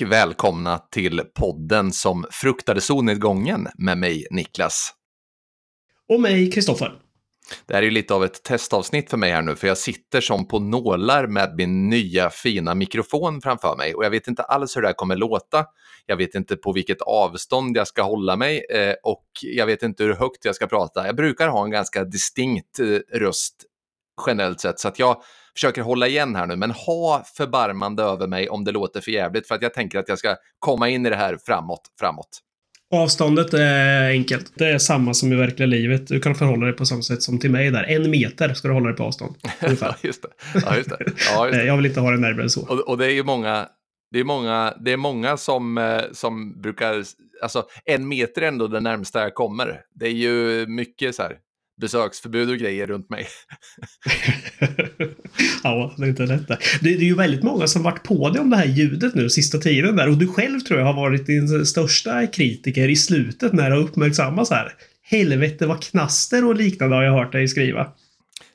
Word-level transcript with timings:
Och 0.00 0.12
välkomna 0.12 0.78
till 0.78 1.22
podden 1.34 1.92
som 1.92 2.26
fruktade 2.30 2.80
solnedgången 2.80 3.68
med 3.78 3.98
mig 3.98 4.26
Niklas. 4.30 4.92
Och 6.08 6.20
mig 6.20 6.50
Kristoffer. 6.50 6.92
Det 7.66 7.74
här 7.74 7.82
är 7.82 7.84
ju 7.84 7.90
lite 7.90 8.14
av 8.14 8.24
ett 8.24 8.42
testavsnitt 8.42 9.10
för 9.10 9.16
mig 9.16 9.30
här 9.30 9.42
nu, 9.42 9.56
för 9.56 9.66
jag 9.66 9.78
sitter 9.78 10.20
som 10.20 10.48
på 10.48 10.58
nålar 10.58 11.26
med 11.26 11.54
min 11.56 11.88
nya 11.88 12.30
fina 12.30 12.74
mikrofon 12.74 13.40
framför 13.40 13.76
mig 13.76 13.94
och 13.94 14.04
jag 14.04 14.10
vet 14.10 14.28
inte 14.28 14.42
alls 14.42 14.76
hur 14.76 14.82
det 14.82 14.88
här 14.88 14.94
kommer 14.94 15.16
låta. 15.16 15.64
Jag 16.06 16.16
vet 16.16 16.34
inte 16.34 16.56
på 16.56 16.72
vilket 16.72 17.02
avstånd 17.02 17.76
jag 17.76 17.88
ska 17.88 18.02
hålla 18.02 18.36
mig 18.36 18.66
eh, 18.70 18.94
och 19.02 19.26
jag 19.42 19.66
vet 19.66 19.82
inte 19.82 20.04
hur 20.04 20.14
högt 20.14 20.44
jag 20.44 20.54
ska 20.54 20.66
prata. 20.66 21.06
Jag 21.06 21.16
brukar 21.16 21.48
ha 21.48 21.64
en 21.64 21.70
ganska 21.70 22.04
distinkt 22.04 22.78
eh, 22.78 23.18
röst 23.18 23.54
generellt 24.26 24.60
sett, 24.60 24.80
så 24.80 24.88
att 24.88 24.98
jag 24.98 25.22
försöker 25.56 25.82
hålla 25.82 26.08
igen 26.08 26.34
här 26.34 26.46
nu, 26.46 26.56
men 26.56 26.70
ha 26.70 27.24
förbarmande 27.36 28.02
över 28.02 28.26
mig 28.26 28.48
om 28.48 28.64
det 28.64 28.72
låter 28.72 29.00
för 29.00 29.10
jävligt 29.10 29.48
för 29.48 29.54
att 29.54 29.62
jag 29.62 29.74
tänker 29.74 29.98
att 29.98 30.08
jag 30.08 30.18
ska 30.18 30.36
komma 30.58 30.88
in 30.88 31.06
i 31.06 31.10
det 31.10 31.16
här 31.16 31.38
framåt, 31.46 31.82
framåt. 32.00 32.42
Avståndet 32.94 33.54
är 33.54 34.10
enkelt. 34.10 34.52
Det 34.54 34.66
är 34.66 34.78
samma 34.78 35.14
som 35.14 35.32
i 35.32 35.36
verkliga 35.36 35.66
livet. 35.66 36.06
Du 36.06 36.20
kan 36.20 36.34
förhålla 36.34 36.66
dig 36.66 36.74
på 36.74 36.86
samma 36.86 37.02
sätt 37.02 37.22
som 37.22 37.38
till 37.38 37.50
mig 37.50 37.70
där. 37.70 37.84
En 37.84 38.10
meter 38.10 38.54
ska 38.54 38.68
du 38.68 38.74
hålla 38.74 38.86
dig 38.86 38.96
på 38.96 39.04
avstånd. 39.04 39.34
ja, 39.60 39.96
just 40.02 40.22
det. 40.22 40.28
Ja, 40.64 40.76
just 40.76 40.90
det. 40.90 40.96
Ja, 41.32 41.46
just 41.46 41.58
det. 41.58 41.64
Jag 41.66 41.76
vill 41.76 41.86
inte 41.86 42.00
ha 42.00 42.10
det 42.10 42.16
närmare 42.16 42.42
än 42.42 42.50
så. 42.50 42.60
Och, 42.60 42.88
och, 42.88 42.98
det 42.98 43.06
är 43.06 43.10
ju 43.10 43.24
många, 43.24 43.68
det 44.12 44.20
är 44.20 44.24
många, 44.24 44.74
det 44.84 44.92
är 44.92 44.96
många 44.96 45.36
som, 45.36 45.78
eh, 45.78 46.02
som 46.12 46.60
brukar, 46.60 47.04
alltså 47.42 47.64
en 47.84 48.08
meter 48.08 48.42
är 48.42 48.48
ändå 48.48 48.66
det 48.66 48.80
närmsta 48.80 49.20
jag 49.20 49.34
kommer. 49.34 49.80
Det 49.94 50.06
är 50.06 50.12
ju 50.12 50.66
mycket 50.66 51.14
så 51.14 51.22
här, 51.22 51.36
besöksförbud 51.80 52.50
och 52.50 52.56
grejer 52.56 52.86
runt 52.86 53.10
mig. 53.10 53.26
ja, 55.66 55.94
det 55.96 56.04
är 56.04 56.08
inte 56.08 56.26
lätt 56.26 56.48
det. 56.48 56.58
det. 56.80 56.94
är 56.94 56.98
ju 56.98 57.14
väldigt 57.14 57.42
många 57.42 57.66
som 57.66 57.82
varit 57.82 58.02
på 58.02 58.30
dig 58.30 58.40
om 58.40 58.50
det 58.50 58.56
här 58.56 58.66
ljudet 58.66 59.14
nu 59.14 59.30
sista 59.30 59.58
tiden 59.58 59.96
där 59.96 60.08
och 60.08 60.16
du 60.16 60.26
själv 60.26 60.60
tror 60.60 60.78
jag 60.80 60.86
har 60.86 60.94
varit 60.94 61.26
din 61.26 61.66
största 61.66 62.26
kritiker 62.26 62.88
i 62.88 62.96
slutet 62.96 63.52
när 63.52 63.70
det 63.70 63.76
har 63.76 63.82
uppmärksammats 63.82 64.50
här. 64.50 64.72
Helvete 65.02 65.66
vad 65.66 65.82
knaster 65.82 66.44
och 66.44 66.54
liknande 66.54 66.96
har 66.96 67.02
jag 67.02 67.12
hört 67.12 67.32
dig 67.32 67.48
skriva. 67.48 67.86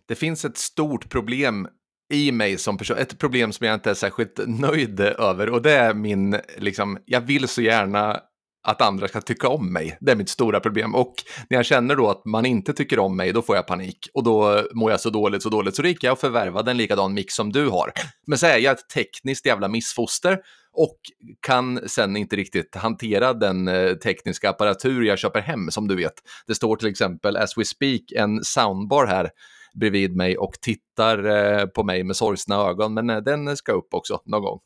Det 0.07 0.15
finns 0.15 0.45
ett 0.45 0.57
stort 0.57 1.09
problem 1.09 1.67
i 2.13 2.31
mig 2.31 2.57
som 2.57 2.77
person, 2.77 2.97
ett 2.97 3.17
problem 3.17 3.51
som 3.51 3.67
jag 3.67 3.73
inte 3.73 3.89
är 3.89 3.93
särskilt 3.93 4.39
nöjd 4.47 4.99
över 4.99 5.49
och 5.49 5.61
det 5.61 5.73
är 5.73 5.93
min, 5.93 6.37
liksom, 6.57 6.97
jag 7.05 7.21
vill 7.21 7.47
så 7.47 7.61
gärna 7.61 8.19
att 8.63 8.81
andra 8.81 9.07
ska 9.07 9.21
tycka 9.21 9.47
om 9.47 9.73
mig. 9.73 9.97
Det 10.01 10.11
är 10.11 10.15
mitt 10.15 10.29
stora 10.29 10.59
problem. 10.59 10.95
Och 10.95 11.13
när 11.49 11.57
jag 11.57 11.65
känner 11.65 11.95
då 11.95 12.09
att 12.09 12.25
man 12.25 12.45
inte 12.45 12.73
tycker 12.73 12.99
om 12.99 13.17
mig, 13.17 13.33
då 13.33 13.41
får 13.41 13.55
jag 13.55 13.67
panik. 13.67 14.09
Och 14.13 14.23
då 14.23 14.63
mår 14.73 14.91
jag 14.91 14.99
så 14.99 15.09
dåligt, 15.09 15.43
så 15.43 15.49
dåligt. 15.49 15.75
Så 15.75 15.81
då 15.81 15.87
gick 15.87 16.03
jag 16.03 16.13
och 16.13 16.19
förvärvade 16.19 16.71
en 16.71 16.77
likadan 16.77 17.13
mix 17.13 17.33
som 17.33 17.51
du 17.51 17.69
har. 17.69 17.91
Men 18.27 18.37
så 18.37 18.45
är 18.45 18.57
jag 18.57 18.71
ett 18.71 18.89
tekniskt 18.89 19.45
jävla 19.45 19.67
missfoster 19.67 20.39
och 20.73 20.97
kan 21.39 21.89
sen 21.89 22.17
inte 22.17 22.35
riktigt 22.35 22.75
hantera 22.75 23.33
den 23.33 23.67
eh, 23.67 23.93
tekniska 23.93 24.49
apparatur 24.49 25.03
jag 25.03 25.19
köper 25.19 25.41
hem, 25.41 25.71
som 25.71 25.87
du 25.87 25.95
vet. 25.95 26.13
Det 26.47 26.55
står 26.55 26.75
till 26.75 26.87
exempel, 26.87 27.37
as 27.37 27.57
we 27.57 27.65
speak, 27.65 28.01
en 28.15 28.43
soundbar 28.43 29.05
här 29.05 29.29
bredvid 29.73 30.15
mig 30.15 30.37
och 30.37 30.53
tittar 30.61 31.25
eh, 31.25 31.65
på 31.65 31.83
mig 31.83 32.03
med 32.03 32.15
sorgsna 32.15 32.55
ögon, 32.55 32.93
men 32.93 33.09
eh, 33.09 33.17
den 33.17 33.57
ska 33.57 33.71
upp 33.71 33.93
också 33.93 34.21
någon 34.25 34.41
gång. 34.41 34.59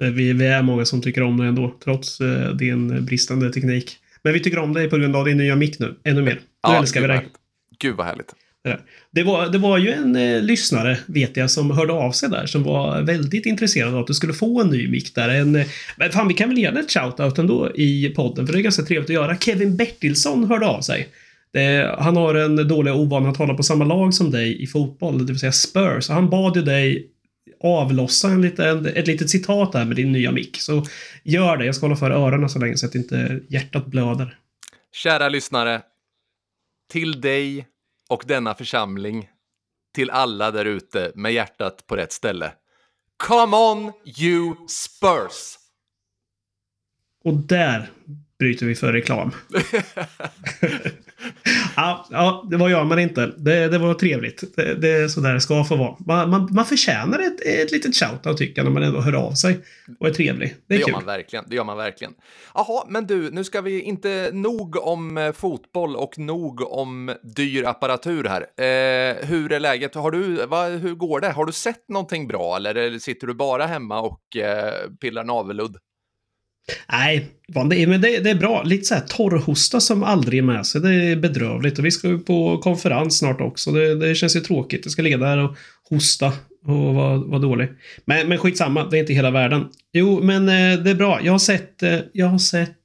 Vi, 0.00 0.32
vi 0.32 0.46
är 0.46 0.62
många 0.62 0.84
som 0.84 1.02
tycker 1.02 1.22
om 1.22 1.36
dig 1.36 1.48
ändå, 1.48 1.74
trots 1.84 2.20
eh, 2.20 2.50
din 2.50 3.04
bristande 3.04 3.52
teknik. 3.52 3.96
Men 4.22 4.32
vi 4.32 4.40
tycker 4.40 4.58
om 4.58 4.72
dig 4.72 4.90
på 4.90 4.96
grund 4.96 5.16
av 5.16 5.24
din 5.24 5.36
nya 5.36 5.56
mick 5.56 5.78
nu, 5.78 5.94
ännu 6.04 6.22
mer. 6.22 6.34
Nu 6.34 6.40
ja, 6.62 6.78
älskar 6.78 7.00
vi 7.00 7.06
dig. 7.06 7.28
Gud 7.78 7.96
vad 7.96 8.06
härligt. 8.06 8.34
Det 9.12 9.22
var, 9.22 9.48
det 9.48 9.58
var 9.58 9.78
ju 9.78 9.90
en 9.90 10.16
eh, 10.16 10.42
lyssnare, 10.42 10.98
vet 11.06 11.36
jag, 11.36 11.50
som 11.50 11.70
hörde 11.70 11.92
av 11.92 12.12
sig 12.12 12.30
där 12.30 12.46
som 12.46 12.62
var 12.62 13.02
väldigt 13.02 13.46
intresserad 13.46 13.94
av 13.94 14.00
att 14.00 14.06
du 14.06 14.14
skulle 14.14 14.32
få 14.32 14.60
en 14.60 14.68
ny 14.68 14.88
mick 14.88 15.14
där. 15.14 15.28
En, 15.28 15.56
eh, 15.56 15.66
fan, 16.12 16.28
vi 16.28 16.34
kan 16.34 16.48
väl 16.48 16.58
ge 16.58 16.64
en 16.64 16.76
shout-out 16.76 17.40
ändå 17.40 17.70
i 17.74 18.12
podden, 18.16 18.46
för 18.46 18.52
det 18.52 18.60
är 18.60 18.62
ganska 18.62 18.82
trevligt 18.82 19.10
att 19.10 19.14
göra. 19.14 19.36
Kevin 19.36 19.76
Bertilsson 19.76 20.44
hörde 20.44 20.66
av 20.66 20.80
sig. 20.80 21.08
Det, 21.52 21.94
han 21.98 22.16
har 22.16 22.34
en 22.34 22.68
dålig 22.68 22.94
ovana 22.94 23.28
att 23.28 23.36
hålla 23.36 23.54
på 23.54 23.62
samma 23.62 23.84
lag 23.84 24.14
som 24.14 24.30
dig 24.30 24.62
i 24.62 24.66
fotboll, 24.66 25.26
det 25.26 25.32
vill 25.32 25.40
säga 25.40 25.52
Spurs. 25.52 26.08
Han 26.08 26.30
bad 26.30 26.56
ju 26.56 26.62
dig 26.62 27.06
avlossa 27.60 28.28
en 28.28 28.40
liten, 28.40 28.86
ett 28.86 29.06
litet 29.06 29.30
citat 29.30 29.72
där 29.72 29.84
med 29.84 29.96
din 29.96 30.12
nya 30.12 30.32
mick. 30.32 30.60
Så 30.60 30.84
gör 31.22 31.56
det. 31.56 31.66
Jag 31.66 31.74
ska 31.74 31.86
hålla 31.86 31.96
för 31.96 32.10
öronen 32.10 32.50
så 32.50 32.58
länge 32.58 32.76
så 32.76 32.86
att 32.86 32.94
inte 32.94 33.40
hjärtat 33.48 33.86
blöder. 33.86 34.38
Kära 34.92 35.28
lyssnare. 35.28 35.82
Till 36.90 37.20
dig 37.20 37.66
och 38.08 38.24
denna 38.26 38.54
församling. 38.54 39.28
Till 39.94 40.10
alla 40.10 40.50
där 40.50 40.64
ute 40.64 41.12
med 41.14 41.32
hjärtat 41.32 41.86
på 41.86 41.96
rätt 41.96 42.12
ställe. 42.12 42.52
Come 43.16 43.56
on 43.56 43.92
you 44.20 44.54
Spurs! 44.68 45.58
Och 47.24 47.34
där 47.34 47.90
bryter 48.40 48.66
vi 48.66 48.74
för 48.74 48.92
reklam. 48.92 49.30
ja, 51.76 52.06
ja, 52.10 52.46
det 52.50 52.56
var 52.56 52.68
jag 52.68 52.86
men 52.86 52.98
inte. 52.98 53.26
Det, 53.36 53.68
det 53.68 53.78
var 53.78 53.94
trevligt. 53.94 54.56
Det, 54.56 54.74
det 54.74 54.90
är 54.90 55.08
så 55.08 55.20
där 55.20 55.34
det 55.34 55.40
ska 55.40 55.64
få 55.64 55.76
vara. 55.76 55.96
Man, 56.06 56.30
man, 56.30 56.48
man 56.52 56.64
förtjänar 56.64 57.18
ett, 57.18 57.40
ett 57.46 57.72
litet 57.72 57.94
shout-out 57.94 58.36
tycker 58.36 58.58
jag 58.58 58.64
när 58.64 58.72
man 58.72 58.82
ändå 58.82 59.00
hör 59.00 59.12
av 59.12 59.32
sig 59.32 59.58
och 60.00 60.08
är 60.08 60.12
trevlig. 60.12 60.54
Det, 60.66 60.74
är 60.74 60.78
det 60.78 60.84
kul. 60.84 60.92
gör 60.92 60.98
man 60.98 61.06
verkligen. 61.06 61.44
Det 61.48 61.56
gör 61.56 61.64
man 61.64 61.76
verkligen. 61.76 62.14
Jaha, 62.54 62.84
men 62.88 63.06
du, 63.06 63.30
nu 63.30 63.44
ska 63.44 63.60
vi 63.60 63.80
inte 63.80 64.30
nog 64.32 64.76
om 64.76 65.18
eh, 65.18 65.32
fotboll 65.32 65.96
och 65.96 66.18
nog 66.18 66.72
om 66.72 67.14
dyr 67.22 67.64
apparatur 67.64 68.24
här. 68.24 68.40
Eh, 68.40 69.26
hur 69.26 69.52
är 69.52 69.60
läget? 69.60 69.94
Har 69.94 70.10
du, 70.10 70.46
va, 70.46 70.66
hur 70.66 70.94
går 70.94 71.20
det? 71.20 71.30
Har 71.30 71.44
du 71.44 71.52
sett 71.52 71.88
någonting 71.88 72.28
bra 72.28 72.56
eller 72.56 72.98
sitter 72.98 73.26
du 73.26 73.34
bara 73.34 73.66
hemma 73.66 74.00
och 74.00 74.36
eh, 74.36 74.90
pillar 75.00 75.24
navelludd? 75.24 75.76
Nej, 76.92 77.28
men 77.86 78.00
det, 78.00 78.18
det 78.18 78.30
är 78.30 78.34
bra. 78.34 78.62
Lite 78.62 78.84
så 78.84 78.94
här 78.94 79.02
torrhosta 79.08 79.80
som 79.80 80.02
aldrig 80.02 80.38
är 80.38 80.42
med 80.42 80.66
sig. 80.66 80.80
Det 80.80 80.94
är 80.94 81.16
bedrövligt. 81.16 81.78
Och 81.78 81.84
vi 81.84 81.90
ska 81.90 82.08
ju 82.08 82.18
på 82.18 82.58
konferens 82.58 83.18
snart 83.18 83.40
också. 83.40 83.72
Det, 83.72 83.94
det 83.94 84.14
känns 84.14 84.36
ju 84.36 84.40
tråkigt. 84.40 84.80
Jag 84.84 84.92
ska 84.92 85.02
ligga 85.02 85.16
där 85.16 85.38
och 85.38 85.56
hosta 85.90 86.32
och 86.66 86.94
vara, 86.94 87.18
vara 87.18 87.38
dålig. 87.38 87.68
Men, 88.04 88.28
men 88.28 88.38
skitsamma, 88.38 88.84
det 88.84 88.98
är 88.98 89.00
inte 89.00 89.12
hela 89.12 89.30
världen. 89.30 89.68
Jo, 89.92 90.20
men 90.22 90.48
eh, 90.48 90.84
det 90.84 90.90
är 90.90 90.94
bra. 90.94 91.20
Jag 91.22 91.32
har 91.32 91.38
sett... 91.38 91.82
Eh, 91.82 91.98
jag 92.12 92.26
har 92.26 92.38
sett... 92.38 92.76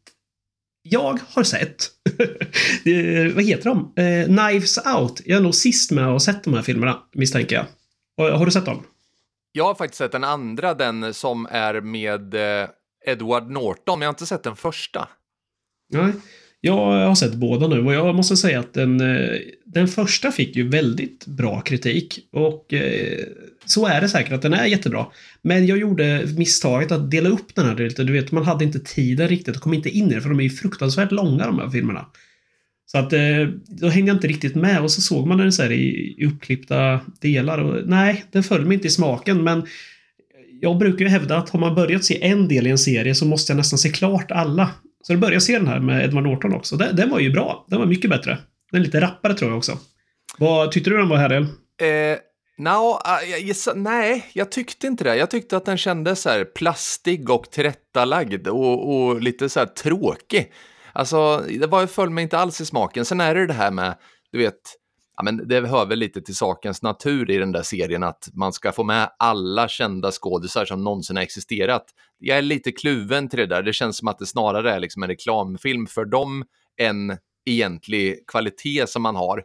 Jag 0.83 1.19
har 1.29 1.43
sett... 1.43 1.87
vad 3.35 3.43
heter 3.43 3.65
de? 3.65 3.93
Eh, 4.03 4.25
Knives 4.25 4.77
Out. 4.77 5.21
Jag 5.25 5.37
är 5.37 5.41
nog 5.41 5.55
sist 5.55 5.91
med 5.91 6.05
att 6.05 6.11
ha 6.11 6.19
sett 6.19 6.43
de 6.43 6.53
här 6.53 6.61
filmerna, 6.61 6.97
misstänker 7.13 7.55
jag. 7.55 7.65
Har 8.31 8.45
du 8.45 8.51
sett 8.51 8.65
dem? 8.65 8.83
Jag 9.51 9.65
har 9.65 9.75
faktiskt 9.75 9.97
sett 9.97 10.11
den 10.11 10.23
andra, 10.23 10.73
den 10.73 11.13
som 11.13 11.47
är 11.51 11.81
med 11.81 12.33
eh, 12.33 12.67
Edward 13.05 13.49
Norton, 13.49 13.99
men 13.99 14.05
jag 14.05 14.09
har 14.09 14.13
inte 14.13 14.25
sett 14.25 14.43
den 14.43 14.55
första. 14.55 15.07
Nej, 15.93 16.11
jag 16.61 17.07
har 17.07 17.15
sett 17.15 17.33
båda 17.33 17.67
nu 17.67 17.85
och 17.85 17.93
jag 17.93 18.15
måste 18.15 18.37
säga 18.37 18.59
att 18.59 18.73
den, 18.73 19.01
eh, 19.01 19.39
den 19.65 19.87
första 19.87 20.31
fick 20.31 20.55
ju 20.55 20.69
väldigt 20.69 21.25
bra 21.25 21.61
kritik. 21.61 22.19
Och 22.31 22.73
eh, 22.73 23.25
så 23.65 23.87
är 23.87 24.01
det 24.01 24.09
säkert 24.09 24.33
att 24.33 24.41
den 24.41 24.53
är 24.53 24.65
jättebra. 24.65 25.05
Men 25.41 25.67
jag 25.67 25.77
gjorde 25.77 26.27
misstaget 26.37 26.91
att 26.91 27.11
dela 27.11 27.29
upp 27.29 27.55
den 27.55 27.65
här 27.65 27.75
lite. 27.75 28.03
Du 28.03 28.13
vet, 28.13 28.31
man 28.31 28.45
hade 28.45 28.65
inte 28.65 28.79
tiden 28.79 29.27
riktigt 29.27 29.55
och 29.55 29.61
kom 29.61 29.73
inte 29.73 29.89
in 29.89 30.11
i 30.11 30.13
det 30.13 30.21
för 30.21 30.29
de 30.29 30.39
är 30.39 30.43
ju 30.43 30.49
fruktansvärt 30.49 31.11
långa 31.11 31.45
de 31.45 31.59
här 31.59 31.69
filmerna. 31.69 32.05
Så 32.85 32.97
att 32.97 33.13
eh, 33.13 33.47
då 33.67 33.87
hängde 33.87 34.09
jag 34.09 34.15
inte 34.15 34.27
riktigt 34.27 34.55
med 34.55 34.81
och 34.81 34.91
så 34.91 35.01
såg 35.01 35.27
man 35.27 35.37
den 35.37 35.51
så 35.51 35.63
här 35.63 35.71
i, 35.71 36.15
i 36.17 36.25
uppklippta 36.25 36.99
delar 37.21 37.57
och 37.57 37.87
nej, 37.87 38.23
den 38.31 38.43
föll 38.43 38.65
mig 38.65 38.75
inte 38.75 38.87
i 38.87 38.91
smaken 38.91 39.43
men 39.43 39.67
jag 40.61 40.77
brukar 40.77 41.05
ju 41.05 41.11
hävda 41.11 41.37
att 41.37 41.49
har 41.49 41.59
man 41.59 41.75
börjat 41.75 42.03
se 42.03 42.23
en 42.23 42.47
del 42.47 42.67
i 42.67 42.69
en 42.69 42.77
serie 42.77 43.15
så 43.15 43.25
måste 43.25 43.51
jag 43.51 43.57
nästan 43.57 43.79
se 43.79 43.89
klart 43.89 44.31
alla. 44.31 44.71
Så 45.03 45.13
då 45.13 45.19
började 45.19 45.35
jag 45.35 45.43
se 45.43 45.57
den 45.57 45.67
här 45.67 45.79
med 45.79 46.05
Edward 46.05 46.23
Norton 46.23 46.53
också. 46.53 46.77
Den, 46.77 46.95
den 46.95 47.09
var 47.09 47.19
ju 47.19 47.31
bra. 47.31 47.65
Den 47.69 47.79
var 47.79 47.85
mycket 47.85 48.09
bättre. 48.09 48.37
Den 48.71 48.81
är 48.81 48.85
lite 48.85 49.01
rappare 49.01 49.33
tror 49.33 49.51
jag 49.51 49.57
också. 49.57 49.77
Vad 50.37 50.71
tyckte 50.71 50.89
du 50.89 50.97
den 50.97 51.09
var 51.09 51.17
härlig? 51.17 51.37
Eh, 51.37 52.17
no, 52.57 52.99
uh, 53.29 53.47
yes, 53.47 53.69
nej, 53.75 54.25
jag 54.33 54.51
tyckte 54.51 54.87
inte 54.87 55.03
det. 55.03 55.15
Jag 55.15 55.29
tyckte 55.29 55.57
att 55.57 55.65
den 55.65 55.77
kändes 55.77 56.21
så 56.21 56.29
här 56.29 56.45
plastig 56.45 57.29
och 57.29 57.51
tillrättalagd 57.51 58.47
och, 58.47 58.95
och 58.95 59.21
lite 59.21 59.49
så 59.49 59.59
här 59.59 59.67
tråkig. 59.67 60.51
Alltså, 60.93 61.43
det 61.59 61.67
var, 61.67 61.87
föll 61.87 62.09
mig 62.09 62.23
inte 62.23 62.37
alls 62.37 62.61
i 62.61 62.65
smaken. 62.65 63.05
Sen 63.05 63.21
är 63.21 63.35
det 63.35 63.47
det 63.47 63.53
här 63.53 63.71
med, 63.71 63.95
du 64.31 64.37
vet, 64.37 64.61
ja, 65.17 65.23
men 65.23 65.47
det 65.47 65.67
hör 65.67 65.85
väl 65.85 65.99
lite 65.99 66.21
till 66.21 66.35
sakens 66.35 66.81
natur 66.81 67.31
i 67.31 67.37
den 67.37 67.51
där 67.51 67.61
serien 67.61 68.03
att 68.03 68.29
man 68.33 68.53
ska 68.53 68.71
få 68.71 68.83
med 68.83 69.09
alla 69.19 69.67
kända 69.67 70.11
skådisar 70.11 70.65
som 70.65 70.83
någonsin 70.83 71.15
har 71.15 71.23
existerat. 71.23 71.85
Jag 72.17 72.37
är 72.37 72.41
lite 72.41 72.71
kluven 72.71 73.29
till 73.29 73.39
det 73.39 73.45
där. 73.45 73.63
Det 73.63 73.73
känns 73.73 73.97
som 73.97 74.07
att 74.07 74.19
det 74.19 74.25
snarare 74.25 74.71
är 74.71 74.79
liksom 74.79 75.03
en 75.03 75.09
reklamfilm 75.09 75.87
för 75.87 76.05
dem 76.05 76.45
än 76.77 77.17
egentlig 77.45 78.27
kvalitet 78.27 78.87
som 78.87 79.01
man 79.01 79.15
har. 79.15 79.43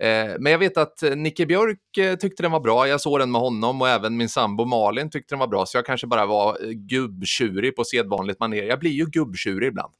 Eh, 0.00 0.34
men 0.38 0.52
jag 0.52 0.58
vet 0.58 0.76
att 0.76 1.02
eh, 1.02 1.16
Nicke 1.16 1.46
Björk 1.46 1.96
eh, 1.98 2.14
tyckte 2.16 2.42
den 2.42 2.52
var 2.52 2.60
bra. 2.60 2.88
Jag 2.88 3.00
såg 3.00 3.18
den 3.18 3.30
med 3.30 3.40
honom 3.40 3.82
och 3.82 3.88
även 3.88 4.16
min 4.16 4.28
sambo 4.28 4.64
Malin 4.64 5.10
tyckte 5.10 5.34
den 5.34 5.38
var 5.38 5.46
bra. 5.46 5.66
Så 5.66 5.78
jag 5.78 5.86
kanske 5.86 6.06
bara 6.06 6.26
var 6.26 6.64
eh, 6.64 6.70
gubbtjurig 6.70 7.76
på 7.76 7.84
sedvanligt 7.84 8.40
manér. 8.40 8.62
Jag 8.62 8.78
blir 8.78 8.90
ju 8.90 9.06
gubbtjurig 9.06 9.68
ibland. 9.68 9.92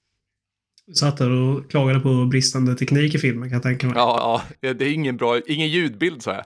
Satt 0.94 1.16
där 1.16 1.30
och 1.30 1.70
klagade 1.70 2.00
på 2.00 2.24
bristande 2.24 2.74
teknik 2.74 3.14
i 3.14 3.18
filmen 3.18 3.48
kan 3.48 3.56
jag 3.56 3.62
tänka 3.62 3.86
mig. 3.86 3.96
Ja, 3.96 4.42
ja 4.60 4.74
det 4.74 4.84
är 4.84 4.92
ingen 4.92 5.16
bra, 5.16 5.40
ingen 5.46 5.68
ljudbild 5.68 6.22
så 6.22 6.30
här. 6.30 6.44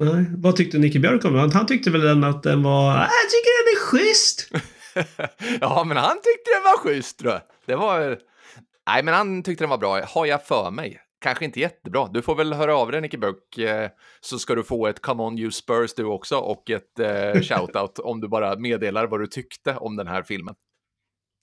Nej. 0.00 0.24
Vad 0.36 0.56
tyckte 0.56 0.78
Nicke 0.78 0.98
Björk 0.98 1.24
om 1.24 1.32
den? 1.32 1.50
Han 1.50 1.66
tyckte 1.66 1.90
väl 1.90 2.00
den 2.00 2.24
att 2.24 2.42
den 2.42 2.62
var... 2.62 2.92
Jag 2.94 3.08
tycker 3.30 3.64
den 3.64 3.76
är 3.76 3.86
schysst! 3.86 4.50
ja, 5.60 5.84
men 5.84 5.96
han 5.96 6.16
tyckte 6.16 6.50
den 6.54 6.62
var 6.62 6.78
schysst 6.78 7.18
tror 7.18 7.32
jag. 7.32 7.40
Det 7.66 7.74
var... 7.74 8.18
Nej, 8.86 9.02
men 9.02 9.14
han 9.14 9.42
tyckte 9.42 9.64
den 9.64 9.70
var 9.70 9.78
bra. 9.78 10.00
Har 10.04 10.26
jag 10.26 10.46
för 10.46 10.70
mig. 10.70 11.00
Kanske 11.20 11.44
inte 11.44 11.60
jättebra. 11.60 12.08
Du 12.12 12.22
får 12.22 12.34
väl 12.34 12.52
höra 12.52 12.76
av 12.76 12.90
dig, 12.90 13.00
Nicke 13.00 13.18
Björk, 13.18 13.58
eh, 13.58 13.90
så 14.20 14.38
ska 14.38 14.54
du 14.54 14.62
få 14.62 14.86
ett 14.86 15.02
Come 15.02 15.22
On 15.22 15.38
You 15.38 15.50
Spurs 15.50 15.94
du 15.94 16.04
också 16.04 16.36
och 16.36 16.70
ett 16.70 16.98
eh, 16.98 17.40
shoutout 17.42 17.98
om 17.98 18.20
du 18.20 18.28
bara 18.28 18.56
meddelar 18.56 19.06
vad 19.06 19.20
du 19.20 19.26
tyckte 19.26 19.74
om 19.74 19.96
den 19.96 20.06
här 20.06 20.22
filmen. 20.22 20.54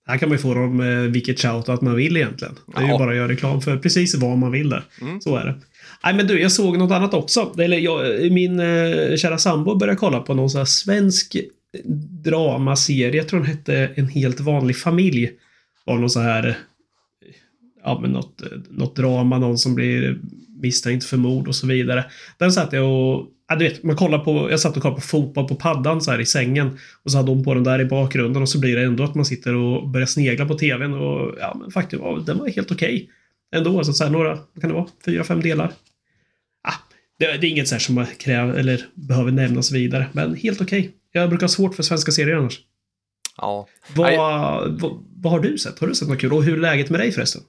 Här 0.07 0.17
kan 0.17 0.29
man 0.29 0.37
ju 0.37 0.41
få 0.41 0.53
dem 0.53 0.79
eh, 0.79 0.99
vilket 0.99 1.39
shoutout 1.39 1.81
man 1.81 1.95
vill 1.95 2.17
egentligen. 2.17 2.55
Det 2.65 2.77
är 2.77 2.81
ja. 2.81 2.91
ju 2.91 2.97
bara 2.97 3.09
att 3.09 3.15
göra 3.15 3.27
reklam 3.27 3.61
för 3.61 3.77
precis 3.77 4.15
vad 4.15 4.37
man 4.37 4.51
vill 4.51 4.69
där. 4.69 4.83
Mm. 5.01 5.21
Så 5.21 5.35
är 5.35 5.45
det. 5.45 5.55
Nej 6.03 6.13
men 6.13 6.27
du, 6.27 6.41
jag 6.41 6.51
såg 6.51 6.77
något 6.77 6.91
annat 6.91 7.13
också. 7.13 7.53
Eller 7.57 7.77
jag, 7.77 8.31
min 8.31 8.59
eh, 8.59 9.15
kära 9.15 9.37
sambo 9.37 9.75
började 9.75 9.99
kolla 9.99 10.19
på 10.19 10.33
någon 10.33 10.49
sån 10.49 10.59
här 10.59 10.65
svensk 10.65 11.37
dramaserie. 12.23 13.17
Jag 13.17 13.27
tror 13.27 13.39
den 13.39 13.49
hette 13.49 13.89
En 13.95 14.07
helt 14.07 14.39
vanlig 14.39 14.77
familj. 14.77 15.31
Av 15.85 15.99
någon 15.99 16.09
så 16.09 16.19
här... 16.19 16.57
Ja 17.87 17.99
men 18.01 18.11
något, 18.11 18.41
något 18.69 18.95
drama, 18.95 19.37
någon 19.37 19.57
som 19.57 19.75
blir 19.75 20.19
misstänkt 20.61 21.05
för 21.05 21.17
mord 21.17 21.47
och 21.47 21.55
så 21.55 21.67
vidare. 21.67 22.05
Den 22.37 22.51
satt 22.51 22.73
jag 22.73 22.91
och 22.91 23.27
Ja, 23.49 23.55
du 23.55 23.65
vet, 23.65 23.83
man 23.83 23.95
kollar 23.95 24.19
på, 24.19 24.51
jag 24.51 24.59
satt 24.59 24.75
och 24.75 24.81
kollade 24.81 25.01
på 25.01 25.07
fotboll 25.07 25.47
på 25.47 25.55
paddan 25.55 26.01
så 26.01 26.11
här 26.11 26.19
i 26.19 26.25
sängen. 26.25 26.79
Och 27.03 27.11
så 27.11 27.17
hade 27.17 27.31
hon 27.31 27.43
på 27.43 27.53
den 27.53 27.63
där 27.63 27.81
i 27.81 27.85
bakgrunden 27.85 28.41
och 28.41 28.49
så 28.49 28.59
blir 28.59 28.75
det 28.75 28.83
ändå 28.83 29.03
att 29.03 29.15
man 29.15 29.25
sitter 29.25 29.55
och 29.55 29.89
börjar 29.89 30.07
snegla 30.07 30.45
på 30.45 30.53
tvn. 30.57 30.93
Och 30.93 31.35
ja, 31.39 31.57
men 31.59 31.71
faktiskt, 31.71 32.01
ja, 32.03 32.23
den 32.25 32.37
var 32.37 32.47
helt 32.47 32.71
okej. 32.71 32.95
Okay. 32.95 33.07
Ändå, 33.55 33.77
alltså, 33.77 33.93
så 33.93 34.03
här, 34.03 34.11
några, 34.11 34.29
vad 34.29 34.61
kan 34.61 34.69
det 34.69 34.75
vara, 34.75 34.87
fyra, 35.05 35.23
fem 35.23 35.41
delar. 35.41 35.71
Ah, 36.63 36.73
det, 37.19 37.25
det 37.25 37.47
är 37.47 37.51
inget 37.51 37.67
så 37.67 37.79
som 37.79 37.95
man 37.95 38.05
kräver, 38.05 38.53
eller 38.53 38.85
behöver 38.93 39.31
nämnas 39.31 39.71
vidare. 39.71 40.07
Men 40.11 40.35
helt 40.35 40.61
okej. 40.61 40.79
Okay. 40.79 40.91
Jag 41.11 41.29
brukar 41.29 41.43
ha 41.43 41.49
svårt 41.49 41.75
för 41.75 41.83
svenska 41.83 42.11
serier 42.11 42.35
annars. 42.35 42.59
Ja. 43.37 43.67
Vad, 43.95 44.17
vad, 44.17 45.03
vad, 45.15 45.33
har 45.33 45.39
du 45.39 45.57
sett? 45.57 45.79
Har 45.79 45.87
du 45.87 45.95
sett 45.95 46.07
något 46.07 46.19
kul? 46.19 46.33
Och 46.33 46.43
hur 46.43 46.53
är 46.53 46.61
läget 46.61 46.89
med 46.89 46.99
dig 46.99 47.11
förresten? 47.11 47.41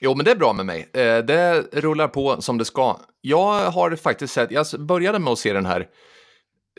Jo, 0.00 0.14
men 0.14 0.24
det 0.24 0.30
är 0.30 0.36
bra 0.36 0.52
med 0.52 0.66
mig. 0.66 0.90
Eh, 0.92 1.18
det 1.18 1.62
rullar 1.72 2.08
på 2.08 2.42
som 2.42 2.58
det 2.58 2.64
ska. 2.64 3.00
Jag 3.20 3.70
har 3.70 3.96
faktiskt 3.96 4.34
sett, 4.34 4.50
jag 4.50 4.66
började 4.78 5.18
med 5.18 5.32
att 5.32 5.38
se 5.38 5.52
den 5.52 5.66
här 5.66 5.86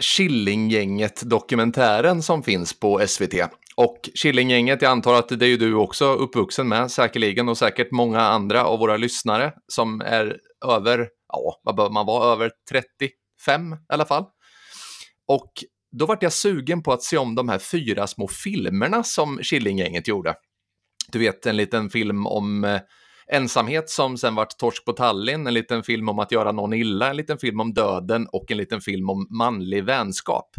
Killinggänget-dokumentären 0.01 2.21
som 2.21 2.43
finns 2.43 2.79
på 2.79 3.07
SVT. 3.07 3.33
Och 3.75 4.09
Killinggänget, 4.15 4.81
jag 4.81 4.91
antar 4.91 5.13
att 5.13 5.39
det 5.39 5.45
är 5.45 5.49
ju 5.49 5.57
du 5.57 5.73
också 5.73 6.05
uppvuxen 6.05 6.67
med, 6.67 6.91
säkerligen, 6.91 7.49
och 7.49 7.57
säkert 7.57 7.91
många 7.91 8.21
andra 8.21 8.65
av 8.65 8.79
våra 8.79 8.97
lyssnare 8.97 9.53
som 9.67 10.01
är 10.01 10.37
över, 10.65 11.09
ja, 11.27 11.61
vad 11.63 11.75
bör 11.75 11.89
man 11.89 12.05
vara, 12.05 12.33
över 12.33 12.51
35 12.69 13.73
i 13.73 13.77
alla 13.87 14.05
fall. 14.05 14.25
Och 15.27 15.51
då 15.99 16.05
vart 16.05 16.23
jag 16.23 16.33
sugen 16.33 16.83
på 16.83 16.93
att 16.93 17.03
se 17.03 17.17
om 17.17 17.35
de 17.35 17.49
här 17.49 17.59
fyra 17.59 18.07
små 18.07 18.27
filmerna 18.27 19.03
som 19.03 19.39
Killinggänget 19.43 20.07
gjorde. 20.07 20.35
Du 21.11 21.19
vet, 21.19 21.45
en 21.45 21.57
liten 21.57 21.89
film 21.89 22.27
om 22.27 22.63
eh, 22.63 22.79
Ensamhet 23.31 23.89
som 23.89 24.17
sen 24.17 24.35
vart 24.35 24.57
Torsk 24.57 24.85
på 24.85 24.93
Tallinn, 24.93 25.47
en 25.47 25.53
liten 25.53 25.83
film 25.83 26.09
om 26.09 26.19
att 26.19 26.31
göra 26.31 26.51
någon 26.51 26.73
illa, 26.73 27.09
en 27.09 27.17
liten 27.17 27.37
film 27.37 27.59
om 27.59 27.73
döden 27.73 28.27
och 28.31 28.51
en 28.51 28.57
liten 28.57 28.81
film 28.81 29.09
om 29.09 29.27
manlig 29.29 29.83
vänskap. 29.83 30.49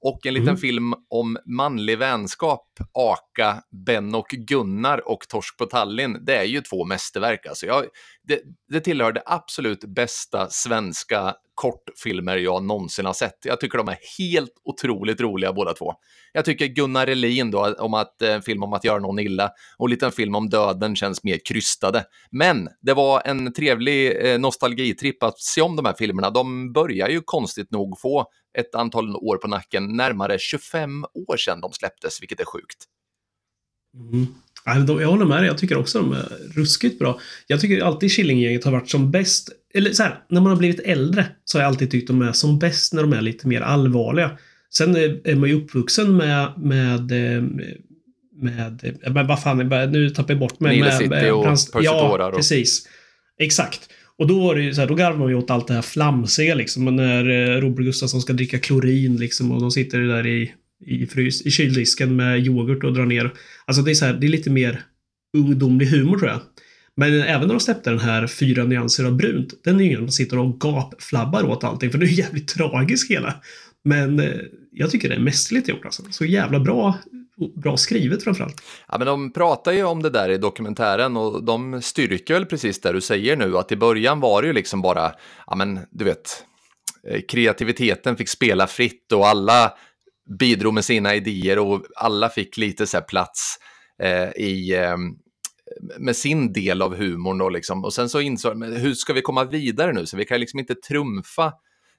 Och 0.00 0.26
en 0.26 0.34
liten 0.34 0.48
mm. 0.48 0.60
film 0.60 0.94
om 1.10 1.38
manlig 1.46 1.98
vänskap, 1.98 2.65
Typ 2.78 2.86
Aka, 2.92 3.62
Ben 3.86 4.14
och 4.14 4.28
Gunnar 4.28 5.08
och 5.08 5.28
Torsk 5.28 5.58
på 5.58 5.66
Tallinn, 5.66 6.24
det 6.24 6.36
är 6.36 6.44
ju 6.44 6.60
två 6.60 6.84
mästerverk. 6.84 7.46
Alltså 7.46 7.66
jag, 7.66 7.84
det, 8.22 8.40
det 8.68 8.80
tillhör 8.80 9.12
det 9.12 9.22
absolut 9.26 9.84
bästa 9.84 10.48
svenska 10.50 11.34
kortfilmer 11.56 12.36
jag 12.36 12.64
någonsin 12.64 13.06
har 13.06 13.12
sett. 13.12 13.38
Jag 13.42 13.60
tycker 13.60 13.78
de 13.78 13.88
är 13.88 13.98
helt 14.18 14.52
otroligt 14.64 15.20
roliga 15.20 15.52
båda 15.52 15.74
två. 15.74 15.94
Jag 16.32 16.44
tycker 16.44 16.66
Gunnar 16.66 17.06
Elin 17.06 17.50
då, 17.50 17.74
om 17.78 17.94
att 17.94 18.22
en 18.22 18.42
film 18.42 18.62
om 18.62 18.72
att 18.72 18.84
göra 18.84 18.98
någon 18.98 19.18
illa 19.18 19.50
och 19.78 19.86
en 19.86 19.90
liten 19.90 20.12
film 20.12 20.34
om 20.34 20.48
döden 20.48 20.96
känns 20.96 21.24
mer 21.24 21.38
krystade. 21.48 22.04
Men 22.30 22.68
det 22.80 22.94
var 22.94 23.22
en 23.24 23.52
trevlig 23.52 24.26
eh, 24.26 24.38
nostalgitripp 24.38 25.22
att 25.22 25.40
se 25.40 25.60
om 25.60 25.76
de 25.76 25.84
här 25.84 25.94
filmerna. 25.98 26.30
De 26.30 26.72
börjar 26.72 27.08
ju 27.08 27.20
konstigt 27.24 27.70
nog 27.70 28.00
få 28.00 28.26
ett 28.58 28.74
antal 28.74 29.16
år 29.16 29.36
på 29.36 29.48
nacken, 29.48 29.96
närmare 29.96 30.38
25 30.38 31.04
år 31.04 31.36
sedan 31.36 31.60
de 31.60 31.72
släpptes, 31.72 32.22
vilket 32.22 32.40
är 32.40 32.44
sjukt. 32.44 32.65
Mm. 34.10 34.26
Jag 34.98 35.08
håller 35.08 35.24
med 35.24 35.38
dig. 35.38 35.46
Jag 35.46 35.58
tycker 35.58 35.76
också 35.76 35.98
de 35.98 36.12
är 36.12 36.28
ruskigt 36.54 36.98
bra. 36.98 37.20
Jag 37.46 37.60
tycker 37.60 37.84
alltid 37.84 38.12
Killinggänget 38.12 38.64
har 38.64 38.72
varit 38.72 38.90
som 38.90 39.10
bäst. 39.10 39.50
Eller 39.74 39.92
så 39.92 40.02
här, 40.02 40.18
när 40.28 40.40
man 40.40 40.50
har 40.50 40.58
blivit 40.58 40.80
äldre 40.80 41.26
så 41.44 41.58
har 41.58 41.62
jag 41.62 41.68
alltid 41.68 41.90
tyckt 41.90 42.08
de 42.08 42.22
är 42.22 42.32
som 42.32 42.58
bäst 42.58 42.92
när 42.92 43.02
de 43.02 43.12
är 43.12 43.20
lite 43.20 43.48
mer 43.48 43.60
allvarliga. 43.60 44.38
Sen 44.70 44.96
är 44.96 45.34
man 45.34 45.48
ju 45.48 45.54
uppvuxen 45.54 46.16
med, 46.16 46.52
med 46.56 47.12
med, 48.38 48.94
med 49.10 49.26
vad 49.26 49.42
fan, 49.42 49.58
nu 49.92 50.10
tappar 50.10 50.34
jag 50.34 50.38
bort 50.38 50.60
mig. 50.60 50.76
Nile 50.76 50.92
City 50.92 51.08
med, 51.08 51.32
och 51.32 51.44
Percy 51.44 51.70
Ja, 51.82 52.32
precis. 52.36 52.88
Exakt. 53.38 53.88
Och 54.18 54.26
då 54.26 54.40
var 54.40 54.54
det 54.54 54.62
ju 54.62 54.74
så 54.74 54.80
här, 54.80 54.88
då 54.88 54.94
garvar 54.94 55.18
man 55.18 55.28
ju 55.28 55.34
åt 55.34 55.50
allt 55.50 55.68
det 55.68 55.74
här 55.74 55.82
flamsiga 55.82 56.54
liksom. 56.54 56.96
När 56.96 57.30
eh, 57.30 57.60
Robert 57.60 57.84
Gustafsson 57.84 58.20
ska 58.20 58.32
dricka 58.32 58.58
klorin 58.58 59.16
liksom 59.16 59.52
och 59.52 59.60
de 59.60 59.70
sitter 59.70 59.98
där 59.98 60.26
i 60.26 60.52
i, 60.84 61.06
frys, 61.06 61.42
i 61.42 61.50
kyldisken 61.50 62.16
med 62.16 62.46
yoghurt 62.46 62.84
och 62.84 62.92
drar 62.92 63.06
ner. 63.06 63.32
Alltså 63.64 63.82
det 63.82 63.90
är, 63.90 63.94
så 63.94 64.04
här, 64.04 64.12
det 64.12 64.26
är 64.26 64.28
lite 64.28 64.50
mer 64.50 64.82
ungdomlig 65.36 65.86
humor 65.86 66.18
tror 66.18 66.30
jag. 66.30 66.40
Men 66.96 67.22
även 67.22 67.46
när 67.46 67.54
de 67.54 67.60
släppte 67.60 67.90
den 67.90 67.98
här 67.98 68.26
Fyra 68.26 68.64
nyanser 68.64 69.04
av 69.04 69.16
brunt, 69.16 69.64
den 69.64 69.76
är 69.76 69.84
ju 69.84 69.86
ingen 69.86 69.98
som 69.98 70.08
sitter 70.08 70.38
och 70.38 70.60
gapflabbar 70.60 71.44
åt 71.44 71.64
allting, 71.64 71.90
för 71.90 71.98
det 71.98 72.06
är 72.06 72.18
jävligt 72.18 72.48
tragiskt 72.48 73.10
hela. 73.10 73.34
Men 73.84 74.20
eh, 74.20 74.30
jag 74.72 74.90
tycker 74.90 75.08
det 75.08 75.14
är 75.14 75.20
mästerligt 75.20 75.68
gjort 75.68 75.84
alltså. 75.84 76.02
Så 76.10 76.24
jävla 76.24 76.60
bra, 76.60 76.98
bra 77.56 77.76
skrivet 77.76 78.24
framförallt. 78.24 78.62
Ja, 78.88 78.98
men 78.98 79.06
de 79.06 79.32
pratar 79.32 79.72
ju 79.72 79.84
om 79.84 80.02
det 80.02 80.10
där 80.10 80.28
i 80.28 80.38
dokumentären 80.38 81.16
och 81.16 81.44
de 81.44 81.82
styrker 81.82 82.34
väl 82.34 82.46
precis 82.46 82.80
det 82.80 82.92
du 82.92 83.00
säger 83.00 83.36
nu, 83.36 83.56
att 83.56 83.72
i 83.72 83.76
början 83.76 84.20
var 84.20 84.42
det 84.42 84.48
ju 84.48 84.54
liksom 84.54 84.82
bara, 84.82 85.12
ja 85.46 85.56
men 85.56 85.78
du 85.90 86.04
vet, 86.04 86.44
eh, 87.08 87.20
kreativiteten 87.28 88.16
fick 88.16 88.28
spela 88.28 88.66
fritt 88.66 89.12
och 89.12 89.26
alla 89.26 89.72
bidrog 90.38 90.74
med 90.74 90.84
sina 90.84 91.14
idéer 91.14 91.58
och 91.58 91.82
alla 91.96 92.28
fick 92.28 92.56
lite 92.56 92.86
så 92.86 93.00
plats 93.00 93.58
eh, 94.02 94.28
i, 94.28 94.74
eh, 94.74 94.96
med 95.98 96.16
sin 96.16 96.52
del 96.52 96.82
av 96.82 96.96
humorn. 96.96 97.38
Då, 97.38 97.48
liksom. 97.48 97.84
Och 97.84 97.94
sen 97.94 98.08
så 98.08 98.20
insåg 98.20 98.60
de, 98.60 98.62
hur 98.62 98.94
ska 98.94 99.12
vi 99.12 99.22
komma 99.22 99.44
vidare 99.44 99.92
nu? 99.92 100.06
Så 100.06 100.16
vi 100.16 100.24
kan 100.24 100.40
liksom 100.40 100.60
inte 100.60 100.74
trumfa 100.74 101.52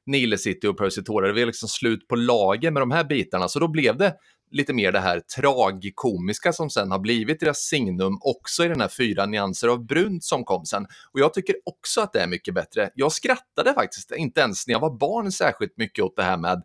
Nile 0.05 0.37
City 0.37 0.67
och 0.67 0.77
Percy 0.77 1.03
Tårar. 1.03 1.33
Vi 1.33 1.41
är 1.41 1.45
liksom 1.45 1.69
slut 1.69 2.07
på 2.07 2.15
lager 2.15 2.71
med 2.71 2.81
de 2.81 2.91
här 2.91 3.03
bitarna. 3.03 3.47
Så 3.47 3.59
då 3.59 3.67
blev 3.67 3.97
det 3.97 4.15
lite 4.51 4.73
mer 4.73 4.91
det 4.91 4.99
här 4.99 5.19
tragikomiska 5.19 6.53
som 6.53 6.69
sen 6.69 6.91
har 6.91 6.99
blivit 6.99 7.39
deras 7.39 7.57
signum 7.57 8.17
också 8.21 8.65
i 8.65 8.67
den 8.67 8.81
här 8.81 8.87
fyra 8.97 9.25
nyanser 9.25 9.67
av 9.67 9.85
brunt 9.85 10.23
som 10.23 10.43
kom 10.43 10.65
sen. 10.65 10.85
Och 11.11 11.19
jag 11.19 11.33
tycker 11.33 11.55
också 11.65 12.01
att 12.01 12.13
det 12.13 12.19
är 12.19 12.27
mycket 12.27 12.53
bättre. 12.53 12.89
Jag 12.95 13.11
skrattade 13.11 13.73
faktiskt 13.73 14.11
inte 14.11 14.41
ens 14.41 14.67
när 14.67 14.73
jag 14.73 14.79
var 14.79 14.97
barn 14.97 15.31
särskilt 15.31 15.77
mycket 15.77 16.03
åt 16.03 16.15
det 16.15 16.23
här 16.23 16.37
med 16.37 16.63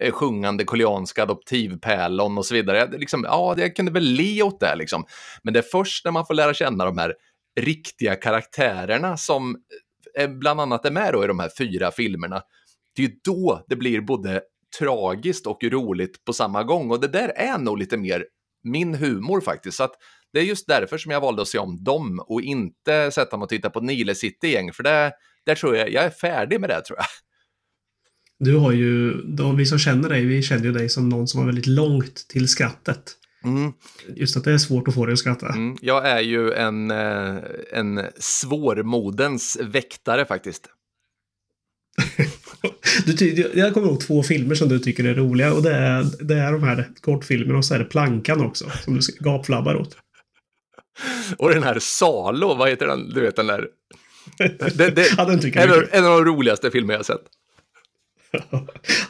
Eh, 0.00 0.12
sjungande 0.12 0.64
koreanska 0.64 1.22
adoptivpärlon 1.22 2.38
och 2.38 2.46
så 2.46 2.54
vidare. 2.54 2.98
Liksom, 2.98 3.24
ja, 3.24 3.54
jag 3.58 3.76
kunde 3.76 3.92
väl 3.92 4.02
le 4.02 4.42
åt 4.42 4.60
det 4.60 4.76
liksom. 4.76 5.04
Men 5.42 5.54
det 5.54 5.60
är 5.60 5.64
först 5.72 6.04
när 6.04 6.12
man 6.12 6.26
får 6.26 6.34
lära 6.34 6.54
känna 6.54 6.84
de 6.84 6.98
här 6.98 7.14
riktiga 7.60 8.16
karaktärerna 8.16 9.16
som 9.16 9.56
eh, 10.16 10.24
eh, 10.24 10.30
bland 10.30 10.60
annat 10.60 10.86
är 10.86 10.90
med 10.90 11.12
då 11.12 11.24
i 11.24 11.26
de 11.26 11.38
här 11.38 11.50
fyra 11.58 11.90
filmerna. 11.90 12.42
Det 12.96 13.04
är 13.04 13.10
då 13.24 13.64
det 13.68 13.76
blir 13.76 14.00
både 14.00 14.42
tragiskt 14.78 15.46
och 15.46 15.64
roligt 15.64 16.24
på 16.24 16.32
samma 16.32 16.62
gång 16.62 16.90
och 16.90 17.00
det 17.00 17.08
där 17.08 17.28
är 17.28 17.58
nog 17.58 17.78
lite 17.78 17.96
mer 17.96 18.24
min 18.64 18.94
humor 18.94 19.40
faktiskt. 19.40 19.76
Så 19.76 19.84
att 19.84 19.94
det 20.32 20.38
är 20.38 20.44
just 20.44 20.66
därför 20.66 20.98
som 20.98 21.12
jag 21.12 21.20
valde 21.20 21.42
att 21.42 21.48
se 21.48 21.58
om 21.58 21.84
dem 21.84 22.24
och 22.26 22.42
inte 22.42 23.10
sätta 23.10 23.36
mig 23.36 23.44
och 23.44 23.48
titta 23.48 23.70
på 23.70 23.80
Nile 23.80 24.14
City-gäng, 24.14 24.72
för 24.72 24.82
det, 24.82 25.12
där 25.46 25.54
tror 25.54 25.76
jag, 25.76 25.90
jag 25.90 26.04
är 26.04 26.10
färdig 26.10 26.60
med 26.60 26.70
det 26.70 26.80
tror 26.80 26.98
jag. 26.98 27.06
Du 28.40 28.56
har 28.56 28.72
ju, 28.72 29.22
då, 29.22 29.52
vi 29.52 29.66
som 29.66 29.78
känner 29.78 30.08
dig, 30.08 30.24
vi 30.24 30.42
känner 30.42 30.64
ju 30.64 30.72
dig 30.72 30.88
som 30.88 31.08
någon 31.08 31.28
som 31.28 31.40
har 31.40 31.46
väldigt 31.46 31.66
långt 31.66 32.26
till 32.28 32.48
skrattet. 32.48 33.16
Mm. 33.44 33.72
Just 34.16 34.36
att 34.36 34.44
det 34.44 34.52
är 34.52 34.58
svårt 34.58 34.88
att 34.88 34.94
få 34.94 35.06
dig 35.06 35.12
att 35.12 35.18
skratta. 35.18 35.48
Mm. 35.48 35.76
Jag 35.80 36.08
är 36.08 36.20
ju 36.20 36.52
en, 36.52 36.90
eh, 36.90 37.36
en 37.72 38.00
svårmodens 38.18 39.58
väktare 39.60 40.24
faktiskt. 40.24 40.68
du, 43.06 43.50
jag 43.54 43.74
kommer 43.74 43.86
ihåg 43.86 44.00
två 44.00 44.22
filmer 44.22 44.54
som 44.54 44.68
du 44.68 44.78
tycker 44.78 45.04
är 45.04 45.14
roliga 45.14 45.52
och 45.52 45.62
det 45.62 45.74
är, 45.74 46.06
det 46.24 46.34
är 46.34 46.52
de 46.52 46.62
här 46.62 46.88
kortfilmerna 47.00 47.58
och 47.58 47.64
så 47.64 47.74
är 47.74 47.78
det 47.78 47.84
Plankan 47.84 48.40
också 48.40 48.70
som 48.84 48.94
du 48.94 49.00
gapflabbar 49.20 49.76
åt. 49.76 49.96
Och 51.38 51.54
den 51.54 51.62
här 51.62 51.78
Salo, 51.78 52.54
vad 52.54 52.68
heter 52.68 52.86
den? 52.86 53.08
Du 53.08 53.20
vet 53.20 53.36
den 53.36 53.46
där... 53.46 53.68
Det, 54.74 54.90
det, 54.90 55.14
ja, 55.16 55.24
den 55.24 55.40
tycker 55.40 55.60
en, 55.60 55.86
en 55.90 56.04
av 56.04 56.18
de 56.18 56.24
roligaste 56.24 56.70
filmer 56.70 56.94
jag 56.94 57.06
sett 57.06 57.22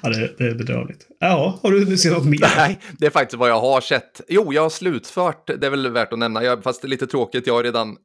ja, 0.03 0.09
det, 0.09 0.35
det 0.39 0.45
är 0.45 0.55
bedrövligt. 0.55 1.07
Ja, 1.21 1.59
har 1.63 1.71
du 1.71 1.99
sett 1.99 2.13
något 2.13 2.27
mer? 2.27 2.57
Nej, 2.57 2.81
det 2.99 3.07
är 3.07 3.11
faktiskt 3.11 3.39
vad 3.39 3.51
jag 3.51 3.61
har 3.61 3.81
sett. 3.81 4.21
Jo, 4.29 4.53
jag 4.53 4.63
har 4.63 4.71
slutfört, 4.71 5.47
det 5.47 5.67
är 5.67 5.71
väl 5.71 5.91
värt 5.93 6.13
att 6.13 6.19
nämna, 6.19 6.45
jag, 6.45 6.63
fast 6.63 6.83
det 6.83 6.87
är 6.87 6.91
lite 6.91 7.07
tråkigt, 7.07 7.47
jag 7.47 7.55
har 7.55 7.63
redan 7.63 7.89
eh, 7.89 7.97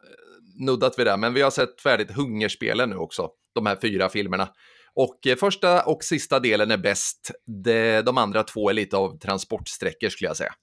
nuddat 0.65 0.99
vid 0.99 1.05
det, 1.05 1.17
men 1.17 1.33
vi 1.33 1.41
har 1.41 1.51
sett 1.51 1.81
färdigt 1.81 2.11
Hungerspelen 2.11 2.89
nu 2.89 2.95
också, 2.95 3.29
de 3.55 3.65
här 3.65 3.77
fyra 3.81 4.09
filmerna. 4.09 4.49
Och 4.93 5.27
eh, 5.27 5.35
första 5.35 5.83
och 5.83 6.03
sista 6.03 6.39
delen 6.39 6.71
är 6.71 6.77
bäst. 6.77 7.31
De, 7.63 8.01
de 8.01 8.17
andra 8.17 8.43
två 8.43 8.69
är 8.69 8.73
lite 8.73 8.97
av 8.97 9.19
transportsträckor 9.19 10.09
skulle 10.09 10.27
jag 10.27 10.37
säga. 10.37 10.53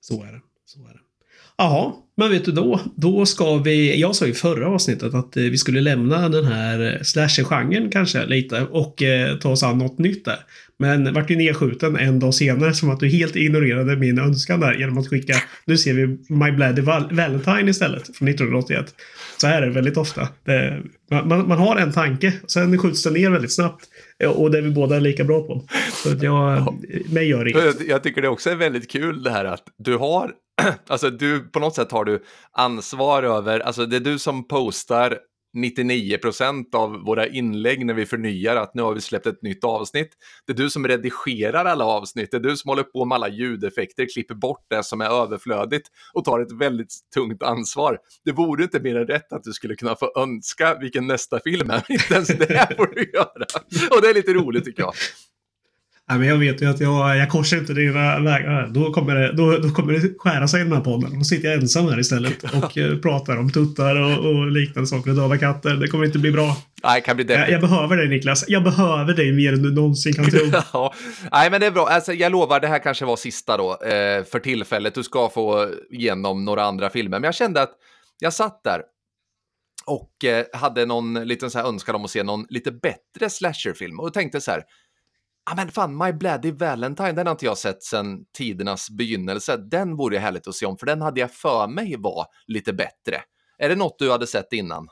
Så 0.00 0.22
är 0.22 0.32
det. 0.32 0.40
Så 0.64 0.78
är 0.86 0.92
det. 0.92 1.00
Jaha, 1.58 1.92
men 2.16 2.30
vet 2.30 2.44
du 2.44 2.52
då? 2.52 2.80
Då 2.96 3.26
ska 3.26 3.56
vi... 3.56 4.00
Jag 4.00 4.16
sa 4.16 4.26
i 4.26 4.32
förra 4.32 4.68
avsnittet 4.68 5.14
att 5.14 5.36
eh, 5.36 5.42
vi 5.42 5.58
skulle 5.58 5.80
lämna 5.80 6.28
den 6.28 6.44
här 6.44 6.94
eh, 6.94 7.02
slasher-genren 7.02 7.90
kanske 7.90 8.26
lite 8.26 8.62
och 8.62 9.02
eh, 9.02 9.38
ta 9.38 9.50
oss 9.50 9.62
an 9.62 9.78
något 9.78 9.98
nytt 9.98 10.24
där. 10.24 10.38
Men 10.78 11.14
vart 11.14 11.30
ju 11.30 11.36
nedskjuten 11.36 11.96
en 11.96 12.18
dag 12.18 12.34
senare 12.34 12.74
som 12.74 12.90
att 12.90 13.00
du 13.00 13.08
helt 13.08 13.36
ignorerade 13.36 13.96
min 13.96 14.18
önskan 14.18 14.60
där 14.60 14.74
genom 14.74 14.98
att 14.98 15.08
skicka... 15.08 15.34
Nu 15.64 15.78
ser 15.78 15.94
vi 15.94 16.06
My 16.34 16.52
Bloody 16.52 16.82
Val 16.82 17.08
Valentine 17.10 17.70
istället 17.70 18.16
från 18.16 18.28
1981. 18.28 18.94
Så 19.36 19.46
här 19.46 19.62
är 19.62 19.66
det 19.66 19.72
väldigt 19.72 19.96
ofta. 19.96 20.28
Det, 20.44 20.82
man, 21.10 21.48
man, 21.48 21.58
har 21.58 21.76
en 21.76 21.92
tanke, 21.92 22.32
sen 22.46 22.78
skjuts 22.78 23.02
den 23.02 23.12
ner 23.12 23.30
väldigt 23.30 23.54
snabbt. 23.54 23.84
Och 24.36 24.50
det 24.50 24.58
är 24.58 24.62
vi 24.62 24.70
båda 24.70 24.98
lika 24.98 25.24
bra 25.24 25.40
på. 25.40 25.68
Så 26.02 26.08
jag, 26.08 26.18
ja. 26.22 26.78
mig 27.08 27.28
gör 27.28 27.48
inget. 27.48 27.88
Jag 27.88 28.02
tycker 28.02 28.22
det 28.22 28.28
också 28.28 28.50
är 28.50 28.56
väldigt 28.56 28.90
kul 28.90 29.22
det 29.22 29.30
här 29.30 29.44
att 29.44 29.62
du 29.78 29.96
har 29.96 30.32
alltså 30.88 31.10
du, 31.10 31.48
på 31.48 31.58
något 31.58 31.74
sätt 31.74 31.92
har 31.92 32.04
du 32.04 32.24
ansvar 32.52 33.22
över, 33.22 33.60
alltså 33.60 33.86
det 33.86 33.96
är 33.96 34.00
du 34.00 34.18
som 34.18 34.48
postar 34.48 35.18
99% 35.56 36.74
av 36.74 36.92
våra 36.92 37.26
inlägg 37.26 37.86
när 37.86 37.94
vi 37.94 38.06
förnyar 38.06 38.56
att 38.56 38.74
nu 38.74 38.82
har 38.82 38.94
vi 38.94 39.00
släppt 39.00 39.26
ett 39.26 39.42
nytt 39.42 39.64
avsnitt. 39.64 40.10
Det 40.46 40.52
är 40.52 40.56
du 40.56 40.70
som 40.70 40.88
redigerar 40.88 41.64
alla 41.64 41.84
avsnitt, 41.84 42.30
det 42.30 42.36
är 42.36 42.40
du 42.40 42.56
som 42.56 42.68
håller 42.68 42.82
på 42.82 43.04
med 43.04 43.16
alla 43.16 43.28
ljudeffekter, 43.28 44.06
klipper 44.14 44.34
bort 44.34 44.66
det 44.70 44.84
som 44.84 45.00
är 45.00 45.22
överflödigt 45.22 45.88
och 46.12 46.24
tar 46.24 46.40
ett 46.40 46.52
väldigt 46.52 46.94
tungt 47.14 47.42
ansvar. 47.42 47.98
Det 48.24 48.32
vore 48.32 48.62
inte 48.62 48.80
mer 48.80 48.96
än 48.96 49.06
rätt 49.06 49.32
att 49.32 49.42
du 49.42 49.52
skulle 49.52 49.74
kunna 49.74 49.96
få 49.96 50.12
önska 50.16 50.78
vilken 50.80 51.06
nästa 51.06 51.40
film 51.40 51.70
är, 51.70 51.84
inte 51.92 52.14
ens 52.14 52.28
det 52.28 52.76
får 52.76 52.94
du 52.94 53.10
göra. 53.14 53.46
Och 53.90 54.02
det 54.02 54.08
är 54.10 54.14
lite 54.14 54.32
roligt 54.32 54.64
tycker 54.64 54.82
jag. 54.82 54.94
Nej, 56.08 56.18
men 56.18 56.28
jag 56.28 56.36
vet 56.36 56.62
ju 56.62 56.70
att 56.70 56.80
jag, 56.80 57.16
jag 57.16 57.30
korsar 57.30 57.56
inte 57.56 57.72
dina 57.72 58.20
vägar. 58.20 58.66
Då 58.66 58.92
kommer, 58.92 59.14
det, 59.14 59.32
då, 59.32 59.58
då 59.58 59.70
kommer 59.70 59.92
det 59.92 60.14
skära 60.18 60.48
sig 60.48 60.60
i 60.60 60.64
den 60.64 60.72
här 60.72 60.80
podden. 60.80 61.18
Då 61.18 61.24
sitter 61.24 61.48
jag 61.48 61.60
ensam 61.60 61.88
här 61.88 62.00
istället 62.00 62.42
och 62.62 62.78
eh, 62.78 62.98
pratar 62.98 63.36
om 63.36 63.52
tuttar 63.52 63.96
och, 63.96 64.30
och 64.30 64.46
liknande 64.46 64.86
saker 64.86 65.10
och 65.10 65.16
döda 65.16 65.38
katter. 65.38 65.74
Det 65.74 65.88
kommer 65.88 66.04
inte 66.04 66.18
bli 66.18 66.32
bra. 66.32 66.56
Nej, 66.84 67.02
kan 67.02 67.16
bli 67.16 67.24
jag, 67.28 67.50
jag, 67.50 67.60
behöver 67.60 67.96
dig 67.96 68.08
Niklas. 68.08 68.44
Jag 68.48 68.64
behöver 68.64 69.14
dig 69.14 69.32
mer 69.32 69.52
än 69.52 69.62
du 69.62 69.72
någonsin 69.72 70.12
kan 70.12 70.30
tro. 70.30 70.40
ja. 70.72 70.94
Nej, 71.32 71.50
men 71.50 71.60
det 71.60 71.66
är 71.66 71.70
bra. 71.70 71.86
Alltså, 71.86 72.12
jag 72.12 72.32
lovar, 72.32 72.60
det 72.60 72.68
här 72.68 72.78
kanske 72.78 73.04
var 73.04 73.16
sista 73.16 73.56
då 73.56 73.70
eh, 73.72 74.24
för 74.24 74.38
tillfället. 74.38 74.94
Du 74.94 75.02
ska 75.02 75.28
få 75.28 75.70
igenom 75.90 76.44
några 76.44 76.64
andra 76.64 76.90
filmer. 76.90 77.18
Men 77.18 77.24
jag 77.24 77.34
kände 77.34 77.62
att 77.62 77.72
jag 78.20 78.32
satt 78.32 78.64
där 78.64 78.80
och 79.86 80.24
eh, 80.24 80.44
hade 80.52 80.86
någon 80.86 81.14
liten 81.14 81.50
så 81.50 81.58
här 81.58 81.66
önskan 81.66 81.94
om 81.94 82.04
att 82.04 82.10
se 82.10 82.22
någon 82.22 82.46
lite 82.48 82.72
bättre 82.72 83.30
slasherfilm 83.30 84.00
och 84.00 84.14
tänkte 84.14 84.40
så 84.40 84.50
här 84.50 84.62
ah, 85.46 85.54
men 85.56 85.70
fan, 85.70 85.96
My 85.96 86.12
Bloody 86.12 86.52
Valentine, 86.52 87.12
den 87.12 87.26
har 87.26 87.32
inte 87.32 87.44
jag 87.44 87.58
sett 87.58 87.82
sedan 87.82 88.18
tidernas 88.36 88.90
begynnelse. 88.90 89.56
Den 89.56 89.96
vore 89.96 90.14
ju 90.14 90.20
härligt 90.20 90.48
att 90.48 90.54
se 90.54 90.66
om, 90.66 90.78
för 90.78 90.86
den 90.86 91.02
hade 91.02 91.20
jag 91.20 91.32
för 91.32 91.68
mig 91.68 91.96
var 91.98 92.26
lite 92.46 92.72
bättre. 92.72 93.20
Är 93.58 93.68
det 93.68 93.76
något 93.76 93.98
du 93.98 94.10
hade 94.10 94.26
sett 94.26 94.52
innan? 94.52 94.88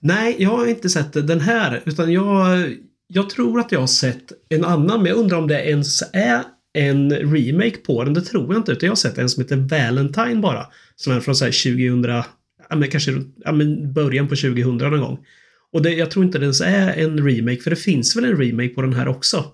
Nej, 0.00 0.36
jag 0.38 0.50
har 0.50 0.66
inte 0.66 0.88
sett 0.88 1.12
den 1.12 1.40
här, 1.40 1.82
utan 1.84 2.12
jag, 2.12 2.74
jag 3.06 3.30
tror 3.30 3.60
att 3.60 3.72
jag 3.72 3.80
har 3.80 3.86
sett 3.86 4.32
en 4.48 4.64
annan, 4.64 5.02
men 5.02 5.06
jag 5.06 5.18
undrar 5.18 5.38
om 5.38 5.48
det 5.48 5.68
ens 5.68 6.02
är 6.12 6.44
en 6.72 7.12
remake 7.12 7.76
på 7.76 8.04
den. 8.04 8.14
Det 8.14 8.20
tror 8.20 8.46
jag 8.54 8.60
inte, 8.60 8.72
utan 8.72 8.86
jag 8.86 8.90
har 8.90 8.96
sett 8.96 9.18
en 9.18 9.28
som 9.28 9.42
heter 9.42 9.56
Valentine 9.56 10.40
bara. 10.40 10.66
Som 10.96 11.12
är 11.12 11.20
från 11.20 11.36
så 11.36 11.44
2000, 11.44 12.04
ja 12.68 12.76
men 12.76 12.90
kanske 12.90 13.10
ja, 13.36 13.52
men 13.52 13.92
början 13.92 14.28
på 14.28 14.36
2000 14.36 14.76
någon 14.76 15.00
gång. 15.00 15.18
Och 15.72 15.82
det, 15.82 15.90
jag 15.90 16.10
tror 16.10 16.24
inte 16.24 16.38
det 16.38 16.44
ens 16.44 16.60
är 16.60 16.92
en 16.92 17.28
remake, 17.28 17.60
för 17.60 17.70
det 17.70 17.76
finns 17.76 18.16
väl 18.16 18.24
en 18.24 18.36
remake 18.36 18.68
på 18.68 18.82
den 18.82 18.92
här 18.92 19.08
också? 19.08 19.44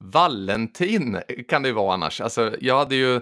Valentin 0.00 1.18
kan 1.48 1.62
det 1.62 1.68
ju 1.68 1.74
vara 1.74 1.94
annars. 1.94 2.20
Alltså, 2.20 2.54
jag 2.60 2.78
hade 2.78 2.96
ju 2.96 3.20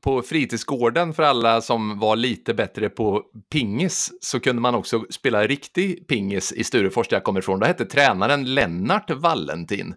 på 0.00 0.22
fritidsgården 0.22 1.14
för 1.14 1.22
alla 1.22 1.60
som 1.60 1.98
var 1.98 2.16
lite 2.16 2.54
bättre 2.54 2.88
på 2.88 3.22
pingis 3.52 4.10
så 4.20 4.40
kunde 4.40 4.62
man 4.62 4.74
också 4.74 5.04
spela 5.10 5.46
riktig 5.46 6.08
pingis 6.08 6.52
i 6.52 6.64
Sturefors 6.64 7.08
där 7.08 7.16
jag 7.16 7.24
kommer 7.24 7.40
ifrån. 7.40 7.60
Då 7.60 7.66
hette 7.66 7.84
tränaren 7.84 8.54
Lennart 8.54 9.10
Valentin. 9.10 9.94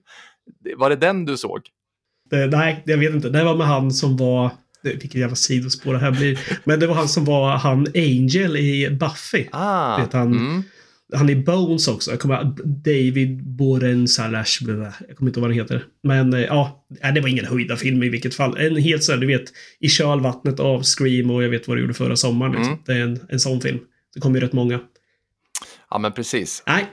Var 0.78 0.90
det 0.90 0.96
den 0.96 1.26
du 1.26 1.38
såg? 1.38 1.62
Det, 2.30 2.48
nej, 2.48 2.84
jag 2.86 2.98
vet 2.98 3.14
inte. 3.14 3.30
Det 3.30 3.44
var 3.44 3.56
med 3.56 3.68
han 3.68 3.92
som 3.92 4.18
var 4.18 4.52
vilket 4.84 5.16
jävla 5.16 5.36
sidospår 5.36 5.94
det 5.94 6.00
här 6.00 6.12
blir. 6.12 6.40
Men 6.64 6.80
det 6.80 6.88
var 6.88 6.96
han 6.96 7.08
som 7.08 7.26
var 7.26 7.58
han 7.58 7.88
Angel 7.96 8.58
i 8.58 8.90
Buffy. 9.00 9.48
Ah, 9.52 9.98
vet 9.98 10.14
han, 10.14 10.28
mm. 10.28 10.64
Han 11.14 11.30
är 11.30 11.36
Bones 11.36 11.88
också. 11.88 12.12
Jag 12.12 12.20
kommer, 12.20 12.44
David 12.66 13.44
Boren 13.44 14.08
Salash. 14.08 14.62
Jag 15.08 15.18
kommer 15.18 15.30
inte 15.30 15.40
ihåg 15.40 15.42
vad 15.42 15.44
han 15.44 15.52
heter. 15.52 15.86
Men 16.04 16.34
eh, 16.34 16.40
ja, 16.40 16.86
det 17.16 17.22
var 17.22 17.28
ingen 17.28 17.46
höjda 17.46 17.78
film 17.78 18.04
i 18.04 18.10
vilket 18.10 18.36
fall. 18.36 18.58
En 18.58 18.76
helt 18.76 19.04
så 19.04 19.12
här, 19.12 19.20
du 19.20 19.28
vet, 19.28 19.44
i 19.80 19.90
kölvattnet 19.90 20.60
av 20.60 20.84
Scream 20.84 21.32
och 21.32 21.44
jag 21.44 21.50
vet 21.50 21.68
vad 21.68 21.78
du 21.78 21.82
gjorde 21.82 21.94
förra 21.94 22.16
sommaren. 22.16 22.52
Liksom. 22.52 22.74
Mm. 22.74 22.84
Det 22.86 22.94
är 22.94 23.02
en, 23.02 23.20
en 23.30 23.40
sån 23.40 23.62
film. 23.62 23.80
Det 24.14 24.20
kommer 24.20 24.40
ju 24.40 24.46
rätt 24.46 24.54
många. 24.54 24.80
Ja, 25.90 25.98
men 25.98 26.12
precis. 26.12 26.64
Nej, 26.68 26.86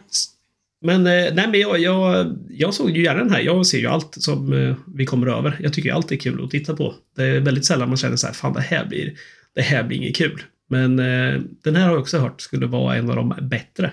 men, 0.83 1.07
eh, 1.07 1.35
nej, 1.35 1.49
men 1.51 1.61
jag, 1.61 1.79
jag, 1.79 2.37
jag 2.51 2.75
såg 2.75 2.91
ju 2.91 3.03
gärna 3.03 3.21
den 3.21 3.33
här. 3.33 3.41
Jag 3.41 3.67
ser 3.67 3.79
ju 3.79 3.87
allt 3.87 4.15
som 4.15 4.53
eh, 4.53 4.77
vi 4.95 5.07
kommer 5.07 5.27
över. 5.27 5.57
Jag 5.61 5.73
tycker 5.73 5.93
allt 5.93 6.13
är 6.13 6.17
kul 6.17 6.45
att 6.45 6.51
titta 6.51 6.77
på. 6.77 6.95
Det 7.17 7.25
är 7.25 7.41
väldigt 7.41 7.65
sällan 7.65 7.89
man 7.89 7.97
känner 7.97 8.17
så 8.17 8.27
här, 8.27 8.35
fan 8.35 8.53
det 8.53 8.61
här 8.61 8.87
blir, 8.87 9.15
det 9.55 9.63
här 9.63 9.85
blir 9.85 9.99
inget 9.99 10.17
kul. 10.17 10.43
Men 10.71 10.97
den 10.97 11.77
här 11.77 11.83
har 11.83 11.91
jag 11.91 12.01
också 12.01 12.19
hört 12.19 12.41
skulle 12.41 12.67
vara 12.67 12.97
en 12.97 13.11
av 13.11 13.17
de 13.17 13.35
bättre. 13.43 13.93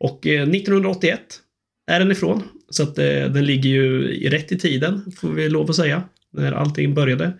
Och 0.00 0.26
eh, 0.26 0.42
1981 0.42 1.20
är 1.90 1.98
den 1.98 2.12
ifrån. 2.12 2.42
Så 2.70 2.82
att 2.82 2.98
eh, 2.98 3.04
den 3.04 3.46
ligger 3.46 3.70
ju 3.70 4.08
rätt 4.30 4.52
i 4.52 4.58
tiden, 4.58 5.12
får 5.20 5.28
vi 5.28 5.48
lov 5.48 5.70
att 5.70 5.76
säga, 5.76 6.02
när 6.32 6.52
allting 6.52 6.94
började. 6.94 7.32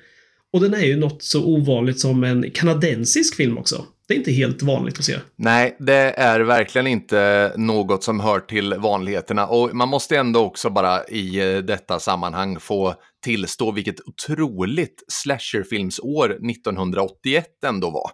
Och 0.52 0.60
den 0.60 0.74
är 0.74 0.84
ju 0.84 0.96
något 0.96 1.22
så 1.22 1.44
ovanligt 1.44 2.00
som 2.00 2.24
en 2.24 2.50
kanadensisk 2.50 3.36
film 3.36 3.58
också. 3.58 3.84
Det 4.08 4.14
är 4.14 4.18
inte 4.18 4.32
helt 4.32 4.62
vanligt 4.62 4.98
att 4.98 5.04
se. 5.04 5.16
Nej, 5.36 5.76
det 5.78 6.12
är 6.16 6.40
verkligen 6.40 6.86
inte 6.86 7.52
något 7.56 8.04
som 8.04 8.20
hör 8.20 8.40
till 8.40 8.74
vanligheterna. 8.74 9.46
Och 9.46 9.74
man 9.74 9.88
måste 9.88 10.16
ändå 10.16 10.40
också 10.40 10.70
bara 10.70 11.04
i 11.04 11.54
eh, 11.54 11.58
detta 11.58 11.98
sammanhang 11.98 12.60
få 12.60 12.94
tillstå 13.24 13.72
vilket 13.72 14.00
otroligt 14.00 15.04
slasherfilmsår 15.08 16.30
1981 16.30 17.46
ändå 17.66 17.90
var. 17.90 18.10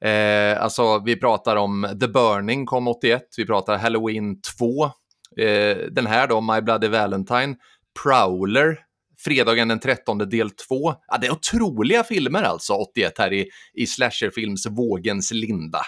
Eh, 0.00 0.62
alltså, 0.62 1.02
vi 1.04 1.16
pratar 1.16 1.56
om 1.56 1.96
The 2.00 2.08
Burning 2.08 2.66
kom 2.66 2.88
81, 2.88 3.22
vi 3.36 3.46
pratar 3.46 3.78
Halloween 3.78 4.40
2, 4.40 4.84
eh, 4.84 5.76
den 5.90 6.06
här 6.06 6.28
då, 6.28 6.40
My 6.40 6.60
Bloody 6.60 6.88
Valentine, 6.88 7.56
Prowler, 8.02 8.78
fredagen 9.18 9.68
den 9.68 9.80
13 9.80 10.18
del 10.18 10.50
2. 10.50 10.94
Ja, 11.08 11.18
det 11.20 11.26
är 11.26 11.32
otroliga 11.32 12.04
filmer 12.04 12.42
alltså, 12.42 12.72
81 12.72 13.18
här 13.18 13.32
i, 13.32 13.48
i 13.74 13.86
slasherfilmsvågens 13.86 15.32
linda. 15.32 15.80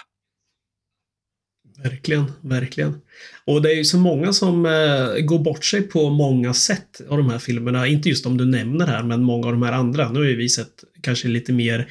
Verkligen, 1.83 2.31
verkligen. 2.41 3.01
Och 3.45 3.61
det 3.61 3.71
är 3.71 3.75
ju 3.75 3.85
så 3.85 3.97
många 3.97 4.33
som 4.33 4.65
eh, 4.65 5.25
går 5.25 5.39
bort 5.39 5.65
sig 5.65 5.81
på 5.81 6.09
många 6.09 6.53
sätt 6.53 7.01
av 7.09 7.17
de 7.17 7.29
här 7.29 7.39
filmerna. 7.39 7.87
Inte 7.87 8.09
just 8.09 8.23
de 8.23 8.37
du 8.37 8.45
nämner 8.45 8.87
här, 8.87 9.03
men 9.03 9.23
många 9.23 9.47
av 9.47 9.53
de 9.53 9.63
här 9.63 9.73
andra. 9.73 10.11
Nu 10.11 10.19
har 10.19 10.25
ju 10.25 10.35
vi 10.35 10.49
sett 10.49 10.83
kanske 11.01 11.27
lite 11.27 11.53
mer 11.53 11.89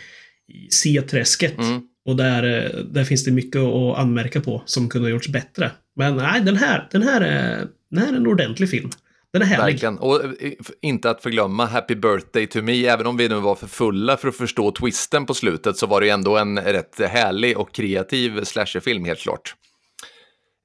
i 0.48 0.70
C-träsket. 0.70 1.58
Mm. 1.58 1.82
Och 2.08 2.16
där, 2.16 2.42
eh, 2.42 2.80
där 2.84 3.04
finns 3.04 3.24
det 3.24 3.30
mycket 3.30 3.60
att 3.60 3.98
anmärka 3.98 4.40
på 4.40 4.62
som 4.64 4.88
kunde 4.88 5.08
ha 5.08 5.10
gjorts 5.10 5.28
bättre. 5.28 5.70
Men 5.96 6.16
nej, 6.16 6.40
den 6.40 6.56
här, 6.56 6.88
den 6.90 7.02
här, 7.02 7.20
är, 7.20 7.68
den 7.90 8.00
här 8.00 8.12
är 8.12 8.16
en 8.16 8.26
ordentlig 8.26 8.70
film. 8.70 8.90
Den 9.32 9.42
är 9.42 9.46
härlig. 9.46 9.72
Verkligen. 9.72 9.98
Och 9.98 10.24
eh, 10.24 10.52
inte 10.82 11.10
att 11.10 11.22
förglömma 11.22 11.66
Happy 11.66 11.94
Birthday 11.94 12.46
to 12.46 12.62
Me, 12.62 12.86
även 12.86 13.06
om 13.06 13.16
vi 13.16 13.28
nu 13.28 13.34
var 13.34 13.54
för 13.54 13.66
fulla 13.66 14.16
för 14.16 14.28
att 14.28 14.36
förstå 14.36 14.70
twisten 14.70 15.26
på 15.26 15.34
slutet 15.34 15.76
så 15.76 15.86
var 15.86 16.00
det 16.00 16.06
ju 16.06 16.12
ändå 16.12 16.36
en 16.36 16.58
rätt 16.58 17.00
härlig 17.00 17.58
och 17.58 17.74
kreativ 17.74 18.44
slasherfilm 18.44 19.04
helt 19.04 19.20
klart. 19.20 19.54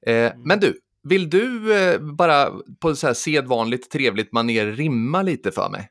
Eh, 0.06 0.32
men 0.44 0.60
du, 0.60 0.78
vill 1.08 1.30
du 1.30 1.74
eh, 1.76 2.00
bara 2.00 2.52
på 2.80 2.96
så 2.96 3.06
här 3.06 3.14
sedvanligt 3.14 3.90
trevligt 3.90 4.32
maner 4.32 4.66
rimma 4.66 5.22
lite 5.22 5.52
för 5.52 5.70
mig? 5.70 5.88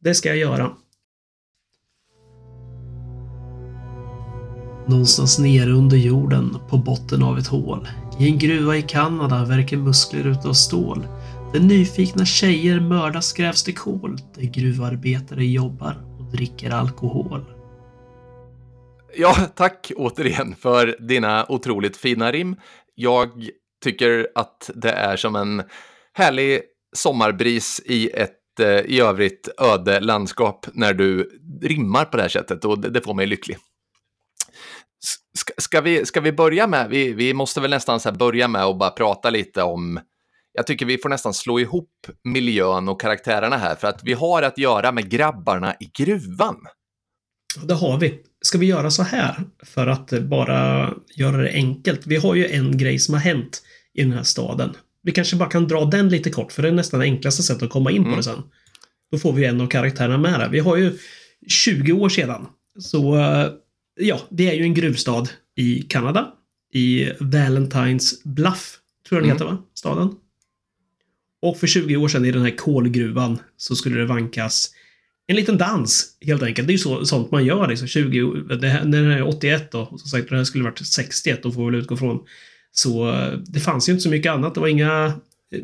Det 0.00 0.14
ska 0.14 0.28
jag 0.28 0.38
göra. 0.38 0.76
Någonstans 4.86 5.38
nere 5.38 5.70
under 5.70 5.96
jorden, 5.96 6.56
på 6.68 6.76
botten 6.76 7.22
av 7.22 7.38
ett 7.38 7.46
hål. 7.46 7.88
I 8.18 8.28
en 8.28 8.38
gruva 8.38 8.76
i 8.76 8.82
Kanada 8.82 9.44
verkar 9.44 9.76
muskler 9.76 10.26
utav 10.26 10.52
stål. 10.52 11.06
Där 11.52 11.60
nyfikna 11.60 12.24
tjejer 12.24 12.80
mördas 12.80 13.32
grävs 13.32 13.64
det 13.64 13.72
kol. 13.72 14.18
Där 14.34 14.42
gruvarbetare 14.42 15.44
jobbar 15.44 16.04
och 16.18 16.24
dricker 16.24 16.70
alkohol. 16.70 17.44
Ja, 19.16 19.34
tack 19.54 19.92
återigen 19.96 20.54
för 20.58 20.96
dina 21.08 21.46
otroligt 21.48 21.96
fina 21.96 22.32
rim. 22.32 22.56
Jag 22.94 23.30
tycker 23.84 24.28
att 24.34 24.70
det 24.74 24.90
är 24.90 25.16
som 25.16 25.36
en 25.36 25.62
härlig 26.12 26.60
sommarbris 26.96 27.82
i 27.84 28.10
ett 28.10 28.60
eh, 28.60 28.68
i 28.68 29.00
övrigt 29.00 29.48
öde 29.58 30.00
landskap 30.00 30.66
när 30.72 30.94
du 30.94 31.30
rimmar 31.62 32.04
på 32.04 32.16
det 32.16 32.22
här 32.22 32.28
sättet 32.28 32.64
och 32.64 32.78
det, 32.78 32.90
det 32.90 33.00
får 33.00 33.14
mig 33.14 33.26
lycklig. 33.26 33.56
Ska, 35.38 35.52
ska, 35.58 35.80
vi, 35.80 36.06
ska 36.06 36.20
vi 36.20 36.32
börja 36.32 36.66
med, 36.66 36.90
vi, 36.90 37.12
vi 37.12 37.34
måste 37.34 37.60
väl 37.60 37.70
nästan 37.70 38.00
så 38.00 38.12
börja 38.12 38.48
med 38.48 38.64
att 38.64 38.78
bara 38.78 38.90
prata 38.90 39.30
lite 39.30 39.62
om, 39.62 40.00
jag 40.52 40.66
tycker 40.66 40.86
vi 40.86 40.98
får 40.98 41.08
nästan 41.08 41.34
slå 41.34 41.60
ihop 41.60 41.90
miljön 42.24 42.88
och 42.88 43.00
karaktärerna 43.00 43.56
här, 43.56 43.74
för 43.74 43.88
att 43.88 44.00
vi 44.04 44.12
har 44.12 44.42
att 44.42 44.58
göra 44.58 44.92
med 44.92 45.10
grabbarna 45.10 45.74
i 45.80 45.90
gruvan. 45.98 46.56
Det 47.62 47.74
har 47.74 47.98
vi. 47.98 48.20
Ska 48.42 48.58
vi 48.58 48.66
göra 48.66 48.90
så 48.90 49.02
här 49.02 49.44
för 49.62 49.86
att 49.86 50.10
bara 50.10 50.92
göra 51.16 51.36
det 51.36 51.50
enkelt? 51.50 52.06
Vi 52.06 52.16
har 52.16 52.34
ju 52.34 52.46
en 52.48 52.78
grej 52.78 52.98
som 52.98 53.14
har 53.14 53.20
hänt 53.20 53.62
i 53.94 54.02
den 54.02 54.12
här 54.12 54.22
staden. 54.22 54.76
Vi 55.02 55.12
kanske 55.12 55.36
bara 55.36 55.48
kan 55.48 55.68
dra 55.68 55.84
den 55.84 56.08
lite 56.08 56.30
kort, 56.30 56.52
för 56.52 56.62
det 56.62 56.68
är 56.68 56.72
nästan 56.72 57.00
det 57.00 57.06
enklaste 57.06 57.42
sättet 57.42 57.62
att 57.62 57.70
komma 57.70 57.90
in 57.90 58.02
på 58.02 58.08
mm. 58.08 58.16
det 58.16 58.22
sen. 58.22 58.42
Då 59.12 59.18
får 59.18 59.32
vi 59.32 59.44
en 59.44 59.60
av 59.60 59.66
karaktärerna 59.66 60.18
med 60.18 60.40
där. 60.40 60.48
Vi 60.48 60.58
har 60.58 60.76
ju 60.76 60.98
20 61.48 61.92
år 61.92 62.08
sedan. 62.08 62.46
Så 62.78 63.16
ja, 63.96 64.20
det 64.30 64.50
är 64.50 64.54
ju 64.54 64.62
en 64.62 64.74
gruvstad 64.74 65.28
i 65.56 65.82
Kanada. 65.82 66.32
I 66.72 67.10
Valentines 67.20 68.22
Bluff, 68.22 68.78
tror 69.08 69.20
jag 69.20 69.22
den 69.22 69.30
mm. 69.30 69.34
heter 69.34 69.44
va? 69.44 69.62
Staden. 69.74 70.14
Och 71.42 71.58
för 71.58 71.66
20 71.66 71.96
år 71.96 72.08
sedan 72.08 72.24
i 72.24 72.32
den 72.32 72.42
här 72.42 72.56
kolgruvan 72.56 73.38
så 73.56 73.76
skulle 73.76 73.96
det 73.96 74.06
vankas 74.06 74.70
en 75.26 75.36
liten 75.36 75.58
dans, 75.58 76.16
helt 76.20 76.42
enkelt. 76.42 76.68
Det 76.68 76.70
är 76.70 76.74
ju 76.74 76.78
så, 76.78 77.04
sånt 77.04 77.30
man 77.30 77.44
gör 77.44 77.68
liksom. 77.68 77.88
20, 77.88 78.32
det, 78.60 78.84
när 78.84 79.08
det 79.08 79.14
är 79.14 79.28
81 79.28 79.72
då, 79.72 79.80
och 79.80 80.00
som 80.00 80.08
sagt, 80.08 80.28
det 80.28 80.36
här 80.36 80.44
skulle 80.44 80.64
varit 80.64 80.86
61 80.86 81.42
då 81.42 81.52
får 81.52 81.64
vi 81.64 81.70
väl 81.70 81.80
utgå 81.80 81.96
från. 81.96 82.20
Så 82.72 83.14
det 83.46 83.60
fanns 83.60 83.88
ju 83.88 83.92
inte 83.92 84.02
så 84.02 84.08
mycket 84.08 84.32
annat. 84.32 84.54
Det 84.54 84.60
var 84.60 84.68
inga 84.68 85.06
eh, 85.52 85.60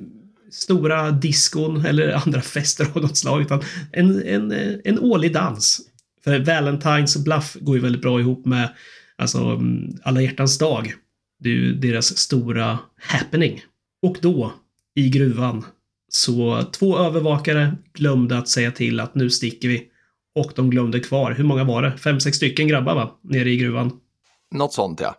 stora 0.50 1.10
diskon 1.10 1.84
eller 1.84 2.12
andra 2.26 2.40
fester 2.40 2.86
av 2.94 3.02
något 3.02 3.16
slag, 3.16 3.40
utan 3.40 3.62
en, 3.92 4.22
en, 4.22 4.52
en 4.84 4.98
årlig 4.98 5.32
dans. 5.32 5.80
För 6.24 6.38
Valentines 6.38 7.24
Bluff 7.24 7.56
går 7.60 7.76
ju 7.76 7.82
väldigt 7.82 8.02
bra 8.02 8.20
ihop 8.20 8.46
med 8.46 8.68
alltså, 9.16 9.38
mm, 9.38 9.98
alla 10.02 10.22
hjärtans 10.22 10.58
dag. 10.58 10.94
Det 11.38 11.48
är 11.48 11.54
ju 11.54 11.74
deras 11.74 12.18
stora 12.18 12.78
happening. 12.96 13.62
Och 14.02 14.16
då, 14.20 14.52
i 14.94 15.08
gruvan, 15.08 15.64
så 16.08 16.62
två 16.62 16.98
övervakare 16.98 17.76
glömde 17.92 18.38
att 18.38 18.48
säga 18.48 18.70
till 18.70 19.00
att 19.00 19.14
nu 19.14 19.30
sticker 19.30 19.68
vi. 19.68 19.86
Och 20.34 20.52
de 20.56 20.70
glömde 20.70 21.00
kvar, 21.00 21.32
hur 21.32 21.44
många 21.44 21.64
var 21.64 21.82
det? 21.82 21.96
Fem, 21.96 22.20
sex 22.20 22.36
stycken 22.36 22.68
grabbar 22.68 22.94
va? 22.94 23.18
Nere 23.22 23.50
i 23.50 23.56
gruvan. 23.56 24.00
Något 24.54 24.72
sånt 24.72 25.00
ja. 25.00 25.16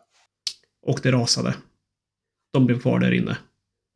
Och 0.86 1.00
det 1.04 1.12
rasade. 1.12 1.56
De 2.54 2.66
blev 2.66 2.80
kvar 2.80 3.00
där 3.00 3.12
inne. 3.12 3.38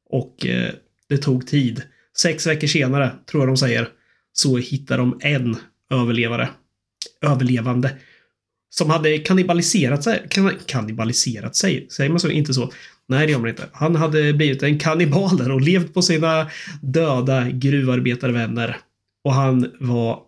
Och 0.10 0.46
eh, 0.46 0.74
det 1.10 1.18
tog 1.18 1.48
tid. 1.48 1.84
Sex 2.18 2.48
veckor 2.48 2.68
senare, 2.68 3.12
tror 3.26 3.42
jag 3.44 3.50
de 3.50 3.58
säger, 3.58 3.90
så 4.32 4.58
hittar 4.58 4.98
de 4.98 5.20
en 5.22 5.58
överlevare. 5.90 6.50
Överlevande. 7.22 7.92
Som 8.70 8.90
hade 8.90 9.18
kannibaliserat 9.18 10.04
sig. 10.04 10.28
kannibaliserat 10.66 11.56
sig? 11.56 11.88
Säger 11.92 12.10
man 12.10 12.20
så? 12.20 12.30
Inte 12.30 12.54
så. 12.54 12.72
Nej, 13.08 13.26
det 13.26 13.32
gör 13.32 13.40
man 13.40 13.50
inte. 13.50 13.70
Han 13.74 13.96
hade 13.96 14.34
blivit 14.34 14.64
en 14.64 14.80
kannibal 14.80 15.38
där 15.38 15.52
och 15.52 15.62
levt 15.62 15.94
på 15.94 16.02
sina 16.02 16.50
döda 16.82 17.50
gruvarbetarvänner. 17.50 18.78
Och 19.24 19.34
han 19.34 19.72
var, 19.80 20.20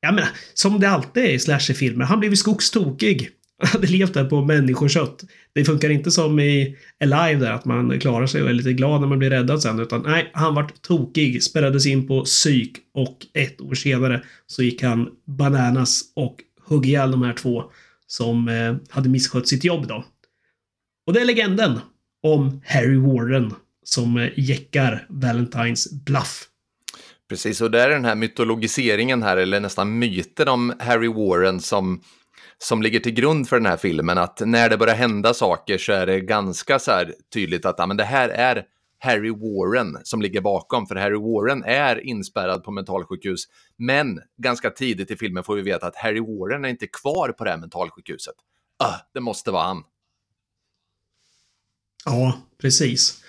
jag 0.00 0.14
menar, 0.14 0.30
som 0.54 0.80
det 0.80 0.88
alltid 0.88 1.24
är 1.24 1.30
i 1.30 1.38
slasherfilmer, 1.38 2.04
han 2.04 2.20
blev 2.20 2.34
skogstokig. 2.34 3.30
Hade 3.72 3.86
levt 3.86 4.14
där 4.14 4.24
på 4.24 4.44
människokött. 4.44 5.24
Det 5.52 5.64
funkar 5.64 5.90
inte 5.90 6.10
som 6.10 6.40
i 6.40 6.76
Alive 7.04 7.44
där, 7.44 7.52
att 7.52 7.64
man 7.64 8.00
klarar 8.00 8.26
sig 8.26 8.42
och 8.42 8.48
är 8.48 8.52
lite 8.52 8.72
glad 8.72 9.00
när 9.00 9.08
man 9.08 9.18
blir 9.18 9.30
räddad 9.30 9.62
sen, 9.62 9.80
utan 9.80 10.02
nej, 10.02 10.30
han 10.34 10.54
vart 10.54 10.82
tokig, 10.82 11.42
spärrades 11.42 11.86
in 11.86 12.08
på 12.08 12.24
psyk 12.24 12.76
och 12.94 13.18
ett 13.34 13.60
år 13.60 13.74
senare 13.74 14.22
så 14.46 14.62
gick 14.62 14.82
han 14.82 15.08
bananas 15.26 16.02
och 16.16 16.36
högg 16.68 16.86
ihjäl 16.86 17.10
de 17.10 17.22
här 17.22 17.32
två 17.34 17.64
som 18.06 18.48
eh, 18.48 18.74
hade 18.90 19.08
misskött 19.08 19.48
sitt 19.48 19.64
jobb 19.64 19.86
då. 19.88 20.04
Och 21.06 21.12
det 21.12 21.20
är 21.20 21.24
legenden 21.24 21.78
om 22.22 22.60
Harry 22.66 22.96
Warren 22.96 23.54
som 23.84 24.16
eh, 24.16 24.28
jäckar 24.36 25.06
Valentines 25.08 25.92
bluff. 26.04 26.48
Precis, 27.28 27.60
och 27.60 27.70
det 27.70 27.80
är 27.80 27.88
den 27.88 28.04
här 28.04 28.14
mytologiseringen 28.14 29.22
här, 29.22 29.36
eller 29.36 29.60
nästan 29.60 29.98
myten 29.98 30.48
om 30.48 30.72
Harry 30.78 31.08
Warren 31.08 31.60
som, 31.60 32.00
som 32.62 32.82
ligger 32.82 33.00
till 33.00 33.12
grund 33.12 33.48
för 33.48 33.56
den 33.56 33.66
här 33.66 33.76
filmen. 33.76 34.18
Att 34.18 34.40
när 34.40 34.70
det 34.70 34.78
börjar 34.78 34.94
hända 34.94 35.34
saker 35.34 35.78
så 35.78 35.92
är 35.92 36.06
det 36.06 36.20
ganska 36.20 36.78
så 36.78 36.90
här 36.90 37.14
tydligt 37.34 37.64
att 37.64 37.74
ja, 37.78 37.86
men 37.86 37.96
det 37.96 38.04
här 38.04 38.28
är 38.28 38.64
Harry 38.98 39.30
Warren 39.30 39.98
som 40.02 40.22
ligger 40.22 40.40
bakom, 40.40 40.86
för 40.86 40.94
Harry 40.94 41.16
Warren 41.16 41.64
är 41.64 42.06
inspärrad 42.06 42.64
på 42.64 42.70
mentalsjukhus. 42.70 43.44
Men 43.76 44.20
ganska 44.36 44.70
tidigt 44.70 45.10
i 45.10 45.16
filmen 45.16 45.44
får 45.44 45.56
vi 45.56 45.62
veta 45.62 45.86
att 45.86 45.96
Harry 45.96 46.20
Warren 46.20 46.64
är 46.64 46.68
inte 46.68 46.86
kvar 46.86 47.32
på 47.38 47.44
det 47.44 47.50
här 47.50 47.58
mentalsjukhuset. 47.58 48.34
Uh, 48.82 48.96
det 49.14 49.20
måste 49.20 49.50
vara 49.50 49.62
han. 49.62 49.84
Ja, 52.04 52.38
precis. 52.60 53.21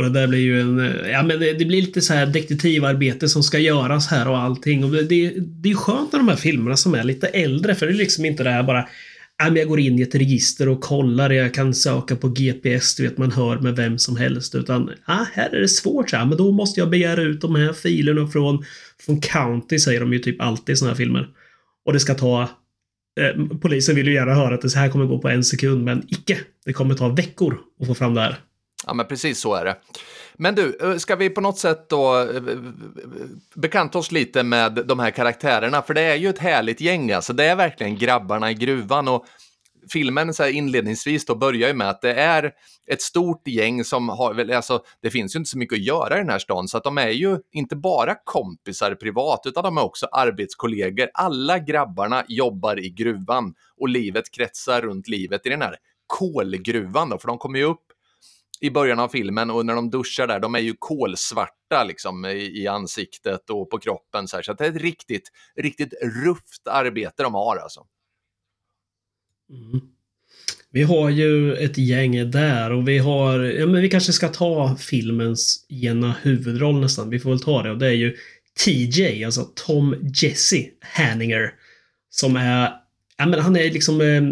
Och 0.00 0.12
det 0.12 0.20
där 0.20 0.26
blir 0.26 0.38
ju 0.38 0.60
en... 0.60 0.78
Eh, 0.78 1.10
ja, 1.10 1.22
men 1.22 1.40
det, 1.40 1.52
det, 1.52 1.64
blir 1.64 1.82
lite 1.82 2.00
så 2.00 2.14
här 2.14 2.26
detektivarbete 2.26 3.28
som 3.28 3.42
ska 3.42 3.58
göras 3.58 4.06
här 4.06 4.28
och 4.28 4.38
allting. 4.38 4.84
Och 4.84 4.90
det, 4.90 5.02
det, 5.02 5.34
det 5.36 5.70
är 5.70 5.74
skönt 5.74 6.12
med 6.12 6.20
de 6.20 6.28
här 6.28 6.36
filmerna 6.36 6.76
som 6.76 6.94
är 6.94 7.04
lite 7.04 7.26
äldre, 7.26 7.74
för 7.74 7.86
det 7.86 7.92
är 7.92 7.96
liksom 7.96 8.24
inte 8.24 8.42
det 8.42 8.50
här 8.50 8.62
bara... 8.62 8.88
Jag 9.54 9.68
går 9.68 9.80
in 9.80 9.98
i 9.98 10.02
ett 10.02 10.14
register 10.14 10.68
och 10.68 10.80
kollar, 10.80 11.30
jag 11.30 11.54
kan 11.54 11.74
söka 11.74 12.16
på 12.16 12.28
GPS, 12.28 12.94
du 12.94 13.02
vet, 13.02 13.18
man 13.18 13.32
hör 13.32 13.58
med 13.58 13.76
vem 13.76 13.98
som 13.98 14.16
helst. 14.16 14.54
Utan, 14.54 14.90
ah, 15.04 15.24
här 15.32 15.54
är 15.54 15.60
det 15.60 15.68
svårt, 15.68 16.10
så 16.10 16.16
här, 16.16 16.26
men 16.26 16.38
då 16.38 16.52
måste 16.52 16.80
jag 16.80 16.90
begära 16.90 17.22
ut 17.22 17.40
de 17.40 17.54
här 17.54 17.72
filerna 17.72 18.28
från, 18.28 18.64
från 19.06 19.20
County, 19.20 19.78
säger 19.78 20.00
de 20.00 20.12
ju 20.12 20.18
typ 20.18 20.40
alltid 20.40 20.72
i 20.72 20.76
såna 20.76 20.90
här 20.90 20.96
filmer. 20.96 21.28
Och 21.86 21.92
det 21.92 22.00
ska 22.00 22.14
ta 22.14 22.48
Eh, 23.20 23.46
polisen 23.60 23.94
vill 23.94 24.06
ju 24.06 24.14
gärna 24.14 24.34
höra 24.34 24.54
att 24.54 24.60
det 24.60 24.70
så 24.70 24.78
här 24.78 24.88
kommer 24.88 25.06
gå 25.06 25.18
på 25.18 25.28
en 25.28 25.44
sekund, 25.44 25.84
men 25.84 26.02
icke. 26.08 26.38
Det 26.64 26.72
kommer 26.72 26.94
ta 26.94 27.08
veckor 27.08 27.58
att 27.80 27.86
få 27.86 27.94
fram 27.94 28.14
det 28.14 28.20
här. 28.20 28.38
Ja, 28.86 28.94
men 28.94 29.06
precis 29.06 29.40
så 29.40 29.54
är 29.54 29.64
det. 29.64 29.76
Men 30.34 30.54
du, 30.54 30.78
eh, 30.80 30.96
ska 30.96 31.16
vi 31.16 31.30
på 31.30 31.40
något 31.40 31.58
sätt 31.58 31.88
då 31.88 32.18
eh, 32.18 32.36
eh, 32.36 32.58
bekanta 33.54 33.98
oss 33.98 34.12
lite 34.12 34.42
med 34.42 34.72
de 34.72 34.98
här 34.98 35.10
karaktärerna? 35.10 35.82
För 35.82 35.94
det 35.94 36.00
är 36.00 36.16
ju 36.16 36.28
ett 36.28 36.38
härligt 36.38 36.80
gäng, 36.80 37.12
alltså. 37.12 37.32
Det 37.32 37.44
är 37.44 37.56
verkligen 37.56 37.96
grabbarna 37.96 38.50
i 38.50 38.54
gruvan 38.54 39.08
och 39.08 39.26
filmen 39.92 40.34
så 40.34 40.42
här 40.42 40.50
inledningsvis 40.50 41.24
då 41.24 41.34
börjar 41.34 41.68
ju 41.68 41.74
med 41.74 41.90
att 41.90 42.00
det 42.00 42.14
är 42.14 42.52
ett 42.86 43.02
stort 43.02 43.48
gäng 43.48 43.84
som 43.84 44.08
har, 44.08 44.34
väl, 44.34 44.52
alltså 44.52 44.82
det 45.02 45.10
finns 45.10 45.34
ju 45.34 45.38
inte 45.38 45.50
så 45.50 45.58
mycket 45.58 45.76
att 45.76 45.84
göra 45.84 46.16
i 46.16 46.18
den 46.18 46.30
här 46.30 46.38
stan 46.38 46.68
så 46.68 46.76
att 46.76 46.84
de 46.84 46.98
är 46.98 47.08
ju 47.08 47.38
inte 47.52 47.76
bara 47.76 48.14
kompisar 48.24 48.94
privat 48.94 49.40
utan 49.44 49.64
de 49.64 49.78
är 49.78 49.84
också 49.84 50.06
arbetskollegor. 50.06 51.08
Alla 51.14 51.58
grabbarna 51.58 52.24
jobbar 52.28 52.84
i 52.84 52.90
gruvan 52.90 53.54
och 53.80 53.88
livet 53.88 54.30
kretsar 54.30 54.80
runt 54.80 55.08
livet 55.08 55.46
i 55.46 55.48
den 55.48 55.62
här 55.62 55.76
kolgruvan 56.06 57.08
då, 57.08 57.18
för 57.18 57.28
de 57.28 57.38
kommer 57.38 57.58
ju 57.58 57.64
upp 57.64 57.89
i 58.60 58.70
början 58.70 58.98
av 58.98 59.08
filmen 59.08 59.50
och 59.50 59.66
när 59.66 59.74
de 59.74 59.90
duschar 59.90 60.26
där, 60.26 60.40
de 60.40 60.54
är 60.54 60.58
ju 60.58 60.74
kolsvarta 60.78 61.84
liksom 61.84 62.24
i, 62.24 62.62
i 62.62 62.66
ansiktet 62.66 63.50
och 63.50 63.70
på 63.70 63.78
kroppen 63.78 64.28
så 64.28 64.36
här, 64.36 64.42
så 64.42 64.52
det 64.52 64.64
är 64.64 64.68
ett 64.68 64.82
riktigt, 64.82 65.32
riktigt 65.56 65.94
rufft 66.24 66.68
arbete 66.70 67.22
de 67.22 67.34
har 67.34 67.56
alltså. 67.56 67.86
Mm. 69.50 69.80
Vi 70.72 70.82
har 70.82 71.10
ju 71.10 71.54
ett 71.54 71.78
gäng 71.78 72.30
där 72.30 72.72
och 72.72 72.88
vi 72.88 72.98
har, 72.98 73.38
ja 73.38 73.66
men 73.66 73.82
vi 73.82 73.88
kanske 73.88 74.12
ska 74.12 74.28
ta 74.28 74.76
filmens 74.76 75.66
ena 75.68 76.14
huvudroll 76.22 76.80
nästan. 76.80 77.10
Vi 77.10 77.20
får 77.20 77.30
väl 77.30 77.40
ta 77.40 77.62
det 77.62 77.70
och 77.70 77.78
det 77.78 77.86
är 77.86 77.92
ju 77.92 78.16
TJ, 78.64 79.24
alltså 79.24 79.44
Tom 79.54 80.12
Jesse 80.22 80.66
Hanninger. 80.80 81.54
Som 82.10 82.36
är, 82.36 82.72
ja 83.16 83.26
men 83.26 83.40
han 83.40 83.56
är 83.56 83.70
liksom, 83.70 84.00
eh, 84.00 84.22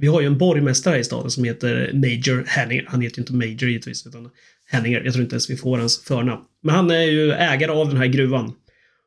vi 0.00 0.06
har 0.06 0.20
ju 0.20 0.26
en 0.26 0.38
borgmästare 0.38 0.98
i 0.98 1.04
staden 1.04 1.30
som 1.30 1.44
heter 1.44 1.90
Major 1.94 2.44
Henninger. 2.46 2.86
Han 2.88 3.00
heter 3.00 3.18
ju 3.18 3.22
inte 3.22 3.32
Major 3.32 3.70
givetvis, 3.70 4.06
utan 4.06 4.30
Henninger. 4.66 5.02
Jag 5.04 5.12
tror 5.12 5.22
inte 5.22 5.34
ens 5.34 5.50
vi 5.50 5.56
får 5.56 5.78
hans 5.78 6.04
förnamn. 6.04 6.42
Men 6.62 6.74
han 6.74 6.90
är 6.90 7.02
ju 7.02 7.32
ägare 7.32 7.70
av 7.70 7.88
den 7.88 7.96
här 7.96 8.06
gruvan. 8.06 8.52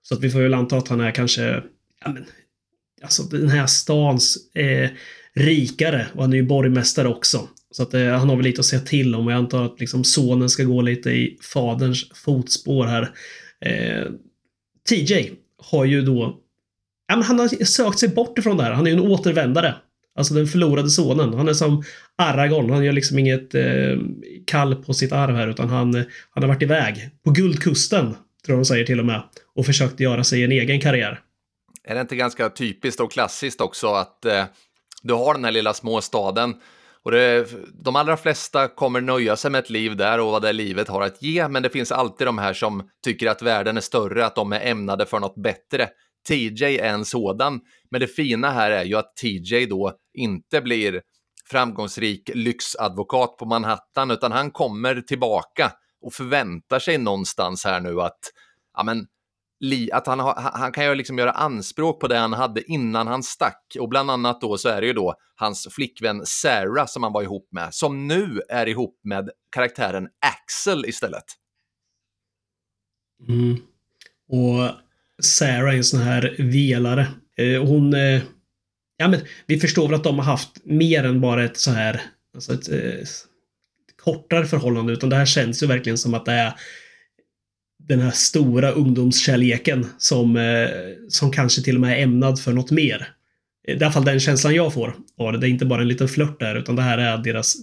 Så 0.02 0.16
att 0.16 0.22
vi 0.22 0.30
får 0.30 0.40
väl 0.40 0.54
anta 0.54 0.78
att 0.78 0.88
han 0.88 1.02
är 1.02 1.12
kanske, 1.12 1.64
ja 2.06 2.14
men, 2.14 2.26
alltså 3.02 3.24
den 3.24 3.50
här 3.50 3.68
stans 3.68 4.56
eh, 4.56 4.90
rikare 5.36 6.08
och 6.14 6.22
han 6.22 6.34
är 6.34 6.38
ju 6.38 6.44
borgmästare 6.44 7.08
också. 7.08 7.48
Så 7.72 7.84
att 7.84 7.94
eh, 7.94 8.08
han 8.08 8.30
har 8.30 8.36
väl 8.36 8.46
lite 8.46 8.60
att 8.60 8.66
säga 8.66 8.82
till 8.82 9.16
om 9.16 9.26
och 9.26 9.32
jag 9.32 9.38
antar 9.38 9.66
att 9.66 9.80
liksom 9.80 10.04
sonen 10.04 10.50
ska 10.50 10.64
gå 10.64 10.82
lite 10.82 11.10
i 11.10 11.38
faderns 11.54 12.10
fotspår 12.14 12.86
här. 12.86 13.10
Eh, 13.66 14.12
TJ 14.90 15.32
har 15.58 15.86
ju 15.86 16.02
då... 16.02 16.40
Ja, 17.08 17.16
men 17.16 17.24
han 17.24 17.40
har 17.40 17.66
sökt 17.66 18.00
sig 18.00 18.10
bort 18.10 18.38
ifrån 18.38 18.58
det 18.58 18.64
här. 18.64 18.72
Han 18.72 18.88
är 18.88 18.92
ju 18.92 18.98
en 18.98 19.04
återvändare. 19.04 19.76
Alltså 20.16 20.34
den 20.34 20.48
förlorade 20.48 20.90
sonen. 20.90 21.34
Han 21.34 21.50
är 21.50 21.54
som 21.54 21.84
Aragorn. 22.18 22.70
Han 22.70 22.84
gör 22.84 22.94
liksom 22.94 23.20
inget 23.20 23.56
eh, 23.56 23.98
kall 24.46 24.76
på 24.76 24.94
sitt 24.94 25.12
arv 25.12 25.36
här 25.36 25.48
utan 25.48 25.70
han, 25.70 25.96
han 26.30 26.44
har 26.44 26.48
varit 26.48 26.62
iväg. 26.62 27.10
På 27.26 27.32
Guldkusten, 27.32 28.06
tror 28.46 28.58
jag 28.58 28.60
de 28.60 28.66
säger 28.66 28.86
till 28.86 29.00
och 29.00 29.06
med. 29.06 29.24
Och 29.56 29.66
försökt 29.66 30.00
göra 30.00 30.24
sig 30.24 30.44
en 30.44 30.52
egen 30.52 30.82
karriär. 30.82 31.20
Är 31.84 31.96
det 31.96 32.02
inte 32.02 32.16
ganska 32.16 32.50
typiskt 32.50 33.02
och 33.02 33.12
klassiskt 33.12 33.62
också 33.62 33.88
att 33.88 34.26
eh, 34.26 34.46
du 35.04 35.14
har 35.14 35.34
den 35.34 35.46
här 35.46 35.52
lilla 35.52 35.74
småstaden 35.74 36.54
och 37.04 37.12
det, 37.12 37.48
de 37.84 37.96
allra 37.96 38.18
flesta 38.18 38.68
kommer 38.68 39.02
nöja 39.02 39.36
sig 39.36 39.52
med 39.52 39.60
ett 39.60 39.70
liv 39.70 39.96
där 39.96 40.20
och 40.20 40.32
vad 40.32 40.42
det 40.42 40.54
livet 40.54 40.88
har 40.88 41.02
att 41.02 41.24
ge, 41.24 41.48
men 41.48 41.64
det 41.64 41.70
finns 41.70 41.92
alltid 41.92 42.28
de 42.28 42.38
här 42.38 42.54
som 42.54 42.90
tycker 43.04 43.28
att 43.28 43.42
världen 43.42 43.78
är 43.78 43.82
större, 43.82 44.26
att 44.26 44.36
de 44.36 44.54
är 44.54 44.60
ämnade 44.66 45.06
för 45.06 45.20
något 45.20 45.44
bättre. 45.44 45.90
TJ 46.28 46.80
är 46.80 46.94
en 46.94 47.06
sådan, 47.06 47.62
men 47.92 48.02
det 48.02 48.08
fina 48.08 48.50
här 48.50 48.72
är 48.72 48.84
ju 48.84 48.96
att 48.96 49.16
TJ 49.16 49.66
då 49.66 49.94
inte 50.14 50.62
blir 50.62 51.02
framgångsrik 51.50 52.30
lyxadvokat 52.34 53.38
på 53.38 53.46
Manhattan, 53.46 54.12
utan 54.12 54.32
han 54.32 54.52
kommer 54.52 55.02
tillbaka 55.02 55.72
och 56.02 56.14
förväntar 56.14 56.80
sig 56.80 56.98
någonstans 56.98 57.66
här 57.66 57.82
nu 57.82 58.02
att, 58.02 58.20
ja 58.74 58.84
men, 58.84 59.08
att 59.92 60.08
han, 60.08 60.20
ha, 60.20 60.52
han 60.54 60.72
kan 60.72 60.86
ju 60.86 60.96
liksom 60.96 61.18
göra 61.18 61.32
anspråk 61.32 62.00
på 62.00 62.08
det 62.08 62.18
han 62.18 62.34
hade 62.34 62.72
innan 62.72 63.08
han 63.08 63.24
stack. 63.24 63.76
Och 63.80 63.90
bland 63.90 64.12
annat 64.12 64.42
då 64.42 64.58
så 64.58 64.70
är 64.70 64.82
det 64.82 64.88
ju 64.88 64.94
då 64.94 65.16
hans 65.36 65.68
flickvän 65.72 66.22
Sarah 66.26 66.86
som 66.86 67.04
han 67.04 67.14
var 67.14 67.24
ihop 67.24 67.48
med, 67.52 67.74
som 67.74 68.08
nu 68.08 68.42
är 68.50 68.68
ihop 68.68 69.00
med 69.04 69.30
karaktären 69.52 70.08
Axel 70.26 70.86
istället. 70.86 71.24
Mm. 73.30 73.58
Och 74.30 74.70
Sarah 75.26 75.74
är 75.74 75.78
en 75.78 75.84
sån 75.84 76.02
här 76.02 76.36
velare. 76.40 77.08
Eh, 77.38 77.64
hon... 77.64 77.94
Eh, 77.94 78.22
ja, 78.98 79.08
men 79.08 79.20
vi 79.48 79.60
förstår 79.60 79.88
väl 79.88 79.96
att 79.96 80.04
de 80.04 80.20
har 80.20 80.26
haft 80.26 80.50
mer 80.64 81.04
än 81.04 81.22
bara 81.22 81.44
ett 81.44 81.58
så 81.58 81.72
här... 81.72 82.02
Alltså 82.36 82.54
ett, 82.54 82.70
eh, 82.70 82.78
ett 82.78 83.10
kortare 84.04 84.46
förhållande, 84.46 84.94
utan 84.94 85.10
det 85.10 85.16
här 85.16 85.26
känns 85.26 85.64
ju 85.64 85.68
verkligen 85.68 85.98
som 85.98 86.14
att 86.14 86.26
det 86.26 86.32
är 86.32 86.54
den 87.88 88.00
här 88.00 88.12
stora 88.12 88.72
ungdomskärleken 88.72 89.88
som, 89.98 90.58
som 91.10 91.32
kanske 91.32 91.62
till 91.62 91.76
och 91.76 91.82
med 91.82 92.00
är 92.00 92.04
ämnad 92.04 92.40
för 92.40 92.54
något 92.54 92.72
mer. 92.72 93.08
I 93.68 93.74
alla 93.74 93.92
fall 93.92 94.06
den 94.06 94.20
känslan 94.20 94.56
jag 94.56 94.74
får 94.74 94.96
av 95.18 95.32
det. 95.32 95.38
Det 95.38 95.48
är 95.48 95.50
inte 95.50 95.66
bara 95.66 95.82
en 95.82 95.88
liten 95.88 96.08
flört 96.08 96.40
där, 96.40 96.56
utan 96.56 96.76
det 96.76 96.82
här 96.82 96.98
är 96.98 97.18
deras... 97.18 97.56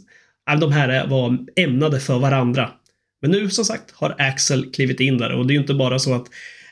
De 0.61 0.73
här 0.73 1.07
var 1.07 1.39
ämnade 1.57 2.01
för 2.01 2.19
varandra. 2.19 2.71
Men 3.23 3.31
nu 3.31 3.51
som 3.51 3.65
sagt 3.65 3.91
har 3.91 4.15
Axel 4.19 4.73
klivit 4.73 5.01
in 5.01 5.19
där 5.19 5.33
och 5.33 5.47
det 5.47 5.53
är 5.53 5.55
ju 5.55 5.61
inte 5.61 5.75
bara 5.75 5.99
så 5.99 6.15
att 6.15 6.27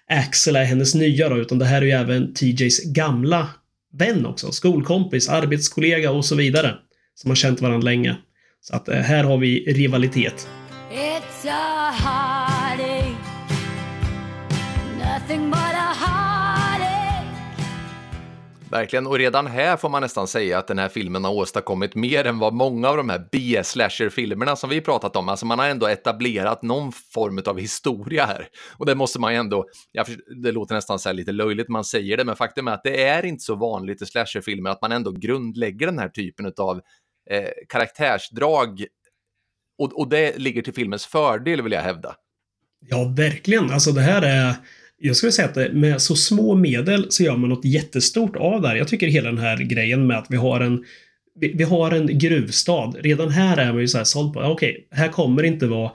Axel 0.09 0.57
är 0.57 0.65
hennes 0.65 0.95
nya 0.95 1.29
då, 1.29 1.37
utan 1.37 1.59
det 1.59 1.65
här 1.65 1.83
är 1.83 1.87
ju 1.87 1.93
även 1.93 2.35
TJs 2.35 2.85
gamla 2.85 3.49
vän 3.93 4.27
också. 4.27 4.53
Skolkompis, 4.53 5.29
arbetskollega 5.29 6.11
och 6.11 6.25
så 6.25 6.35
vidare. 6.35 6.75
Som 7.15 7.31
har 7.31 7.37
känt 7.37 7.61
varandra 7.61 7.85
länge. 7.85 8.17
Så 8.61 8.77
att 8.77 8.89
eh, 8.89 8.97
här 8.97 9.25
har 9.25 9.39
vi 9.39 9.73
rivalitet. 9.73 10.49
Verkligen, 18.71 19.07
och 19.07 19.19
redan 19.19 19.47
här 19.47 19.77
får 19.77 19.89
man 19.89 20.03
nästan 20.03 20.29
säga 20.29 20.59
att 20.59 20.67
den 20.67 20.79
här 20.79 20.89
filmen 20.89 21.25
har 21.25 21.33
åstadkommit 21.33 21.95
mer 21.95 22.25
än 22.25 22.39
vad 22.39 22.55
många 22.55 22.89
av 22.89 22.97
de 22.97 23.09
här 23.09 23.29
B-slasher-filmerna 23.33 24.57
som 24.57 24.71
vi 24.71 24.81
pratat 24.81 25.17
om, 25.17 25.29
alltså 25.29 25.47
man 25.47 25.59
har 25.59 25.69
ändå 25.69 25.87
etablerat 25.87 26.63
någon 26.63 26.93
form 26.93 27.43
av 27.47 27.59
historia 27.59 28.27
här. 28.27 28.49
Och 28.77 28.87
det 28.87 28.95
måste 28.95 29.21
man 29.21 29.33
ju 29.33 29.39
ändå, 29.39 29.67
jag, 29.93 30.07
det 30.43 30.53
låter 30.53 30.75
nästan 30.75 30.99
så 30.99 31.13
lite 31.13 31.33
löjligt 31.33 31.69
man 31.69 31.85
säger 31.85 32.17
det, 32.17 32.25
men 32.25 32.37
faktum 32.37 32.69
är 32.69 32.73
att 32.73 32.85
det 32.85 33.05
är 33.05 33.25
inte 33.25 33.45
så 33.45 33.55
vanligt 33.55 34.03
i 34.03 34.07
slasher-filmer 34.07 34.71
att 34.71 34.83
man 34.83 34.93
ändå 34.93 35.11
grundlägger 35.11 35.87
den 35.87 35.99
här 35.99 36.09
typen 36.09 36.53
av 36.57 36.81
eh, 37.31 37.49
karaktärsdrag 37.69 38.85
och, 39.79 40.01
och 40.01 40.09
det 40.09 40.39
ligger 40.39 40.63
till 40.63 40.75
filmens 40.75 41.07
fördel 41.07 41.63
vill 41.63 41.73
jag 41.73 41.83
hävda. 41.83 42.15
Ja, 42.81 43.13
verkligen. 43.17 43.71
Alltså 43.71 43.93
det 43.93 44.01
här 44.01 44.23
är 44.23 44.55
jag 44.99 45.17
skulle 45.17 45.33
säga 45.33 45.49
att 45.49 45.73
med 45.73 46.03
så 46.03 46.17
små 46.17 46.55
medel 46.55 47.07
så 47.11 47.23
gör 47.23 47.37
man 47.37 47.51
något 47.51 47.65
jättestort 47.65 48.37
av 48.37 48.63
det 48.63 48.69
här. 48.69 48.77
Jag 48.77 48.89
tycker 48.89 49.07
hela 49.07 49.31
den 49.31 49.39
här 49.39 49.57
grejen 49.57 50.07
med 50.07 50.19
att 50.19 50.27
vi 50.29 50.37
har 50.37 50.61
en 50.61 50.85
vi, 51.41 51.53
vi 51.57 51.65
har 51.65 51.91
en 51.91 52.19
gruvstad. 52.19 52.95
Redan 53.01 53.29
här 53.29 53.57
är 53.57 53.73
man 53.73 53.81
ju 53.81 53.89
så 53.89 53.99
här 53.99 54.05
såld 54.05 54.33
på, 54.33 54.41
okej, 54.41 54.71
okay, 54.71 54.85
här 54.91 55.09
kommer 55.09 55.43
det 55.43 55.49
inte 55.49 55.67
vara 55.67 55.91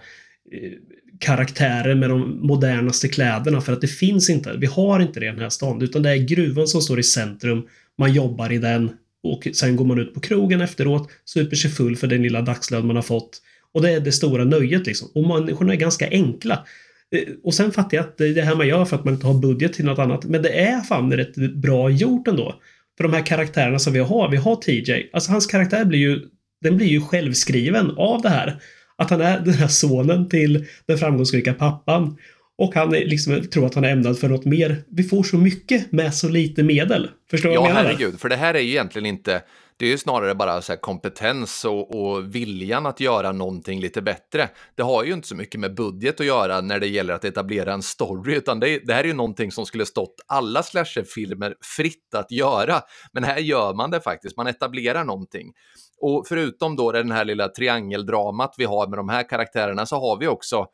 eh, 0.52 0.72
karaktärer 1.20 1.96
med 1.96 2.10
de 2.10 2.48
modernaste 2.48 3.08
kläderna 3.08 3.62
för 3.62 3.74
att 3.74 3.82
det 3.82 3.88
finns 3.88 4.30
inte. 4.30 4.54
Vi 4.58 4.66
har 4.66 5.00
inte 5.00 5.20
det 5.20 5.26
i 5.26 5.30
den 5.30 5.40
här 5.40 5.50
stan, 5.50 5.82
utan 5.82 6.04
det 6.04 6.10
är 6.10 6.18
gruvan 6.18 6.68
som 6.68 6.82
står 6.82 7.00
i 7.00 7.04
centrum. 7.04 7.68
Man 7.98 8.14
jobbar 8.14 8.52
i 8.52 8.58
den 8.58 8.92
och 9.24 9.48
sen 9.54 9.76
går 9.76 9.86
man 9.86 10.00
ut 10.00 10.14
på 10.14 10.20
krogen 10.20 10.62
efteråt, 10.62 11.10
super 11.26 11.56
sig 11.56 11.72
full 11.72 11.96
för 11.96 12.08
den 12.08 12.24
lilla 12.24 12.42
dagslön 12.42 12.88
man 12.88 12.96
har 12.96 13.04
fått. 13.04 13.42
Och 13.74 13.82
det 13.82 13.92
är 13.92 14.00
det 14.00 14.12
stora 14.12 14.44
nöjet 14.44 14.88
liksom. 14.88 15.10
Och 15.14 15.28
människorna 15.28 15.74
är 15.74 15.78
ganska 15.78 16.10
enkla. 16.10 16.66
Eh, 17.14 17.34
och 17.44 17.54
sen 17.54 17.72
fattar 17.72 17.98
jag 17.98 18.04
att 18.06 18.18
det 18.18 18.28
är 18.28 18.34
det 18.34 18.42
här 18.42 18.56
man 18.56 18.68
gör 18.68 18.86
för 18.86 18.96
att 18.96 19.06
man 19.06 19.14
inte 19.14 19.28
har 19.28 19.34
budget 19.34 19.74
till 19.74 19.86
något 19.86 20.00
annat. 20.00 20.26
Men 20.26 20.42
det 20.42 20.50
är 20.50 20.82
fan 20.82 21.14
rätt 21.14 21.36
bra 21.36 21.90
gjort 21.90 22.28
ändå. 22.28 22.56
För 22.98 23.04
de 23.04 23.14
här 23.14 23.26
karaktärerna 23.26 23.80
som 23.80 23.94
vi 23.94 24.00
har, 24.00 24.30
vi 24.30 24.38
har 24.38 24.56
TJ. 24.56 25.10
Alltså 25.14 25.32
hans 25.32 25.46
karaktär 25.46 25.86
blir 25.86 26.00
ju, 26.00 26.20
den 26.62 26.78
blir 26.78 26.88
ju 26.88 27.02
självskriven 27.02 27.92
av 27.98 28.22
det 28.22 28.30
här. 28.30 28.62
Att 28.96 29.10
han 29.10 29.22
är 29.22 29.40
den 29.40 29.54
här 29.54 29.68
sonen 29.68 30.30
till 30.30 30.66
den 30.86 30.98
framgångsrika 30.98 31.54
pappan. 31.54 32.18
Och 32.58 32.76
han 32.76 32.92
liksom, 32.92 33.42
tror 33.42 33.66
att 33.66 33.76
han 33.76 33.84
är 33.84 33.90
ämnad 33.90 34.20
för 34.20 34.30
något 34.30 34.46
mer. 34.46 34.84
Vi 34.90 35.04
får 35.04 35.24
så 35.24 35.38
mycket 35.38 35.92
med 35.92 36.14
så 36.14 36.30
lite 36.30 36.64
medel. 36.64 37.10
Förstår 37.32 37.50
du 37.50 37.56
ja, 37.56 37.62
vad 37.62 37.70
jag 37.70 37.76
menar? 37.76 37.90
Ja, 37.90 37.96
herregud. 37.98 38.20
För 38.20 38.30
det 38.30 38.36
här 38.36 38.54
är 38.54 38.60
ju 38.60 38.70
egentligen 38.70 39.06
inte 39.06 39.42
det 39.78 39.86
är 39.86 39.90
ju 39.90 39.98
snarare 39.98 40.36
bara 40.36 40.62
så 40.62 40.78
kompetens 40.78 41.66
och, 41.66 41.96
och, 41.96 42.36
viljan 42.36 42.86
att 42.86 43.00
göra 43.00 43.32
någonting 43.32 43.80
lite 43.80 44.02
bättre. 44.02 44.50
Det 44.76 44.84
har 44.84 45.04
ju 45.04 45.14
inte 45.14 45.28
så 45.28 45.36
mycket 45.36 45.60
med 45.60 45.76
budget 45.76 46.20
att 46.20 46.26
göra 46.26 46.62
när 46.62 46.80
det 46.80 46.88
gäller 46.88 47.14
att 47.14 47.26
etablera 47.26 47.74
en 47.74 47.82
story, 47.82 48.36
utan 48.36 48.60
det, 48.60 48.80
det 48.80 48.94
här 48.94 49.04
är 49.04 49.08
ju 49.08 49.14
någonting 49.14 49.52
som 49.52 49.66
skulle 49.66 49.86
stått 49.86 50.16
alla 50.28 50.64
slasherfilmer 50.64 51.56
fritt 51.76 52.16
att 52.16 52.32
göra. 52.32 52.82
Men 53.14 53.24
här 53.24 53.38
gör 53.38 53.74
man 53.74 53.92
det 53.92 54.02
faktiskt, 54.02 54.38
man 54.38 54.48
etablerar 54.48 55.04
någonting. 55.04 55.54
Och 56.02 56.26
förutom 56.28 56.76
då 56.76 56.92
den 56.92 57.12
här 57.12 57.26
lilla 57.26 57.48
triangeldramat 57.48 58.56
vi 58.58 58.66
har 58.66 58.88
med 58.88 59.00
de 59.00 59.10
här 59.10 59.30
karaktärerna 59.30 59.86
så 59.86 59.96
har 59.96 60.20
vi 60.20 60.28
också 60.28 60.66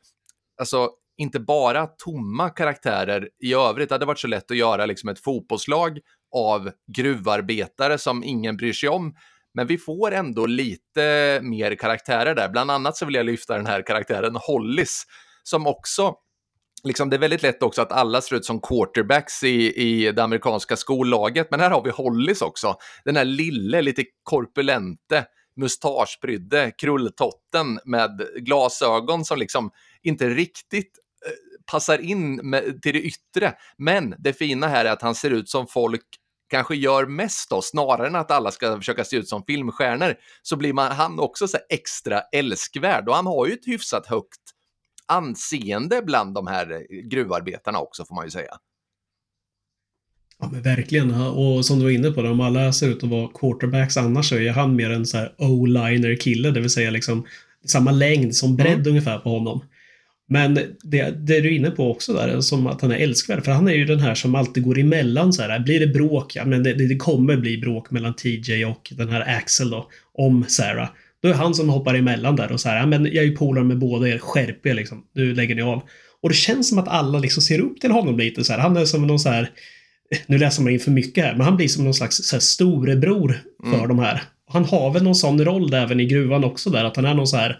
alltså 0.59 0.89
inte 1.17 1.39
bara 1.39 1.87
tomma 1.87 2.49
karaktärer 2.49 3.29
i 3.43 3.53
övrigt. 3.53 3.89
Det 3.89 3.95
hade 3.95 4.05
varit 4.05 4.19
så 4.19 4.27
lätt 4.27 4.51
att 4.51 4.57
göra 4.57 4.85
liksom 4.85 5.09
ett 5.09 5.19
fotbollslag 5.19 5.99
av 6.35 6.71
gruvarbetare 6.95 7.97
som 7.97 8.23
ingen 8.23 8.57
bryr 8.57 8.73
sig 8.73 8.89
om. 8.89 9.15
Men 9.53 9.67
vi 9.67 9.77
får 9.77 10.11
ändå 10.11 10.45
lite 10.45 11.39
mer 11.43 11.75
karaktärer 11.75 12.35
där. 12.35 12.49
Bland 12.49 12.71
annat 12.71 12.97
så 12.97 13.05
vill 13.05 13.15
jag 13.15 13.25
lyfta 13.25 13.57
den 13.57 13.65
här 13.65 13.81
karaktären 13.81 14.35
Hollis 14.35 15.03
som 15.43 15.67
också 15.67 16.15
Liksom, 16.83 17.09
det 17.09 17.15
är 17.15 17.19
väldigt 17.19 17.43
lätt 17.43 17.63
också 17.63 17.81
att 17.81 17.91
alla 17.91 18.21
ser 18.21 18.35
ut 18.35 18.45
som 18.45 18.61
quarterbacks 18.61 19.43
i, 19.43 19.73
i 19.75 20.11
det 20.11 20.23
amerikanska 20.23 20.75
skollaget, 20.75 21.47
men 21.51 21.59
här 21.59 21.69
har 21.69 21.83
vi 21.83 21.89
Hollis 21.89 22.41
också. 22.41 22.75
Den 23.05 23.15
här 23.15 23.25
lille, 23.25 23.81
lite 23.81 24.03
korpulente, 24.23 25.25
mustaschprydde 25.55 26.71
krulltotten 26.77 27.79
med 27.85 28.27
glasögon 28.35 29.25
som 29.25 29.39
liksom 29.39 29.71
inte 30.01 30.29
riktigt 30.29 30.91
eh, 31.25 31.31
passar 31.71 31.97
in 31.97 32.35
med, 32.35 32.81
till 32.81 32.93
det 32.93 33.01
yttre. 33.01 33.53
Men 33.77 34.15
det 34.17 34.33
fina 34.33 34.67
här 34.67 34.85
är 34.85 34.91
att 34.91 35.01
han 35.01 35.15
ser 35.15 35.29
ut 35.29 35.49
som 35.49 35.67
folk 35.67 36.05
kanske 36.49 36.75
gör 36.75 37.05
mest 37.05 37.49
då, 37.49 37.61
snarare 37.61 38.07
än 38.07 38.15
att 38.15 38.31
alla 38.31 38.51
ska 38.51 38.77
försöka 38.77 39.03
se 39.03 39.15
ut 39.15 39.29
som 39.29 39.43
filmstjärnor, 39.47 40.15
så 40.41 40.55
blir 40.55 40.73
man, 40.73 40.91
han 40.91 41.19
också 41.19 41.47
så 41.47 41.57
extra 41.69 42.21
älskvärd 42.21 43.09
och 43.09 43.15
han 43.15 43.25
har 43.25 43.47
ju 43.47 43.53
ett 43.53 43.67
hyfsat 43.67 44.07
högt 44.07 44.41
anseende 45.07 46.01
bland 46.01 46.33
de 46.33 46.47
här 46.47 46.85
gruvarbetarna 47.09 47.79
också 47.79 48.05
får 48.05 48.15
man 48.15 48.25
ju 48.25 48.31
säga. 48.31 48.51
Ja 50.39 50.49
men 50.51 50.61
verkligen. 50.61 51.11
Och 51.11 51.65
som 51.65 51.79
du 51.79 51.83
var 51.85 51.91
inne 51.91 52.11
på, 52.11 52.21
om 52.21 52.41
alla 52.41 52.73
ser 52.73 52.89
ut 52.89 53.03
att 53.03 53.09
vara 53.09 53.27
quarterbacks 53.27 53.97
annars 53.97 54.29
så 54.29 54.35
är 54.35 54.51
han 54.51 54.75
mer 54.75 54.89
en 54.91 55.05
så 55.05 55.17
här 55.17 55.35
o-liner 55.37 56.15
kille, 56.15 56.51
det 56.51 56.59
vill 56.59 56.69
säga 56.69 56.89
liksom 56.89 57.27
samma 57.65 57.91
längd 57.91 58.35
som 58.35 58.55
bredd 58.55 58.79
mm. 58.79 58.89
ungefär 58.89 59.19
på 59.19 59.29
honom. 59.29 59.61
Men 60.31 60.53
det, 60.53 61.11
det 61.11 61.41
du 61.41 61.47
är 61.47 61.51
inne 61.51 61.71
på 61.71 61.91
också 61.91 62.13
där, 62.13 62.41
som 62.41 62.67
att 62.67 62.81
han 62.81 62.91
är 62.91 62.95
älskvärd. 62.95 63.45
För 63.45 63.51
han 63.51 63.67
är 63.67 63.73
ju 63.73 63.85
den 63.85 63.99
här 63.99 64.15
som 64.15 64.35
alltid 64.35 64.63
går 64.63 64.79
emellan 64.79 65.33
så 65.33 65.41
här. 65.41 65.59
Blir 65.59 65.79
det 65.79 65.87
bråk, 65.87 66.35
ja 66.35 66.45
men 66.45 66.63
det, 66.63 66.73
det 66.73 66.95
kommer 66.95 67.37
bli 67.37 67.57
bråk 67.57 67.91
mellan 67.91 68.15
TJ 68.15 68.65
och 68.65 68.93
den 68.95 69.09
här 69.09 69.37
Axel 69.37 69.69
då. 69.69 69.89
Om 70.13 70.45
Sarah. 70.47 70.89
Då 71.21 71.29
är 71.29 71.33
han 71.33 71.53
som 71.53 71.69
hoppar 71.69 71.93
emellan 71.93 72.35
där 72.35 72.51
och 72.51 72.59
så 72.59 72.69
här, 72.69 72.77
ja 72.77 72.85
men 72.85 73.05
jag 73.05 73.15
är 73.15 73.23
ju 73.23 73.35
polare 73.35 73.63
med 73.63 73.77
båda 73.77 74.07
er, 74.07 74.17
skärp 74.17 74.65
er 74.65 74.73
liksom. 74.73 75.03
Nu 75.15 75.33
lägger 75.35 75.55
ni 75.55 75.61
av. 75.61 75.81
Och 76.21 76.29
det 76.29 76.35
känns 76.35 76.69
som 76.69 76.79
att 76.79 76.87
alla 76.87 77.19
liksom 77.19 77.43
ser 77.43 77.59
upp 77.59 77.81
till 77.81 77.91
honom 77.91 78.17
lite 78.17 78.43
så 78.43 78.53
här. 78.53 78.59
Han 78.59 78.77
är 78.77 78.85
som 78.85 79.07
någon 79.07 79.19
så 79.19 79.29
här, 79.29 79.49
nu 80.27 80.37
läser 80.37 80.63
man 80.63 80.73
in 80.73 80.79
för 80.79 80.91
mycket 80.91 81.23
här, 81.23 81.33
men 81.33 81.41
han 81.41 81.57
blir 81.57 81.67
som 81.67 81.83
någon 81.83 81.93
slags 81.93 82.15
så 82.15 82.35
här, 82.35 82.41
storebror 82.41 83.41
för 83.63 83.77
mm. 83.77 83.87
de 83.87 83.99
här. 83.99 84.23
Och 84.47 84.53
han 84.53 84.65
har 84.65 84.93
väl 84.93 85.03
någon 85.03 85.15
sån 85.15 85.45
roll 85.45 85.73
även 85.73 85.99
i 85.99 86.05
gruvan 86.05 86.43
också 86.43 86.69
där, 86.69 86.83
att 86.83 86.95
han 86.95 87.05
är 87.05 87.13
någon 87.13 87.27
så 87.27 87.37
här 87.37 87.59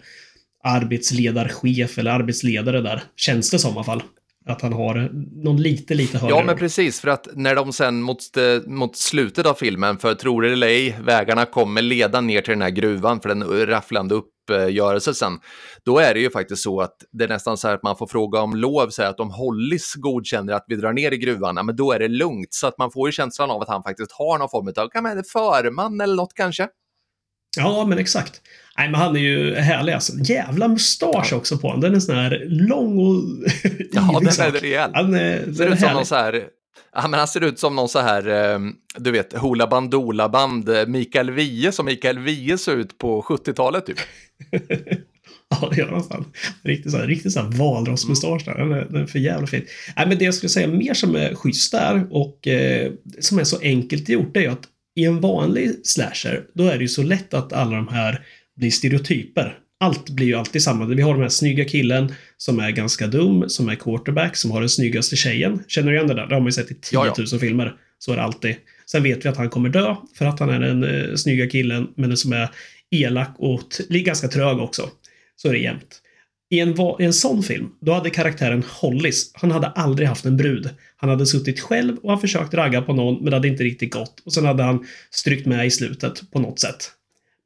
arbetsledarchef 0.64 1.98
eller 1.98 2.10
arbetsledare 2.10 2.80
där. 2.80 3.02
Känns 3.16 3.50
det 3.50 3.58
som 3.58 3.70
i 3.70 3.74
alla 3.74 3.84
fall. 3.84 4.02
Att 4.46 4.62
han 4.62 4.72
har 4.72 5.10
någon 5.44 5.62
lite, 5.62 5.94
lite 5.94 6.18
högre. 6.18 6.36
Ja, 6.36 6.42
men 6.44 6.56
precis. 6.56 7.00
För 7.00 7.08
att 7.08 7.28
när 7.34 7.54
de 7.54 7.72
sen 7.72 8.02
mot, 8.02 8.18
mot 8.66 8.96
slutet 8.96 9.46
av 9.46 9.54
filmen, 9.54 9.98
för 9.98 10.14
tror 10.14 10.42
det 10.42 10.52
eller 10.52 10.66
ej, 10.66 10.96
vägarna 11.00 11.44
kommer 11.44 11.82
leda 11.82 12.20
ner 12.20 12.40
till 12.40 12.50
den 12.50 12.62
här 12.62 12.70
gruvan 12.70 13.20
för 13.20 13.28
den 13.28 13.66
rafflande 13.66 14.14
uppgörelsen. 14.14 15.38
Då 15.84 15.98
är 15.98 16.14
det 16.14 16.20
ju 16.20 16.30
faktiskt 16.30 16.62
så 16.62 16.80
att 16.80 16.96
det 17.12 17.24
är 17.24 17.28
nästan 17.28 17.56
så 17.56 17.68
här 17.68 17.74
att 17.74 17.82
man 17.82 17.96
får 17.96 18.06
fråga 18.06 18.40
om 18.40 18.56
lov, 18.56 18.88
så 18.90 19.02
att 19.02 19.20
om 19.20 19.30
Hollis 19.30 19.94
godkänner 19.94 20.52
att 20.52 20.64
vi 20.68 20.76
drar 20.76 20.92
ner 20.92 21.12
i 21.12 21.16
gruvan, 21.16 21.66
men 21.66 21.76
då 21.76 21.92
är 21.92 21.98
det 21.98 22.08
lugnt. 22.08 22.54
Så 22.54 22.66
att 22.66 22.78
man 22.78 22.90
får 22.90 23.08
ju 23.08 23.12
känslan 23.12 23.50
av 23.50 23.62
att 23.62 23.68
han 23.68 23.82
faktiskt 23.82 24.12
har 24.12 24.38
någon 24.38 24.48
form 24.48 24.72
av, 24.76 24.88
kan 24.88 25.02
man, 25.02 25.24
förman 25.32 26.00
eller 26.00 26.16
något 26.16 26.34
kanske. 26.34 26.68
Ja, 27.56 27.86
men 27.86 27.98
exakt. 27.98 28.40
Nej, 28.80 28.90
men 28.90 29.00
han 29.00 29.16
är 29.16 29.20
ju 29.20 29.54
härlig 29.54 29.92
alltså. 29.92 30.12
Jävla 30.18 30.68
mustasch 30.68 31.32
också 31.32 31.58
på 31.58 31.66
honom. 31.66 31.80
Den 31.80 31.94
är 31.94 32.00
sån 32.00 32.16
här 32.16 32.44
lång 32.46 32.98
och 32.98 33.22
Ja, 33.92 34.20
den 34.20 34.46
är 34.46 34.60
rejäl. 34.60 34.90
Han 34.94 35.14
är, 35.14 35.40
den 35.40 35.54
Ser 35.54 35.72
ut 35.72 35.80
som 35.80 35.92
någon 35.92 36.06
så 36.06 36.14
här 36.14 36.44
Ja, 36.94 37.08
men 37.08 37.18
han 37.18 37.28
ser 37.28 37.44
ut 37.44 37.58
som 37.58 37.76
någon 37.76 37.88
så 37.88 37.98
här, 37.98 38.28
eh, 38.28 38.58
du 38.96 39.10
vet, 39.10 39.32
Hoola 39.32 39.66
Bandoola 39.66 40.28
Band, 40.28 40.68
eh, 40.68 40.86
Mikael 40.86 41.30
Wiehe, 41.30 41.72
som 41.72 41.86
Mikael 41.86 42.18
Wiehe 42.18 42.58
såg 42.58 42.78
ut 42.78 42.98
på 42.98 43.22
70-talet 43.22 43.86
typ. 43.86 43.98
ja, 45.50 45.68
det 45.70 45.76
gör 45.76 45.88
han 45.88 46.04
fan. 46.04 46.24
Riktigt 46.62 46.92
så 46.92 46.98
här, 46.98 47.06
riktigt 47.06 47.32
så 47.32 47.42
valrossmustasch 47.42 48.44
där. 48.44 48.54
Den 48.54 48.72
är, 48.72 48.84
den 48.84 49.02
är 49.02 49.06
för 49.06 49.18
jävla 49.18 49.46
fin. 49.46 49.66
Nej, 49.96 50.08
men 50.08 50.18
det 50.18 50.24
jag 50.24 50.34
skulle 50.34 50.50
säga 50.50 50.68
mer 50.68 50.94
som 50.94 51.16
är 51.16 51.34
schysst 51.34 51.72
där 51.72 52.06
och 52.10 52.48
eh, 52.48 52.92
som 53.20 53.38
är 53.38 53.44
så 53.44 53.60
enkelt 53.60 54.08
gjort 54.08 54.34
det 54.34 54.40
är 54.40 54.44
ju 54.44 54.50
att 54.50 54.68
i 54.96 55.04
en 55.04 55.20
vanlig 55.20 55.86
slasher, 55.86 56.44
då 56.54 56.64
är 56.64 56.76
det 56.76 56.82
ju 56.82 56.88
så 56.88 57.02
lätt 57.02 57.34
att 57.34 57.52
alla 57.52 57.76
de 57.76 57.88
här 57.88 58.24
blir 58.60 58.70
stereotyper. 58.70 59.58
Allt 59.80 60.10
blir 60.10 60.26
ju 60.26 60.34
alltid 60.34 60.62
samma. 60.62 60.86
Vi 60.86 61.02
har 61.02 61.12
den 61.12 61.22
här 61.22 61.28
snygga 61.28 61.64
killen 61.64 62.14
som 62.36 62.60
är 62.60 62.70
ganska 62.70 63.06
dum, 63.06 63.48
som 63.48 63.68
är 63.68 63.74
quarterback, 63.74 64.36
som 64.36 64.50
har 64.50 64.60
den 64.60 64.68
snyggaste 64.68 65.16
tjejen. 65.16 65.62
Känner 65.68 65.90
du 65.90 65.96
igen 65.96 66.08
det 66.08 66.14
där? 66.14 66.26
Det 66.26 66.34
har 66.34 66.40
man 66.40 66.48
ju 66.48 66.52
sett 66.52 66.70
i 66.70 66.74
10 66.74 66.98
000 66.98 67.06
ja, 67.16 67.24
ja. 67.32 67.38
filmer. 67.38 67.74
Så 67.98 68.12
är 68.12 68.16
det 68.16 68.22
alltid. 68.22 68.56
Sen 68.86 69.02
vet 69.02 69.24
vi 69.24 69.28
att 69.28 69.36
han 69.36 69.50
kommer 69.50 69.68
dö 69.68 69.96
för 70.14 70.24
att 70.24 70.40
han 70.40 70.50
är 70.50 70.60
den 70.60 70.84
eh, 70.84 71.14
snygga 71.14 71.46
killen, 71.46 71.88
men 71.96 72.16
som 72.16 72.32
är 72.32 72.50
elak 72.90 73.34
och 73.38 73.60
ganska 73.88 74.28
trög 74.28 74.58
också. 74.58 74.88
Så 75.36 75.48
är 75.48 75.52
det 75.52 75.58
jämt. 75.58 76.00
I 76.50 76.60
en, 76.60 76.74
I 76.98 77.04
en 77.04 77.12
sån 77.12 77.42
film, 77.42 77.68
då 77.80 77.92
hade 77.92 78.10
karaktären 78.10 78.64
Hollis, 78.68 79.30
han 79.34 79.50
hade 79.50 79.66
aldrig 79.66 80.08
haft 80.08 80.24
en 80.24 80.36
brud. 80.36 80.68
Han 80.96 81.10
hade 81.10 81.26
suttit 81.26 81.60
själv 81.60 81.96
och 81.96 82.10
han 82.10 82.20
försökt 82.20 82.54
ragga 82.54 82.82
på 82.82 82.92
någon, 82.92 83.14
men 83.14 83.24
det 83.24 83.36
hade 83.36 83.48
inte 83.48 83.64
riktigt 83.64 83.92
gått. 83.92 84.22
Och 84.24 84.32
sen 84.32 84.44
hade 84.44 84.62
han 84.62 84.86
strykt 85.10 85.46
med 85.46 85.66
i 85.66 85.70
slutet 85.70 86.30
på 86.30 86.38
något 86.38 86.60
sätt. 86.60 86.90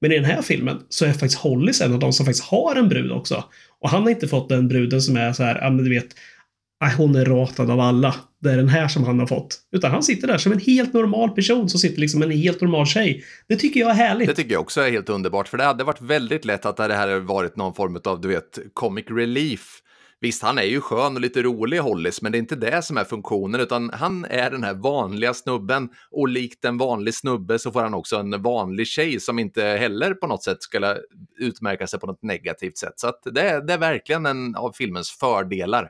Men 0.01 0.13
i 0.13 0.15
den 0.15 0.25
här 0.25 0.43
filmen 0.43 0.81
så 0.89 1.05
är 1.05 1.13
faktiskt 1.13 1.39
Hollis 1.39 1.81
en 1.81 1.93
av 1.93 1.99
de 1.99 2.13
som 2.13 2.27
faktiskt 2.27 2.45
har 2.45 2.77
en 2.77 2.89
brud 2.89 3.13
också. 3.13 3.45
Och 3.81 3.91
han 3.91 4.03
har 4.03 4.11
inte 4.11 4.29
fått 4.29 4.49
den 4.49 4.69
bruden 4.69 5.03
som 5.03 5.17
är 5.17 5.33
så 5.33 5.43
här, 5.43 5.59
ja 5.63 5.71
men 5.71 5.85
du 5.85 5.91
vet, 5.91 6.09
hon 6.97 7.17
är 7.17 7.25
ratad 7.25 7.71
av 7.71 7.81
alla. 7.81 8.15
Det 8.43 8.51
är 8.51 8.57
den 8.57 8.69
här 8.69 8.89
som 8.89 9.05
han 9.05 9.19
har 9.19 9.27
fått. 9.27 9.61
Utan 9.73 9.91
han 9.91 10.03
sitter 10.03 10.27
där 10.27 10.39
som 10.39 10.53
en 10.53 10.61
helt 10.61 10.93
normal 10.93 11.31
person 11.31 11.69
som 11.69 11.81
sitter 11.81 12.01
liksom 12.01 12.23
en 12.23 12.31
helt 12.31 12.61
normal 12.61 12.87
tjej. 12.87 13.25
Det 13.49 13.57
tycker 13.57 13.81
jag 13.81 13.91
är 13.91 13.95
härligt. 13.95 14.29
Det 14.29 14.35
tycker 14.35 14.53
jag 14.53 14.61
också 14.61 14.81
är 14.81 14.91
helt 14.91 15.09
underbart, 15.09 15.49
för 15.49 15.59
det 15.59 15.65
hade 15.65 15.85
varit 15.85 16.01
väldigt 16.01 16.45
lätt 16.45 16.67
att 16.67 16.77
det 16.77 16.83
här 16.83 16.97
hade 16.97 17.21
varit 17.21 17.57
någon 17.57 17.75
form 17.75 18.01
av, 18.05 18.21
du 18.21 18.29
vet, 18.29 18.59
comic 18.73 19.05
relief 19.11 19.81
Visst, 20.25 20.43
han 20.43 20.59
är 20.59 20.63
ju 20.63 20.81
skön 20.81 21.15
och 21.15 21.21
lite 21.21 21.43
rolig 21.43 21.79
Hollis, 21.79 22.23
men 22.23 22.33
det 22.33 22.39
är 22.39 22.41
inte 22.41 22.57
det 22.57 22.83
som 22.83 22.97
är 22.97 23.05
funktionen, 23.05 23.61
utan 23.61 23.91
han 23.93 24.25
är 24.25 24.51
den 24.51 24.63
här 24.63 24.75
vanliga 24.75 25.35
snubben 25.35 25.89
och 26.11 26.29
likt 26.29 26.65
en 26.65 26.79
vanlig 26.79 27.15
snubbe 27.15 27.59
så 27.59 27.73
får 27.73 27.81
han 27.81 27.95
också 27.95 28.17
en 28.17 28.43
vanlig 28.43 28.87
tjej 28.87 29.21
som 29.21 29.39
inte 29.39 29.65
heller 29.65 30.15
på 30.15 30.27
något 30.27 30.45
sätt 30.45 30.63
skulle 30.63 30.97
utmärka 31.39 31.87
sig 31.87 32.01
på 32.01 32.07
något 32.07 32.23
negativt 32.23 32.79
sätt. 32.79 32.93
Så 32.97 33.13
det, 33.31 33.41
är, 33.41 33.61
det 33.61 33.73
är 33.73 33.79
verkligen 33.79 34.27
en 34.27 34.57
av 34.57 34.73
filmens 34.73 35.11
fördelar. 35.11 35.89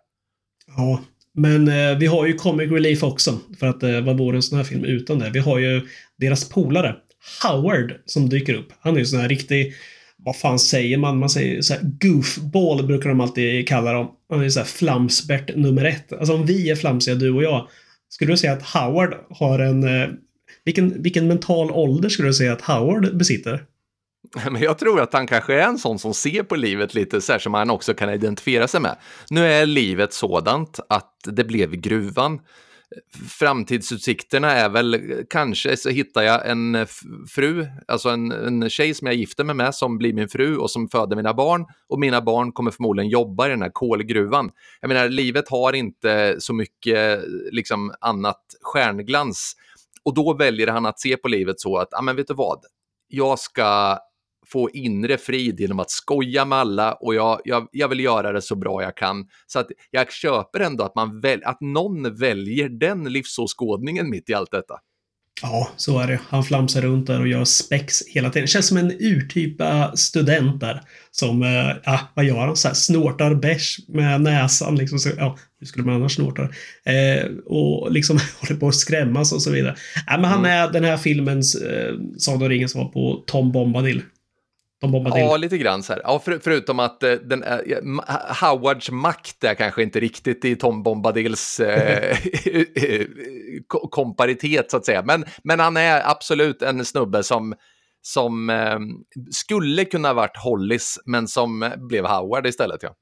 Ja, 0.76 1.00
men 1.34 1.68
eh, 1.68 1.98
vi 1.98 2.06
har 2.06 2.26
ju 2.26 2.34
Comic 2.34 2.70
Relief 2.70 3.02
också, 3.02 3.38
för 3.58 3.66
att 3.66 3.82
eh, 3.82 4.00
vad 4.00 4.18
vore 4.18 4.36
en 4.36 4.42
sån 4.42 4.58
här 4.58 4.64
film 4.64 4.84
utan 4.84 5.18
det? 5.18 5.30
Vi 5.30 5.38
har 5.38 5.58
ju 5.58 5.80
deras 6.18 6.48
polare, 6.48 6.96
Howard, 7.42 7.94
som 8.04 8.28
dyker 8.28 8.54
upp. 8.54 8.68
Han 8.80 8.94
är 8.94 8.98
ju 8.98 9.06
sån 9.06 9.20
här 9.20 9.28
riktig 9.28 9.74
vad 10.24 10.36
fan 10.36 10.58
säger 10.58 10.98
man? 10.98 11.18
Man 11.18 11.30
säger 11.30 11.62
så 11.62 11.74
här, 11.74 11.82
goofball 12.00 12.86
brukar 12.86 13.08
de 13.08 13.20
alltid 13.20 13.68
kalla 13.68 13.92
dem. 13.92 14.10
Han 14.30 14.44
är 14.44 14.48
så 14.48 14.60
här 14.60 14.66
flamsbert 14.66 15.56
nummer 15.56 15.84
ett. 15.84 16.12
Alltså 16.12 16.34
om 16.34 16.46
vi 16.46 16.70
är 16.70 16.76
flamsiga, 16.76 17.14
du 17.14 17.30
och 17.30 17.42
jag. 17.42 17.68
Skulle 18.08 18.32
du 18.32 18.36
säga 18.36 18.52
att 18.52 18.62
Howard 18.62 19.14
har 19.30 19.58
en... 19.58 19.84
Eh, 19.84 20.08
vilken, 20.64 21.02
vilken 21.02 21.28
mental 21.28 21.70
ålder 21.70 22.08
skulle 22.08 22.28
du 22.28 22.34
säga 22.34 22.52
att 22.52 22.60
Howard 22.60 23.16
besitter? 23.16 23.64
Men 24.50 24.62
jag 24.62 24.78
tror 24.78 25.00
att 25.00 25.12
han 25.12 25.26
kanske 25.26 25.54
är 25.54 25.68
en 25.68 25.78
sån 25.78 25.98
som 25.98 26.14
ser 26.14 26.42
på 26.42 26.56
livet 26.56 26.94
lite 26.94 27.20
så 27.20 27.32
här 27.32 27.38
som 27.38 27.54
han 27.54 27.70
också 27.70 27.94
kan 27.94 28.10
identifiera 28.10 28.68
sig 28.68 28.80
med. 28.80 28.96
Nu 29.30 29.46
är 29.46 29.66
livet 29.66 30.12
sådant 30.12 30.80
att 30.88 31.14
det 31.24 31.44
blev 31.44 31.70
gruvan 31.70 32.40
framtidsutsikterna 33.28 34.52
är 34.52 34.68
väl 34.68 35.00
kanske 35.30 35.76
så 35.76 35.90
hittar 35.90 36.22
jag 36.22 36.50
en 36.50 36.74
eh, 36.74 36.86
fru, 37.34 37.66
alltså 37.88 38.08
en, 38.08 38.32
en 38.32 38.70
tjej 38.70 38.94
som 38.94 39.06
jag 39.06 39.16
gifter 39.16 39.44
mig 39.44 39.54
med 39.54 39.74
som 39.74 39.98
blir 39.98 40.12
min 40.12 40.28
fru 40.28 40.56
och 40.56 40.70
som 40.70 40.88
föder 40.88 41.16
mina 41.16 41.34
barn. 41.34 41.66
Och 41.88 41.98
mina 42.00 42.20
barn 42.20 42.52
kommer 42.52 42.70
förmodligen 42.70 43.10
jobba 43.10 43.46
i 43.46 43.50
den 43.50 43.62
här 43.62 43.70
kolgruvan. 43.72 44.50
Jag 44.80 44.88
menar, 44.88 45.08
livet 45.08 45.48
har 45.48 45.72
inte 45.72 46.36
så 46.38 46.54
mycket 46.54 47.24
liksom 47.52 47.94
annat 48.00 48.40
stjärnglans. 48.62 49.56
Och 50.04 50.14
då 50.14 50.34
väljer 50.34 50.66
han 50.66 50.86
att 50.86 51.00
se 51.00 51.16
på 51.16 51.28
livet 51.28 51.60
så 51.60 51.76
att, 51.76 51.88
ja 51.90 52.02
men 52.02 52.16
vet 52.16 52.28
du 52.28 52.34
vad, 52.34 52.60
jag 53.08 53.38
ska 53.38 53.98
få 54.46 54.70
inre 54.70 55.18
frid 55.18 55.60
genom 55.60 55.80
att 55.80 55.90
skoja 55.90 56.44
med 56.44 56.58
alla 56.58 56.92
och 56.92 57.14
jag, 57.14 57.40
jag, 57.44 57.68
jag 57.72 57.88
vill 57.88 58.00
göra 58.00 58.32
det 58.32 58.42
så 58.42 58.56
bra 58.56 58.82
jag 58.82 58.96
kan. 58.96 59.28
Så 59.46 59.58
att 59.58 59.66
jag 59.90 60.12
köper 60.12 60.60
ändå 60.60 60.84
att, 60.84 60.94
man 60.94 61.20
väl, 61.20 61.40
att 61.44 61.60
någon 61.60 62.16
väljer 62.16 62.68
den 62.68 63.04
livsåskådningen 63.04 64.10
mitt 64.10 64.30
i 64.30 64.34
allt 64.34 64.50
detta. 64.50 64.74
Ja, 65.42 65.68
så 65.76 65.98
är 65.98 66.06
det. 66.06 66.20
Han 66.28 66.44
flamsar 66.44 66.82
runt 66.82 67.06
där 67.06 67.20
och 67.20 67.28
gör 67.28 67.44
spex 67.44 68.02
hela 68.06 68.30
tiden. 68.30 68.48
Känns 68.48 68.66
som 68.66 68.76
en 68.76 68.90
urtypa 68.90 69.96
student 69.96 70.60
där. 70.60 70.80
Som, 71.10 71.42
äh, 71.42 71.76
ja, 71.84 72.00
vad 72.14 72.24
gör 72.24 72.46
han? 72.46 72.56
Så 72.56 72.68
här, 72.68 72.74
snortar 72.74 73.34
bärs 73.34 73.78
med 73.88 74.20
näsan. 74.20 74.76
Liksom, 74.76 74.98
så, 74.98 75.10
ja, 75.16 75.38
hur 75.60 75.66
skulle 75.66 75.86
man 75.86 75.94
annars 75.94 76.14
snorta? 76.14 76.42
Eh, 76.84 77.26
och 77.46 77.92
liksom 77.92 78.18
håller 78.40 78.60
på 78.60 78.68
att 78.68 78.74
skrämmas 78.74 79.32
och 79.32 79.42
så 79.42 79.50
vidare. 79.50 79.76
Ja, 80.06 80.16
men 80.16 80.30
han 80.30 80.38
mm. 80.38 80.50
är 80.50 80.72
den 80.72 80.84
här 80.84 80.96
filmens 80.96 81.54
eh, 81.54 81.94
Sagan 82.18 82.42
om 82.42 82.48
ringen 82.48 82.68
som 82.68 82.80
var 82.80 82.88
på 82.88 83.24
Tom 83.26 83.52
Bombadil. 83.52 84.02
De 84.80 84.92
bombar 84.92 85.18
ja, 85.18 85.36
lite 85.36 85.58
grann 85.58 85.82
så 85.82 85.92
här. 85.92 86.02
Ja, 86.04 86.18
för, 86.18 86.38
förutom 86.42 86.78
att 86.78 87.02
eh, 87.02 87.12
den, 87.12 87.42
eh, 87.42 87.58
Howards 88.40 88.90
makt 88.90 89.44
är 89.44 89.54
kanske 89.54 89.82
inte 89.82 90.00
riktigt 90.00 90.44
i 90.44 90.56
Tom 90.56 90.82
Bombadils 90.82 91.60
eh, 91.60 92.16
komparitet 93.90 94.70
så 94.70 94.76
att 94.76 94.84
säga. 94.84 95.02
Men, 95.02 95.24
men 95.44 95.60
han 95.60 95.76
är 95.76 96.10
absolut 96.10 96.62
en 96.62 96.84
snubbe 96.84 97.22
som, 97.22 97.54
som 98.02 98.50
eh, 98.50 98.78
skulle 99.30 99.84
kunna 99.84 100.14
varit 100.14 100.36
Hollis, 100.36 100.98
men 101.06 101.28
som 101.28 101.72
blev 101.76 102.06
Howard 102.06 102.46
istället. 102.46 102.82
Ja. 102.82 102.96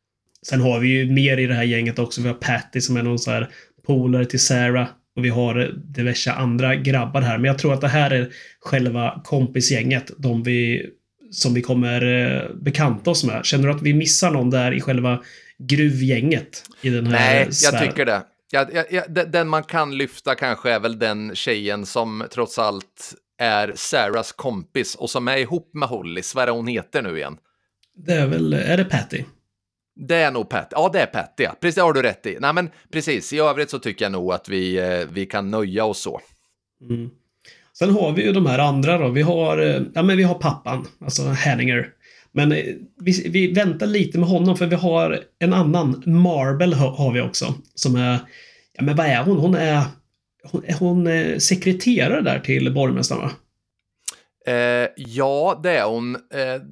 Sen 0.48 0.61
har 0.61 0.80
vi 0.80 0.88
ju 0.88 1.12
mer 1.12 1.38
i 1.38 1.46
det 1.46 1.54
här 1.54 1.62
gänget 1.62 1.98
också. 1.98 2.22
Vi 2.22 2.28
har 2.28 2.35
Patty 2.35 2.80
som 2.80 2.96
är 2.96 3.02
någon 3.02 3.18
så 3.18 3.30
här 3.30 3.50
polare 3.87 4.26
till 4.26 4.40
Sarah. 4.40 4.88
Och 5.16 5.24
vi 5.24 5.28
har 5.28 5.74
diverse 5.94 6.32
andra 6.32 6.76
grabbar 6.76 7.20
här. 7.20 7.38
Men 7.38 7.44
jag 7.44 7.58
tror 7.58 7.74
att 7.74 7.80
det 7.80 7.88
här 7.88 8.11
är 8.11 8.32
själva 8.61 9.20
kompisgänget. 9.24 10.11
De 10.18 10.42
vi 10.42 10.87
som 11.32 11.54
vi 11.54 11.62
kommer 11.62 12.02
eh, 12.06 12.54
bekanta 12.54 13.10
oss 13.10 13.24
med. 13.24 13.44
Känner 13.44 13.68
du 13.68 13.74
att 13.74 13.82
vi 13.82 13.94
missar 13.94 14.30
någon 14.30 14.50
där 14.50 14.72
i 14.72 14.80
själva 14.80 15.22
gruvgänget 15.58 16.64
i 16.80 16.90
den 16.90 17.06
här 17.06 17.34
Nej, 17.34 17.44
jag 17.44 17.54
sfären? 17.54 17.88
tycker 17.88 18.06
det. 18.06 18.22
Ja, 18.50 18.66
ja, 18.72 18.84
ja, 18.90 19.24
den 19.24 19.48
man 19.48 19.62
kan 19.62 19.96
lyfta 19.96 20.34
kanske 20.34 20.70
är 20.70 20.80
väl 20.80 20.98
den 20.98 21.34
tjejen 21.34 21.86
som 21.86 22.24
trots 22.30 22.58
allt 22.58 23.14
är 23.38 23.72
Sarahs 23.76 24.32
kompis 24.32 24.94
och 24.94 25.10
som 25.10 25.28
är 25.28 25.36
ihop 25.36 25.70
med 25.74 25.88
Hollis. 25.88 26.34
Vad 26.34 26.42
är 26.42 26.46
det 26.46 26.52
hon 26.52 26.66
heter 26.66 27.02
nu 27.02 27.16
igen? 27.16 27.36
Det 28.06 28.12
är 28.12 28.26
väl, 28.26 28.52
är 28.52 28.76
det 28.76 28.84
Patty? 28.84 29.24
Det 29.94 30.16
är 30.16 30.30
nog 30.30 30.48
Patty. 30.48 30.68
Ja, 30.70 30.90
det 30.92 31.00
är 31.00 31.06
Patty. 31.06 31.42
Ja. 31.42 31.56
Precis, 31.60 31.74
det 31.74 31.82
har 31.82 31.92
du 31.92 32.02
rätt 32.02 32.26
i. 32.26 32.36
Nej, 32.40 32.52
men 32.52 32.70
precis. 32.92 33.32
I 33.32 33.38
övrigt 33.38 33.70
så 33.70 33.78
tycker 33.78 34.04
jag 34.04 34.12
nog 34.12 34.32
att 34.32 34.48
vi, 34.48 34.78
eh, 34.78 35.08
vi 35.12 35.26
kan 35.26 35.50
nöja 35.50 35.84
oss 35.84 36.00
så. 36.00 36.20
Mm. 36.90 37.10
Sen 37.78 37.90
har 37.90 38.12
vi 38.12 38.22
ju 38.22 38.32
de 38.32 38.46
här 38.46 38.58
andra 38.58 38.98
då. 38.98 39.08
Vi 39.08 39.22
har, 39.22 39.58
eh, 39.58 39.82
ja, 39.94 40.02
men 40.02 40.16
vi 40.16 40.22
har 40.22 40.35
pappan, 40.35 40.87
alltså 41.00 41.22
Hanninger. 41.22 41.88
Men 42.32 42.52
eh, 42.52 42.64
vi, 43.00 43.28
vi 43.28 43.52
väntar 43.52 43.87
lite 43.87 44.18
med 44.18 44.28
honom 44.28 44.56
för 44.56 44.66
vi 44.66 44.76
har 44.76 45.20
en 45.38 45.52
annan, 45.52 46.02
Marble 46.06 46.76
har 46.76 47.12
vi 47.12 47.20
också. 47.20 47.54
Som 47.74 47.96
är, 47.96 48.18
ja 48.72 48.82
men 48.82 48.96
vad 48.96 49.06
är 49.06 49.22
hon? 49.22 49.37
Hon 49.37 49.54
är, 49.54 49.82
hon, 50.44 50.64
är 50.64 50.74
hon 50.74 51.06
eh, 51.06 51.38
sekreterare 51.38 52.20
där 52.20 52.38
till 52.38 52.74
borgmästaren 52.74 53.22
va? 53.22 53.30
Eh, 54.46 54.88
ja, 54.96 55.61
det 55.62 55.70
är 55.70 55.85
hon. 55.85 56.14
Eh, 56.14 56.62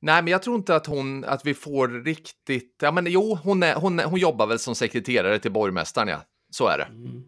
nej, 0.00 0.22
men 0.22 0.26
jag 0.26 0.42
tror 0.42 0.56
inte 0.56 0.76
att 0.76 0.86
hon, 0.86 1.24
att 1.24 1.46
vi 1.46 1.54
får 1.54 2.04
riktigt, 2.04 2.76
ja 2.82 2.92
men 2.92 3.06
jo, 3.08 3.38
hon, 3.42 3.62
är, 3.62 3.74
hon, 3.74 3.98
hon 3.98 4.20
jobbar 4.20 4.46
väl 4.46 4.58
som 4.58 4.74
sekreterare 4.74 5.38
till 5.38 5.52
borgmästaren 5.52 6.08
ja. 6.08 6.22
Så 6.50 6.68
är 6.68 6.78
det. 6.78 6.84
Mm. 6.84 7.22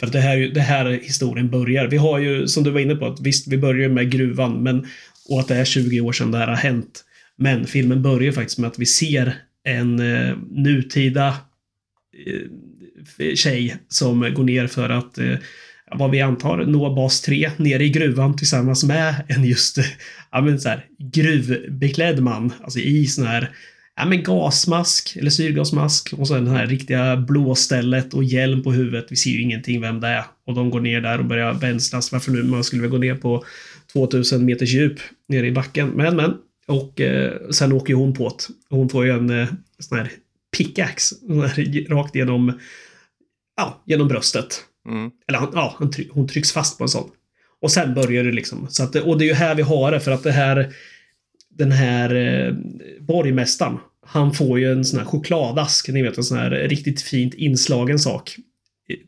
För 0.00 0.06
att 0.06 0.12
det 0.12 0.20
här, 0.20 0.38
det 0.38 0.60
här 0.60 0.90
historien 0.90 1.50
börjar. 1.50 1.86
Vi 1.86 1.96
har 1.96 2.18
ju, 2.18 2.48
som 2.48 2.64
du 2.64 2.70
var 2.70 2.80
inne 2.80 2.94
på, 2.94 3.06
att 3.06 3.20
visst, 3.20 3.48
vi 3.48 3.58
börjar 3.58 3.88
med 3.88 4.10
gruvan, 4.10 4.62
men, 4.62 4.86
och 5.28 5.40
att 5.40 5.48
det 5.48 5.54
är 5.54 5.64
20 5.64 6.00
år 6.00 6.12
sedan 6.12 6.30
det 6.30 6.38
här 6.38 6.48
har 6.48 6.56
hänt. 6.56 7.04
Men 7.36 7.66
filmen 7.66 8.02
börjar 8.02 8.32
faktiskt 8.32 8.58
med 8.58 8.68
att 8.68 8.78
vi 8.78 8.86
ser 8.86 9.34
en 9.64 10.00
eh, 10.00 10.36
nutida 10.50 11.36
eh, 12.26 13.34
tjej 13.34 13.76
som 13.88 14.34
går 14.34 14.44
ner 14.44 14.66
för 14.66 14.88
att, 14.88 15.18
eh, 15.18 15.34
vad 15.92 16.10
vi 16.10 16.20
antar, 16.20 16.64
nå 16.66 16.94
bas 16.94 17.20
3 17.20 17.50
nere 17.56 17.84
i 17.84 17.88
gruvan 17.88 18.36
tillsammans 18.36 18.84
med 18.84 19.14
en 19.28 19.44
just, 19.44 19.78
ja 20.32 20.40
men 20.40 20.60
så 20.60 20.68
här, 20.68 20.84
gruvbeklädd 20.98 22.22
man. 22.22 22.52
Alltså 22.62 22.78
i 22.78 23.06
sån 23.06 23.26
här 23.26 23.50
ja, 24.00 24.06
men 24.06 24.22
gasmask 24.22 25.16
eller 25.16 25.30
syrgasmask 25.30 26.12
och 26.12 26.28
så 26.28 26.34
den 26.34 26.46
här 26.46 26.66
riktiga 26.66 27.16
blåstället 27.16 28.14
och 28.14 28.24
hjälm 28.24 28.62
på 28.62 28.72
huvudet. 28.72 29.06
Vi 29.08 29.16
ser 29.16 29.30
ju 29.30 29.42
ingenting 29.42 29.80
vem 29.80 30.00
det 30.00 30.08
är. 30.08 30.24
Och 30.46 30.54
de 30.54 30.70
går 30.70 30.80
ner 30.80 31.00
där 31.00 31.18
och 31.18 31.24
börjar 31.24 31.52
vänslas. 31.52 32.12
Varför 32.12 32.32
nu 32.32 32.42
man 32.42 32.64
skulle 32.64 32.82
väl 32.82 32.90
gå 32.90 32.98
ner 32.98 33.14
på 33.14 33.44
2000 33.92 34.44
meters 34.44 34.68
djup 34.68 35.00
nere 35.28 35.46
i 35.46 35.52
backen. 35.52 35.88
Men, 35.88 36.16
men. 36.16 36.34
Och 36.66 37.00
eh, 37.00 37.32
sen 37.50 37.72
åker 37.72 37.94
hon 37.94 38.14
på 38.14 38.28
det. 38.28 38.76
Hon 38.76 38.88
får 38.88 39.04
ju 39.04 39.10
en 39.10 39.30
eh, 39.30 39.48
sån 39.78 39.98
här 39.98 40.12
pickaxe 40.56 41.16
rakt 41.88 42.16
igenom 42.16 42.52
ja, 43.56 43.82
genom 43.86 44.08
bröstet. 44.08 44.64
Mm. 44.88 45.10
Eller 45.28 45.40
ja, 45.52 45.78
hon 46.10 46.28
trycks 46.28 46.52
fast 46.52 46.78
på 46.78 46.84
en 46.84 46.88
sån. 46.88 47.10
Och 47.60 47.70
sen 47.70 47.94
börjar 47.94 48.24
det 48.24 48.32
liksom. 48.32 48.66
Så 48.70 48.82
att, 48.82 48.96
och 48.96 49.18
det 49.18 49.24
är 49.24 49.28
ju 49.28 49.34
här 49.34 49.54
vi 49.54 49.62
har 49.62 49.92
det 49.92 50.00
för 50.00 50.10
att 50.10 50.22
det 50.22 50.32
här 50.32 50.74
den 51.60 51.72
här 51.72 52.14
eh, 52.14 52.54
borgmästaren, 53.00 53.78
han 54.12 54.32
får 54.32 54.58
ju 54.58 54.72
en 54.72 54.84
sån 54.84 54.98
här 54.98 55.06
chokladask, 55.06 55.88
ni 55.88 56.02
vet 56.02 56.18
en 56.18 56.24
sån 56.24 56.38
här 56.38 56.50
riktigt 56.50 57.02
fint 57.02 57.34
inslagen 57.34 57.98
sak 57.98 58.36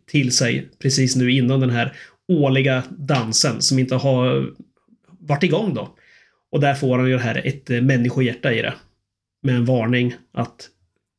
till 0.06 0.36
sig 0.36 0.70
precis 0.78 1.16
nu 1.16 1.32
innan 1.32 1.60
den 1.60 1.70
här 1.70 1.96
årliga 2.28 2.82
dansen 2.90 3.62
som 3.62 3.78
inte 3.78 3.94
har 3.94 4.50
varit 5.20 5.42
igång 5.42 5.74
då. 5.74 5.96
Och 6.52 6.60
där 6.60 6.74
får 6.74 6.98
han 6.98 7.08
ju 7.08 7.16
det 7.16 7.22
här 7.22 7.46
ett 7.46 7.68
människohjärta 7.68 8.52
i 8.52 8.62
det. 8.62 8.74
Med 9.42 9.54
en 9.54 9.64
varning 9.64 10.14
att 10.32 10.68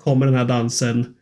kommer 0.03 0.25
den 0.25 0.35
här 0.35 0.45
dansen 0.45 1.15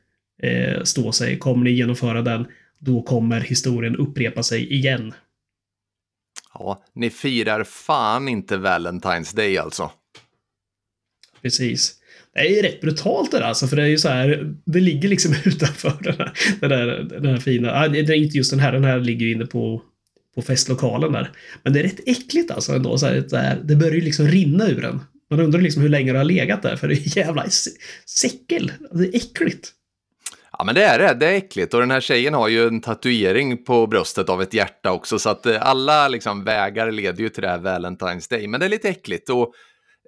eh, 0.44 0.84
stå 0.84 1.12
sig, 1.12 1.40
kommer 1.40 1.64
ni 1.64 1.72
genomföra 1.72 2.22
den, 2.22 2.48
då 2.80 3.02
kommer 3.02 3.40
historien 3.40 3.96
upprepa 3.96 4.44
sig 4.44 4.74
igen. 4.74 5.14
Ja, 6.54 6.84
ni 6.94 7.10
firar 7.10 7.64
fan 7.64 8.28
inte 8.28 8.58
Valentine's 8.58 9.36
Day 9.36 9.58
alltså. 9.58 9.92
Precis. 11.42 12.01
Det 12.34 12.60
är 12.60 12.64
rätt 12.64 12.82
brutalt 12.82 13.32
det 13.32 13.38
där 13.38 13.46
alltså, 13.46 13.68
för 13.68 13.76
det 13.76 13.84
är 13.84 13.88
ju 13.88 13.98
så 13.98 14.10
här, 14.10 14.54
det 14.66 14.80
ligger 14.80 15.10
liksom 15.10 15.34
utanför 15.46 15.98
den 16.02 16.16
här, 16.18 16.34
den 16.60 16.70
där, 16.70 16.88
den 17.10 17.26
här 17.26 17.38
fina, 17.38 17.74
ah, 17.74 17.88
det 17.88 18.00
är 18.00 18.12
inte 18.12 18.38
just 18.38 18.52
den 18.52 18.60
här, 18.60 18.72
den 18.72 18.84
här 18.84 19.00
ligger 19.00 19.26
ju 19.26 19.32
inne 19.32 19.46
på, 19.46 19.82
på 20.36 20.42
festlokalen 20.42 21.12
där. 21.12 21.32
Men 21.64 21.74
det 21.74 21.80
är 21.80 21.84
rätt 21.84 22.08
äckligt 22.08 22.52
alltså 22.52 22.74
ändå, 22.74 22.98
så 22.98 23.06
här, 23.06 23.26
här, 23.32 23.62
det 23.64 23.76
börjar 23.76 23.94
ju 23.94 24.02
liksom 24.02 24.28
rinna 24.28 24.70
ur 24.70 24.82
den. 24.82 25.00
Man 25.30 25.40
undrar 25.40 25.62
liksom 25.62 25.82
hur 25.82 25.90
länge 25.90 26.12
det 26.12 26.18
har 26.18 26.26
legat 26.26 26.62
där, 26.62 26.76
för 26.76 26.88
det 26.88 26.94
är 26.94 27.18
jävla 27.18 27.46
säckel. 28.06 28.72
Det 28.92 29.04
är 29.04 29.16
äckligt. 29.16 29.72
Ja, 30.58 30.64
men 30.66 30.76
det 30.76 30.84
är 30.84 31.00
det. 31.00 31.14
Det 31.14 31.28
är 31.28 31.36
äckligt. 31.36 31.74
Och 31.74 31.80
den 31.80 31.92
här 31.92 32.02
tjejen 32.02 32.34
har 32.34 32.48
ju 32.48 32.68
en 32.68 32.82
tatuering 32.82 33.64
på 33.64 33.88
bröstet 33.88 34.30
av 34.30 34.42
ett 34.42 34.54
hjärta 34.54 34.92
också. 34.92 35.20
Så 35.20 35.30
att 35.30 35.46
eh, 35.46 35.68
alla 35.68 36.08
liksom, 36.08 36.44
vägar 36.44 36.92
leder 36.92 37.24
ju 37.24 37.30
till 37.30 37.42
det 37.42 37.50
här 37.50 37.60
Valentine's 37.60 38.30
Day. 38.30 38.48
Men 38.48 38.60
det 38.60 38.66
är 38.66 38.70
lite 38.70 38.90
äckligt. 38.90 39.30
Och 39.30 39.54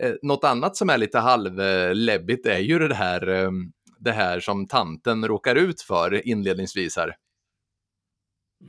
eh, 0.03 0.13
något 0.21 0.43
annat 0.43 0.77
som 0.77 0.89
är 0.89 0.97
lite 0.97 1.19
halvläbbigt 1.19 2.45
är 2.45 2.59
ju 2.59 2.79
det 2.79 2.95
här, 2.95 3.29
eh, 3.29 3.51
det 3.99 4.11
här 4.11 4.39
som 4.39 4.67
tanten 4.67 5.27
råkar 5.27 5.55
ut 5.55 5.81
för 5.81 6.27
inledningsvis 6.27 6.97
här. 6.97 7.15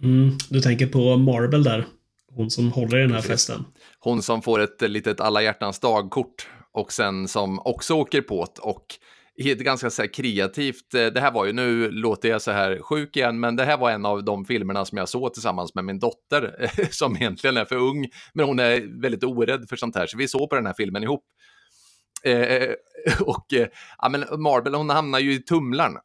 Mm, 0.03 0.39
du 0.51 0.61
tänker 0.61 0.87
på 0.87 1.17
Marble 1.17 1.59
där. 1.59 1.87
Hon 2.33 2.51
som 2.51 2.73
håller 2.73 2.99
i 2.99 3.01
den 3.01 3.13
här 3.13 3.21
festen. 3.21 3.65
Hon 3.99 4.23
som 4.23 4.43
får 4.43 4.61
ett 4.61 4.91
litet 4.91 5.21
alla 5.21 5.43
hjärtans 5.43 5.81
dagkort 5.81 6.49
och 6.73 6.93
sen 6.93 7.29
som 7.29 7.59
också 7.59 7.95
åker 7.95 8.21
på 8.21 8.43
det 8.43 8.99
och 9.39 9.47
ett 9.47 9.59
ganska 9.59 9.91
så 9.91 10.09
kreativt, 10.09 10.95
eh, 10.95 11.07
det 11.07 11.21
här 11.21 11.33
var 11.33 11.45
ju, 11.45 11.53
nu 11.53 11.91
låter 11.91 12.29
jag 12.29 12.43
så 12.43 12.51
här 12.51 12.79
sjuk 12.83 13.17
igen, 13.17 13.41
men 13.41 13.57
det 13.57 13.65
här 13.65 13.79
var 13.79 13.91
en 13.91 14.07
av 14.07 14.25
de 14.25 14.45
filmerna 14.45 14.85
som 14.85 14.99
jag 14.99 15.09
såg 15.09 15.33
tillsammans 15.33 15.75
med 15.75 15.85
min 15.85 15.99
dotter, 15.99 16.71
som 16.91 17.17
egentligen 17.17 17.57
är 17.57 17.65
för 17.65 17.77
ung, 17.77 18.09
men 18.35 18.47
hon 18.47 18.59
är 18.59 19.01
väldigt 19.01 19.25
orädd 19.25 19.69
för 19.69 19.77
sånt 19.77 19.97
här, 19.97 20.07
så 20.07 20.19
vi 20.19 20.29
såg 20.29 20.51
på 20.51 20.57
den 20.57 20.67
här 20.67 20.75
filmen 20.77 21.03
ihop. 21.03 21.25
Eh, 22.25 22.69
och 23.21 23.53
eh, 23.53 23.69
ja, 23.99 24.09
men 24.09 24.43
Marble, 24.43 24.77
hon 24.77 24.91
hamnar 24.91 25.19
ju 25.19 25.33
i 25.33 25.43
tumlaren. 25.43 25.97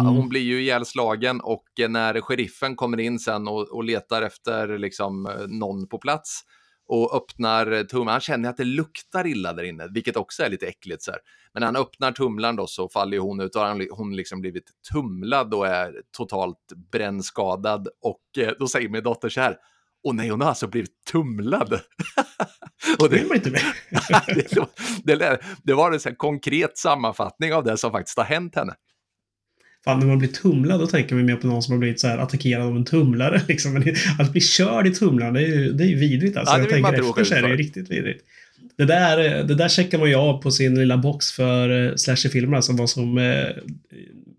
Mm. 0.00 0.06
Hon 0.06 0.28
blir 0.28 0.40
ju 0.40 0.62
ihjälslagen 0.62 1.40
och 1.40 1.64
när 1.88 2.20
sheriffen 2.20 2.76
kommer 2.76 3.00
in 3.00 3.18
sen 3.18 3.48
och, 3.48 3.68
och 3.68 3.84
letar 3.84 4.22
efter 4.22 4.78
liksom, 4.78 5.30
någon 5.48 5.88
på 5.88 5.98
plats 5.98 6.44
och 6.86 7.16
öppnar 7.16 7.84
tumlaren, 7.84 8.12
han 8.12 8.20
känner 8.20 8.48
att 8.48 8.56
det 8.56 8.64
luktar 8.64 9.26
illa 9.26 9.52
där 9.52 9.62
inne, 9.62 9.88
vilket 9.90 10.16
också 10.16 10.42
är 10.42 10.50
lite 10.50 10.66
äckligt. 10.66 11.02
Så 11.02 11.10
här. 11.10 11.20
Men 11.52 11.60
när 11.60 11.66
han 11.66 11.76
öppnar 11.76 12.12
tumlaren 12.12 12.56
då 12.56 12.66
så 12.66 12.88
faller 12.88 13.18
hon 13.18 13.40
ut 13.40 13.56
och 13.56 13.62
har 13.62 13.96
hon 13.96 14.16
liksom 14.16 14.40
blivit 14.40 14.70
tumlad 14.92 15.54
och 15.54 15.66
är 15.66 16.02
totalt 16.16 16.72
brännskadad. 16.92 17.88
Och 18.02 18.38
eh, 18.38 18.52
då 18.58 18.68
säger 18.68 18.88
min 18.88 19.02
dotter 19.02 19.28
så 19.28 19.40
här, 19.40 19.56
och 20.04 20.14
nej, 20.14 20.28
hon 20.28 20.40
har 20.40 20.48
alltså 20.48 20.66
blivit 20.66 21.04
tumlad. 21.12 21.72
och 22.98 23.10
det, 23.10 23.28
det, 23.28 23.34
inte 23.34 23.50
med. 23.50 23.62
det, 25.04 25.16
det, 25.16 25.40
det 25.62 25.74
var 25.74 25.92
en 25.92 26.00
så 26.00 26.14
konkret 26.14 26.78
sammanfattning 26.78 27.54
av 27.54 27.64
det 27.64 27.76
som 27.76 27.90
faktiskt 27.90 28.18
har 28.18 28.24
hänt 28.24 28.54
henne. 28.54 28.74
Fan, 29.84 29.98
när 29.98 30.06
man 30.06 30.18
blir 30.18 30.28
tumlad 30.28 30.80
då 30.80 30.86
tänker 30.86 31.14
man 31.14 31.24
mer 31.24 31.36
på 31.36 31.46
någon 31.46 31.62
som 31.62 31.72
har 31.72 31.78
blivit 31.78 32.00
så 32.00 32.06
här 32.06 32.18
attackerad 32.18 32.66
av 32.66 32.76
en 32.76 32.84
tumlare. 32.84 33.40
Liksom. 33.48 33.72
Men 33.72 33.94
att 34.18 34.32
bli 34.32 34.40
körd 34.40 34.86
i 34.86 34.94
tumlaren, 34.94 35.34
det 35.34 35.40
är 35.40 35.46
ju, 35.46 35.72
det 35.72 35.84
är 35.84 35.88
ju 35.88 35.96
vidrigt 35.96 36.36
alltså. 36.36 36.54
Ja, 36.54 36.58
jag 36.58 36.70
tänker 36.70 36.92
efter 36.92 37.24
så 37.24 37.34
är 37.34 37.42
det 37.42 37.48
ju 37.48 37.56
riktigt 37.56 37.90
vidrigt. 37.90 38.24
Det 38.78 38.84
där, 38.84 39.44
det 39.44 39.54
där 39.54 39.68
checkar 39.68 39.98
man 39.98 40.08
ju 40.08 40.14
av 40.14 40.42
på 40.42 40.50
sin 40.50 40.78
lilla 40.78 40.96
box 40.96 41.32
för 41.32 41.68
uh, 41.70 41.94
slasherfilmer, 41.94 42.56
alltså 42.56 42.72
vad 42.72 42.90
som 42.90 43.18
uh, 43.18 43.46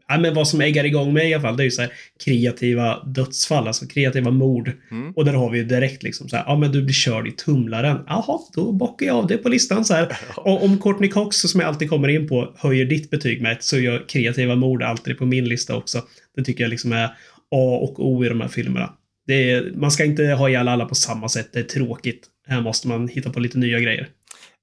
ja, 0.08 0.18
men 0.18 0.34
vad 0.34 0.48
som 0.48 0.62
äggar 0.62 0.84
igång 0.84 1.14
mig 1.14 1.30
i 1.30 1.34
alla 1.34 1.42
fall, 1.42 1.58
det 1.58 1.64
är 1.64 1.66
ju 1.66 1.72
så 1.72 1.82
här 1.82 1.92
kreativa 2.26 3.04
dödsfall, 3.04 3.68
alltså 3.68 3.88
kreativa 3.88 4.32
mord. 4.32 4.72
Mm. 4.92 5.12
Och 5.12 5.26
där 5.26 5.34
har 5.34 5.50
vi 5.50 5.58
ju 5.58 5.64
direkt 5.64 6.04
liksom 6.04 6.30
så 6.30 6.36
här, 6.36 6.44
ja 6.48 6.58
men 6.58 6.72
du 6.72 6.82
blir 6.82 6.94
körd 6.94 7.28
i 7.28 7.32
tumlaren. 7.32 7.98
Jaha, 8.08 8.40
då 8.56 8.72
bockar 8.72 9.06
jag 9.06 9.16
av 9.16 9.28
det 9.28 9.38
på 9.38 9.50
listan 9.50 9.86
så 9.86 9.94
här. 9.94 10.18
Och 10.36 10.64
om 10.64 10.78
Courtney 10.78 11.10
Cox, 11.10 11.38
som 11.38 11.60
jag 11.60 11.68
alltid 11.68 11.90
kommer 11.90 12.08
in 12.08 12.28
på, 12.28 12.56
höjer 12.58 12.86
ditt 12.86 13.10
betyg 13.10 13.42
med 13.42 13.52
ett 13.52 13.64
så 13.64 13.78
gör 13.78 14.06
kreativa 14.10 14.56
mord 14.56 14.84
alltid 14.84 15.18
på 15.18 15.26
min 15.26 15.46
lista 15.46 15.76
också. 15.76 16.02
Det 16.36 16.44
tycker 16.44 16.64
jag 16.64 16.70
liksom 16.70 16.94
är 16.94 17.06
A 17.52 17.80
och 17.82 18.08
O 18.08 18.26
i 18.26 18.30
de 18.30 18.42
här 18.42 18.48
filmerna. 18.48 18.94
Är, 19.28 19.72
man 19.76 19.92
ska 19.92 20.06
inte 20.06 20.24
ha 20.24 20.50
ihjäl 20.50 20.68
alla 20.68 20.86
på 20.86 20.96
samma 20.96 21.30
sätt, 21.30 21.50
det 21.54 21.60
är 21.60 21.64
tråkigt. 21.64 22.28
Här 22.48 22.62
måste 22.62 22.88
man 22.88 23.08
hitta 23.08 23.30
på 23.30 23.40
lite 23.40 23.58
nya 23.58 23.80
grejer. 23.80 24.08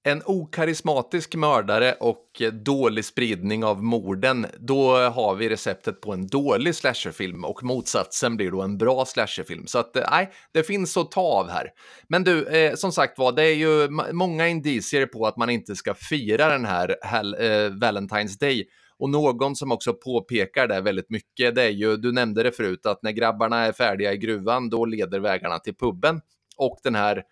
En 0.04 0.22
okarismatisk 0.24 1.34
mördare 1.34 1.92
och 2.00 2.42
dålig 2.52 3.04
spridning 3.04 3.64
av 3.64 3.84
morden, 3.84 4.46
då 4.58 4.96
har 4.96 5.34
vi 5.34 5.48
receptet 5.48 6.00
på 6.00 6.12
en 6.12 6.26
dålig 6.26 6.74
slasherfilm 6.74 7.44
och 7.44 7.62
motsatsen 7.62 8.36
blir 8.36 8.50
då 8.50 8.62
en 8.62 8.78
bra 8.78 9.04
slasherfilm. 9.04 9.66
Så 9.66 9.78
att 9.78 9.96
eh, 9.96 10.04
nej, 10.10 10.32
det 10.52 10.62
finns 10.62 10.96
att 10.96 11.10
ta 11.10 11.20
av 11.20 11.48
här. 11.48 11.70
Men 12.08 12.24
du, 12.24 12.46
eh, 12.46 12.74
som 12.74 12.92
sagt 12.92 13.18
var, 13.18 13.32
det 13.32 13.42
är 13.42 13.54
ju 13.54 13.88
många 14.12 14.48
indicier 14.48 15.06
på 15.06 15.26
att 15.26 15.36
man 15.36 15.50
inte 15.50 15.76
ska 15.76 15.94
fira 15.94 16.48
den 16.48 16.64
här 16.64 16.88
eh, 16.88 17.70
Valentine's 17.70 18.40
Day. 18.40 18.66
Och 18.98 19.10
någon 19.10 19.56
som 19.56 19.72
också 19.72 19.92
påpekar 19.92 20.68
det 20.68 20.80
väldigt 20.80 21.10
mycket, 21.10 21.54
det 21.54 21.62
är 21.62 21.70
ju, 21.70 21.96
du 21.96 22.12
nämnde 22.12 22.42
det 22.42 22.52
förut, 22.52 22.86
att 22.86 23.02
när 23.02 23.12
grabbarna 23.12 23.66
är 23.66 23.72
färdiga 23.72 24.12
i 24.12 24.18
gruvan, 24.18 24.70
då 24.70 24.84
leder 24.84 25.20
vägarna 25.20 25.58
till 25.58 25.74
puben. 25.74 26.20
Och 26.56 26.78
den 26.82 26.94
här 26.94 27.22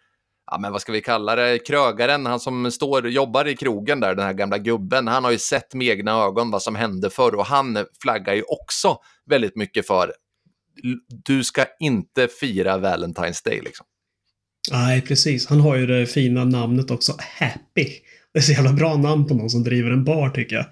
ja 0.50 0.58
men 0.58 0.72
vad 0.72 0.80
ska 0.80 0.92
vi 0.92 1.00
kalla 1.00 1.36
det, 1.36 1.58
krögaren, 1.58 2.26
han 2.26 2.40
som 2.40 2.70
står, 2.70 3.08
jobbar 3.08 3.48
i 3.48 3.56
krogen 3.56 4.00
där, 4.00 4.14
den 4.14 4.24
här 4.24 4.32
gamla 4.32 4.58
gubben, 4.58 5.08
han 5.08 5.24
har 5.24 5.30
ju 5.30 5.38
sett 5.38 5.74
med 5.74 5.86
egna 5.86 6.12
ögon 6.12 6.50
vad 6.50 6.62
som 6.62 6.74
hände 6.74 7.10
förr 7.10 7.34
och 7.34 7.46
han 7.46 7.78
flaggar 8.02 8.34
ju 8.34 8.42
också 8.42 8.96
väldigt 9.26 9.56
mycket 9.56 9.86
för 9.86 10.12
du 11.24 11.44
ska 11.44 11.64
inte 11.80 12.28
fira 12.40 12.78
Valentine's 12.78 13.44
Day 13.44 13.60
liksom. 13.64 13.86
Nej, 14.72 15.00
precis. 15.00 15.46
Han 15.46 15.60
har 15.60 15.76
ju 15.76 15.86
det 15.86 16.06
fina 16.06 16.44
namnet 16.44 16.90
också, 16.90 17.16
Happy. 17.38 17.86
Det 18.32 18.38
är 18.38 18.42
så 18.42 18.52
jävla 18.52 18.72
bra 18.72 18.96
namn 18.96 19.26
på 19.26 19.34
någon 19.34 19.50
som 19.50 19.64
driver 19.64 19.90
en 19.90 20.04
bar 20.04 20.30
tycker 20.30 20.56
jag. 20.56 20.66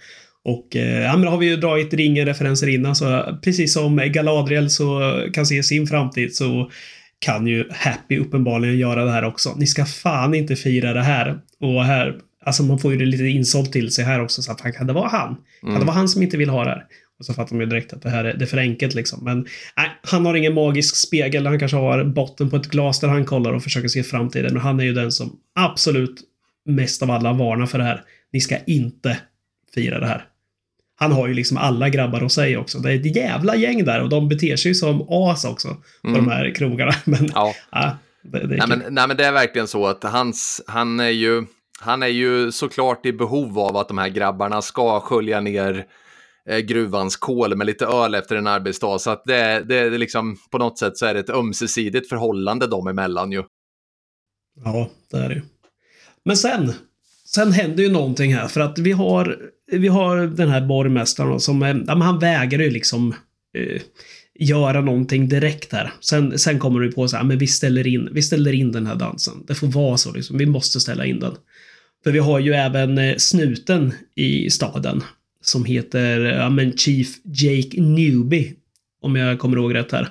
Och 0.45 0.77
eh, 0.77 1.03
ja, 1.03 1.17
men 1.17 1.29
har 1.29 1.39
vi 1.39 1.47
ju 1.47 1.57
dragit 1.57 1.95
ringen-referenser 1.95 2.69
innan 2.69 2.97
så 2.97 3.39
precis 3.43 3.75
som 3.75 3.97
Galadriel 3.97 4.71
så 4.71 5.01
kan 5.35 5.47
se 5.47 5.63
sin 5.63 5.87
framtid 5.87 6.37
så 6.37 6.71
kan 7.19 7.47
ju 7.47 7.65
Happy 7.71 8.19
uppenbarligen 8.19 8.79
göra 8.79 9.05
det 9.05 9.11
här 9.11 9.25
också. 9.25 9.55
Ni 9.57 9.67
ska 9.67 9.85
fan 9.85 10.35
inte 10.35 10.57
fira 10.57 10.93
det 10.93 11.03
här. 11.03 11.39
Och 11.61 11.85
här, 11.85 12.17
alltså 12.45 12.63
man 12.63 12.79
får 12.79 12.93
ju 12.93 12.99
det 12.99 13.05
lite 13.05 13.25
insålt 13.25 13.73
till 13.73 13.91
sig 13.91 14.05
här 14.05 14.23
också. 14.23 14.43
Så 14.43 14.53
att 14.53 14.75
kan 14.77 14.87
det 14.87 14.93
vara 14.93 15.09
han? 15.09 15.37
Kan 15.61 15.69
mm. 15.69 15.81
det 15.81 15.87
vara 15.87 15.97
han 15.97 16.09
som 16.09 16.23
inte 16.23 16.37
vill 16.37 16.49
ha 16.49 16.65
det 16.65 16.71
här? 16.71 16.85
Och 17.19 17.25
så 17.25 17.35
fattar 17.35 17.57
man 17.57 17.61
ju 17.61 17.67
direkt 17.67 17.93
att 17.93 18.03
det 18.03 18.11
här 18.11 18.25
är, 18.25 18.35
det 18.35 18.45
är 18.45 18.47
för 18.47 18.59
enkelt 18.59 18.95
liksom. 18.95 19.25
Men 19.25 19.47
nej, 19.77 19.91
han 20.03 20.27
har 20.27 20.35
ingen 20.35 20.55
magisk 20.55 20.97
spegel. 20.97 21.47
Han 21.47 21.59
kanske 21.59 21.77
har 21.77 22.05
botten 22.05 22.51
på 22.51 22.57
ett 22.57 22.67
glas 22.67 23.01
där 23.01 23.09
han 23.09 23.25
kollar 23.25 23.53
och 23.53 23.63
försöker 23.63 23.89
se 23.89 24.03
framtiden. 24.03 24.53
Men 24.53 24.63
han 24.63 24.81
är 24.81 24.85
ju 24.85 24.95
den 24.95 25.13
som 25.13 25.37
absolut 25.55 26.21
mest 26.67 27.03
av 27.03 27.11
alla 27.11 27.33
varnar 27.33 27.67
för 27.67 27.79
det 27.79 27.85
här. 27.85 28.03
Ni 28.33 28.41
ska 28.41 28.57
inte 28.67 29.19
fira 29.75 30.01
det 30.01 30.07
här 30.07 30.25
han 31.01 31.13
har 31.13 31.29
ju 31.29 31.35
liksom 31.35 31.57
alla 31.57 31.89
grabbar 31.89 32.21
hos 32.21 32.35
sig 32.35 32.57
också. 32.57 32.79
Det 32.79 32.93
är 32.93 32.97
ett 32.97 33.17
jävla 33.17 33.57
gäng 33.57 33.85
där 33.85 34.03
och 34.03 34.09
de 34.09 34.29
beter 34.29 34.57
sig 34.57 34.75
som 34.75 35.07
as 35.11 35.45
också 35.45 35.69
på 36.03 36.09
mm. 36.09 36.25
de 36.25 36.31
här 36.31 36.55
krogarna. 36.55 36.93
Men, 37.05 37.31
ja. 37.35 37.55
ja 37.71 37.99
det, 38.23 38.47
det 38.47 38.57
nej, 38.57 38.69
men, 38.69 38.95
nej, 38.95 39.09
men 39.09 39.17
det 39.17 39.25
är 39.25 39.33
verkligen 39.33 39.69
så 39.69 39.87
att 39.87 40.05
hans, 40.05 40.63
han 40.67 41.01
är 41.01 41.09
ju, 41.09 41.45
han 41.81 42.03
är 42.03 42.09
ju 42.09 42.53
såklart 42.53 43.07
i 43.07 43.13
behov 43.13 43.59
av 43.59 43.77
att 43.77 43.89
de 43.89 43.99
här 43.99 44.09
grabbarna 44.09 44.63
ska 44.63 45.01
skölja 45.01 45.41
ner 45.41 45.87
eh, 46.49 46.59
gruvans 46.59 47.17
kol 47.17 47.57
med 47.57 47.67
lite 47.67 47.87
öl 47.87 48.15
efter 48.15 48.37
en 48.37 48.47
arbetsdag. 48.47 48.99
Så 48.99 49.11
att 49.11 49.23
det, 49.25 49.65
det, 49.69 49.91
det 49.91 49.99
liksom, 49.99 50.37
på 50.51 50.59
något 50.59 50.79
sätt 50.79 50.97
så 50.97 51.07
är 51.07 51.15
det 51.15 51.21
ett 51.21 51.31
ömsesidigt 51.31 52.09
förhållande 52.09 52.67
dem 52.67 52.89
emellan 52.89 53.33
ju. 53.33 53.43
Ja, 54.65 54.91
det 55.11 55.17
är 55.17 55.29
det 55.29 55.35
ju. 55.35 55.43
Men 56.25 56.37
sen, 56.37 56.73
sen 57.25 57.53
händer 57.53 57.83
ju 57.83 57.93
någonting 57.93 58.35
här 58.35 58.49
för 58.49 58.61
att 58.61 58.79
vi 58.79 58.93
har 58.93 59.39
vi 59.71 59.89
har 59.89 60.27
den 60.27 60.49
här 60.49 60.61
borgmästaren 60.61 61.41
som, 61.41 61.63
eh, 61.63 61.69
ja, 61.69 61.95
men 61.95 62.03
han 62.03 62.19
vägrar 62.19 62.63
ju 62.63 62.71
liksom 62.71 63.15
eh, 63.55 63.81
göra 64.39 64.81
någonting 64.81 65.29
direkt 65.29 65.73
här. 65.73 65.93
Sen, 66.01 66.39
sen 66.39 66.59
kommer 66.59 66.81
du 66.81 66.93
på 66.93 67.09
så 67.09 67.17
här, 67.17 67.25
men 67.25 67.39
vi 67.39 67.47
ställer 67.47 67.87
in, 67.87 68.09
vi 68.13 68.23
ställer 68.23 68.53
in 68.53 68.73
den 68.73 68.87
här 68.87 68.95
dansen. 68.95 69.45
Det 69.47 69.55
får 69.55 69.67
vara 69.67 69.97
så 69.97 70.13
liksom. 70.13 70.39
Vi 70.39 70.47
måste 70.47 70.81
ställa 70.81 71.07
in 71.07 71.21
den. 71.21 71.35
För 72.05 72.13
vi 72.13 72.19
har 72.19 72.39
ju 72.39 72.53
även 72.53 72.99
eh, 72.99 73.17
snuten 73.17 73.95
i 74.15 74.51
staden 74.51 75.03
som 75.43 75.65
heter, 75.65 76.21
ja 76.21 76.51
men 76.51 76.77
Chief 76.77 77.09
Jake 77.25 77.81
Newby. 77.81 78.55
Om 79.01 79.17
jag 79.17 79.39
kommer 79.39 79.57
ihåg 79.57 79.75
rätt 79.75 79.93
här. 79.93 80.09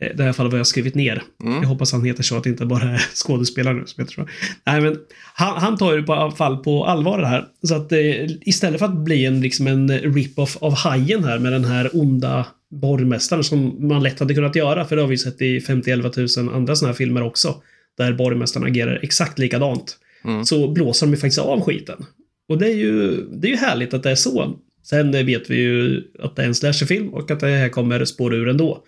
Eh, 0.00 0.16
det 0.16 0.22
här 0.22 0.32
fallet 0.32 0.52
vad 0.52 0.58
jag 0.58 0.66
skrivit 0.66 0.94
ner. 0.94 1.22
Mm. 1.44 1.62
Jag 1.62 1.68
hoppas 1.68 1.92
han 1.92 2.04
heter 2.04 2.22
så 2.22 2.36
att 2.36 2.44
det 2.44 2.50
inte 2.50 2.66
bara 2.66 2.82
är 2.82 2.98
skådespelare 3.14 3.74
nu 3.74 3.86
som 3.86 4.02
heter 4.02 4.14
så. 4.14 4.28
Nej, 4.66 4.80
men 4.80 4.96
han, 5.34 5.56
han 5.62 5.76
tar 5.76 5.94
ju 5.94 6.02
på 6.02 6.12
alla 6.12 6.36
fall 6.36 6.56
på 6.56 6.84
allvar 6.84 7.18
det 7.18 7.26
här. 7.26 7.44
Så 7.62 7.74
att 7.74 7.92
eh, 7.92 7.98
istället 8.40 8.78
för 8.78 8.86
att 8.86 8.96
bli 8.96 9.26
en, 9.26 9.40
liksom 9.40 9.66
en 9.66 9.90
rip-off 9.90 10.56
av 10.60 10.74
Hajen 10.74 11.24
här 11.24 11.38
med 11.38 11.52
den 11.52 11.64
här 11.64 11.90
onda 11.92 12.46
borgmästaren 12.70 13.44
som 13.44 13.88
man 13.88 14.02
lätt 14.02 14.20
hade 14.20 14.34
kunnat 14.34 14.56
göra. 14.56 14.84
För 14.84 14.96
det 14.96 15.02
har 15.02 15.08
vi 15.08 15.18
sett 15.18 15.42
i 15.42 15.58
50-11 15.58 16.42
000 16.44 16.54
andra 16.54 16.76
sådana 16.76 16.92
här 16.92 16.96
filmer 16.96 17.22
också. 17.22 17.62
Där 17.96 18.12
borgmästaren 18.12 18.66
agerar 18.66 19.00
exakt 19.02 19.38
likadant. 19.38 19.96
Mm. 20.24 20.44
Så 20.44 20.68
blåser 20.68 21.06
de 21.06 21.10
ju 21.10 21.16
faktiskt 21.16 21.38
av 21.38 21.60
skiten. 21.60 22.04
Och 22.48 22.58
det 22.58 22.66
är 22.66 22.76
ju, 22.76 23.26
det 23.32 23.48
är 23.48 23.50
ju 23.50 23.56
härligt 23.56 23.94
att 23.94 24.02
det 24.02 24.10
är 24.10 24.14
så. 24.14 24.58
Sen 24.82 25.12
vet 25.12 25.50
vi 25.50 25.56
ju 25.56 26.02
att 26.18 26.36
det 26.36 26.42
är 26.42 26.46
en 26.46 26.54
slasherfilm 26.54 27.08
och 27.08 27.30
att 27.30 27.40
det 27.40 27.46
här 27.46 27.68
kommer 27.68 28.04
spåra 28.04 28.36
ur 28.36 28.48
ändå. 28.48 28.84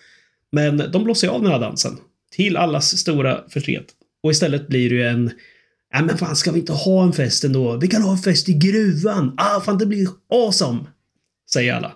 Men 0.53 0.91
de 0.91 1.03
blåser 1.03 1.27
av 1.27 1.41
den 1.41 1.51
här 1.51 1.59
dansen. 1.59 1.97
Till 2.31 2.57
allas 2.57 2.97
stora 2.97 3.49
förtret. 3.49 3.85
Och 4.23 4.31
istället 4.31 4.67
blir 4.67 4.89
det 4.89 4.95
ju 4.95 5.07
en... 5.07 5.31
Ja 5.93 6.01
men 6.01 6.17
fan, 6.17 6.35
ska 6.35 6.51
vi 6.51 6.59
inte 6.59 6.73
ha 6.73 7.03
en 7.03 7.13
fest 7.13 7.43
ändå? 7.43 7.77
Vi 7.77 7.87
kan 7.87 8.01
ha 8.01 8.11
en 8.11 8.17
fest 8.17 8.49
i 8.49 8.53
gruvan! 8.53 9.33
Ah, 9.37 9.61
fan 9.61 9.77
det 9.77 9.85
blir 9.85 10.07
awesome! 10.33 10.79
Säger 11.53 11.73
alla. 11.73 11.91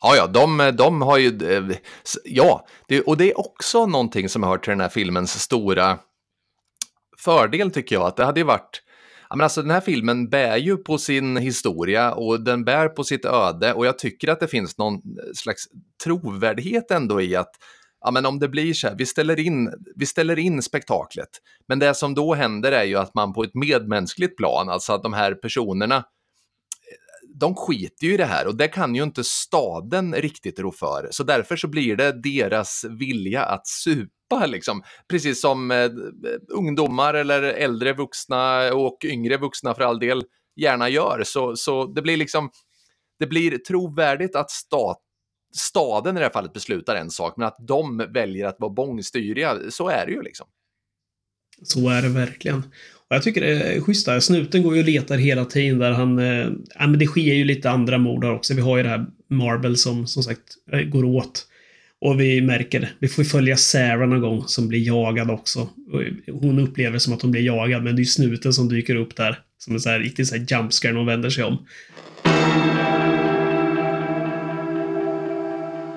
Ja, 0.00 0.16
ja, 0.16 0.26
de, 0.26 0.76
de 0.76 1.02
har 1.02 1.18
ju... 1.18 1.56
Eh, 1.56 1.76
ja, 2.24 2.66
det, 2.88 3.00
och 3.00 3.16
det 3.16 3.30
är 3.30 3.40
också 3.40 3.86
någonting 3.86 4.28
som 4.28 4.42
hör 4.42 4.58
till 4.58 4.70
den 4.70 4.80
här 4.80 4.88
filmens 4.88 5.40
stora 5.40 5.98
fördel 7.18 7.70
tycker 7.70 7.96
jag. 7.96 8.06
Att 8.06 8.16
det 8.16 8.24
hade 8.24 8.40
ju 8.40 8.46
varit... 8.46 8.82
Ja, 9.30 9.36
men 9.36 9.44
alltså 9.44 9.62
den 9.62 9.70
här 9.70 9.80
filmen 9.80 10.28
bär 10.28 10.56
ju 10.56 10.76
på 10.76 10.98
sin 10.98 11.36
historia 11.36 12.12
och 12.12 12.40
den 12.40 12.64
bär 12.64 12.88
på 12.88 13.04
sitt 13.04 13.24
öde 13.24 13.72
och 13.72 13.86
jag 13.86 13.98
tycker 13.98 14.28
att 14.28 14.40
det 14.40 14.48
finns 14.48 14.78
någon 14.78 14.94
eh, 14.94 15.00
slags 15.34 15.64
trovärdighet 16.04 16.90
ändå 16.90 17.20
i 17.20 17.36
att 17.36 17.50
ja, 18.00 18.10
men 18.10 18.26
om 18.26 18.38
det 18.38 18.48
blir 18.48 18.74
så 18.74 18.88
här, 18.88 18.94
vi 18.98 19.06
ställer, 19.06 19.40
in, 19.40 19.70
vi 19.96 20.06
ställer 20.06 20.38
in 20.38 20.62
spektaklet. 20.62 21.28
Men 21.68 21.78
det 21.78 21.94
som 21.94 22.14
då 22.14 22.34
händer 22.34 22.72
är 22.72 22.84
ju 22.84 22.96
att 22.96 23.14
man 23.14 23.32
på 23.32 23.42
ett 23.42 23.54
medmänskligt 23.54 24.36
plan, 24.36 24.68
alltså 24.68 24.92
att 24.92 25.02
de 25.02 25.12
här 25.12 25.34
personerna 25.34 26.04
de 27.40 27.54
skiter 27.54 28.06
ju 28.06 28.14
i 28.14 28.16
det 28.16 28.24
här 28.24 28.46
och 28.46 28.56
det 28.56 28.68
kan 28.68 28.94
ju 28.94 29.02
inte 29.02 29.24
staden 29.24 30.14
riktigt 30.14 30.58
rå 30.58 30.72
för. 30.72 31.08
Så 31.10 31.24
därför 31.24 31.56
så 31.56 31.68
blir 31.68 31.96
det 31.96 32.22
deras 32.22 32.84
vilja 32.98 33.44
att 33.44 33.66
supa 33.66 34.46
liksom. 34.46 34.82
Precis 35.08 35.40
som 35.40 35.70
eh, 35.70 35.90
ungdomar 36.48 37.14
eller 37.14 37.42
äldre 37.42 37.92
vuxna 37.92 38.74
och 38.74 39.04
yngre 39.04 39.36
vuxna 39.36 39.74
för 39.74 39.82
all 39.82 39.98
del 39.98 40.22
gärna 40.56 40.88
gör. 40.88 41.22
Så, 41.24 41.56
så 41.56 41.86
det 41.86 42.02
blir 42.02 42.16
liksom, 42.16 42.50
det 43.18 43.26
blir 43.26 43.58
trovärdigt 43.58 44.36
att 44.36 44.50
stat, 44.50 44.98
staden 45.56 46.16
i 46.16 46.20
det 46.20 46.24
här 46.24 46.32
fallet 46.32 46.52
beslutar 46.52 46.96
en 46.96 47.10
sak, 47.10 47.34
men 47.36 47.46
att 47.46 47.56
de 47.66 47.98
väljer 47.98 48.46
att 48.46 48.56
vara 48.58 48.72
bångstyriga, 48.72 49.56
så 49.70 49.88
är 49.88 50.06
det 50.06 50.12
ju 50.12 50.22
liksom. 50.22 50.46
Så 51.62 51.88
är 51.88 52.02
det 52.02 52.08
verkligen. 52.08 52.62
Och 53.10 53.16
jag 53.16 53.22
tycker 53.22 53.40
det 53.40 53.48
är 53.48 53.80
schysst 53.80 54.06
där. 54.06 54.20
Snuten 54.20 54.62
går 54.62 54.74
ju 54.74 54.80
och 54.80 54.88
letar 54.88 55.18
hela 55.18 55.44
tiden 55.44 55.78
där 55.78 55.90
han... 55.90 56.18
Eh, 56.18 56.46
ja, 56.78 56.86
men 56.86 56.98
det 56.98 57.06
sker 57.06 57.34
ju 57.34 57.44
lite 57.44 57.70
andra 57.70 57.98
mord 57.98 58.20
där 58.22 58.32
också. 58.32 58.54
Vi 58.54 58.60
har 58.60 58.76
ju 58.76 58.82
det 58.82 58.88
här 58.88 59.06
Marble 59.30 59.76
som 59.76 60.06
som 60.06 60.22
sagt 60.22 60.42
eh, 60.72 60.80
går 60.80 61.04
åt. 61.04 61.46
Och 62.00 62.20
vi 62.20 62.40
märker, 62.40 62.92
vi 62.98 63.08
får 63.08 63.24
ju 63.24 63.30
följa 63.30 63.56
Sarah 63.56 64.08
någon 64.08 64.20
gång 64.20 64.44
som 64.46 64.68
blir 64.68 64.86
jagad 64.86 65.30
också. 65.30 65.68
Hon 66.32 66.58
upplever 66.58 66.98
som 66.98 67.12
att 67.12 67.22
hon 67.22 67.30
blir 67.30 67.42
jagad, 67.42 67.82
men 67.82 67.96
det 67.96 68.00
är 68.00 68.04
ju 68.04 68.06
snuten 68.06 68.52
som 68.52 68.68
dyker 68.68 68.94
upp 68.94 69.16
där. 69.16 69.38
Som 69.58 69.74
en 69.74 69.80
sån 69.80 69.92
här 69.92 70.00
riktig 70.00 70.26
så 70.26 70.36
här 70.36 70.46
jumpscare 70.48 70.92
när 70.92 70.98
hon 70.98 71.06
vänder 71.06 71.30
sig 71.30 71.44
om. 71.44 71.58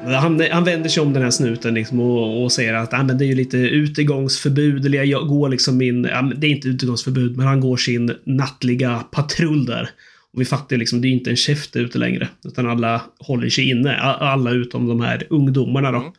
Han, 0.05 0.41
han 0.51 0.63
vänder 0.63 0.89
sig 0.89 1.03
om 1.03 1.13
den 1.13 1.23
här 1.23 1.31
snuten 1.31 1.73
liksom 1.73 1.99
och, 1.99 2.43
och 2.43 2.51
säger 2.51 2.73
att 2.73 2.93
ah, 2.93 3.03
men 3.03 3.17
det 3.17 3.25
är 3.25 3.27
ju 3.27 3.35
lite 3.35 3.57
utegångsförbud. 3.57 4.85
Eller 4.85 5.03
jag 5.03 5.27
går 5.27 5.49
liksom 5.49 5.77
min... 5.77 6.01
Men 6.01 6.33
det 6.39 6.47
är 6.47 6.51
inte 6.51 6.67
utegångsförbud, 6.67 7.37
men 7.37 7.47
han 7.47 7.59
går 7.59 7.77
sin 7.77 8.15
nattliga 8.23 9.05
patrull 9.11 9.65
där. 9.65 9.89
Och 10.33 10.41
vi 10.41 10.45
fattar 10.45 10.77
liksom, 10.77 11.01
det 11.01 11.07
är 11.07 11.09
inte 11.09 11.29
en 11.29 11.35
käft 11.35 11.75
ute 11.75 11.97
längre. 11.97 12.27
Utan 12.45 12.69
alla 12.69 13.01
håller 13.19 13.49
sig 13.49 13.69
inne. 13.69 13.95
Alla 13.99 14.51
utom 14.51 14.87
de 14.87 15.01
här 15.01 15.27
ungdomarna 15.29 15.91
då. 15.91 15.99
Mm. 15.99 16.11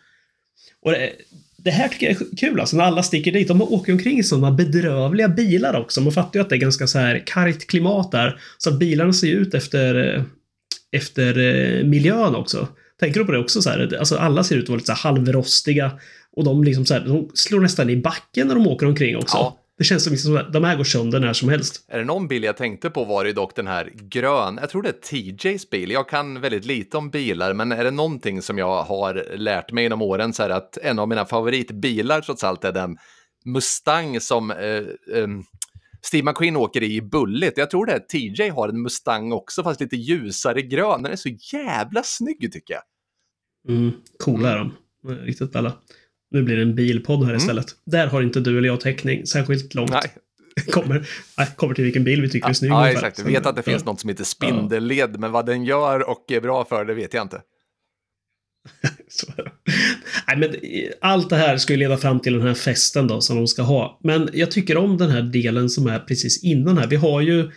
Och 0.82 0.90
det, 0.90 1.10
det 1.56 1.70
här 1.70 1.88
tycker 1.88 2.06
jag 2.06 2.22
är 2.22 2.36
kul 2.36 2.60
alltså, 2.60 2.76
när 2.76 2.84
alla 2.84 3.02
sticker 3.02 3.32
dit. 3.32 3.48
De 3.48 3.62
åker 3.62 3.92
omkring 3.92 4.18
i 4.18 4.22
sådana 4.22 4.50
bedrövliga 4.50 5.28
bilar 5.28 5.80
också. 5.80 6.00
Man 6.00 6.12
fattar 6.12 6.38
ju 6.38 6.40
att 6.40 6.48
det 6.48 6.56
är 6.56 6.60
ganska 6.60 6.86
så 6.86 6.98
här 6.98 7.22
kargt 7.26 7.66
klimat 7.66 8.12
där. 8.12 8.40
Så 8.58 8.70
att 8.70 8.78
bilarna 8.78 9.12
ser 9.12 9.32
ut 9.32 9.54
efter, 9.54 10.24
efter 10.92 11.38
eh, 11.38 11.84
miljön 11.84 12.34
också. 12.34 12.68
Tänker 13.00 13.20
du 13.20 13.26
på 13.26 13.32
det 13.32 13.38
också 13.38 13.62
så 13.62 13.70
här? 13.70 13.96
Alltså 13.98 14.16
alla 14.16 14.44
ser 14.44 14.56
ut 14.56 14.62
att 14.62 14.68
vara 14.68 14.76
lite 14.76 14.86
så 14.86 14.92
här 14.92 15.14
halvrostiga. 15.14 15.92
Och 16.36 16.44
de 16.44 16.64
liksom 16.64 16.86
så 16.86 16.94
här, 16.94 17.00
de 17.00 17.30
slår 17.34 17.60
nästan 17.60 17.90
i 17.90 17.96
backen 17.96 18.48
när 18.48 18.54
de 18.54 18.66
åker 18.66 18.86
omkring 18.86 19.16
också. 19.16 19.36
Ja. 19.36 19.58
Det 19.78 19.84
känns 19.84 20.04
som 20.04 20.12
liksom 20.12 20.36
att 20.36 20.52
de 20.52 20.64
här 20.64 20.76
går 20.76 20.84
sönder 20.84 21.20
när 21.20 21.32
som 21.32 21.48
helst. 21.48 21.84
Är 21.88 21.98
det 21.98 22.04
någon 22.04 22.28
bil 22.28 22.44
jag 22.44 22.56
tänkte 22.56 22.90
på 22.90 23.04
var 23.04 23.24
det 23.24 23.32
dock 23.32 23.56
den 23.56 23.66
här 23.66 23.90
grön, 23.94 24.58
jag 24.60 24.70
tror 24.70 24.82
det 24.82 24.88
är 24.88 25.32
TJs 25.32 25.70
bil. 25.70 25.90
Jag 25.90 26.08
kan 26.08 26.40
väldigt 26.40 26.64
lite 26.64 26.96
om 26.96 27.10
bilar, 27.10 27.52
men 27.52 27.72
är 27.72 27.84
det 27.84 27.90
någonting 27.90 28.42
som 28.42 28.58
jag 28.58 28.82
har 28.82 29.36
lärt 29.36 29.72
mig 29.72 29.84
genom 29.84 30.02
åren 30.02 30.32
så 30.32 30.42
är 30.42 30.50
att 30.50 30.76
en 30.76 30.98
av 30.98 31.08
mina 31.08 31.24
favoritbilar 31.24 32.20
trots 32.20 32.44
allt 32.44 32.64
är 32.64 32.72
den 32.72 32.96
Mustang 33.44 34.20
som 34.20 34.50
eh, 34.50 34.82
em, 35.22 35.44
Steve 36.04 36.24
McQueen 36.24 36.56
åker 36.56 36.82
i 36.82 37.02
Bullet. 37.02 37.56
Jag 37.56 37.70
tror 37.70 37.86
det 37.86 37.92
är 37.92 37.98
TJ 37.98 38.48
har 38.48 38.68
en 38.68 38.82
Mustang 38.82 39.32
också, 39.32 39.62
fast 39.62 39.80
lite 39.80 39.96
ljusare 39.96 40.62
grön. 40.62 41.02
Den 41.02 41.12
är 41.12 41.16
så 41.16 41.28
jävla 41.52 42.02
snygg 42.02 42.52
tycker 42.52 42.74
jag. 42.74 42.82
Mm, 43.76 43.92
coola 44.18 44.52
är 44.52 44.58
de. 44.58 44.72
Riktigt 45.24 45.52
balla. 45.52 45.72
Nu 46.30 46.42
blir 46.42 46.56
det 46.56 46.62
en 46.62 46.74
bilpodd 46.74 47.26
här 47.26 47.34
istället. 47.34 47.66
Där 47.86 48.06
har 48.06 48.22
inte 48.22 48.40
du 48.40 48.58
eller 48.58 48.68
jag 48.68 48.80
täckning 48.80 49.26
särskilt 49.26 49.74
långt. 49.74 49.90
Mm. 49.90 50.00
Nej, 50.02 50.12
Kommer, 50.70 51.08
nej, 51.38 51.48
kommer 51.56 51.74
till 51.74 51.84
vilken 51.84 52.04
bil 52.04 52.22
vi 52.22 52.28
tycker 52.28 52.48
är 52.48 52.52
snygg. 52.52 52.72
ja, 52.72 52.80
ungefär. 52.80 53.06
exakt. 53.06 53.18
Jag 53.18 53.24
vet 53.24 53.46
att 53.46 53.56
det 53.56 53.62
ja. 53.66 53.72
finns 53.72 53.84
något 53.84 54.00
som 54.00 54.08
heter 54.08 54.24
spindelled, 54.24 55.20
men 55.20 55.32
vad 55.32 55.46
den 55.46 55.64
gör 55.64 56.10
och 56.10 56.32
är 56.32 56.40
bra 56.40 56.64
för 56.64 56.84
det 56.84 56.94
vet 56.94 57.14
jag 57.14 57.22
inte. 57.22 57.40
Så. 59.08 59.26
Nej, 60.28 60.36
men 60.36 60.54
allt 61.00 61.30
det 61.30 61.36
här 61.36 61.56
ska 61.56 61.72
ju 61.72 61.78
leda 61.78 61.96
fram 61.96 62.20
till 62.20 62.32
den 62.32 62.46
här 62.46 62.54
festen 62.54 63.06
då 63.06 63.20
som 63.20 63.36
de 63.36 63.46
ska 63.46 63.62
ha. 63.62 64.00
Men 64.02 64.28
jag 64.32 64.50
tycker 64.50 64.76
om 64.76 64.96
den 64.96 65.10
här 65.10 65.22
delen 65.22 65.70
som 65.70 65.86
är 65.86 65.98
precis 65.98 66.44
innan 66.44 66.78
här. 66.78 66.86
Vi 66.86 66.96
har 66.96 67.20
ju 67.20 67.50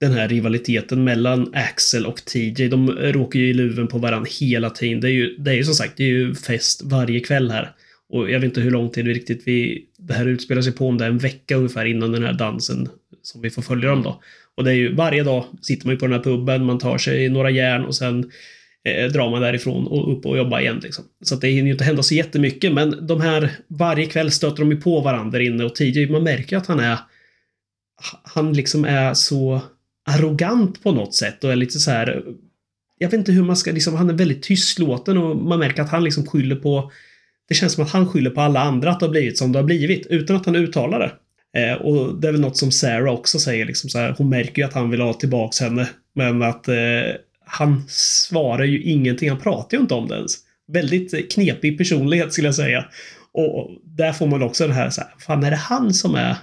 den 0.00 0.12
här 0.12 0.28
rivaliteten 0.28 1.04
mellan 1.04 1.54
Axel 1.54 2.06
och 2.06 2.24
TJ. 2.24 2.68
De 2.68 2.90
råkar 2.90 3.38
ju 3.38 3.50
i 3.50 3.54
luven 3.54 3.88
på 3.88 3.98
varandra 3.98 4.30
hela 4.40 4.70
tiden. 4.70 5.00
Det 5.00 5.08
är 5.08 5.12
ju, 5.12 5.36
det 5.36 5.50
är 5.50 5.54
ju 5.54 5.64
som 5.64 5.74
sagt, 5.74 5.96
det 5.96 6.04
är 6.04 6.08
ju 6.08 6.34
fest 6.34 6.82
varje 6.84 7.20
kväll 7.20 7.50
här. 7.50 7.72
Och 8.08 8.30
jag 8.30 8.40
vet 8.40 8.48
inte 8.48 8.60
hur 8.60 8.70
lång 8.70 8.90
tid 8.90 9.06
riktigt 9.06 9.42
vi, 9.44 9.84
det 9.98 10.14
här 10.14 10.26
utspelar 10.26 10.62
sig 10.62 10.72
på, 10.72 10.88
om 10.88 10.98
det 10.98 11.04
är 11.04 11.08
en 11.08 11.18
vecka 11.18 11.56
ungefär 11.56 11.84
innan 11.84 12.12
den 12.12 12.24
här 12.24 12.32
dansen 12.32 12.88
som 13.22 13.42
vi 13.42 13.50
får 13.50 13.62
följa 13.62 13.88
dem 13.90 14.02
då. 14.02 14.22
Och 14.54 14.64
det 14.64 14.70
är 14.70 14.74
ju 14.74 14.94
varje 14.94 15.22
dag 15.22 15.44
sitter 15.62 15.86
man 15.86 15.94
ju 15.94 15.98
på 15.98 16.06
den 16.06 16.14
här 16.14 16.22
puben, 16.22 16.64
man 16.64 16.78
tar 16.78 16.98
sig 16.98 17.28
några 17.28 17.50
järn 17.50 17.84
och 17.84 17.94
sen 17.94 18.30
eh, 18.84 19.12
drar 19.12 19.30
man 19.30 19.42
därifrån 19.42 19.86
och 19.86 20.12
upp 20.12 20.26
och 20.26 20.36
jobbar 20.36 20.60
igen. 20.60 20.80
Liksom. 20.82 21.04
Så 21.24 21.34
att 21.34 21.40
det 21.40 21.48
hinner 21.48 21.66
ju 21.66 21.72
inte 21.72 21.84
hända 21.84 22.02
så 22.02 22.14
jättemycket, 22.14 22.72
men 22.72 23.06
de 23.06 23.20
här, 23.20 23.50
varje 23.68 24.06
kväll 24.06 24.30
stöter 24.30 24.56
de 24.56 24.70
ju 24.70 24.80
på 24.80 25.00
varandra 25.00 25.42
inne 25.42 25.64
och 25.64 25.74
TJ, 25.74 26.06
man 26.06 26.22
märker 26.22 26.56
att 26.56 26.66
han 26.66 26.80
är, 26.80 26.98
han 28.34 28.52
liksom 28.52 28.84
är 28.84 29.14
så 29.14 29.60
arrogant 30.06 30.82
på 30.82 30.92
något 30.92 31.14
sätt 31.14 31.44
och 31.44 31.52
är 31.52 31.56
lite 31.56 31.78
så 31.78 31.90
här, 31.90 32.24
jag 32.98 33.08
vet 33.08 33.18
inte 33.18 33.32
hur 33.32 33.44
man 33.44 33.56
ska, 33.56 33.72
liksom, 33.72 33.94
han 33.94 34.10
är 34.10 34.14
väldigt 34.14 34.42
tystlåten 34.42 35.18
och 35.18 35.36
man 35.36 35.58
märker 35.58 35.82
att 35.82 35.90
han 35.90 36.04
liksom 36.04 36.26
skyller 36.26 36.56
på, 36.56 36.92
det 37.48 37.54
känns 37.54 37.72
som 37.72 37.84
att 37.84 37.90
han 37.90 38.08
skyller 38.08 38.30
på 38.30 38.40
alla 38.40 38.60
andra 38.60 38.90
att 38.90 39.00
det 39.00 39.06
har 39.06 39.10
blivit 39.10 39.38
som 39.38 39.52
det 39.52 39.58
har 39.58 39.64
blivit, 39.64 40.06
utan 40.06 40.36
att 40.36 40.46
han 40.46 40.56
uttalar 40.56 40.98
det. 40.98 41.12
Eh, 41.60 41.74
och 41.74 42.20
det 42.20 42.28
är 42.28 42.32
väl 42.32 42.40
något 42.40 42.56
som 42.56 42.70
Sarah 42.70 43.14
också 43.14 43.38
säger, 43.38 43.66
liksom 43.66 43.90
så 43.90 43.98
här, 43.98 44.14
hon 44.18 44.28
märker 44.28 44.62
ju 44.62 44.68
att 44.68 44.74
han 44.74 44.90
vill 44.90 45.00
ha 45.00 45.12
tillbaks 45.12 45.60
henne, 45.60 45.88
men 46.14 46.42
att 46.42 46.68
eh, 46.68 46.74
han 47.46 47.84
svarar 47.88 48.64
ju 48.64 48.82
ingenting, 48.82 49.28
han 49.28 49.40
pratar 49.40 49.76
ju 49.76 49.80
inte 49.82 49.94
om 49.94 50.08
det 50.08 50.14
ens. 50.14 50.32
Väldigt 50.72 51.14
eh, 51.14 51.20
knepig 51.30 51.78
personlighet 51.78 52.32
skulle 52.32 52.48
jag 52.48 52.54
säga. 52.54 52.84
Och 53.32 53.70
där 53.84 54.12
får 54.12 54.26
man 54.26 54.42
också 54.42 54.66
det 54.66 54.72
här, 54.74 54.90
så 54.90 55.00
här, 55.00 55.10
fan 55.18 55.44
är 55.44 55.50
det 55.50 55.56
han 55.56 55.94
som 55.94 56.14
är 56.14 56.36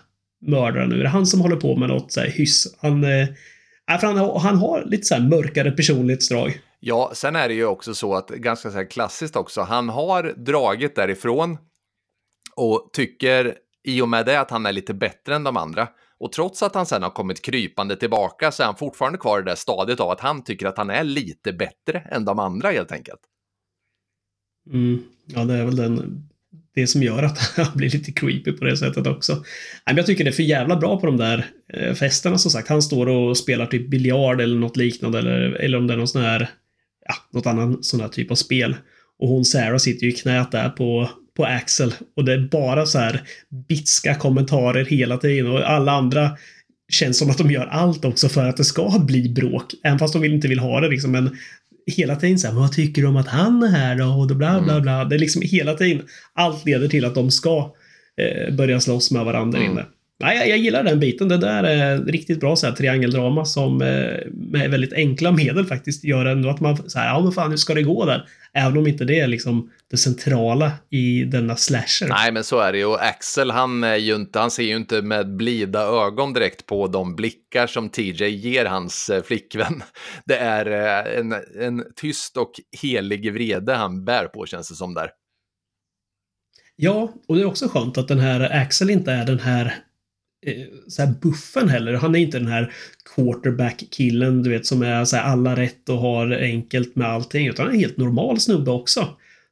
mördaren 0.47 0.89
nu? 0.89 0.99
Är 0.99 1.03
det 1.03 1.09
han 1.09 1.25
som 1.25 1.41
håller 1.41 1.55
på 1.55 1.75
med 1.75 1.89
något 1.89 2.11
så 2.11 2.19
här 2.19 2.27
hyss? 2.27 2.75
Han, 2.81 3.03
eh, 3.03 3.27
för 3.99 4.07
han, 4.07 4.17
har- 4.17 4.39
han 4.39 4.57
har 4.57 4.83
lite 4.85 5.03
så 5.03 5.15
här 5.15 5.21
mörkare 5.21 5.71
personlighetsdrag. 5.71 6.59
Ja, 6.79 7.11
sen 7.15 7.35
är 7.35 7.47
det 7.47 7.53
ju 7.53 7.65
också 7.65 7.93
så 7.93 8.15
att 8.15 8.27
ganska 8.29 8.71
så 8.71 8.77
här 8.77 8.89
klassiskt 8.91 9.35
också. 9.35 9.61
Han 9.61 9.89
har 9.89 10.23
dragit 10.45 10.95
därifrån 10.95 11.57
och 12.55 12.89
tycker 12.93 13.55
i 13.83 14.01
och 14.01 14.09
med 14.09 14.25
det 14.25 14.39
att 14.39 14.51
han 14.51 14.65
är 14.65 14.73
lite 14.73 14.93
bättre 14.93 15.35
än 15.35 15.43
de 15.43 15.57
andra. 15.57 15.87
Och 16.19 16.31
trots 16.31 16.63
att 16.63 16.75
han 16.75 16.85
sen 16.85 17.03
har 17.03 17.09
kommit 17.09 17.41
krypande 17.41 17.95
tillbaka 17.95 18.51
så 18.51 18.63
är 18.63 18.67
han 18.67 18.75
fortfarande 18.75 19.17
kvar 19.17 19.39
i 19.39 19.43
det 19.43 19.55
stadiet 19.55 19.99
av 19.99 20.09
att 20.09 20.19
han 20.19 20.43
tycker 20.43 20.65
att 20.65 20.77
han 20.77 20.89
är 20.89 21.03
lite 21.03 21.53
bättre 21.53 21.99
än 21.99 22.25
de 22.25 22.39
andra 22.39 22.69
helt 22.71 22.91
enkelt. 22.91 23.19
Mm, 24.73 25.03
ja, 25.25 25.43
det 25.43 25.53
är 25.53 25.65
väl 25.65 25.75
den, 25.75 26.27
det 26.75 26.87
som 26.87 27.03
gör 27.03 27.23
att 27.23 27.37
han 27.57 27.77
blir 27.77 27.89
lite 27.89 28.11
creepy 28.11 28.51
på 28.51 28.65
det 28.65 28.77
sättet 28.77 29.07
också. 29.07 29.33
Nej, 29.33 29.43
men 29.85 29.97
jag 29.97 30.05
tycker 30.05 30.23
det 30.23 30.29
är 30.29 30.31
för 30.31 30.43
jävla 30.43 30.75
bra 30.75 30.99
på 30.99 31.05
de 31.05 31.17
där 31.17 31.45
eh, 31.73 31.93
festerna 31.93 32.37
som 32.37 32.51
sagt. 32.51 32.69
Han 32.69 32.81
står 32.81 33.07
och 33.07 33.37
spelar 33.37 33.65
typ 33.65 33.89
biljard 33.89 34.41
eller 34.41 34.55
något 34.55 34.77
liknande 34.77 35.19
eller, 35.19 35.39
eller 35.39 35.77
om 35.77 35.87
det 35.87 35.93
är 35.93 35.97
någon 35.97 36.07
sån 36.07 36.21
här, 36.21 36.49
ja, 37.05 37.13
något 37.31 37.45
annan 37.45 37.83
sån 37.83 38.01
här 38.01 38.07
typ 38.07 38.31
av 38.31 38.35
spel. 38.35 38.75
Och 39.19 39.27
hon 39.27 39.45
Sarah 39.45 39.77
sitter 39.77 40.05
ju 40.05 40.11
i 40.11 40.15
knät 40.15 40.51
där 40.51 40.69
på, 40.69 41.09
på 41.37 41.45
Axel. 41.45 41.93
Och 42.15 42.25
det 42.25 42.33
är 42.33 42.49
bara 42.51 42.85
så 42.85 42.99
här 42.99 43.21
bitska 43.67 44.15
kommentarer 44.15 44.85
hela 44.85 45.17
tiden. 45.17 45.51
Och 45.51 45.69
alla 45.69 45.91
andra 45.91 46.31
känns 46.91 47.17
som 47.17 47.29
att 47.29 47.37
de 47.37 47.51
gör 47.51 47.65
allt 47.65 48.05
också 48.05 48.29
för 48.29 48.49
att 48.49 48.57
det 48.57 48.63
ska 48.63 48.99
bli 49.07 49.29
bråk. 49.29 49.73
Även 49.83 49.99
fast 49.99 50.13
de 50.13 50.23
inte 50.23 50.47
vill 50.47 50.59
ha 50.59 50.79
det 50.79 50.89
liksom. 50.89 51.11
Men 51.11 51.37
hela 51.95 52.15
tiden 52.15 52.39
så 52.39 52.47
här, 52.47 52.55
vad 52.55 52.71
tycker 52.71 53.01
du 53.01 53.07
om 53.07 53.17
att 53.17 53.27
han 53.27 53.63
är 53.63 53.67
här 53.67 53.95
då? 53.95 54.05
Och 54.05 54.27
bla 54.27 54.61
bla 54.61 54.81
bla. 54.81 54.95
Mm. 54.95 55.09
Det 55.09 55.15
är 55.15 55.19
liksom 55.19 55.41
hela 55.41 55.73
tiden, 55.73 56.05
allt 56.33 56.65
leder 56.65 56.87
till 56.87 57.05
att 57.05 57.15
de 57.15 57.31
ska 57.31 57.75
eh, 58.17 58.55
börja 58.55 58.79
slåss 58.79 59.11
med 59.11 59.25
varandra 59.25 59.59
mm. 59.59 59.71
inne. 59.71 59.85
Nej, 60.21 60.37
jag, 60.37 60.49
jag, 60.49 60.57
gillar 60.57 60.83
den 60.83 60.99
biten. 60.99 61.27
Det 61.27 61.37
där 61.37 61.63
är 61.63 61.97
riktigt 61.97 62.39
bra 62.39 62.55
så 62.55 62.67
här, 62.67 62.73
triangeldrama 62.73 63.45
som 63.45 63.81
eh, 63.81 64.31
med 64.31 64.71
väldigt 64.71 64.93
enkla 64.93 65.31
medel 65.31 65.65
faktiskt 65.65 66.03
gör 66.03 66.25
ändå 66.25 66.49
att 66.49 66.59
man 66.59 66.89
så 66.89 66.99
här, 66.99 67.07
ja 67.07 67.21
men 67.23 67.31
fan 67.31 67.49
hur 67.49 67.57
ska 67.57 67.73
det 67.73 67.83
gå 67.83 68.05
där? 68.05 68.27
Även 68.53 68.77
om 68.77 68.87
inte 68.87 69.05
det 69.05 69.19
är 69.19 69.27
liksom 69.27 69.71
det 69.91 69.97
centrala 69.97 70.71
i 70.89 71.23
denna 71.23 71.55
slasher. 71.55 72.07
Nej, 72.07 72.31
men 72.31 72.43
så 72.43 72.59
är 72.59 72.71
det 72.71 72.77
ju. 72.77 72.85
Och 72.85 73.03
Axel, 73.03 73.51
han, 73.51 73.83
är 73.83 73.95
ju 73.95 74.15
inte, 74.15 74.39
han 74.39 74.51
ser 74.51 74.63
ju 74.63 74.75
inte 74.75 75.01
med 75.01 75.35
blida 75.35 75.81
ögon 75.81 76.33
direkt 76.33 76.65
på 76.65 76.87
de 76.87 77.15
blickar 77.15 77.67
som 77.67 77.89
TJ 77.89 78.29
ger 78.29 78.65
hans 78.65 79.09
eh, 79.09 79.23
flickvän. 79.23 79.83
Det 80.25 80.37
är 80.37 80.65
eh, 80.65 81.19
en, 81.19 81.35
en 81.59 81.83
tyst 81.95 82.37
och 82.37 82.51
helig 82.81 83.33
vrede 83.33 83.73
han 83.73 84.05
bär 84.05 84.25
på, 84.25 84.45
känns 84.45 84.69
det 84.69 84.75
som 84.75 84.93
där. 84.93 85.09
Ja, 86.75 87.13
och 87.27 87.35
det 87.35 87.41
är 87.41 87.45
också 87.45 87.67
skönt 87.67 87.97
att 87.97 88.07
den 88.07 88.19
här 88.19 88.61
Axel 88.61 88.89
inte 88.89 89.11
är 89.11 89.25
den 89.25 89.39
här 89.39 89.75
så 90.87 91.01
här 91.01 91.13
buffen 91.21 91.69
heller. 91.69 91.93
Han 91.93 92.15
är 92.15 92.19
inte 92.19 92.39
den 92.39 92.47
här 92.47 92.73
quarterback-killen, 93.15 94.43
du 94.43 94.49
vet, 94.49 94.65
som 94.65 94.81
är 94.81 95.05
så 95.05 95.15
här 95.15 95.23
alla 95.23 95.55
rätt 95.55 95.89
och 95.89 95.97
har 95.97 96.31
enkelt 96.31 96.95
med 96.95 97.07
allting. 97.07 97.47
Utan 97.47 97.65
han 97.65 97.71
är 97.71 97.75
en 97.75 97.81
helt 97.81 97.97
normal 97.97 98.39
snubbe 98.39 98.71
också. 98.71 99.07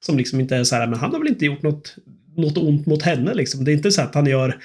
Som 0.06 0.18
liksom 0.18 0.40
inte 0.40 0.56
är 0.56 0.64
så 0.64 0.76
här, 0.76 0.88
men 0.88 1.00
han 1.00 1.12
har 1.12 1.20
väl 1.20 1.28
inte 1.28 1.46
gjort 1.46 1.62
något, 1.62 1.96
något 2.38 2.58
ont 2.58 2.86
mot 2.86 3.02
henne 3.02 3.34
liksom. 3.34 3.66
Det 3.66 3.72
är 3.72 3.74
inte 3.74 3.92
så 3.92 4.02
att 4.02 4.16
han 4.16 4.26
gör 4.26 4.58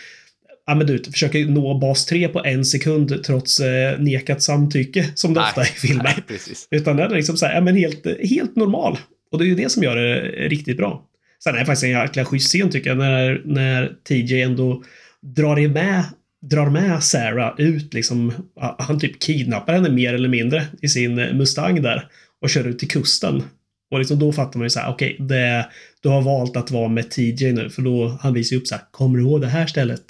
ja 0.67 0.75
men 0.75 0.87
du 0.87 1.05
försöker 1.05 1.45
nå 1.45 1.79
bas 1.79 2.07
3 2.07 2.29
på 2.29 2.45
en 2.45 2.65
sekund 2.65 3.25
trots 3.25 3.61
eh, 3.61 4.01
nekat 4.01 4.43
samtycke 4.43 5.07
som 5.15 5.35
det 5.35 5.41
nej, 5.41 5.49
ofta 5.49 5.61
är 5.61 5.65
i 5.65 5.69
filmer. 5.69 6.25
Nej. 6.29 6.39
Utan 6.71 6.97
den 6.97 7.13
är 7.13 7.17
liksom 7.17 7.37
så 7.37 7.47
här, 7.47 7.55
ja 7.55 7.61
men 7.61 7.77
helt, 7.77 8.07
helt 8.31 8.57
normal. 8.57 8.99
Och 9.33 9.39
det 9.39 9.45
är 9.45 9.47
ju 9.47 9.55
det 9.55 9.69
som 9.69 9.83
gör 9.83 9.97
det 9.97 10.21
riktigt 10.49 10.77
bra. 10.77 11.05
Sen 11.45 11.55
är 11.55 11.59
det 11.59 11.67
faktiskt 11.67 11.85
en 11.85 11.91
jäkla 11.91 12.25
schysst 12.25 12.49
scen 12.49 12.71
tycker 12.71 12.91
jag 12.91 12.99
när, 12.99 13.43
när 13.45 13.93
TJ 14.09 14.43
ändå 14.43 14.83
drar 15.25 15.69
med, 15.69 16.05
drar 16.43 16.71
med 16.71 17.03
Sarah 17.03 17.55
ut 17.59 17.95
liksom. 17.95 18.33
Han 18.79 18.99
typ 18.99 19.23
kidnappar 19.23 19.73
henne 19.73 19.91
mer 19.91 20.15
eller 20.15 20.29
mindre 20.29 20.67
i 20.83 20.89
sin 20.89 21.15
Mustang 21.15 21.83
där 21.83 22.09
och 22.41 22.51
kör 22.51 22.69
ut 22.69 22.79
till 22.79 22.89
kusten. 22.89 23.43
Och 23.91 23.99
liksom 23.99 24.19
då 24.19 24.33
fattar 24.33 24.59
man 24.59 24.67
ju 24.67 24.71
så 24.71 24.81
här, 24.81 24.93
okej, 24.93 25.17
okay, 25.21 25.63
du 26.03 26.09
har 26.09 26.23
valt 26.23 26.57
att 26.57 26.71
vara 26.71 26.89
med 26.89 27.11
TJ 27.11 27.53
nu, 27.53 27.71
för 27.71 27.83
då 27.83 28.19
han 28.21 28.35
visar 28.35 28.55
ju 28.55 28.61
upp 28.61 28.67
så 28.67 28.75
här, 28.75 28.85
kommer 28.91 29.19
du 29.19 29.25
ihåg 29.25 29.41
det 29.41 29.47
här 29.47 29.67
stället? 29.67 30.05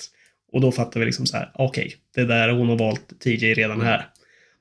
Och 0.53 0.61
då 0.61 0.73
fattar 0.73 1.01
vi 1.01 1.07
liksom 1.07 1.27
så 1.27 1.37
här, 1.37 1.51
okej, 1.55 1.87
okay, 1.87 1.97
det 2.15 2.35
där 2.35 2.49
hon 2.49 2.69
har 2.69 2.79
valt 2.79 3.21
TJ 3.25 3.55
redan 3.55 3.81
här. 3.81 4.07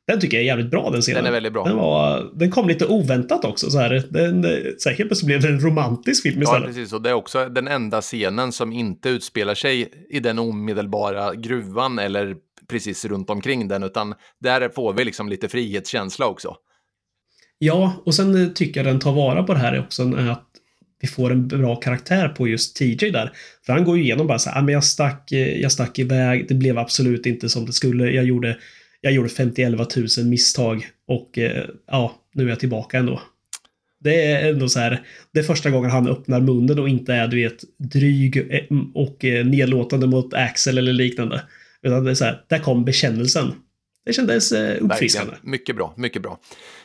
Den 0.07 0.19
tycker 0.19 0.37
jag 0.37 0.41
är 0.41 0.47
jävligt 0.47 0.71
bra 0.71 0.89
den 0.89 1.01
scenen. 1.01 1.23
Den 1.23 1.27
är 1.27 1.31
väldigt 1.31 1.53
bra. 1.53 1.63
Den, 1.63 1.77
var, 1.77 2.31
den 2.35 2.51
kom 2.51 2.67
lite 2.67 2.85
oväntat 2.85 3.45
också. 3.45 3.69
Så 3.69 3.79
här. 3.79 4.03
Den, 4.09 4.43
så 4.77 4.89
här, 4.89 4.95
helt 4.95 5.23
blev 5.23 5.41
det 5.41 5.47
en 5.47 5.59
romantisk 5.59 6.23
film 6.23 6.41
istället. 6.41 6.61
Ja, 6.61 6.67
precis. 6.67 6.93
Och 6.93 7.01
det 7.01 7.09
är 7.09 7.13
också 7.13 7.49
den 7.49 7.67
enda 7.67 8.01
scenen 8.01 8.51
som 8.51 8.73
inte 8.73 9.09
utspelar 9.09 9.55
sig 9.55 9.89
i 10.09 10.19
den 10.19 10.39
omedelbara 10.39 11.35
gruvan 11.35 11.99
eller 11.99 12.35
precis 12.67 13.05
runt 13.05 13.29
omkring 13.29 13.67
den, 13.67 13.83
utan 13.83 14.13
där 14.39 14.69
får 14.69 14.93
vi 14.93 15.05
liksom 15.05 15.29
lite 15.29 15.49
frihetskänsla 15.49 16.25
också. 16.25 16.55
Ja, 17.57 18.03
och 18.05 18.15
sen 18.15 18.53
tycker 18.53 18.79
jag 18.79 18.93
den 18.93 18.99
tar 18.99 19.13
vara 19.13 19.43
på 19.43 19.53
det 19.53 19.59
här 19.59 19.79
också, 19.79 20.03
att 20.15 20.49
vi 21.01 21.07
får 21.07 21.31
en 21.31 21.47
bra 21.47 21.75
karaktär 21.75 22.29
på 22.29 22.47
just 22.47 22.75
TJ 22.75 23.11
där. 23.11 23.31
För 23.65 23.73
han 23.73 23.83
går 23.83 23.97
ju 23.97 24.03
igenom 24.03 24.27
bara 24.27 24.39
så 24.39 24.49
här, 24.49 24.59
ah, 24.59 24.61
men 24.61 24.73
jag 24.73 24.83
stack, 24.83 25.31
jag 25.61 25.71
stack 25.71 25.99
iväg, 25.99 26.45
det 26.47 26.53
blev 26.53 26.77
absolut 26.77 27.25
inte 27.25 27.49
som 27.49 27.65
det 27.65 27.73
skulle, 27.73 28.11
jag 28.11 28.25
gjorde 28.25 28.57
jag 29.03 29.13
gjorde 29.13 29.29
51 29.29 29.95
000 30.17 30.25
misstag 30.25 30.87
och 31.07 31.37
eh, 31.37 31.65
ja, 31.87 32.15
nu 32.33 32.43
är 32.45 32.49
jag 32.49 32.59
tillbaka 32.59 32.97
ändå. 32.97 33.21
Det 33.99 34.25
är 34.25 34.49
ändå 34.49 34.69
så 34.69 34.79
här, 34.79 35.05
det 35.31 35.39
är 35.39 35.43
första 35.43 35.69
gången 35.69 35.91
han 35.91 36.07
öppnar 36.07 36.41
munnen 36.41 36.79
och 36.79 36.89
inte 36.89 37.13
är, 37.13 37.27
du 37.27 37.43
vet, 37.43 37.63
dryg 37.77 38.37
eh, 38.37 38.77
och 38.93 39.25
eh, 39.25 39.45
nedlåtande 39.45 40.07
mot 40.07 40.33
Axel 40.33 40.77
eller 40.77 40.93
liknande. 40.93 41.43
Utan 41.81 42.03
det 42.03 42.11
är 42.11 42.15
så 42.15 42.25
här, 42.25 42.45
där 42.49 42.59
kom 42.59 42.85
bekännelsen. 42.85 43.53
Det 44.05 44.13
kändes 44.13 44.51
uppfriskande. 44.51 45.33
Mycket 45.41 45.75
bra, 45.75 45.93
mycket 45.97 46.21
bra. 46.21 46.39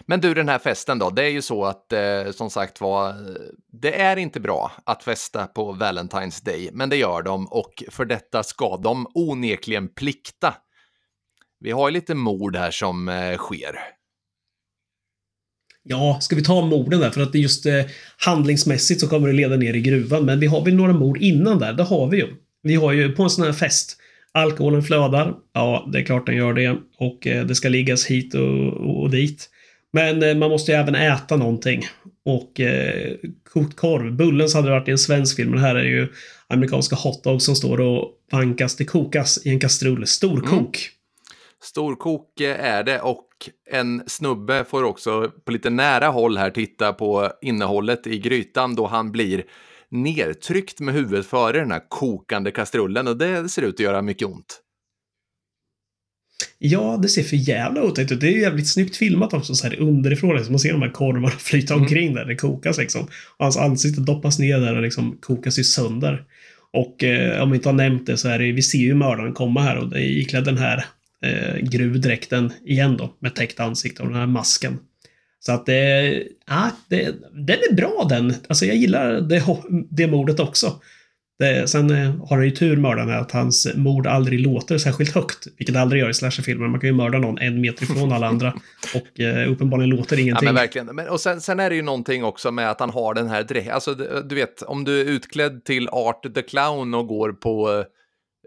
Men 0.06 0.20
du, 0.20 0.34
den 0.34 0.48
här 0.48 0.58
festen 0.58 0.98
då, 0.98 1.10
det 1.10 1.22
är 1.22 1.30
ju 1.30 1.42
så 1.42 1.64
att 1.64 1.92
eh, 1.92 2.30
som 2.30 2.50
sagt 2.50 2.80
var, 2.80 3.14
det 3.72 4.00
är 4.00 4.16
inte 4.16 4.40
bra 4.40 4.72
att 4.84 5.04
festa 5.04 5.46
på 5.46 5.72
Valentine's 5.72 6.44
Day, 6.44 6.70
men 6.72 6.88
det 6.88 6.96
gör 6.96 7.22
de 7.22 7.46
och 7.46 7.84
för 7.90 8.04
detta 8.04 8.42
ska 8.42 8.76
de 8.76 9.06
onekligen 9.14 9.88
plikta 9.88 10.54
vi 11.60 11.70
har 11.70 11.88
ju 11.88 11.92
lite 11.92 12.14
mord 12.14 12.56
här 12.56 12.70
som 12.70 13.08
eh, 13.08 13.36
sker. 13.36 13.78
Ja, 15.82 16.18
ska 16.20 16.36
vi 16.36 16.42
ta 16.42 16.66
morden 16.66 17.00
där? 17.00 17.10
För 17.10 17.20
att 17.20 17.32
det 17.32 17.38
just 17.38 17.66
eh, 17.66 17.84
handlingsmässigt 18.16 19.00
så 19.00 19.08
kommer 19.08 19.28
det 19.28 19.34
leda 19.34 19.56
ner 19.56 19.74
i 19.74 19.80
gruvan. 19.80 20.24
Men 20.24 20.40
vi 20.40 20.46
har 20.46 20.64
väl 20.64 20.74
några 20.74 20.92
mord 20.92 21.18
innan 21.18 21.58
där? 21.58 21.72
Det 21.72 21.82
har 21.82 22.06
vi 22.06 22.16
ju. 22.16 22.26
Vi 22.62 22.74
har 22.74 22.92
ju 22.92 23.12
på 23.12 23.22
en 23.22 23.30
sån 23.30 23.44
här 23.44 23.52
fest. 23.52 23.96
Alkoholen 24.32 24.82
flödar. 24.82 25.34
Ja, 25.54 25.88
det 25.92 25.98
är 25.98 26.02
klart 26.02 26.26
den 26.26 26.36
gör 26.36 26.52
det. 26.52 26.76
Och 26.98 27.26
eh, 27.26 27.46
det 27.46 27.54
ska 27.54 27.68
liggas 27.68 28.06
hit 28.06 28.34
och, 28.34 29.02
och 29.02 29.10
dit. 29.10 29.50
Men 29.92 30.22
eh, 30.22 30.34
man 30.34 30.50
måste 30.50 30.72
ju 30.72 30.78
även 30.78 30.94
äta 30.94 31.36
någonting. 31.36 31.82
Och 32.24 32.60
eh, 32.60 33.14
kokt 33.52 33.76
korv. 33.76 34.16
Bullens 34.16 34.54
hade 34.54 34.70
varit 34.70 34.88
i 34.88 34.90
en 34.90 34.98
svensk 34.98 35.36
film, 35.36 35.50
men 35.50 35.60
här 35.60 35.74
är 35.74 35.82
det 35.82 35.90
ju 35.90 36.08
amerikanska 36.48 36.96
hotdogs 36.96 37.44
som 37.44 37.56
står 37.56 37.80
och 37.80 38.10
vankas. 38.32 38.76
Det 38.76 38.84
kokas 38.84 39.46
i 39.46 39.48
en 39.48 39.60
kastrull. 39.60 40.06
Storkok. 40.06 40.52
Mm. 40.52 40.97
Storkok 41.62 42.40
är 42.40 42.84
det 42.84 43.00
och 43.00 43.28
en 43.70 44.02
snubbe 44.06 44.64
får 44.64 44.82
också 44.82 45.32
på 45.44 45.52
lite 45.52 45.70
nära 45.70 46.08
håll 46.08 46.38
här 46.38 46.50
titta 46.50 46.92
på 46.92 47.32
innehållet 47.42 48.06
i 48.06 48.18
grytan 48.18 48.74
då 48.74 48.86
han 48.86 49.12
blir 49.12 49.44
nertryckt 49.90 50.80
med 50.80 50.94
huvudet 50.94 51.26
före 51.26 51.58
den 51.58 51.70
här 51.70 51.82
kokande 51.88 52.50
kastrullen 52.50 53.08
och 53.08 53.16
det 53.16 53.48
ser 53.48 53.62
ut 53.62 53.74
att 53.74 53.80
göra 53.80 54.02
mycket 54.02 54.28
ont. 54.28 54.62
Ja, 56.58 56.98
det 57.02 57.08
ser 57.08 57.22
för 57.22 57.36
jävla 57.36 57.82
otäckt 57.82 58.12
ut. 58.12 58.20
Det 58.20 58.28
är 58.28 58.38
jävligt 58.38 58.68
snyggt 58.68 58.96
filmat 58.96 59.32
också 59.32 59.54
så 59.54 59.66
här 59.66 59.80
underifrån. 59.80 60.36
Liksom. 60.36 60.52
Man 60.52 60.58
ser 60.58 60.72
de 60.72 60.82
här 60.82 60.90
korvarna 60.90 61.28
flyta 61.38 61.74
mm. 61.74 61.82
omkring 61.82 62.14
där. 62.14 62.24
Det 62.24 62.36
kokas 62.36 62.78
liksom. 62.78 63.02
Och 63.38 63.44
hans 63.44 63.56
ansikte 63.56 64.00
doppas 64.00 64.38
ner 64.38 64.60
där 64.60 64.76
och 64.76 64.82
liksom 64.82 65.18
kokas 65.20 65.58
ju 65.58 65.64
sönder. 65.64 66.24
Och 66.72 67.04
eh, 67.04 67.42
om 67.42 67.50
vi 67.50 67.56
inte 67.56 67.68
har 67.68 67.74
nämnt 67.74 68.06
det 68.06 68.16
så 68.16 68.28
är 68.28 68.38
det, 68.38 68.52
vi 68.52 68.62
ser 68.62 68.78
ju 68.78 68.94
mördaren 68.94 69.32
komma 69.32 69.62
här 69.62 69.76
och 69.78 69.98
iklädd 69.98 70.44
den 70.44 70.58
här 70.58 70.84
eh, 71.24 71.56
gruvdräkten 71.56 72.52
igen 72.64 72.96
då, 72.96 73.16
med 73.18 73.34
täckt 73.34 73.60
ansikte 73.60 74.02
och 74.02 74.08
den 74.08 74.18
här 74.18 74.26
masken. 74.26 74.78
Så 75.40 75.52
att 75.52 75.66
det, 75.66 76.22
ja, 76.46 76.70
det, 76.88 77.14
den 77.32 77.58
är 77.70 77.74
bra 77.74 78.06
den. 78.08 78.34
Alltså 78.48 78.64
jag 78.64 78.76
gillar 78.76 79.20
det, 79.20 79.42
det 79.90 80.06
mordet 80.06 80.40
också. 80.40 80.80
Det, 81.38 81.68
sen 81.68 81.90
eh, 81.90 82.26
har 82.26 82.36
han 82.36 82.44
ju 82.44 82.50
tur 82.50 82.76
mördaren 82.76 83.10
att 83.10 83.32
hans 83.32 83.68
mord 83.74 84.06
aldrig 84.06 84.40
låter 84.40 84.78
särskilt 84.78 85.14
högt. 85.14 85.46
Vilket 85.58 85.74
det 85.74 85.80
aldrig 85.80 86.02
gör 86.02 86.10
i 86.10 86.14
slasherfilmer. 86.14 86.68
Man 86.68 86.80
kan 86.80 86.88
ju 86.88 86.94
mörda 86.94 87.18
någon 87.18 87.38
en 87.38 87.60
meter 87.60 87.82
ifrån 87.82 88.12
alla 88.12 88.26
andra. 88.26 88.54
Och 88.94 89.20
eh, 89.20 89.52
uppenbarligen 89.52 89.90
låter 89.90 90.18
ingenting. 90.18 90.46
Ja 90.46 90.52
men 90.52 90.62
verkligen. 90.62 90.86
Men, 90.86 91.08
och 91.08 91.20
sen, 91.20 91.40
sen 91.40 91.60
är 91.60 91.70
det 91.70 91.76
ju 91.76 91.82
någonting 91.82 92.24
också 92.24 92.50
med 92.50 92.70
att 92.70 92.80
han 92.80 92.90
har 92.90 93.14
den 93.14 93.28
här 93.28 93.42
dräkten. 93.42 93.74
Alltså 93.74 93.94
du 93.94 94.34
vet, 94.34 94.62
om 94.62 94.84
du 94.84 95.00
är 95.00 95.04
utklädd 95.04 95.64
till 95.64 95.88
Art 95.88 96.34
the 96.34 96.42
Clown 96.42 96.94
och 96.94 97.06
går 97.06 97.32
på 97.32 97.84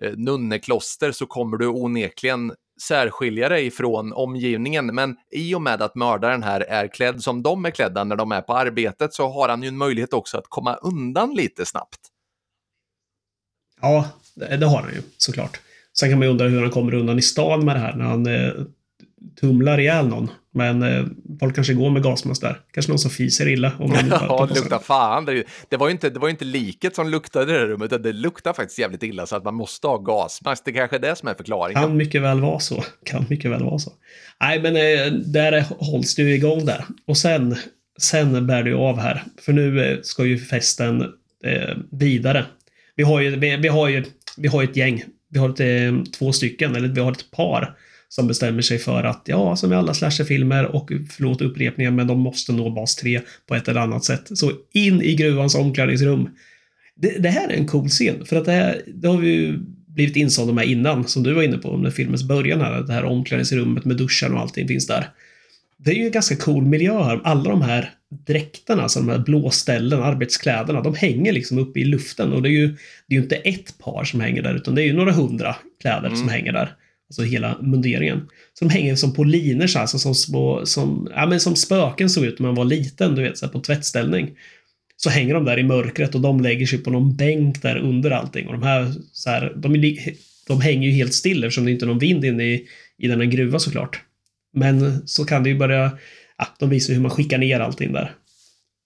eh, 0.02 0.12
nunnekloster 0.18 1.12
så 1.12 1.26
kommer 1.26 1.58
du 1.58 1.68
onekligen 1.68 2.52
särskilja 2.82 3.50
dig 3.50 3.72
från 3.72 4.14
omgivningen. 4.14 4.86
Men 4.86 5.16
i 5.32 5.56
och 5.56 5.62
med 5.62 5.82
att 5.82 5.96
mördaren 5.96 6.44
här 6.44 6.62
är 6.62 6.88
klädd 6.88 7.24
som 7.24 7.44
de 7.44 7.66
är 7.66 7.72
klädda 7.72 8.04
när 8.04 8.16
de 8.16 8.32
är 8.32 8.42
på 8.42 8.54
arbetet 8.54 9.14
så 9.14 9.28
har 9.28 9.50
han 9.50 9.62
ju 9.62 9.68
en 9.68 9.78
möjlighet 9.78 10.14
också 10.14 10.38
att 10.38 10.48
komma 10.48 10.76
undan 10.76 11.34
lite 11.34 11.66
snabbt. 11.66 12.00
Ja, 13.82 14.10
det 14.36 14.66
har 14.66 14.82
han 14.82 14.94
ju 14.94 15.02
såklart. 15.18 15.62
Sen 16.00 16.10
kan 16.10 16.20
man 16.20 16.28
ju 16.28 16.32
undra 16.32 16.48
hur 16.48 16.62
han 16.62 16.72
kommer 16.72 16.94
undan 16.94 17.20
i 17.20 17.22
stan 17.22 17.66
med 17.66 17.76
det 17.76 17.80
här 17.80 17.96
när 17.96 18.06
han 18.06 18.28
eh, 18.28 18.52
tumlar 19.40 19.80
ihjäl 19.80 20.08
någon. 20.08 20.30
Men 20.54 20.84
eh, 20.84 21.06
folk 21.40 21.56
kanske 21.56 21.74
går 21.74 21.90
med 21.90 22.04
gasmask 22.04 22.42
där. 22.42 22.60
Kanske 22.74 22.92
någon 22.92 23.00
som 23.00 23.12
fiser 23.12 23.48
illa. 23.48 23.72
Om 23.80 23.90
man 23.90 24.08
ja, 24.10 24.46
det 24.50 24.56
luktar 24.56 24.80
fan. 24.80 25.26
Det, 25.26 25.44
det, 25.70 25.78
var 25.78 25.88
ju 25.88 25.92
inte, 25.92 26.10
det 26.10 26.20
var 26.20 26.30
inte 26.30 26.46
liket 26.46 26.96
som 26.96 27.10
luktade 27.10 27.52
i 27.52 27.58
det 27.58 27.66
rummet, 27.66 28.04
det 28.04 28.14
luktar 28.14 28.54
faktiskt 28.54 28.80
jävligt 28.80 29.04
illa 29.04 29.26
så 29.26 29.36
att 29.36 29.44
man 29.44 29.56
måste 29.56 29.88
ha 29.88 29.98
gasmask. 29.98 30.66
Det 30.66 30.72
kanske 30.72 30.96
är 30.96 31.00
det 31.00 31.16
som 31.16 31.28
är 31.28 31.34
förklaringen. 31.34 31.84
Kan 31.84 31.98
mycket 31.98 32.22
väl 32.22 32.42
vara 32.42 32.60
så. 32.60 32.84
Kan 33.06 33.26
mycket 33.30 33.52
väl 33.52 33.64
vara 33.64 33.80
så. 33.80 33.92
Nej, 34.42 34.62
men 34.62 34.76
eh, 34.76 35.14
där 35.14 35.66
hålls 35.80 36.16
det 36.16 36.22
ju 36.22 36.36
igång 36.36 36.66
där. 36.66 36.86
Och 37.08 37.18
sen, 37.18 37.56
sen 38.00 38.48
bär 38.48 38.64
det 38.64 38.70
ju 38.70 38.76
av 38.76 39.00
här. 39.00 39.24
För 39.42 39.54
nu 39.54 39.86
eh, 39.86 39.98
ska 40.02 40.26
ju 40.26 40.38
festen 40.38 41.02
eh, 41.46 41.78
vidare. 41.92 42.46
Vi 42.96 43.04
har 43.04 43.22
ju, 43.22 43.36
vi, 43.36 43.58
vi, 43.58 43.68
har 43.68 43.88
ju, 43.88 44.04
vi 44.38 44.48
har 44.48 44.64
ett 44.64 44.76
gäng. 44.76 45.04
Vi 45.30 45.40
har 45.40 45.50
ett, 45.50 45.60
eh, 45.60 46.04
två 46.12 46.32
stycken, 46.32 46.76
eller 46.76 46.88
vi 46.88 47.02
har 47.02 47.12
ett 47.12 47.32
par 47.32 47.76
som 48.12 48.28
bestämmer 48.28 48.62
sig 48.62 48.78
för 48.78 49.04
att, 49.04 49.22
ja, 49.26 49.56
som 49.56 49.74
i 49.74 49.76
alla 49.76 49.94
slasherfilmer 49.94 50.76
och 50.76 50.92
förlåt 51.10 51.42
upprepningar, 51.42 51.92
men 51.92 52.08
de 52.08 52.20
måste 52.20 52.52
nå 52.52 52.70
bas 52.70 52.96
3 52.96 53.22
på 53.48 53.56
ett 53.56 53.68
eller 53.68 53.82
annat 53.82 54.04
sätt. 54.04 54.38
Så 54.38 54.52
in 54.72 55.02
i 55.02 55.16
gruvans 55.16 55.56
omklädningsrum. 55.56 56.30
Det, 56.96 57.18
det 57.20 57.30
här 57.30 57.50
är 57.50 57.54
en 57.54 57.68
cool 57.68 57.90
scen, 57.90 58.26
för 58.26 58.36
att 58.36 58.46
det 58.46 58.52
här, 58.52 58.82
det 58.88 59.08
har 59.08 59.18
vi 59.18 59.30
ju 59.30 59.60
blivit 59.88 60.16
insålda 60.16 60.54
med 60.54 60.68
innan, 60.68 61.08
som 61.08 61.24
du 61.24 61.34
var 61.34 61.44
inne 61.44 61.58
på 61.58 61.74
under 61.74 61.92
filmens 61.92 62.24
början 62.24 62.62
här, 62.62 62.82
det 62.82 62.94
här 62.94 63.04
omklädningsrummet 63.04 63.86
med 63.86 63.98
duschen 63.98 64.34
och 64.34 64.40
allting 64.40 64.68
finns 64.68 64.88
där. 64.88 65.10
Det 65.78 65.92
är 65.92 65.96
ju 65.96 66.06
en 66.06 66.12
ganska 66.12 66.36
cool 66.36 66.66
miljö 66.66 67.04
här. 67.04 67.22
Alla 67.24 67.50
de 67.50 67.62
här 67.62 67.90
dräkterna, 68.28 68.84
alltså 68.84 69.00
de 69.00 69.10
här 69.10 69.20
blåställen, 69.20 70.04
arbetskläderna, 70.04 70.82
de 70.82 70.96
hänger 70.96 71.34
liksom 71.34 71.58
uppe 71.58 71.80
i 71.80 71.86
luften 71.86 72.34
och 72.34 72.42
det 72.42 72.50
är 72.50 72.52
ju, 72.52 72.68
det 73.08 73.16
är 73.16 73.18
ju 73.18 73.22
inte 73.22 73.36
ett 73.36 73.78
par 73.78 74.04
som 74.04 74.22
hänger 74.22 74.42
där, 74.42 74.56
utan 74.56 74.76
det 74.76 74.82
är 74.82 74.86
ju 74.86 74.94
några 74.94 75.12
hundra 75.12 75.56
kläder 75.82 76.08
mm. 76.08 76.20
som 76.20 76.30
hänger 76.30 76.52
där. 76.52 76.76
Alltså 77.12 77.24
hela 77.24 77.58
munderingen. 77.62 78.30
Så 78.54 78.66
de 78.66 78.72
hänger 78.72 78.96
som 78.96 79.14
på 79.14 79.24
linor 79.24 79.68
så 79.68 79.80
alltså 79.80 80.00
som 80.00 80.16
små, 80.16 80.66
som, 80.66 81.08
ja 81.16 81.26
men 81.26 81.40
som 81.40 81.56
spöken 81.56 82.10
såg 82.10 82.26
ut 82.26 82.40
när 82.40 82.48
man 82.48 82.56
var 82.56 82.66
liten, 82.66 83.16
du 83.16 83.22
vet, 83.22 83.38
så 83.38 83.46
här, 83.46 83.54
på 83.54 83.60
tvättställning. 83.60 84.32
Så 84.98 85.10
hänger 85.10 85.34
de 85.34 85.46
där 85.46 85.60
i 85.60 85.64
mörkret 85.64 86.16
och 86.16 86.22
de 86.22 86.42
lägger 86.42 86.66
sig 86.66 86.80
på 86.80 86.90
någon 86.90 87.16
bänk 87.16 87.62
där 87.62 87.78
under 87.78 88.12
allting. 88.12 88.48
Och 88.48 88.54
de 88.54 88.64
här, 88.64 88.94
så 89.12 89.30
här 89.30 89.54
de, 89.56 89.98
de 90.48 90.62
hänger 90.62 90.88
ju 90.88 90.94
helt 90.94 91.14
still 91.14 91.44
eftersom 91.44 91.66
det 91.66 91.72
inte 91.72 91.86
är 91.86 91.88
någon 91.88 92.00
vind 92.00 92.26
inne 92.26 92.44
i, 92.44 92.68
i 92.98 93.08
den 93.08 93.22
här 93.22 93.28
gruvan 93.28 93.60
såklart. 93.60 94.02
Men 94.54 95.08
så 95.08 95.26
kan 95.26 95.44
det 95.44 95.50
ju 95.50 95.58
börja, 95.58 95.92
ja, 96.38 96.48
de 96.60 96.70
visar 96.70 96.94
hur 96.94 97.02
man 97.02 97.12
skickar 97.12 97.38
ner 97.38 97.60
allting 97.60 97.94
där. 97.94 98.16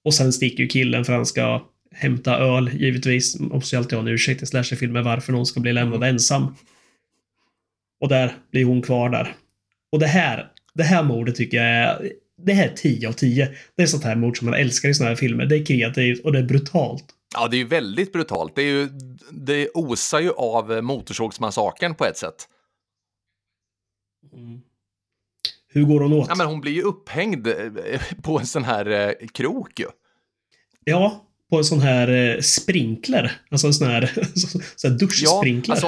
Och 0.05 0.13
sen 0.13 0.33
sticker 0.33 0.63
ju 0.63 0.67
killen 0.67 1.05
för 1.05 1.13
han 1.13 1.25
ska 1.25 1.61
hämta 1.91 2.37
öl, 2.37 2.69
givetvis. 2.73 3.39
Måste 3.39 3.75
ju 3.75 3.77
alltid 3.77 3.93
ha 3.93 4.01
en 4.01 4.13
ursäkt 4.13 4.43
i 4.43 4.45
slasherfilmer 4.45 5.01
varför 5.01 5.33
någon 5.33 5.45
ska 5.45 5.59
bli 5.59 5.73
lämnad 5.73 5.97
mm. 5.97 6.09
ensam. 6.09 6.55
Och 8.01 8.09
där 8.09 8.37
blir 8.51 8.65
hon 8.65 8.81
kvar 8.81 9.09
där. 9.09 9.35
Och 9.91 9.99
det 9.99 10.07
här, 10.07 10.51
det 10.73 10.83
här 10.83 11.03
mordet 11.03 11.35
tycker 11.35 11.57
jag 11.57 11.65
är, 11.65 12.11
det 12.45 12.53
här 12.53 12.67
är 12.67 12.73
10 12.73 13.07
av 13.07 13.13
10. 13.13 13.55
Det 13.75 13.83
är 13.83 13.87
sånt 13.87 14.03
här 14.03 14.15
mord 14.15 14.37
som 14.37 14.49
man 14.49 14.59
älskar 14.59 14.89
i 14.89 14.93
såna 14.93 15.09
här 15.09 15.15
filmer. 15.15 15.45
Det 15.45 15.57
är 15.57 15.65
kreativt 15.65 16.25
och 16.25 16.31
det 16.31 16.39
är 16.39 16.43
brutalt. 16.43 17.05
Ja, 17.33 17.47
det 17.47 17.55
är 17.55 17.59
ju 17.59 17.67
väldigt 17.67 18.13
brutalt. 18.13 18.55
Det, 18.55 18.61
är 18.61 18.65
ju, 18.65 18.89
det 19.31 19.69
osar 19.73 20.19
ju 20.19 20.31
av 20.31 20.83
Motorsågsmassakern 20.83 21.95
på 21.95 22.05
ett 22.05 22.17
sätt. 22.17 22.47
Mm. 24.33 24.61
Hur 25.67 25.83
går 25.83 25.99
hon 25.99 26.13
åt? 26.13 26.27
Ja, 26.29 26.35
men 26.35 26.47
hon 26.47 26.61
blir 26.61 26.71
ju 26.71 26.81
upphängd 26.81 27.47
eh, 27.47 28.01
på 28.21 28.39
en 28.39 28.45
sån 28.45 28.63
här 28.63 28.85
eh, 28.85 29.27
krok 29.27 29.79
ju. 29.79 29.87
Ja, 30.83 31.25
på 31.49 31.57
en 31.57 31.63
sån 31.63 31.79
här 31.79 32.07
eh, 32.07 32.41
sprinkler. 32.41 33.41
Alltså 33.49 33.67
en 33.67 33.73
sån 33.73 33.87
här, 33.87 34.11
sån 34.75 34.91
här 34.91 34.99
duschsprinkler. 34.99 35.75
Ja, 35.75 35.87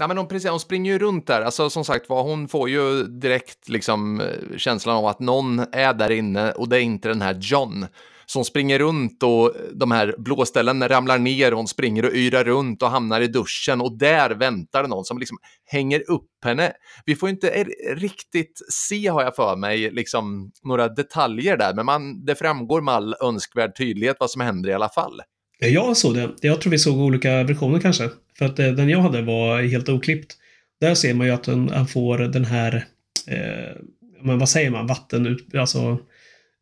ja, 0.00 0.08
men 0.08 0.16
hon, 0.16 0.28
precis, 0.28 0.50
hon 0.50 0.60
springer 0.60 0.92
ju 0.92 0.98
runt 0.98 1.26
där. 1.26 1.42
Alltså 1.42 1.70
som 1.70 1.84
sagt 1.84 2.08
var, 2.08 2.22
hon 2.22 2.48
får 2.48 2.68
ju 2.68 3.02
direkt 3.02 3.68
liksom 3.68 4.20
eh, 4.20 4.56
känslan 4.56 4.96
av 4.96 5.06
att 5.06 5.20
någon 5.20 5.58
är 5.72 5.94
där 5.94 6.10
inne 6.10 6.52
och 6.52 6.68
det 6.68 6.76
är 6.76 6.80
inte 6.80 7.08
den 7.08 7.22
här 7.22 7.38
John 7.40 7.86
som 8.26 8.44
springer 8.44 8.78
runt 8.78 9.22
och 9.22 9.52
de 9.72 9.90
här 9.90 10.14
blåställen 10.18 10.88
ramlar 10.88 11.18
ner 11.18 11.52
och 11.52 11.56
hon 11.56 11.68
springer 11.68 12.04
och 12.04 12.14
yrar 12.14 12.44
runt 12.44 12.82
och 12.82 12.90
hamnar 12.90 13.20
i 13.20 13.26
duschen 13.26 13.80
och 13.80 13.98
där 13.98 14.30
väntar 14.30 14.88
någon 14.88 15.04
som 15.04 15.18
liksom 15.18 15.38
hänger 15.66 16.10
upp 16.10 16.30
henne. 16.44 16.72
Vi 17.06 17.16
får 17.16 17.28
inte 17.28 17.64
riktigt 17.96 18.60
se, 18.88 19.08
har 19.08 19.22
jag 19.22 19.36
för 19.36 19.56
mig, 19.56 19.90
liksom 19.90 20.50
några 20.64 20.88
detaljer 20.88 21.56
där, 21.56 21.74
men 21.74 21.86
man, 21.86 22.24
det 22.24 22.34
framgår 22.34 22.80
med 22.80 22.94
all 22.94 23.14
önskvärd 23.22 23.76
tydlighet 23.78 24.16
vad 24.20 24.30
som 24.30 24.40
händer 24.40 24.70
i 24.70 24.72
alla 24.72 24.88
fall. 24.88 25.20
Jag 25.58 25.96
såg 25.96 26.14
det. 26.14 26.30
Jag 26.40 26.60
tror 26.60 26.70
vi 26.70 26.78
såg 26.78 26.98
olika 26.98 27.42
versioner 27.42 27.80
kanske. 27.80 28.10
För 28.40 28.46
att 28.46 28.58
eh, 28.58 28.68
den 28.68 28.88
jag 28.88 29.00
hade 29.00 29.22
var 29.22 29.62
helt 29.62 29.88
oklippt. 29.88 30.36
Där 30.80 30.94
ser 30.94 31.14
man 31.14 31.26
ju 31.26 31.32
att 31.32 31.46
han 31.46 31.86
får 31.86 32.18
den 32.18 32.44
här, 32.44 32.86
eh, 33.26 33.76
men 34.22 34.38
vad 34.38 34.48
säger 34.48 34.70
man, 34.70 34.86
vatten, 34.86 35.38
alltså 35.54 35.98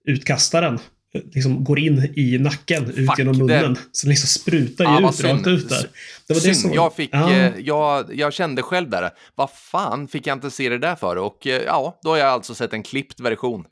utkastaren 0.04 0.78
liksom 1.12 1.64
går 1.64 1.78
in 1.78 2.12
i 2.16 2.38
nacken 2.38 2.90
ut 2.90 3.08
Fuck, 3.08 3.18
genom 3.18 3.38
munnen. 3.38 3.74
Det... 3.74 3.80
Så 3.92 4.08
liksom 4.08 4.28
sprutar 4.28 4.84
ju 4.84 4.90
ja, 4.90 5.10
ut 5.10 5.24
rakt 5.24 5.46
ut 5.46 5.68
där. 5.68 5.86
Det 6.26 6.34
var 6.34 6.40
synd. 6.40 6.54
det 6.54 6.58
som... 6.58 6.72
jag, 6.72 6.94
fick, 6.94 7.10
ja. 7.12 7.32
eh, 7.32 7.52
jag, 7.58 8.14
jag 8.14 8.32
kände 8.32 8.62
själv 8.62 8.90
där, 8.90 9.10
vad 9.34 9.50
fan 9.50 10.08
fick 10.08 10.26
jag 10.26 10.36
inte 10.36 10.50
se 10.50 10.68
det 10.68 10.78
där 10.78 10.96
för? 10.96 11.16
Och 11.16 11.46
eh, 11.46 11.62
ja, 11.62 11.98
då 12.02 12.10
har 12.10 12.16
jag 12.16 12.28
alltså 12.28 12.54
sett 12.54 12.72
en 12.72 12.82
klippt 12.82 13.20
version. 13.20 13.64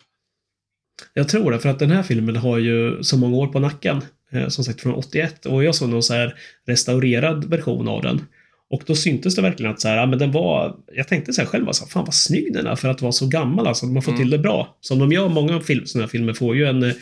Jag 1.14 1.28
tror 1.28 1.52
det, 1.52 1.58
för 1.58 1.68
att 1.68 1.78
den 1.78 1.90
här 1.90 2.02
filmen 2.02 2.36
har 2.36 2.58
ju 2.58 3.02
så 3.02 3.16
många 3.18 3.36
år 3.36 3.46
på 3.46 3.58
nacken. 3.58 4.02
Eh, 4.32 4.48
som 4.48 4.64
sagt 4.64 4.80
från 4.80 4.94
81 4.94 5.46
och 5.46 5.64
jag 5.64 5.74
såg 5.74 5.88
någon 5.88 6.02
så 6.02 6.14
här 6.14 6.34
restaurerad 6.66 7.44
version 7.44 7.88
av 7.88 8.02
den. 8.02 8.20
Och 8.70 8.82
då 8.86 8.94
syntes 8.94 9.34
det 9.34 9.42
verkligen 9.42 9.72
att 9.72 9.80
så 9.80 9.88
här, 9.88 9.96
ja, 9.96 10.06
men 10.06 10.18
den 10.18 10.32
var, 10.32 10.76
jag 10.94 11.08
tänkte 11.08 11.32
så 11.32 11.40
här 11.40 11.48
själv, 11.48 11.68
alltså, 11.68 11.86
fan 11.86 12.04
vad 12.04 12.14
snygg 12.14 12.52
den 12.52 12.66
är 12.66 12.76
för 12.76 12.88
att 12.88 13.02
vara 13.02 13.12
så 13.12 13.26
gammal, 13.26 13.66
alltså, 13.66 13.86
att 13.86 13.92
man 13.92 14.02
får 14.02 14.12
mm. 14.12 14.22
till 14.22 14.30
det 14.30 14.38
bra. 14.38 14.76
Som 14.80 14.98
de 14.98 15.12
gör, 15.12 15.28
många 15.28 15.60
film, 15.60 15.86
sådana 15.86 16.06
här 16.06 16.10
filmer 16.10 16.32
får 16.32 16.56
ju 16.56 16.66
en 16.66 16.82
eh, 16.82 16.92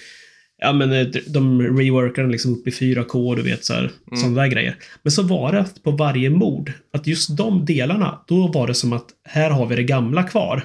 ja 0.58 0.72
men 0.72 0.92
eh, 0.92 1.06
de 1.26 1.62
reworkar 1.62 2.22
den 2.22 2.32
liksom 2.32 2.52
upp 2.52 2.68
i 2.68 2.70
4K, 2.70 3.36
du 3.36 3.42
vet 3.42 3.64
så 3.64 3.72
här, 3.72 3.80
mm. 3.80 4.20
sådana 4.20 4.42
där 4.42 4.48
grejer. 4.48 4.76
Men 5.02 5.12
så 5.12 5.22
var 5.22 5.52
det 5.52 5.64
på 5.82 5.90
varje 5.90 6.30
mord, 6.30 6.72
att 6.92 7.06
just 7.06 7.36
de 7.36 7.64
delarna, 7.64 8.24
då 8.26 8.46
var 8.46 8.66
det 8.66 8.74
som 8.74 8.92
att 8.92 9.06
här 9.28 9.50
har 9.50 9.66
vi 9.66 9.76
det 9.76 9.82
gamla 9.82 10.22
kvar. 10.22 10.62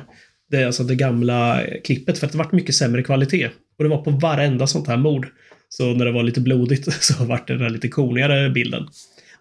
Det 0.51 0.63
alltså 0.63 0.83
det 0.83 0.95
gamla 0.95 1.61
klippet, 1.83 2.17
för 2.17 2.25
att 2.25 2.31
det 2.31 2.37
var 2.37 2.47
mycket 2.51 2.75
sämre 2.75 3.03
kvalitet. 3.03 3.49
Och 3.77 3.83
det 3.83 3.89
var 3.89 4.01
på 4.01 4.11
varenda 4.11 4.67
sånt 4.67 4.87
här 4.87 4.97
mord. 4.97 5.27
Så 5.69 5.93
när 5.93 6.05
det 6.05 6.11
var 6.11 6.23
lite 6.23 6.41
blodigt 6.41 6.93
så 7.03 7.25
vart 7.25 7.47
det 7.47 7.53
den 7.53 7.61
här 7.61 7.69
lite 7.69 7.87
coolare 7.87 8.49
bilden. 8.49 8.87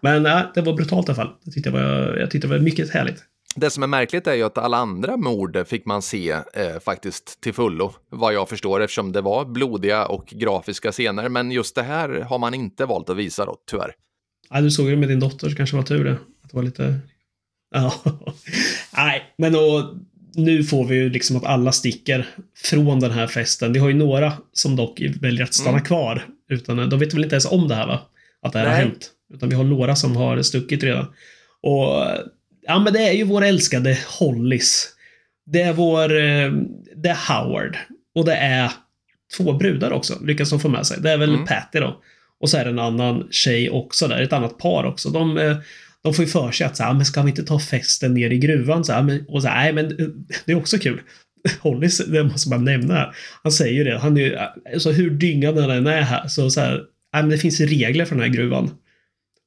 Men 0.01 0.23
nej, 0.23 0.43
det 0.53 0.61
var 0.61 0.73
brutalt 0.73 1.09
i 1.09 1.11
alla 1.11 1.15
fall. 1.15 1.33
Jag 1.43 1.53
tyckte 1.53 1.69
det 1.69 1.73
var, 1.73 2.17
jag 2.17 2.31
tyckte 2.31 2.47
det 2.47 2.53
var 2.53 2.59
mycket 2.59 2.89
härligt. 2.89 3.23
Det 3.55 3.69
som 3.69 3.83
är 3.83 3.87
märkligt 3.87 4.27
är 4.27 4.33
ju 4.33 4.43
att 4.43 4.57
alla 4.57 4.77
andra 4.77 5.17
mord 5.17 5.67
fick 5.67 5.85
man 5.85 6.01
se 6.01 6.31
eh, 6.31 6.79
faktiskt 6.83 7.41
till 7.41 7.53
fullo, 7.53 7.93
vad 8.09 8.33
jag 8.33 8.49
förstår, 8.49 8.81
eftersom 8.81 9.11
det 9.11 9.21
var 9.21 9.45
blodiga 9.45 10.05
och 10.05 10.25
grafiska 10.25 10.91
scener. 10.91 11.29
Men 11.29 11.51
just 11.51 11.75
det 11.75 11.83
här 11.83 12.09
har 12.09 12.39
man 12.39 12.53
inte 12.53 12.85
valt 12.85 13.09
att 13.09 13.17
visa 13.17 13.45
då, 13.45 13.55
tyvärr. 13.71 13.91
Ja, 14.49 14.61
du 14.61 14.71
såg 14.71 14.89
ju 14.89 14.95
med 14.95 15.09
din 15.09 15.19
dotter, 15.19 15.49
så 15.49 15.55
kanske 15.55 15.75
var 15.75 15.83
tur 15.83 16.03
det. 16.03 16.11
Att 16.11 16.49
det 16.49 16.55
var 16.55 16.63
lite... 16.63 16.99
Ja. 17.75 17.93
Nej, 18.95 19.33
men 19.37 19.53
då, 19.53 19.95
nu 20.43 20.63
får 20.63 20.85
vi 20.85 20.95
ju 20.95 21.09
liksom 21.09 21.37
att 21.37 21.45
alla 21.45 21.71
sticker 21.71 22.27
från 22.63 22.99
den 22.99 23.11
här 23.11 23.27
festen. 23.27 23.73
Vi 23.73 23.79
har 23.79 23.87
ju 23.87 23.95
några 23.95 24.33
som 24.53 24.75
dock 24.75 25.01
väljer 25.21 25.43
att 25.43 25.53
stanna 25.53 25.69
mm. 25.69 25.85
kvar. 25.85 26.25
Utan, 26.49 26.89
de 26.89 26.99
vet 26.99 27.13
väl 27.13 27.23
inte 27.23 27.35
ens 27.35 27.45
om 27.45 27.67
det 27.67 27.75
här 27.75 27.87
va? 27.87 28.01
Att 28.41 28.53
det 28.53 28.59
här 28.59 28.65
Nej. 28.65 28.75
har 28.75 28.81
hänt. 28.81 29.11
Utan 29.33 29.49
vi 29.49 29.55
har 29.55 29.63
några 29.63 29.95
som 29.95 30.15
har 30.15 30.41
stuckit 30.41 30.83
redan. 30.83 31.05
Och 31.61 32.05
ja, 32.61 32.79
men 32.79 32.93
det 32.93 32.99
är 32.99 33.13
ju 33.13 33.23
vår 33.23 33.43
älskade 33.45 33.97
Hollis. 34.19 34.89
Det 35.45 35.61
är 35.61 35.73
vår, 35.73 36.17
eh, 36.17 36.51
det 36.95 37.09
är 37.09 37.33
Howard. 37.33 37.77
Och 38.15 38.25
det 38.25 38.35
är 38.35 38.71
två 39.37 39.53
brudar 39.53 39.91
också, 39.91 40.19
lyckas 40.23 40.49
de 40.49 40.59
få 40.59 40.69
med 40.69 40.87
sig. 40.87 41.01
Det 41.01 41.11
är 41.11 41.17
väl 41.17 41.33
mm. 41.33 41.45
Patty 41.45 41.79
då. 41.79 42.01
Och 42.39 42.49
så 42.49 42.57
är 42.57 42.63
det 42.63 42.69
en 42.69 42.79
annan 42.79 43.27
tjej 43.31 43.69
också 43.69 44.07
där, 44.07 44.21
ett 44.21 44.33
annat 44.33 44.57
par 44.57 44.83
också. 44.83 45.09
De, 45.09 45.37
eh, 45.37 45.57
de 46.03 46.13
får 46.13 46.25
ju 46.25 46.31
för 46.31 46.51
sig 46.51 46.67
att 46.67 46.77
så 46.77 46.83
här, 46.83 46.89
ah, 46.89 46.93
men 46.93 47.05
ska 47.05 47.21
vi 47.21 47.29
inte 47.29 47.43
ta 47.43 47.59
festen 47.59 48.13
ner 48.13 48.29
i 48.29 48.37
gruvan? 48.37 48.85
Så 48.85 48.93
här, 48.93 49.03
men, 49.03 49.25
och 49.27 49.41
så 49.41 49.47
här, 49.47 49.63
nej, 49.63 49.73
men 49.73 49.85
eh, 49.85 50.07
det 50.45 50.51
är 50.51 50.55
också 50.55 50.77
kul. 50.77 51.01
Hollis, 51.59 51.97
det 51.97 52.23
måste 52.23 52.49
man 52.49 52.65
nämna. 52.65 53.13
Han 53.43 53.51
säger 53.51 53.73
ju 53.73 53.83
det. 53.83 53.97
Han 53.97 54.17
är 54.17 54.21
ju, 54.21 54.37
alltså 54.73 54.91
hur 54.91 55.09
dyngad 55.09 55.57
han 55.57 55.71
än 55.71 55.87
är 55.87 56.01
här, 56.01 56.27
så, 56.27 56.49
så 56.49 56.59
här, 56.61 56.83
nej, 57.13 57.23
men 57.23 57.29
det 57.29 57.37
finns 57.37 57.59
regler 57.59 58.05
för 58.05 58.15
den 58.15 58.23
här 58.23 58.31
gruvan. 58.31 58.71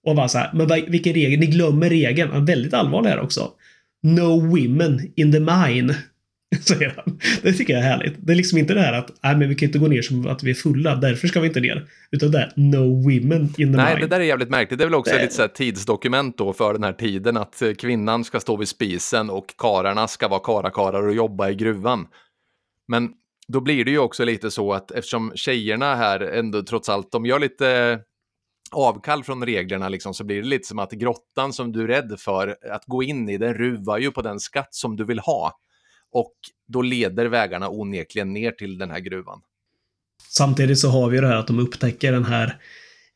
Och 0.07 0.16
bara 0.16 0.28
så 0.28 0.38
här, 0.38 0.50
men 0.55 0.90
vilken 0.90 1.14
regel? 1.14 1.40
Ni 1.40 1.46
glömmer 1.46 1.90
regeln. 1.90 2.30
Han 2.30 2.42
är 2.42 2.46
väldigt 2.46 2.74
allvarlig 2.74 3.11
här 3.11 3.20
också. 3.20 3.50
No 4.03 4.40
women 4.40 5.12
in 5.16 5.32
the 5.32 5.40
mine. 5.40 5.94
Säger 6.61 6.94
han. 6.96 7.18
Det 7.42 7.53
tycker 7.53 7.72
jag 7.72 7.82
är 7.82 7.86
härligt. 7.86 8.14
Det 8.18 8.32
är 8.32 8.36
liksom 8.36 8.59
inte 8.59 8.74
det 8.74 8.80
här 8.80 8.92
att 8.92 9.11
nej, 9.22 9.36
men 9.36 9.48
vi 9.48 9.55
kan 9.55 9.66
inte 9.66 9.78
gå 9.78 9.88
ner 9.88 10.03
som 10.03 10.26
att 10.26 10.42
vi 10.42 10.50
är 10.50 10.55
fulla, 10.55 10.94
därför 10.94 11.28
ska 11.28 11.40
vi 11.40 11.46
inte 11.46 11.61
ner. 11.61 11.86
Utan 12.11 12.30
det 12.30 12.38
är 12.38 12.53
no 12.57 13.03
women 13.03 13.42
in 13.42 13.55
the 13.55 13.64
mine. 13.64 13.76
Nej, 13.76 13.96
det 14.00 14.07
där 14.07 14.20
är 14.20 14.24
jävligt 14.24 14.50
märkligt. 14.50 14.78
Det 14.78 14.84
är 14.84 14.86
väl 14.86 14.94
också 14.94 15.14
det... 15.14 15.22
lite 15.22 15.34
så 15.34 15.48
tidsdokument 15.48 16.38
då 16.38 16.53
för 16.53 16.72
den 16.72 16.84
här 16.84 16.92
tiden, 16.92 17.36
att 17.36 17.62
eh, 17.62 17.72
kvinnan 17.72 18.24
ska 18.24 18.40
stå 18.40 18.57
vid 18.57 18.68
spisen 18.68 19.30
och 19.30 19.55
kararna 19.59 20.09
ska 20.09 20.28
vara 20.28 20.40
karakarar 20.40 21.09
och 21.09 21.14
jobba 21.14 21.50
i 21.50 21.55
gruvan. 21.55 22.07
Men 22.88 23.11
då 23.48 23.61
blir 23.61 23.84
det 23.84 23.90
ju 23.90 23.98
också 23.98 24.24
lite 24.24 24.50
så 24.50 24.72
att 24.72 24.90
eftersom 24.90 25.32
tjejerna 25.34 25.94
här 25.94 26.20
ändå 26.20 26.62
trots 26.62 26.88
allt, 26.88 27.12
de 27.12 27.26
gör 27.26 27.38
lite 27.38 27.98
avkall 28.72 29.24
från 29.24 29.46
reglerna 29.46 29.88
liksom, 29.88 30.14
så 30.14 30.24
blir 30.24 30.42
det 30.42 30.48
lite 30.48 30.68
som 30.68 30.78
att 30.78 30.92
grottan 30.92 31.53
som 31.53 31.72
du 31.72 31.82
är 31.82 31.86
rädd 31.86 32.14
för 32.18 32.57
att 32.72 32.84
gå 32.86 33.03
in 33.03 33.28
i, 33.28 33.38
den 33.38 33.55
ruvar 33.55 33.98
ju 33.98 34.11
på 34.11 34.22
den 34.22 34.40
skatt 34.40 34.74
som 34.74 34.96
du 34.96 35.05
vill 35.05 35.18
ha. 35.18 35.53
Och 36.12 36.34
då 36.68 36.82
leder 36.82 37.26
vägarna 37.26 37.68
onekligen 37.68 38.32
ner 38.32 38.50
till 38.50 38.78
den 38.78 38.90
här 38.90 39.00
gruvan. 39.00 39.40
Samtidigt 40.28 40.78
så 40.78 40.88
har 40.88 41.10
vi 41.10 41.20
det 41.20 41.26
här 41.26 41.36
att 41.36 41.46
de 41.46 41.58
upptäcker 41.58 42.12
den 42.12 42.24
här 42.24 42.56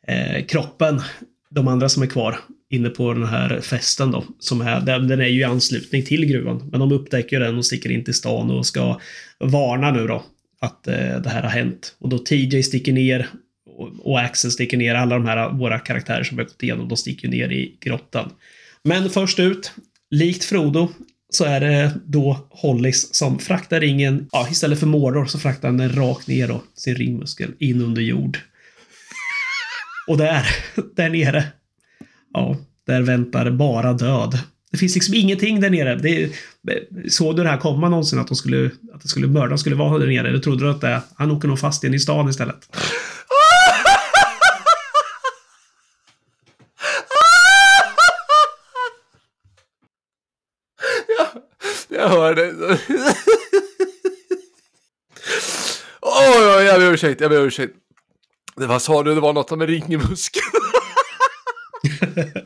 eh, 0.09 0.45
kroppen, 0.45 1.03
de 1.51 1.69
andra 1.69 1.89
som 1.89 2.03
är 2.03 2.07
kvar 2.07 2.39
inne 2.71 2.89
på 2.89 3.13
den 3.13 3.27
här 3.27 3.61
festen 3.61 4.11
då, 4.11 4.25
som 4.39 4.61
är, 4.61 4.81
den 4.81 5.21
är 5.21 5.27
ju 5.27 5.41
i 5.41 5.45
anslutning 5.45 6.05
till 6.05 6.27
gruvan, 6.27 6.69
men 6.71 6.81
de 6.81 6.93
upptäcker 6.93 7.41
den 7.41 7.59
och 7.59 7.67
sticker 7.67 7.91
in 7.91 8.05
till 8.05 8.15
stan 8.15 8.51
och 8.51 8.67
ska 8.67 9.01
varna 9.39 9.91
nu 9.91 10.07
då 10.07 10.25
att 10.61 10.87
eh, 10.87 11.21
det 11.21 11.29
här 11.29 11.43
har 11.43 11.51
hänt. 11.51 11.97
Och 11.99 12.09
då 12.09 12.19
TJ 12.19 12.63
sticker 12.63 12.93
ner 12.93 13.29
och 13.99 14.21
Axel 14.21 14.51
sticker 14.51 14.77
ner. 14.77 14.95
Alla 14.95 15.15
de 15.15 15.27
här 15.27 15.51
våra 15.51 15.79
karaktärer 15.79 16.23
som 16.23 16.37
vi 16.37 16.43
har 16.43 16.49
gått 16.49 16.63
igenom, 16.63 16.89
de 16.89 16.97
sticker 16.97 17.29
ner 17.29 17.53
i 17.53 17.77
grottan. 17.81 18.33
Men 18.83 19.11
först 19.11 19.39
ut, 19.39 19.73
likt 20.11 20.45
Frodo, 20.45 20.89
så 21.31 21.45
är 21.45 21.61
det 21.61 21.93
då 22.05 22.47
Hollis 22.51 23.15
som 23.15 23.39
fraktar 23.39 23.81
ringen. 23.81 24.29
Ja, 24.33 24.49
istället 24.51 24.81
för 24.81 24.87
Mordor 24.87 25.27
så 25.27 25.39
fraktar 25.39 25.69
han 25.69 25.77
den 25.77 25.93
rakt 25.93 26.27
ner 26.27 26.49
då, 26.49 26.63
sin 26.75 26.95
ringmuskel, 26.95 27.53
in 27.59 27.83
under 27.83 28.03
jord. 28.03 28.39
Och 30.09 30.19
där, 30.19 30.47
där 30.97 31.11
nere, 31.11 31.45
ja, 32.35 32.57
där 32.87 33.03
väntar 33.03 33.51
bara 33.51 33.93
död. 33.93 34.39
Det 34.71 34.79
finns 34.79 34.95
liksom 34.95 35.15
ingenting 35.15 35.61
där 35.61 35.71
nere. 35.71 35.95
Det, 35.95 36.31
såg 37.09 37.37
du 37.37 37.43
det 37.43 37.49
här 37.49 37.59
komma 37.59 37.89
någonsin? 37.89 38.19
Att, 38.19 38.29
de 38.29 38.35
skulle, 38.35 38.71
att 38.93 39.03
det 39.03 39.09
skulle, 39.09 39.27
mördaren 39.27 39.59
skulle 39.59 39.77
vara 39.77 39.99
där 39.99 40.07
nere? 40.07 40.29
Eller 40.29 40.39
trodde 40.39 40.65
du 40.65 40.71
att 40.71 40.81
det, 40.81 41.03
han 41.17 41.31
åker 41.31 41.49
nog 41.49 41.59
fast 41.59 41.85
in 41.85 41.95
i 41.95 42.01
stan 42.01 42.29
istället? 42.29 42.77
Jag 52.07 52.11
hör 52.11 52.35
det. 52.35 52.79
Oj, 56.01 56.57
oj, 56.57 56.65
jag 56.65 56.81
ber 56.81 56.93
ursäkt, 56.93 57.21
jag 57.21 57.31
ber 57.31 57.41
ursäkt. 57.41 57.75
Det, 58.57 58.67
vad 58.67 58.83
sa 58.83 59.03
du? 59.03 59.15
Det 59.15 59.21
var 59.21 59.33
något 59.33 59.59
med 59.59 59.69
ringmuskel. 59.69 60.43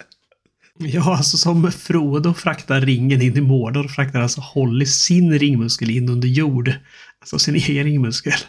ja, 0.78 1.16
alltså 1.16 1.36
som 1.36 1.72
Frodo 1.72 2.34
fraktar 2.34 2.80
ringen 2.80 3.22
in 3.22 3.36
i 3.36 3.40
Mordor 3.40 3.88
fraktar 3.88 4.20
alltså 4.20 4.40
Holly 4.40 4.86
sin 4.86 5.38
ringmuskel 5.38 5.90
in 5.90 6.08
under 6.08 6.28
jord. 6.28 6.72
Alltså 7.20 7.38
sin 7.38 7.54
egen 7.54 7.84
ringmuskel. 7.84 8.40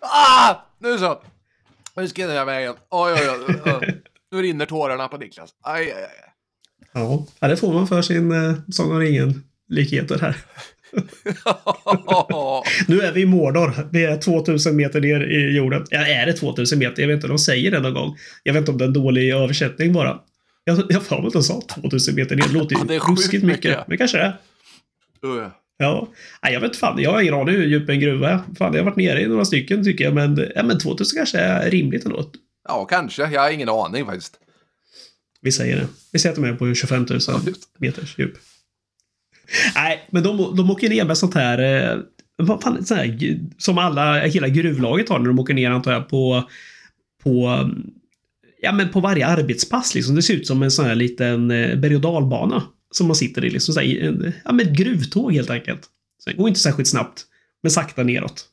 ah! 0.00 0.54
Nu 0.78 0.98
så. 0.98 1.22
Nu 1.96 2.08
ska 2.08 2.22
jag 2.22 2.46
vägen. 2.46 2.74
Oj, 2.90 3.12
oj, 3.12 3.28
oj. 3.64 4.02
Nu 4.30 4.42
rinner 4.42 4.66
tårarna 4.66 5.08
på 5.08 5.16
Niklas. 5.16 5.50
Aj, 5.62 5.92
aj, 5.92 6.02
aj. 6.02 6.27
Ja, 6.92 7.26
det 7.40 7.56
får 7.56 7.74
man 7.74 7.88
för 7.88 8.02
sin 8.02 8.32
eh, 8.32 8.54
Sång 8.72 8.90
om 8.92 9.00
ringen-likheter 9.00 10.18
här. 10.18 10.36
nu 12.88 13.00
är 13.00 13.12
vi 13.12 13.20
i 13.20 13.26
Mordor. 13.26 13.88
Vi 13.90 14.04
är 14.04 14.16
2000 14.16 14.76
meter 14.76 15.00
ner 15.00 15.20
i 15.20 15.56
jorden. 15.56 15.86
Ja, 15.90 16.06
är 16.06 16.26
det 16.26 16.32
2000 16.32 16.78
meter? 16.78 17.02
Jag 17.02 17.08
vet 17.08 17.14
inte, 17.14 17.28
de 17.28 17.38
säger 17.38 17.70
det 17.70 17.80
någon 17.80 17.94
gång. 17.94 18.16
Jag 18.42 18.52
vet 18.52 18.60
inte 18.60 18.70
om 18.70 18.78
det 18.78 18.84
är 18.84 18.86
en 18.86 18.92
dålig 18.92 19.34
översättning 19.34 19.92
bara. 19.92 20.20
Jag, 20.64 20.82
jag 20.88 21.02
får 21.02 21.26
att 21.26 21.32
de 21.32 21.42
sa 21.42 21.60
2000 21.60 22.14
meter 22.14 22.36
ner. 22.36 22.42
Det 22.48 22.52
låter 22.52 22.76
ju 22.76 22.94
ja, 22.94 23.00
ruskigt 23.08 23.44
mycket. 23.44 23.64
mycket. 23.64 23.88
Men 23.88 23.98
kanske 23.98 24.18
det 24.18 24.24
är. 24.24 24.36
Uh. 25.28 25.48
Ja, 25.76 26.08
Nej, 26.42 26.52
jag 26.52 26.60
vet 26.60 26.76
fan. 26.76 27.02
Jag 27.02 27.12
har 27.12 27.20
ingen 27.20 27.34
aning 27.34 27.54
hur 27.54 27.66
djup 27.66 27.88
en 27.88 28.00
gruva 28.00 28.30
är. 28.30 28.38
Fan, 28.58 28.74
jag 28.74 28.80
har 28.80 28.84
varit 28.84 28.96
nere 28.96 29.22
i 29.22 29.26
några 29.26 29.44
stycken 29.44 29.84
tycker 29.84 30.04
jag. 30.04 30.14
Men, 30.14 30.48
ja, 30.54 30.62
men 30.62 30.78
2000 30.78 31.16
kanske 31.16 31.38
är 31.38 31.70
rimligt 31.70 32.04
ändå. 32.04 32.30
Ja, 32.68 32.84
kanske. 32.84 33.22
Jag 33.22 33.40
har 33.40 33.50
ingen 33.50 33.68
aning 33.68 34.06
faktiskt. 34.06 34.34
Vi 35.48 35.52
säger 35.52 35.76
det. 35.76 35.86
Vi 36.12 36.18
säger 36.18 36.32
att 36.32 36.42
de 36.42 36.48
är 36.48 36.54
på 36.54 36.74
25 36.74 37.06
000 37.10 37.20
meters 37.78 38.18
djup. 38.18 38.32
Nej, 39.74 40.08
men 40.10 40.22
de, 40.22 40.56
de 40.56 40.70
åker 40.70 40.88
ner 40.88 41.04
med 41.04 41.18
sånt 41.18 41.34
här... 41.34 41.58
Eh, 41.58 41.98
vad 42.36 42.62
fan, 42.62 42.84
sånt 42.84 43.00
här 43.00 43.40
som 43.58 43.78
alla, 43.78 44.20
hela 44.20 44.48
gruvlaget 44.48 45.08
har 45.08 45.18
när 45.18 45.26
de 45.26 45.38
åker 45.38 45.54
ner 45.54 45.70
antar 45.70 45.92
jag 45.92 46.08
på... 46.08 46.48
På... 47.22 47.70
Ja, 48.60 48.72
men 48.72 48.88
på 48.88 49.00
varje 49.00 49.26
arbetspass 49.26 49.94
liksom. 49.94 50.14
Det 50.14 50.22
ser 50.22 50.34
ut 50.34 50.46
som 50.46 50.62
en 50.62 50.70
sån 50.70 50.84
här 50.84 50.94
liten 50.94 51.50
eh, 51.50 51.76
berg 51.76 51.94
och 51.94 52.00
dalbana. 52.00 52.62
Som 52.90 53.06
man 53.06 53.16
sitter 53.16 53.44
i 53.44 53.50
liksom. 53.50 53.74
Så 53.74 53.80
här, 53.80 54.02
en, 54.02 54.32
ja, 54.44 54.52
men 54.52 54.66
ett 54.66 54.76
gruvtåg 54.76 55.32
helt 55.32 55.50
enkelt. 55.50 55.80
Så 56.24 56.30
det 56.30 56.36
går 56.36 56.48
inte 56.48 56.60
särskilt 56.60 56.88
snabbt. 56.88 57.24
Men 57.62 57.70
sakta 57.70 58.02
neråt. 58.02 58.46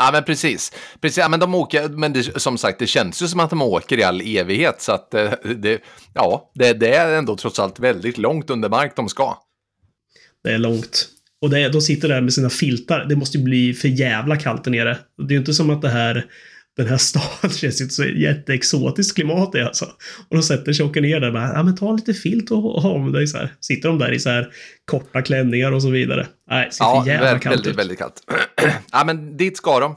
Ja, 0.00 0.10
men 0.12 0.24
precis. 0.24 0.72
precis. 1.00 1.18
Ja, 1.18 1.28
men 1.28 1.40
de 1.40 1.54
åker, 1.54 1.88
men 1.88 2.12
det, 2.12 2.40
som 2.40 2.58
sagt, 2.58 2.78
det 2.78 2.86
känns 2.86 3.22
ju 3.22 3.28
som 3.28 3.40
att 3.40 3.50
de 3.50 3.62
åker 3.62 3.98
i 3.98 4.02
all 4.02 4.20
evighet. 4.20 4.82
Så 4.82 4.92
att 4.92 5.14
eh, 5.14 5.30
det, 5.56 5.80
ja, 6.14 6.50
det, 6.54 6.72
det 6.72 6.94
är 6.94 7.18
ändå 7.18 7.36
trots 7.36 7.58
allt 7.58 7.80
väldigt 7.80 8.18
långt 8.18 8.50
under 8.50 8.68
mark 8.68 8.92
de 8.96 9.08
ska. 9.08 9.38
Det 10.44 10.50
är 10.50 10.58
långt. 10.58 11.08
Och 11.40 11.50
det, 11.50 11.68
de 11.68 11.80
sitter 11.80 12.08
där 12.08 12.20
med 12.20 12.32
sina 12.32 12.50
filtar. 12.50 13.04
Det 13.04 13.16
måste 13.16 13.38
ju 13.38 13.44
bli 13.44 13.74
för 13.74 13.88
jävla 13.88 14.36
kallt 14.36 14.64
där 14.64 14.70
nere. 14.70 14.98
Det 15.18 15.24
är 15.24 15.32
ju 15.32 15.38
inte 15.38 15.54
som 15.54 15.70
att 15.70 15.82
det 15.82 15.88
här 15.88 16.26
den 16.78 16.86
här 16.86 16.96
staden 16.96 17.50
känns 17.56 17.80
inte 17.80 17.94
så 17.94 18.04
jätteexotiskt 18.04 19.14
klimat 19.14 19.52
det 19.52 19.66
alltså. 19.66 19.84
Och 20.28 20.36
de 20.36 20.42
sätter 20.42 20.72
sig 20.72 20.84
och 20.84 20.90
åker 20.90 21.00
ner 21.00 21.20
där 21.20 21.30
bara, 21.30 21.52
ja 21.54 21.62
men 21.62 21.76
ta 21.76 21.92
lite 21.92 22.14
filt 22.14 22.50
och 22.50 22.62
ha 22.62 22.98
med 22.98 23.12
dig 23.12 23.26
så 23.26 23.38
här. 23.38 23.52
Sitter 23.60 23.88
de 23.88 23.98
där 23.98 24.12
i 24.12 24.18
så 24.18 24.30
här 24.30 24.48
korta 24.84 25.22
klänningar 25.22 25.72
och 25.72 25.82
så 25.82 25.90
vidare. 25.90 26.26
Nej, 26.50 26.68
ser 26.72 26.84
ja, 26.84 27.02
för 27.02 27.10
jävla 27.10 27.26
väldigt, 27.26 27.42
kallt 27.42 27.56
väldigt, 27.56 27.72
ut. 27.72 27.78
väldigt 27.78 27.98
kallt. 27.98 28.22
ja 28.92 29.04
men 29.04 29.36
dit 29.36 29.56
ska 29.56 29.80
de. 29.80 29.96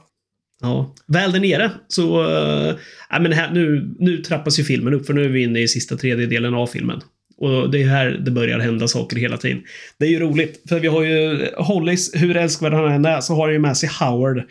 Ja, 0.62 0.96
väl 1.08 1.32
där 1.32 1.40
nere 1.40 1.72
så, 1.88 2.24
uh, 2.24 2.76
ja 3.10 3.20
men 3.20 3.32
här, 3.32 3.52
nu, 3.52 3.96
nu 4.00 4.18
trappas 4.18 4.60
ju 4.60 4.64
filmen 4.64 4.94
upp 4.94 5.06
för 5.06 5.14
nu 5.14 5.26
är 5.26 5.30
vi 5.30 5.44
inne 5.44 5.60
i 5.60 5.68
sista 5.68 5.98
tredjedelen 5.98 6.54
av 6.54 6.68
filmen. 6.68 7.02
Och 7.38 7.72
det 7.72 7.84
är 7.84 7.88
här 7.88 8.10
det 8.10 8.32
börjar 8.32 8.60
hända 8.60 8.88
saker 8.88 9.18
hela 9.18 9.38
tiden. 9.38 9.64
Det 9.98 10.06
är 10.06 10.10
ju 10.10 10.20
roligt, 10.20 10.64
för 10.70 10.80
vi 10.80 10.88
har 10.88 11.04
ju 11.04 11.48
Hollis, 11.58 12.12
hur 12.14 12.38
älskvärd 12.38 12.74
han 12.74 12.92
än 12.92 13.06
är, 13.06 13.22
så 13.22 13.36
har 13.36 13.44
han 13.44 13.54
ju 13.54 13.60
med 13.60 13.78
sig 13.78 13.90
Howard. 14.00 14.44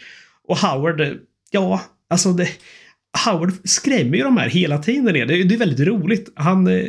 Och 0.48 0.58
Howard, 0.58 1.18
ja, 1.50 1.80
Alltså, 2.10 2.32
det, 2.32 2.48
Howard 3.24 3.52
skrämmer 3.64 4.16
ju 4.16 4.24
de 4.24 4.36
här 4.36 4.48
hela 4.48 4.78
tiden. 4.78 5.04
Det, 5.04 5.24
det 5.24 5.54
är 5.54 5.58
väldigt 5.58 5.86
roligt. 5.86 6.32
Han... 6.34 6.66
Eh, 6.66 6.84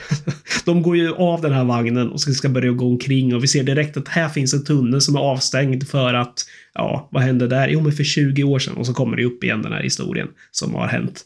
de 0.64 0.82
går 0.82 0.96
ju 0.96 1.14
av 1.14 1.40
den 1.40 1.52
här 1.52 1.64
vagnen 1.64 2.10
och 2.10 2.20
ska 2.20 2.48
börja 2.48 2.72
gå 2.72 2.86
omkring 2.86 3.34
och 3.34 3.42
vi 3.42 3.48
ser 3.48 3.62
direkt 3.62 3.96
att 3.96 4.08
här 4.08 4.28
finns 4.28 4.54
en 4.54 4.64
tunnel 4.64 5.00
som 5.00 5.16
är 5.16 5.20
avstängd 5.20 5.88
för 5.88 6.14
att, 6.14 6.34
ja, 6.74 7.08
vad 7.12 7.22
hände 7.22 7.48
där? 7.48 7.68
Jo, 7.68 7.80
men 7.80 7.92
för 7.92 8.04
20 8.04 8.44
år 8.44 8.58
sedan 8.58 8.76
och 8.76 8.86
så 8.86 8.94
kommer 8.94 9.16
det 9.16 9.24
upp 9.24 9.44
igen 9.44 9.62
den 9.62 9.72
här 9.72 9.82
historien 9.82 10.28
som 10.50 10.74
har 10.74 10.86
hänt. 10.86 11.24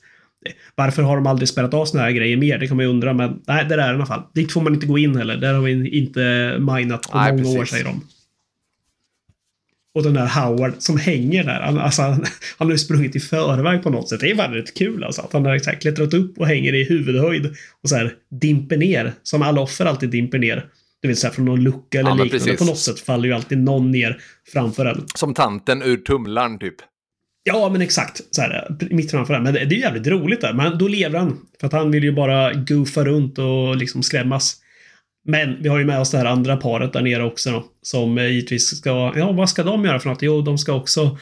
Varför 0.75 1.03
har 1.03 1.17
de 1.17 1.27
aldrig 1.27 1.49
spelat 1.49 1.75
av 1.75 1.85
såna 1.85 2.03
här 2.03 2.11
grejer 2.11 2.37
mer? 2.37 2.59
Det 2.59 2.67
kan 2.67 2.77
man 2.77 2.87
ju 2.87 2.91
undra, 2.91 3.13
men 3.13 3.43
nej, 3.47 3.65
det 3.69 3.75
är 3.75 3.79
det 3.79 3.85
i 3.85 3.89
alla 3.89 4.07
fall. 4.07 4.23
Dit 4.35 4.53
får 4.53 4.61
man 4.61 4.75
inte 4.75 4.87
gå 4.87 4.99
in 4.99 5.17
heller. 5.17 5.37
Där 5.37 5.55
har 5.55 5.63
vi 5.63 5.99
inte 5.99 6.57
minat 6.59 7.11
på 7.11 7.19
nej, 7.19 7.33
många 7.33 7.43
precis. 7.43 7.61
år, 7.61 7.65
säger 7.65 7.85
de. 7.85 8.01
Och 9.97 10.03
den 10.03 10.15
där 10.15 10.27
Howard 10.27 10.73
som 10.79 10.99
hänger 10.99 11.45
där. 11.45 11.61
Han, 11.61 11.79
alltså, 11.79 12.03
han, 12.03 12.25
han 12.59 12.69
har 12.69 12.73
ju 12.73 12.79
sprungit 12.79 13.17
i 13.17 13.21
förväg 13.21 13.83
på 13.83 13.91
något 13.91 14.09
sätt. 14.09 14.21
Det 14.21 14.31
är 14.31 14.35
väldigt 14.35 14.75
kul 14.79 15.05
alltså. 15.05 15.23
Att 15.23 15.33
han 15.33 15.47
har 15.47 15.59
så 15.59 15.71
här, 15.71 15.81
klättrat 15.81 16.15
upp 16.15 16.39
och 16.39 16.47
hänger 16.47 16.75
i 16.75 16.85
huvudhöjd. 16.85 17.47
Och 17.83 17.89
så 17.89 17.97
här 17.97 18.15
dimper 18.41 18.77
ner. 18.77 19.13
Som 19.23 19.43
alla 19.43 19.61
offer 19.61 19.85
alltid 19.85 20.11
dimper 20.11 20.39
ner. 20.39 20.65
Det 21.03 21.09
vill 21.09 21.17
säga 21.17 21.33
från 21.33 21.45
någon 21.45 21.63
lucka 21.63 22.01
eller 22.01 22.11
ja, 22.11 22.25
liknande. 22.25 22.57
På 22.57 22.65
något 22.65 22.79
sätt 22.79 23.01
faller 23.01 23.29
ju 23.29 23.35
alltid 23.35 23.59
någon 23.59 23.91
ner 23.91 24.19
framför 24.53 24.87
en. 24.87 25.05
Som 25.15 25.35
tanten 25.35 25.83
ur 25.83 25.97
tumlaren 25.97 26.59
typ. 26.59 26.77
Ja, 27.43 27.69
men 27.73 27.83
exakt. 27.83 28.23
Så 28.31 28.43
här, 28.43 28.77
mitt 28.91 29.11
framför 29.11 29.35
en. 29.35 29.43
Men 29.43 29.55
det, 29.55 29.65
det 29.65 29.75
är 29.75 29.81
jävligt 29.81 30.07
roligt 30.07 30.41
där. 30.41 30.53
Men 30.53 30.79
då 30.79 30.89
lever 30.89 31.19
han. 31.19 31.39
För 31.61 31.67
att 31.67 31.73
han 31.73 31.91
vill 31.91 32.05
ju 32.05 32.13
bara 32.13 32.53
goofa 32.53 33.05
runt 33.05 33.39
och 33.39 33.77
liksom 33.77 34.03
skrämmas. 34.03 34.57
Men 35.27 35.63
vi 35.63 35.69
har 35.69 35.79
ju 35.79 35.85
med 35.85 36.01
oss 36.01 36.11
det 36.11 36.19
här 36.19 36.25
andra 36.25 36.57
paret 36.57 36.93
där 36.93 37.03
nere 37.03 37.25
också 37.25 37.51
då, 37.51 37.65
som 37.83 38.19
givetvis 38.19 38.79
ska, 38.79 39.13
ja 39.17 39.33
vad 39.33 39.51
ska 39.51 39.63
de 39.63 39.85
göra 39.85 40.01
för 40.01 40.09
något? 40.09 40.23
Jo, 40.23 40.41
de 40.41 40.59
ska 40.59 40.73
också 40.73 41.19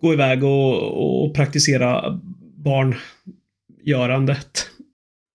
gå 0.00 0.12
iväg 0.12 0.44
och, 0.44 1.24
och 1.24 1.34
praktisera 1.34 2.20
barngörandet. 2.56 4.70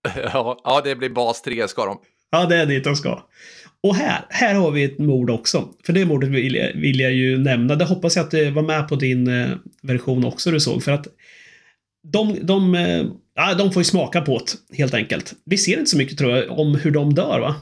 Ja, 0.34 0.62
ja, 0.64 0.82
det 0.84 0.96
blir 0.96 1.10
bas 1.10 1.42
3 1.42 1.68
ska 1.68 1.86
de. 1.86 2.00
Ja, 2.32 2.46
det 2.46 2.56
är 2.56 2.66
dit 2.66 2.84
de 2.84 2.96
ska. 2.96 3.24
Och 3.84 3.96
här, 3.96 4.26
här 4.30 4.56
har 4.56 4.72
vi 4.72 4.84
ett 4.84 4.98
mord 4.98 5.30
också. 5.30 5.70
För 5.86 5.94
det 5.94 6.06
mordet 6.06 6.30
vill 6.30 6.56
jag, 6.56 6.74
vill 6.74 7.00
jag 7.00 7.14
ju 7.14 7.38
nämna. 7.38 7.76
Det 7.76 7.86
hoppas 7.86 8.16
jag 8.16 8.24
att 8.24 8.32
det 8.32 8.52
var 8.52 8.62
med 8.62 8.88
på 8.88 8.96
din 8.96 9.28
eh, 9.28 9.50
version 9.82 10.26
också 10.26 10.52
du 10.52 10.60
såg. 10.60 10.84
För 10.84 10.92
att 10.92 11.08
de, 12.04 12.38
de, 12.42 12.76
eh, 12.76 13.06
ja, 13.36 13.54
de 13.54 13.72
får 13.72 13.80
ju 13.80 13.86
smaka 13.86 14.22
på 14.22 14.42
det, 14.70 14.78
helt 14.78 14.94
enkelt. 14.94 15.34
Vi 15.46 15.58
ser 15.58 15.78
inte 15.78 15.90
så 15.90 15.98
mycket 15.98 16.18
tror 16.18 16.38
jag 16.38 16.60
om 16.60 16.76
hur 16.76 16.92
de 16.92 17.14
dör 17.14 17.40
va? 17.40 17.56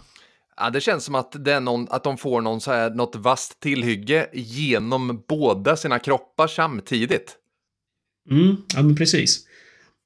Ja, 0.58 0.70
det 0.70 0.82
känns 0.82 1.04
som 1.04 1.16
att, 1.16 1.46
det 1.46 1.54
är 1.54 1.60
någon, 1.60 1.88
att 1.90 2.04
de 2.04 2.18
får 2.18 2.42
någon 2.42 2.62
så 2.62 2.72
här, 2.72 2.90
något 2.90 3.16
vasst 3.16 3.60
tillhygge 3.60 4.28
genom 4.34 5.24
båda 5.28 5.76
sina 5.76 6.00
kroppar 6.00 6.48
samtidigt. 6.48 7.36
Mm, 8.32 8.56
ja 8.76 8.82
men 8.84 8.96
precis. 8.96 9.48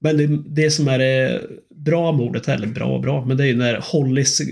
Men 0.02 0.18
det, 0.18 0.28
det 0.46 0.72
som 0.72 0.88
är 0.88 1.00
det 1.00 1.42
bra 1.76 2.12
mordet, 2.12 2.48
eller 2.48 2.68
bra 2.68 2.86
och 2.86 3.02
bra, 3.02 3.26
men 3.26 3.38
det 3.38 3.44
är 3.44 3.48
ju 3.48 3.58
när 3.58 3.84
Hollis 3.92 4.42
eh, 4.42 4.46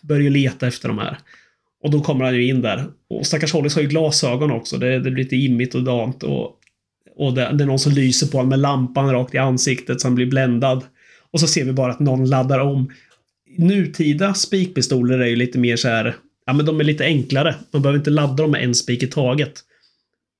börjar 0.00 0.30
leta 0.30 0.66
efter 0.66 0.88
de 0.88 0.98
här. 0.98 1.18
Och 1.82 1.90
då 1.90 2.00
kommer 2.00 2.24
han 2.24 2.34
ju 2.34 2.48
in 2.48 2.62
där. 2.62 2.84
Och 3.10 3.26
stackars 3.26 3.52
Hollis 3.52 3.74
har 3.74 3.82
ju 3.82 3.88
glasögon 3.88 4.50
också. 4.50 4.78
Det, 4.78 4.98
det 4.98 5.10
blir 5.10 5.24
lite 5.24 5.36
immigt 5.36 5.74
och 5.74 5.84
dant. 5.84 6.22
Och, 6.22 6.56
och 7.16 7.34
det, 7.34 7.50
det, 7.52 7.64
är 7.64 7.66
någon 7.66 7.78
som 7.78 7.92
lyser 7.92 8.26
på 8.26 8.36
honom 8.36 8.48
med 8.48 8.58
lampan 8.58 9.12
rakt 9.12 9.34
i 9.34 9.38
ansiktet 9.38 10.00
så 10.00 10.06
han 10.06 10.14
blir 10.14 10.26
bländad. 10.26 10.84
Och 11.30 11.40
så 11.40 11.46
ser 11.46 11.64
vi 11.64 11.72
bara 11.72 11.92
att 11.92 12.00
någon 12.00 12.28
laddar 12.28 12.58
om 12.58 12.90
nutida 13.60 14.34
spikpistoler 14.34 15.18
är 15.18 15.26
ju 15.26 15.36
lite 15.36 15.58
mer 15.58 15.76
så 15.76 15.88
här, 15.88 16.16
ja 16.46 16.52
men 16.52 16.66
de 16.66 16.80
är 16.80 16.84
lite 16.84 17.04
enklare. 17.04 17.54
Man 17.70 17.82
behöver 17.82 17.98
inte 17.98 18.10
ladda 18.10 18.42
dem 18.42 18.50
med 18.50 18.64
en 18.64 18.74
spik 18.74 19.02
i 19.02 19.06
taget. 19.06 19.52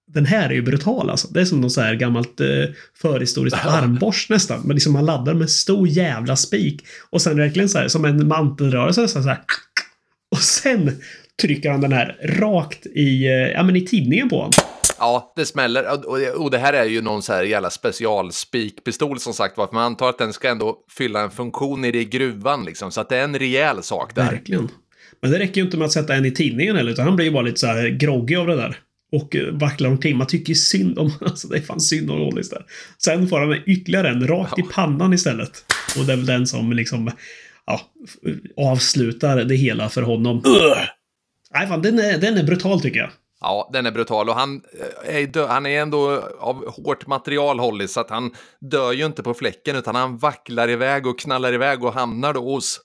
Den 0.06 0.26
här 0.26 0.48
är 0.48 0.54
ju 0.54 0.62
brutal 0.62 1.10
alltså. 1.10 1.28
Det 1.28 1.40
är 1.40 1.44
som 1.44 1.60
någon 1.60 1.70
så 1.70 1.80
här 1.80 1.94
gammalt 1.94 2.40
eh, 2.40 2.46
förhistoriskt 2.94 3.66
armborst 3.66 4.30
nästan. 4.30 4.60
Men 4.64 4.74
liksom 4.74 4.92
man 4.92 5.06
laddar 5.06 5.34
med 5.34 5.50
stor 5.50 5.88
jävla 5.88 6.36
spik. 6.36 6.82
Och 7.10 7.22
sen 7.22 7.36
verkligen 7.36 7.68
så 7.68 7.78
här 7.78 7.88
som 7.88 8.04
en 8.04 8.28
mantelrörelse 8.28 9.08
så 9.08 9.20
här. 9.20 9.40
Och 10.30 10.42
sen 10.42 11.00
trycker 11.42 11.70
han 11.70 11.80
den 11.80 11.92
här 11.92 12.16
rakt 12.22 12.86
i, 12.86 13.26
eh, 13.26 13.32
ja 13.32 13.62
men 13.62 13.76
i 13.76 13.86
tidningen 13.86 14.28
på 14.28 14.36
honom. 14.36 14.52
Ja, 15.00 15.32
det 15.36 15.46
smäller. 15.46 16.06
Och, 16.06 16.42
och 16.44 16.50
det 16.50 16.58
här 16.58 16.72
är 16.72 16.84
ju 16.84 17.02
någon 17.02 17.22
så 17.22 17.32
här 17.32 17.42
jävla 17.42 17.70
specialspikpistol 17.70 19.20
som 19.20 19.34
sagt 19.34 19.56
var. 19.56 19.66
För 19.66 19.74
man 19.74 19.84
antar 19.84 20.08
att 20.08 20.18
den 20.18 20.32
ska 20.32 20.48
ändå 20.48 20.76
fylla 20.90 21.20
en 21.20 21.30
funktion 21.30 21.84
i 21.84 21.92
det 21.92 22.04
gruvan 22.04 22.64
liksom. 22.64 22.92
Så 22.92 23.00
att 23.00 23.08
det 23.08 23.16
är 23.16 23.24
en 23.24 23.38
rejäl 23.38 23.82
sak 23.82 24.14
där. 24.14 24.30
Verkligen. 24.30 24.68
Men 25.22 25.30
det 25.30 25.38
räcker 25.38 25.60
ju 25.60 25.64
inte 25.64 25.76
med 25.76 25.86
att 25.86 25.92
sätta 25.92 26.14
en 26.14 26.24
i 26.24 26.30
tidningen 26.30 26.76
heller, 26.76 26.92
utan 26.92 27.04
han 27.04 27.16
blir 27.16 27.26
ju 27.26 27.32
bara 27.32 27.42
lite 27.42 27.60
så 27.60 27.66
här 27.66 27.88
groggy 27.88 28.36
av 28.36 28.46
det 28.46 28.56
där. 28.56 28.78
Och 29.12 29.36
eh, 29.36 29.54
vacklar 29.54 29.90
omkring. 29.90 30.16
Man 30.16 30.26
tycker 30.26 30.54
synd 30.54 30.98
om 30.98 31.12
Alltså 31.20 31.48
det 31.48 31.56
är 31.56 31.62
fan 31.62 31.80
synd 31.80 32.10
om 32.10 32.18
Rollis 32.18 32.50
där. 32.50 32.64
Sen 32.98 33.28
får 33.28 33.40
han 33.40 33.62
ytterligare 33.66 34.08
en 34.08 34.26
rakt 34.26 34.54
ja. 34.56 34.64
i 34.64 34.68
pannan 34.72 35.12
istället. 35.12 35.64
Och 35.98 36.04
det 36.04 36.12
är 36.12 36.16
väl 36.16 36.26
den 36.26 36.46
som 36.46 36.72
liksom 36.72 37.10
ja, 37.66 37.80
avslutar 38.56 39.44
det 39.44 39.54
hela 39.54 39.88
för 39.88 40.02
honom. 40.02 40.36
Uh! 40.36 40.52
Nej, 41.54 41.66
fan, 41.68 41.82
den 41.82 41.98
är, 41.98 42.18
den 42.18 42.38
är 42.38 42.42
brutal 42.42 42.80
tycker 42.80 42.98
jag. 42.98 43.10
Ja, 43.40 43.70
den 43.72 43.86
är 43.86 43.90
brutal 43.90 44.28
och 44.28 44.34
han 44.34 44.62
eh, 45.04 45.16
är, 45.16 45.26
dö- 45.26 45.46
han 45.46 45.66
är 45.66 45.82
ändå 45.82 46.22
av 46.38 46.70
hårt 46.70 47.06
material 47.06 47.60
hållit 47.60 47.90
så 47.90 48.00
att 48.00 48.10
han 48.10 48.34
dör 48.60 48.92
ju 48.92 49.06
inte 49.06 49.22
på 49.22 49.34
fläcken 49.34 49.76
utan 49.76 49.94
han 49.94 50.18
vacklar 50.18 50.70
iväg 50.70 51.06
och 51.06 51.18
knallar 51.18 51.52
iväg 51.52 51.84
och 51.84 51.92
hamnar 51.92 52.34
då 52.34 52.40
hos, 52.40 52.80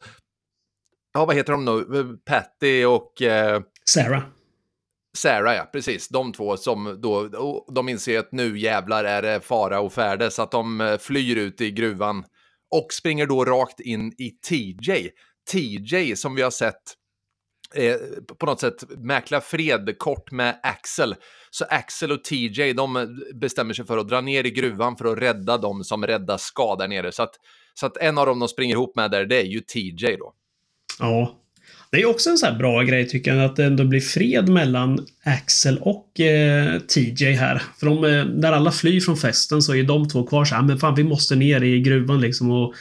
ja 1.14 1.26
vad 1.26 1.36
heter 1.36 1.51
de 1.51 1.66
nu, 1.66 2.18
Patty 2.26 2.86
och... 2.86 3.22
Eh... 3.22 3.62
Sarah. 3.89 4.24
Sarah, 5.18 5.56
ja, 5.56 5.70
precis. 5.74 6.08
De 6.08 6.34
två 6.34 6.58
som 6.58 7.01
då, 7.01 7.30
de 7.72 7.89
inser 7.89 8.20
att 8.20 8.32
nu 8.32 8.60
jävlar 8.60 9.03
är 9.03 9.22
det 9.22 9.41
fara 9.41 9.80
och 9.80 9.93
färde 9.93 10.32
så 10.32 10.41
att 10.41 10.51
de 10.51 10.82
eh, 10.82 10.97
flyr 10.97 11.36
ut 11.36 11.62
i 11.62 11.72
gruvan 11.72 12.24
och 12.72 12.88
springer 12.93 13.26
då 13.26 13.45
rakt 13.45 13.80
in 13.80 14.14
i 14.18 14.30
TJ. 14.30 15.10
TJ 15.51 16.16
som 16.16 16.36
vi 16.36 16.41
har 16.41 16.51
sett 16.51 16.82
eh, 17.76 17.95
på 18.39 18.45
något 18.45 18.59
sätt 18.59 18.84
mäkla 18.97 19.41
fred 19.41 19.95
kort 19.97 20.32
med 20.32 20.59
Axel. 20.63 21.15
Så 21.51 21.65
Axel 21.69 22.11
och 22.11 22.23
TJ 22.23 22.73
de 22.73 23.19
bestämmer 23.34 23.73
sig 23.73 23.86
för 23.86 23.97
att 23.97 24.09
dra 24.09 24.21
ner 24.21 24.43
i 24.43 24.51
gruvan 24.51 24.97
för 24.97 25.05
att 25.05 25.17
rädda 25.17 25.57
dem 25.57 25.84
som 25.84 26.07
räddas 26.07 26.41
ska 26.41 26.76
där 26.76 26.88
nere. 26.88 27.11
Så 27.11 27.23
att, 27.23 27.36
så 27.73 27.86
att 27.86 27.97
en 27.97 28.17
av 28.17 28.26
dem 28.26 28.39
de 28.39 28.49
springer 28.49 28.76
ihop 28.76 28.95
med 28.95 29.11
där, 29.11 29.26
det 29.26 29.41
är 29.41 29.45
ju 29.45 29.59
TJ 29.59 30.17
då. 30.17 30.34
Ja, 30.99 31.41
det 31.91 32.01
är 32.01 32.05
också 32.05 32.30
en 32.30 32.38
sån 32.38 32.49
här 32.49 32.57
bra 32.57 32.82
grej 32.84 33.07
tycker 33.07 33.36
jag, 33.36 33.45
att 33.45 33.55
det 33.55 33.65
ändå 33.65 33.86
blir 33.86 34.01
fred 34.01 34.49
mellan 34.49 35.05
Axel 35.23 35.78
och 35.82 36.19
eh, 36.19 36.80
TJ 36.80 37.32
här. 37.32 37.61
För 37.80 37.86
de, 37.86 38.05
eh, 38.05 38.26
när 38.26 38.51
alla 38.51 38.71
flyr 38.71 39.01
från 39.01 39.17
festen 39.17 39.61
så 39.61 39.76
är 39.76 39.84
de 39.84 40.07
två 40.07 40.23
kvar 40.23 40.45
så 40.45 40.55
här, 40.55 40.61
ah, 40.61 40.65
men 40.65 40.78
fan 40.78 40.95
vi 40.95 41.03
måste 41.03 41.36
ner 41.36 41.63
i 41.63 41.80
gruvan 41.80 42.21
liksom 42.21 42.51
och, 42.51 42.73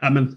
ja, 0.00 0.10
men, 0.10 0.36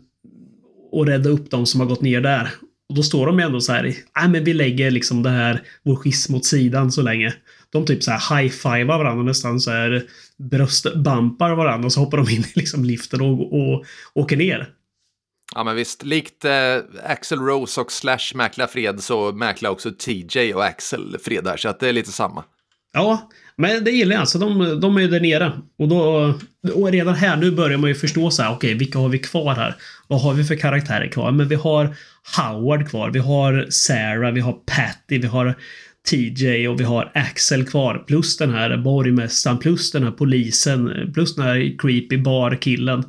och 0.91 1.07
rädda 1.07 1.30
upp 1.30 1.51
de 1.51 1.66
som 1.66 1.80
har 1.80 1.88
gått 1.88 2.01
ner 2.01 2.22
där. 2.22 2.49
Och 2.96 3.00
då 3.00 3.04
står 3.04 3.26
de 3.26 3.39
ändå 3.39 3.62
så 3.62 3.72
här, 3.72 3.84
nej 4.16 4.30
men 4.30 4.43
vi 4.43 4.54
lägger 4.54 4.91
liksom 4.91 5.24
det 5.24 5.30
här, 5.30 5.62
vår 5.84 5.96
schism 5.96 6.36
åt 6.36 6.46
sidan 6.46 6.91
så 6.91 7.02
länge. 7.02 7.34
De 7.70 7.86
typ 7.86 8.04
så 8.04 8.12
här 8.12 8.41
high-fivar 8.41 8.98
varandra 8.98 9.24
nästan 9.24 9.60
så 9.60 9.72
här 9.72 10.04
bröstbampar 10.38 11.56
varandra 11.56 11.86
och 11.86 11.93
så 11.93 12.00
hoppar 12.00 12.18
de 12.18 12.30
in 12.30 12.41
i 12.41 12.52
liksom 12.56 12.84
liften 12.86 13.22
och, 13.22 13.54
och 13.54 13.86
åker 14.14 14.38
ner. 14.38 14.70
Ja 15.56 15.64
men 15.64 15.76
visst, 15.76 16.04
likt 16.04 16.46
eh, 16.46 16.78
Axel 17.04 17.39
Rose 17.39 17.82
och 17.82 17.91
Slash 17.91 18.36
mäkla 18.36 18.68
fred 18.68 19.04
så 19.04 19.32
mäklar 19.32 19.70
också 19.70 19.91
TJ 19.91 20.54
och 20.54 20.66
Axel 20.66 21.18
fred 21.24 21.43
där, 21.43 21.58
så 21.58 21.70
att 21.70 21.80
det 21.80 21.89
är 21.89 21.93
lite 21.93 22.12
samma. 22.12 22.43
Ja, 22.96 23.30
men 23.58 23.84
det 23.84 23.91
gillar 23.91 24.16
jag. 24.16 24.20
Alltså, 24.20 24.39
de, 24.39 24.80
de 24.82 24.98
är 24.98 25.02
ju 25.02 25.08
där 25.08 25.20
nere. 25.20 25.52
Och, 25.80 25.88
då, 25.88 26.34
och 26.74 26.91
redan 26.91 27.16
här 27.16 27.38
nu 27.38 27.52
börjar 27.52 27.78
man 27.78 27.89
ju 27.89 27.96
förstå 27.96 28.32
så 28.32 28.41
här, 28.41 28.50
okej, 28.50 28.68
okay, 28.68 28.78
vilka 28.78 29.00
har 29.00 29.10
vi 29.10 29.20
kvar 29.20 29.56
här? 29.56 29.76
Vad 30.08 30.22
har 30.22 30.34
vi 30.34 30.43
för 30.43 30.56
karaktärer 30.56 31.08
kvar? 31.08 31.32
Men 31.32 31.48
vi 31.48 31.56
har 31.56 31.96
Howard 32.38 32.89
kvar, 32.89 33.10
vi 33.10 33.20
har 33.20 33.68
Sarah, 33.70 34.34
vi 34.34 34.41
har 34.41 34.54
Patty, 34.54 35.18
vi 35.20 35.28
har 35.28 35.56
TJ 36.10 36.68
och 36.68 36.80
vi 36.80 36.84
har 36.84 37.12
Axel 37.14 37.66
kvar. 37.66 38.04
Plus 38.08 38.38
den 38.38 38.54
här 38.54 38.78
borgmästaren, 38.78 39.58
plus 39.58 39.91
den 39.91 40.04
här 40.04 40.12
polisen, 40.12 41.12
plus 41.14 41.36
den 41.36 41.46
här 41.46 41.78
creepy 41.78 42.18
barkillen. 42.18 43.04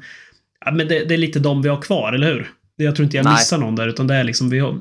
Ja, 0.64 0.72
men 0.72 0.88
det, 0.88 1.04
det, 1.04 1.14
är 1.14 1.18
lite 1.18 1.38
de 1.38 1.62
vi 1.62 1.68
har 1.68 1.82
kvar, 1.82 2.12
eller 2.12 2.34
hur? 2.34 2.50
Jag 2.76 2.96
tror 2.96 3.04
inte 3.04 3.16
jag 3.16 3.24
Nej. 3.24 3.34
missar 3.34 3.58
någon 3.58 3.76
där, 3.76 3.88
utan 3.88 4.06
det 4.06 4.14
är 4.14 4.24
liksom 4.24 4.50
vi 4.50 4.58
har... 4.58 4.78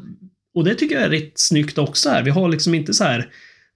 Och 0.56 0.64
det 0.64 0.76
tycker 0.76 0.96
jag 0.96 1.04
är 1.04 1.10
rätt 1.10 1.32
snyggt 1.36 1.78
också 1.78 2.10
här. 2.10 2.24
Vi 2.24 2.30
har 2.30 2.50
liksom 2.50 2.76
inte 2.76 2.94
så 2.94 3.04
här... 3.04 3.28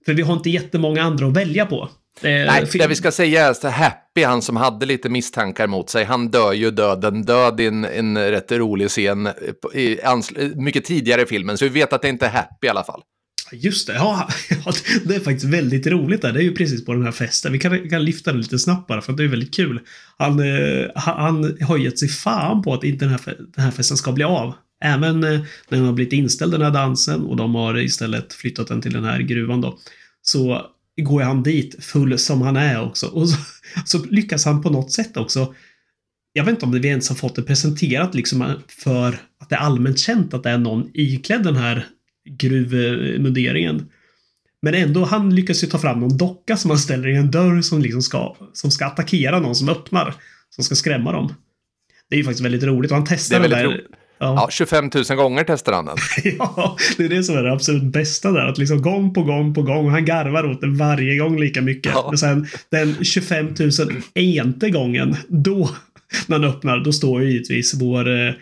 För 0.04 0.14
vi 0.14 0.22
har 0.22 0.34
inte 0.34 0.50
jättemånga 0.50 1.02
andra 1.02 1.26
att 1.26 1.36
välja 1.36 1.66
på. 1.66 1.88
Det, 2.20 2.44
Nej, 2.44 2.66
det 2.72 2.86
vi 2.86 2.94
ska 2.94 3.12
säga 3.12 3.46
är 3.46 3.50
att 3.50 3.62
Happy, 3.62 4.24
han 4.24 4.42
som 4.42 4.56
hade 4.56 4.86
lite 4.86 5.08
misstankar 5.08 5.66
mot 5.66 5.90
sig, 5.90 6.04
han 6.04 6.30
dör 6.30 6.52
ju 6.52 6.70
döden 6.70 7.24
död 7.24 7.60
i 7.60 7.66
en, 7.66 7.84
en 7.84 8.18
rätt 8.18 8.52
rolig 8.52 8.88
scen 8.88 9.28
i, 9.74 9.80
i, 9.80 9.98
mycket 10.56 10.84
tidigare 10.84 11.22
i 11.22 11.26
filmen. 11.26 11.58
Så 11.58 11.64
vi 11.64 11.70
vet 11.70 11.92
att 11.92 12.02
det 12.02 12.08
inte 12.08 12.26
är 12.26 12.30
Happy 12.30 12.66
i 12.66 12.70
alla 12.70 12.84
fall. 12.84 13.02
Just 13.52 13.86
det, 13.86 13.94
ja, 13.94 14.28
det 15.04 15.14
är 15.14 15.20
faktiskt 15.20 15.44
väldigt 15.46 15.86
roligt 15.86 16.22
där. 16.22 16.32
Det 16.32 16.40
är 16.40 16.44
ju 16.44 16.54
precis 16.54 16.84
på 16.84 16.92
den 16.92 17.04
här 17.04 17.12
festen. 17.12 17.52
Vi 17.52 17.58
kan, 17.58 17.88
kan 17.88 18.04
lyfta 18.04 18.32
den 18.32 18.40
lite 18.40 18.58
snabbt 18.58 18.86
bara 18.86 19.00
för 19.00 19.12
att 19.12 19.18
det 19.18 19.24
är 19.24 19.28
väldigt 19.28 19.54
kul. 19.54 19.80
Han, 20.18 20.40
eh, 20.40 20.86
han 20.94 21.56
har 21.60 21.78
gett 21.78 21.98
sig 21.98 22.08
fan 22.08 22.62
på 22.62 22.74
att 22.74 22.84
inte 22.84 23.04
den 23.04 23.12
här, 23.12 23.36
den 23.54 23.64
här 23.64 23.70
festen 23.70 23.96
ska 23.96 24.12
bli 24.12 24.24
av. 24.24 24.54
Även 24.80 25.24
eh, 25.24 25.40
när 25.68 25.78
den 25.78 25.84
har 25.84 25.92
blivit 25.92 26.12
inställd 26.12 26.52
den 26.52 26.62
här 26.62 26.70
dansen 26.70 27.20
och 27.20 27.36
de 27.36 27.54
har 27.54 27.78
istället 27.78 28.32
flyttat 28.32 28.68
den 28.68 28.82
till 28.82 28.92
den 28.92 29.04
här 29.04 29.20
gruvan 29.20 29.60
då. 29.60 29.78
Så 30.22 30.66
går 31.02 31.22
han 31.22 31.42
dit 31.42 31.84
full 31.84 32.18
som 32.18 32.42
han 32.42 32.56
är 32.56 32.82
också. 32.82 33.06
Och 33.06 33.28
så, 33.28 33.36
så 33.84 34.04
lyckas 34.04 34.44
han 34.44 34.62
på 34.62 34.70
något 34.70 34.92
sätt 34.92 35.16
också 35.16 35.54
jag 36.32 36.44
vet 36.44 36.52
inte 36.52 36.66
om 36.66 36.72
vi 36.72 36.88
ens 36.88 37.08
har 37.08 37.16
fått 37.16 37.36
det 37.36 37.42
presenterat 37.42 38.14
liksom 38.14 38.54
för 38.68 39.18
att 39.40 39.48
det 39.48 39.54
är 39.54 39.60
allmänt 39.60 39.98
känt 39.98 40.34
att 40.34 40.42
det 40.42 40.50
är 40.50 40.58
någon 40.58 40.90
iklädd 40.94 41.42
den 41.42 41.56
här 41.56 41.86
gruvmunderingen. 42.30 43.88
Men 44.62 44.74
ändå, 44.74 45.04
han 45.04 45.34
lyckas 45.34 45.64
ju 45.64 45.66
ta 45.66 45.78
fram 45.78 46.00
någon 46.00 46.16
docka 46.16 46.56
som 46.56 46.70
han 46.70 46.78
ställer 46.78 47.08
i 47.08 47.16
en 47.16 47.30
dörr 47.30 47.60
som 47.60 47.82
liksom 47.82 48.02
ska, 48.02 48.36
som 48.52 48.70
ska 48.70 48.86
attackera 48.86 49.40
någon 49.40 49.54
som 49.54 49.68
öppnar. 49.68 50.14
Som 50.50 50.64
ska 50.64 50.74
skrämma 50.74 51.12
dem. 51.12 51.34
Det 52.08 52.16
är 52.16 52.18
ju 52.18 52.24
faktiskt 52.24 52.44
väldigt 52.44 52.62
roligt 52.62 52.90
och 52.90 52.96
han 52.96 53.06
testar 53.08 53.40
det, 53.40 53.48
det 53.48 53.54
där. 53.54 53.64
Ja. 53.64 53.96
Ja, 54.20 54.48
25 54.50 54.90
000 54.94 55.16
gånger 55.16 55.44
testar 55.46 55.72
han 55.72 55.84
den. 55.84 55.96
ja, 56.38 56.76
det 56.96 57.04
är 57.04 57.08
det 57.08 57.22
som 57.22 57.36
är 57.36 57.42
det 57.42 57.52
absolut 57.52 57.82
bästa 57.82 58.32
där. 58.32 58.46
Att 58.46 58.58
liksom 58.58 58.82
gång 58.82 59.14
på 59.14 59.22
gång 59.22 59.54
på 59.54 59.62
gång. 59.62 59.90
Han 59.90 60.04
garvar 60.04 60.50
åt 60.50 60.60
det 60.60 60.66
varje 60.66 61.18
gång 61.18 61.40
lika 61.40 61.60
mycket. 61.60 61.92
Ja. 61.94 62.06
Men 62.08 62.18
sen 62.18 62.46
den 62.70 63.04
25 63.04 63.54
000 63.58 63.70
ente 64.14 64.70
gången, 64.70 65.16
då, 65.28 65.70
när 66.26 66.38
han 66.38 66.48
öppnar, 66.48 66.80
då 66.80 66.92
står 66.92 67.22
ju 67.22 67.30
givetvis 67.30 67.74
vår 67.74 68.08
eh, 68.08 68.32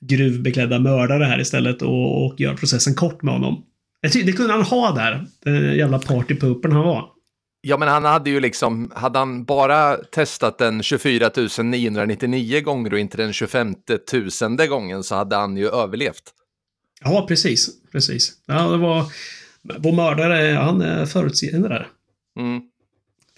gruvbeklädda 0.00 0.78
mördare 0.78 1.24
här 1.24 1.40
istället 1.40 1.82
och, 1.82 2.26
och 2.26 2.40
gör 2.40 2.54
processen 2.54 2.94
kort 2.94 3.22
med 3.22 3.34
honom. 3.34 3.64
Det 4.12 4.32
kunde 4.32 4.52
han 4.52 4.62
ha 4.62 4.94
där, 4.94 5.26
den 5.44 5.76
jävla 5.76 5.98
partypoopen 5.98 6.72
han 6.72 6.84
var. 6.84 7.17
Ja, 7.60 7.76
men 7.76 7.88
han 7.88 8.04
hade 8.04 8.30
ju 8.30 8.40
liksom, 8.40 8.92
hade 8.94 9.18
han 9.18 9.44
bara 9.44 9.96
testat 9.96 10.58
den 10.58 10.82
24 10.82 11.30
999 11.62 12.60
gånger 12.60 12.92
och 12.92 12.98
inte 12.98 13.16
den 13.16 13.32
25 13.32 13.74
000 14.58 14.68
gången 14.68 15.02
så 15.02 15.14
hade 15.14 15.36
han 15.36 15.56
ju 15.56 15.68
överlevt. 15.68 16.22
Ja, 17.00 17.24
precis. 17.28 17.68
Precis. 17.92 18.32
Ja, 18.46 18.68
det 18.68 18.76
var... 18.76 19.04
Vår 19.78 19.92
mördare, 19.92 20.54
han 20.54 20.82
är 20.82 21.06
förutseende 21.06 21.68
där. 21.68 21.88
Mm. 22.38 22.62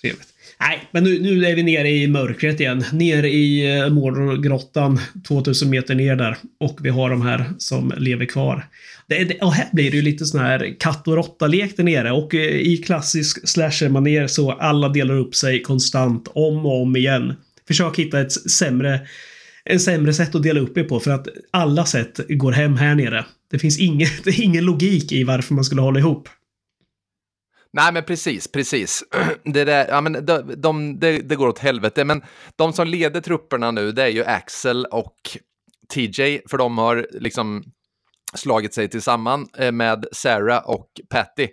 Trevligt. 0.01 0.28
Nej, 0.61 0.88
men 0.90 1.05
nu, 1.05 1.22
nu 1.22 1.44
är 1.44 1.57
vi 1.57 1.62
nere 1.62 1.90
i 1.90 2.09
mörkret 2.09 2.61
igen. 2.61 2.84
Ner 2.92 3.22
i 3.22 3.76
eh, 3.76 3.84
uh, 3.84 3.92
Mordorgrottan, 3.92 5.01
2000 5.28 5.70
meter 5.70 5.94
ner 5.94 6.16
där. 6.16 6.36
Och 6.61 6.78
vi 6.82 6.88
har 6.88 7.11
de 7.11 7.22
här 7.22 7.44
som 7.59 7.92
lever 7.96 8.26
kvar. 8.26 8.66
Det, 9.07 9.24
det, 9.24 9.38
och 9.38 9.53
här 9.53 9.68
blir 9.72 9.90
det 9.90 9.96
ju 9.96 10.03
lite 10.03 10.24
sån 10.24 10.40
här 10.40 10.76
katt 10.80 11.09
och 11.09 11.16
råtta-lek 11.16 11.76
där 11.76 11.84
nere. 11.84 12.12
Och 12.12 12.34
eh, 12.34 12.40
i 12.40 12.76
klassisk 12.76 13.48
slasher-manér 13.48 14.26
så 14.26 14.53
alla 14.53 14.88
delar 14.88 15.14
upp 15.14 15.34
sig 15.34 15.62
konstant, 15.62 16.28
om 16.34 16.66
och 16.66 16.82
om 16.82 16.96
igen. 16.96 17.34
Försök 17.68 17.98
hitta 17.98 18.20
ett 18.20 18.32
sämre 18.32 19.01
en 19.64 19.80
sämre 19.80 20.14
sätt 20.14 20.34
att 20.34 20.42
dela 20.42 20.61
upp 20.61 20.78
er 20.78 20.84
på 20.84 21.01
för 21.01 21.11
att 21.11 21.28
alla 21.51 21.84
sätt 21.84 22.20
går 22.28 22.53
hem 22.53 22.76
här 22.76 22.94
nere. 22.94 23.24
Det 23.51 23.59
finns 23.59 23.78
inget, 23.78 24.12
det 24.24 24.30
är 24.30 24.42
ingen 24.42 24.64
logik 24.64 25.12
i 25.12 25.24
varför 25.24 25.55
man 25.55 25.64
skulle 25.64 25.80
hålla 25.80 25.98
ihop. 25.98 26.28
Nej, 27.73 27.93
men 27.93 28.05
precis, 28.05 28.53
precis. 28.53 29.05
Det, 29.45 29.64
där, 29.64 29.89
ja, 29.89 30.01
men 30.01 30.27
de, 30.27 30.55
de, 30.57 30.99
det, 30.99 31.18
det 31.18 31.37
går 31.37 31.49
åt 31.49 31.59
helvete. 31.59 32.05
Men 32.05 32.23
de 32.57 32.73
som 32.73 32.87
leder 32.87 33.21
trupperna 33.21 33.71
nu, 33.71 33.93
det 33.93 34.03
är 34.03 34.09
ju 34.09 34.25
Axel 34.25 34.85
och 34.85 35.16
TJ, 35.95 36.41
för 36.51 36.59
de 36.59 36.79
har 36.79 37.07
liksom 37.12 37.62
slagit 38.35 38.75
sig 38.75 38.89
tillsammans 38.89 39.51
eh, 39.59 39.73
med 39.73 40.07
Sarah 40.12 40.68
och 40.68 40.89
Patty. 41.11 41.49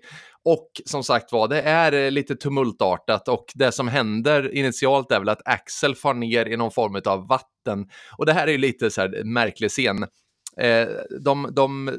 Och 0.46 0.72
som 0.86 1.04
sagt 1.04 1.32
var, 1.32 1.48
det 1.48 1.62
är 1.62 1.92
eh, 1.92 2.12
lite 2.12 2.36
tumultartat 2.36 3.28
och 3.28 3.46
det 3.56 3.72
som 3.72 3.88
händer 3.88 4.56
initialt 4.56 5.12
är 5.12 5.20
väl 5.20 5.30
att 5.30 5.48
Axel 5.48 5.96
far 5.96 6.14
ner 6.14 6.46
i 6.46 6.58
någon 6.58 6.72
form 6.72 7.02
av 7.06 7.28
vatten. 7.28 7.86
Och 8.18 8.26
det 8.26 8.34
här 8.34 8.48
är 8.48 8.52
ju 8.52 8.58
lite 8.58 8.92
så 8.92 9.02
här 9.02 9.24
märklig 9.24 9.70
scen. 9.70 10.04
Eh, 10.62 10.88
de, 11.24 11.50
de 11.56 11.92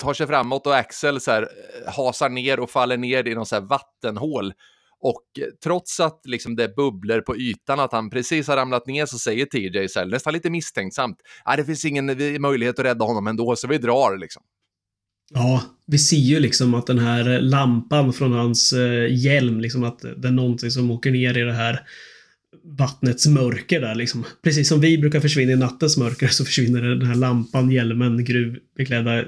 tar 0.00 0.14
sig 0.14 0.26
framåt 0.26 0.66
och 0.66 0.76
Axel 0.76 1.20
så 1.20 1.30
här, 1.30 1.42
eh, 1.42 1.92
hasar 1.92 2.28
ner 2.28 2.60
och 2.60 2.70
faller 2.70 2.96
ner 2.96 3.28
i 3.28 3.34
någon 3.34 3.46
så 3.46 3.54
här 3.54 3.62
vattenhål. 3.62 4.52
Och 5.00 5.24
eh, 5.38 5.44
trots 5.64 6.00
att 6.00 6.20
liksom 6.24 6.56
det 6.56 6.64
är 6.64 6.74
bubblor 6.74 7.20
på 7.20 7.36
ytan, 7.36 7.80
att 7.80 7.92
han 7.92 8.10
precis 8.10 8.48
har 8.48 8.56
ramlat 8.56 8.86
ner, 8.86 9.06
så 9.06 9.18
säger 9.18 9.46
TJ 9.46 9.88
så 9.88 9.98
här, 9.98 10.06
nästan 10.06 10.32
lite 10.32 10.50
misstänksamt, 10.50 11.16
ah, 11.44 11.56
det 11.56 11.64
finns 11.64 11.84
ingen 11.84 12.10
eh, 12.10 12.38
möjlighet 12.38 12.78
att 12.78 12.84
rädda 12.84 13.04
honom 13.04 13.26
ändå, 13.26 13.56
så 13.56 13.68
vi 13.68 13.78
drar 13.78 14.18
liksom. 14.18 14.42
Ja, 15.34 15.62
vi 15.86 15.98
ser 15.98 16.16
ju 16.16 16.40
liksom 16.40 16.74
att 16.74 16.86
den 16.86 16.98
här 16.98 17.40
lampan 17.40 18.12
från 18.12 18.32
hans 18.32 18.72
eh, 18.72 19.24
hjälm, 19.24 19.60
liksom 19.60 19.84
att 19.84 20.00
det 20.16 20.28
är 20.28 20.32
någonting 20.32 20.70
som 20.70 20.90
åker 20.90 21.10
ner 21.10 21.38
i 21.38 21.42
det 21.42 21.52
här 21.52 21.80
vattnets 22.64 23.26
mörker 23.26 23.80
där 23.80 23.94
liksom. 23.94 24.24
Precis 24.42 24.68
som 24.68 24.80
vi 24.80 24.98
brukar 24.98 25.20
försvinna 25.20 25.52
i 25.52 25.56
nattens 25.56 25.96
mörker 25.96 26.26
så 26.28 26.44
försvinner 26.44 26.82
den 26.82 27.06
här 27.06 27.14
lampan, 27.14 27.70
hjälmen, 27.70 28.24
gruvbeklädda 28.24 29.24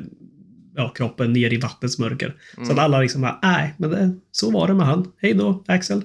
ja, 0.74 0.88
kroppen 0.88 1.32
ner 1.32 1.52
i 1.52 1.56
vattnets 1.56 1.98
mörker. 1.98 2.36
Mm. 2.56 2.66
Så 2.66 2.72
att 2.72 2.78
alla 2.78 3.00
liksom 3.00 3.22
bara, 3.22 3.38
nej, 3.42 3.74
men 3.78 3.90
det, 3.90 4.14
så 4.30 4.50
var 4.50 4.66
det 4.66 4.74
med 4.74 4.86
han. 4.86 5.12
Hej 5.18 5.34
då, 5.34 5.64
Axel. 5.68 5.98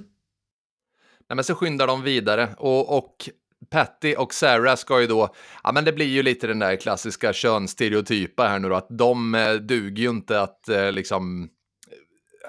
Nej, 1.29 1.35
men 1.35 1.43
så 1.43 1.55
skyndar 1.55 1.87
de 1.87 2.03
vidare 2.03 2.49
och, 2.57 2.97
och 2.97 3.29
Patty 3.69 4.15
och 4.15 4.33
Sarah 4.33 4.75
ska 4.75 5.01
ju 5.01 5.07
då, 5.07 5.29
ja 5.63 5.71
men 5.71 5.85
det 5.85 5.93
blir 5.93 6.05
ju 6.05 6.23
lite 6.23 6.47
den 6.47 6.59
där 6.59 6.75
klassiska 6.75 7.33
könsstereotypa 7.33 8.47
här 8.47 8.59
nu 8.59 8.69
då, 8.69 8.75
att 8.75 8.87
de 8.89 9.35
eh, 9.35 9.53
duger 9.53 10.03
ju 10.03 10.09
inte 10.09 10.41
att 10.41 10.69
eh, 10.69 10.91
liksom 10.91 11.49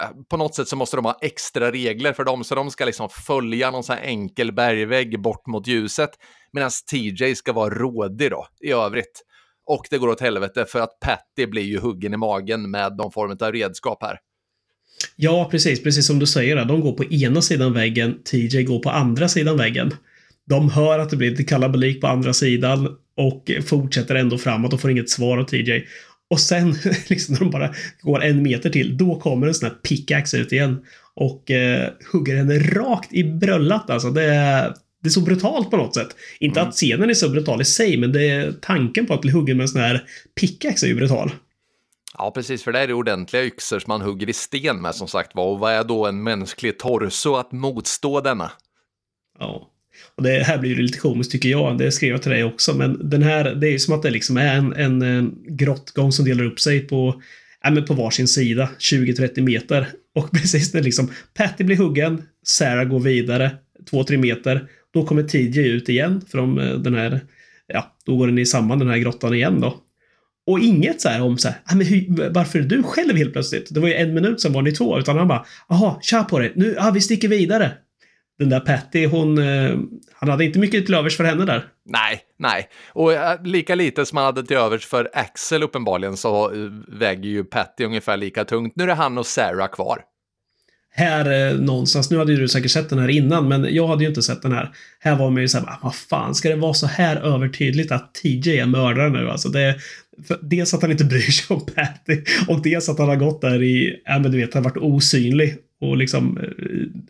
eh, 0.01 0.09
på 0.31 0.37
något 0.37 0.55
sätt 0.55 0.69
så 0.69 0.77
måste 0.77 0.97
de 0.97 1.05
ha 1.05 1.19
extra 1.21 1.73
regler 1.73 2.13
för 2.13 2.25
dem, 2.25 2.45
så 2.45 2.55
de 2.55 2.71
ska 2.71 2.85
liksom 2.85 3.09
följa 3.09 3.71
någon 3.71 3.85
sån 3.85 3.97
här 3.97 4.05
enkel 4.05 4.53
bergvägg 4.53 5.21
bort 5.23 5.47
mot 5.47 5.67
ljuset, 5.67 6.11
medan 6.53 6.71
TJ 6.91 7.35
ska 7.35 7.53
vara 7.53 7.75
rådig 7.75 8.31
då 8.31 8.47
i 8.61 8.73
övrigt. 8.73 9.25
Och 9.69 9.87
det 9.91 9.99
går 9.99 10.09
åt 10.09 10.21
helvete 10.21 10.67
för 10.69 10.81
att 10.81 11.01
Patty 11.01 11.47
blir 11.47 11.63
ju 11.63 11.79
huggen 11.79 12.15
i 12.15 12.17
magen 12.17 12.71
med 12.71 12.97
någon 12.97 13.13
form 13.13 13.37
av 13.41 13.53
redskap 13.53 14.03
här. 14.03 14.19
Ja, 15.17 15.49
precis. 15.51 15.83
Precis 15.83 16.07
som 16.07 16.19
du 16.19 16.27
säger. 16.27 16.65
De 16.65 16.81
går 16.81 16.93
på 16.93 17.05
ena 17.05 17.43
sidan 17.43 17.73
väggen, 17.73 18.23
TJ 18.23 18.63
går 18.63 18.79
på 18.79 18.91
andra 18.91 19.29
sidan 19.29 19.57
väggen. 19.57 19.95
De 20.47 20.71
hör 20.71 20.99
att 20.99 21.11
det 21.11 21.17
blir 21.17 21.31
lite 21.31 21.45
kalabalik 21.45 22.01
på 22.01 22.07
andra 22.07 22.33
sidan 22.33 22.97
och 23.17 23.51
fortsätter 23.67 24.15
ändå 24.15 24.39
framåt 24.39 24.73
och 24.73 24.81
får 24.81 24.91
inget 24.91 25.11
svar 25.11 25.39
av 25.39 25.45
TJ. 25.45 25.85
Och 26.31 26.41
sen, 26.41 26.75
liksom 27.09 27.33
när 27.33 27.41
de 27.41 27.51
bara 27.51 27.75
går 28.03 28.23
en 28.23 28.43
meter 28.43 28.71
till, 28.71 28.97
då 28.97 29.21
kommer 29.21 29.47
en 29.47 29.55
sån 29.55 29.69
här 29.69 29.77
pickaxe 29.77 30.39
ut 30.39 30.53
igen. 30.53 30.85
Och 31.15 31.51
eh, 31.51 31.91
hugger 32.13 32.37
henne 32.37 32.59
rakt 32.59 33.13
i 33.13 33.25
bröllat 33.25 33.91
alltså. 33.91 34.11
Det 34.11 34.25
är, 34.25 34.75
det 35.09 35.11
är 35.11 35.21
så 35.21 35.21
brutalt 35.21 35.71
på 35.71 35.77
något 35.77 35.95
sätt. 35.95 36.17
Inte 36.41 36.61
mm. 36.61 36.69
att 36.69 36.75
scenen 36.75 37.11
är 37.11 37.15
så 37.15 37.29
brutal 37.29 37.61
i 37.61 37.65
sig, 37.65 37.97
men 37.97 38.13
det 38.13 38.29
är 38.29 38.53
tanken 38.53 39.07
på 39.07 39.15
att 39.15 39.21
bli 39.21 39.31
huggen 39.31 39.57
med 39.57 39.65
en 39.65 39.69
sån 39.69 39.81
här 39.81 40.05
pickaxe 40.41 40.87
är 40.87 40.89
ju 40.89 40.95
brutal. 40.95 41.31
Ja, 42.19 42.31
precis, 42.35 42.63
för 42.63 42.73
det 42.73 42.79
är 42.79 42.93
ordentliga 42.93 43.45
yxor 43.45 43.79
som 43.79 43.91
man 43.91 44.01
hugger 44.01 44.29
i 44.29 44.33
sten 44.33 44.83
med 44.83 44.95
som 44.95 45.09
sagt 45.09 45.35
var. 45.35 45.47
Och 45.47 45.59
vad 45.59 45.73
är 45.73 45.85
då 45.85 46.07
en 46.07 46.23
mänsklig 46.23 46.79
torso 46.79 47.35
att 47.35 47.53
motstå 47.53 48.21
denna? 48.21 48.51
Ja. 49.39 49.71
Och 50.17 50.23
det 50.23 50.43
här 50.43 50.59
blir 50.59 50.71
ju 50.71 50.83
lite 50.83 50.99
komiskt 50.99 51.33
tycker 51.33 51.49
jag. 51.49 51.79
Det 51.79 51.93
skrev 51.93 52.11
jag 52.11 52.23
till 52.23 52.31
dig 52.31 52.45
också. 52.45 52.75
Men 52.75 53.11
den 53.11 53.23
här, 53.23 53.55
det 53.55 53.69
är 53.69 53.71
ju 53.71 53.79
som 53.79 53.95
att 53.95 54.03
det 54.03 54.11
liksom 54.11 54.37
är 54.37 54.57
en, 54.57 54.73
en, 54.73 55.03
en 55.03 55.35
grottgång 55.47 56.13
som 56.13 56.25
delar 56.25 56.45
upp 56.45 56.61
sig 56.61 56.81
på, 56.81 57.23
ja, 57.63 57.71
men 57.71 57.85
på 57.85 57.95
varsin 57.95 58.29
sida, 58.29 58.69
20-30 58.79 59.41
meter. 59.41 59.89
Och 60.15 60.31
precis 60.33 60.75
när 60.75 60.83
liksom 60.83 61.13
Patty 61.35 61.65
blir 61.65 61.77
huggen, 61.77 62.23
Sarah 62.47 62.85
går 62.85 63.01
vidare 63.01 63.51
2-3 63.91 64.17
meter. 64.17 64.69
Då 64.95 65.07
kommer 65.07 65.23
TJ 65.23 65.69
ut 65.69 65.89
igen 65.89 66.23
från 66.29 66.59
eh, 66.59 66.75
den 66.75 66.95
här, 66.95 67.21
ja, 67.67 67.97
då 68.07 68.17
går 68.17 68.27
den 68.27 68.39
i 68.39 68.47
samman 68.47 68.79
den 68.79 68.89
här 68.89 68.99
grottan 68.99 69.35
igen 69.35 69.61
då. 69.61 69.77
Och 70.47 70.59
inget 70.59 71.01
så 71.01 71.09
här 71.09 71.23
om 71.23 71.39
så 71.39 71.49
här, 71.49 71.57
ah, 71.65 71.75
men 71.75 71.87
hur, 71.87 72.31
varför 72.31 72.59
är 72.59 72.63
du 72.63 72.83
själv 72.83 73.17
helt 73.17 73.33
plötsligt? 73.33 73.75
Det 73.75 73.81
var 73.81 73.89
ju 73.89 73.95
en 73.95 74.15
minut 74.15 74.41
sen 74.41 74.53
var 74.53 74.63
ni 74.63 74.73
två, 74.73 74.99
utan 74.99 75.19
han 75.19 75.29
bara, 75.29 75.47
jaha, 75.69 75.99
kör 76.03 76.23
på 76.23 76.39
dig, 76.39 76.53
nu, 76.57 76.75
ja, 76.79 76.91
vi 76.95 77.01
sticker 77.01 77.29
vidare 77.29 77.73
den 78.39 78.49
där 78.49 78.61
Patty, 78.61 79.07
hon, 79.07 79.39
eh, 79.39 79.79
han 80.13 80.29
hade 80.29 80.45
inte 80.45 80.59
mycket 80.59 80.87
till 80.87 80.95
övers 80.95 81.17
för 81.17 81.25
henne 81.25 81.45
där. 81.45 81.69
Nej, 81.85 82.21
nej. 82.39 82.69
Och 82.93 83.13
eh, 83.13 83.43
lika 83.45 83.75
lite 83.75 84.07
som 84.07 84.17
han 84.17 84.25
hade 84.25 84.43
till 84.43 84.57
övers 84.57 84.87
för 84.87 85.11
Axel 85.13 85.63
uppenbarligen 85.63 86.17
så 86.17 86.53
väger 86.89 87.29
ju 87.29 87.45
Patty 87.45 87.85
ungefär 87.85 88.17
lika 88.17 88.45
tungt. 88.45 88.73
Nu 88.77 88.83
är 88.85 88.87
det 88.87 88.95
han 88.95 89.19
och 89.19 89.27
Sarah 89.27 89.69
kvar. 89.69 90.03
Här 90.99 91.55
någonstans, 91.55 92.11
nu 92.11 92.19
hade 92.19 92.33
ju 92.33 92.39
du 92.39 92.49
säkert 92.49 92.71
sett 92.71 92.91
den 92.91 92.99
här 92.99 93.09
innan, 93.09 93.49
men 93.49 93.75
jag 93.75 93.87
hade 93.87 94.03
ju 94.03 94.09
inte 94.09 94.23
sett 94.23 94.43
den 94.43 94.53
här. 94.53 94.71
Här 95.01 95.17
var 95.17 95.31
man 95.31 95.43
ju 95.43 95.49
såhär, 95.49 95.79
vad 95.83 95.95
fan, 95.95 96.35
ska 96.35 96.49
det 96.49 96.57
vara 96.57 96.75
så 96.75 96.87
här 96.87 97.17
övertydligt 97.17 97.93
att 97.93 98.15
TJ 98.15 98.59
är 98.59 98.67
mördare 98.67 99.11
nu? 99.11 99.31
Alltså 99.31 99.49
det, 99.49 99.77
dels 100.43 100.75
att 100.75 100.83
han 100.83 100.91
inte 100.91 101.05
bryr 101.05 101.21
sig 101.21 101.57
om 101.57 101.67
Patty 101.67 102.23
och 102.49 102.63
dels 102.63 102.89
att 102.89 102.99
han 102.99 103.09
har 103.09 103.17
gått 103.17 103.41
där 103.41 103.63
i, 103.63 104.03
ja 104.05 104.19
men 104.19 104.33
du 104.33 104.39
vet, 104.39 104.55
han 104.55 104.65
har 104.65 104.71
varit 104.71 104.83
osynlig 104.83 105.57
och 105.81 105.97
liksom 105.97 106.39
eh, 106.39 106.47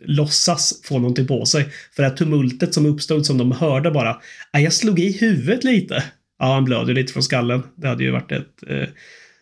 låtsas 0.01 0.81
få 0.83 0.99
någonting 0.99 1.27
på 1.27 1.45
sig. 1.45 1.65
För 1.95 2.03
det 2.03 2.09
här 2.09 2.15
tumultet 2.15 2.73
som 2.73 2.85
uppstod 2.85 3.25
som 3.25 3.37
de 3.37 3.51
hörde 3.51 3.91
bara, 3.91 4.21
jag 4.51 4.73
slog 4.73 4.99
i 4.99 5.17
huvudet 5.17 5.63
lite. 5.63 6.03
Ja, 6.39 6.53
han 6.53 6.65
blöder 6.65 6.93
lite 6.93 7.13
från 7.13 7.23
skallen. 7.23 7.63
Det 7.75 7.87
hade 7.87 8.03
ju 8.03 8.11
varit 8.11 8.31
ett, 8.31 8.63
eh, 8.67 8.87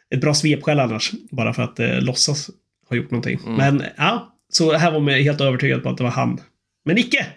ett 0.10 0.22
bra 0.22 0.34
svepskäl 0.34 0.80
annars, 0.80 1.12
bara 1.32 1.54
för 1.54 1.64
att 1.64 1.80
eh, 1.80 2.02
låtsas 2.02 2.50
ha 2.90 2.96
gjort 2.96 3.12
någonting. 3.12 3.40
Mm. 3.46 3.56
Men 3.56 3.88
ja, 3.98 4.37
så 4.58 4.74
här 4.74 4.92
var 4.92 5.00
man 5.00 5.14
helt 5.14 5.42
övertygad 5.42 5.84
på 5.84 5.90
att 5.90 5.98
det 5.98 6.04
var 6.04 6.12
han. 6.12 6.42
Men 6.86 6.98
icke! 6.98 7.28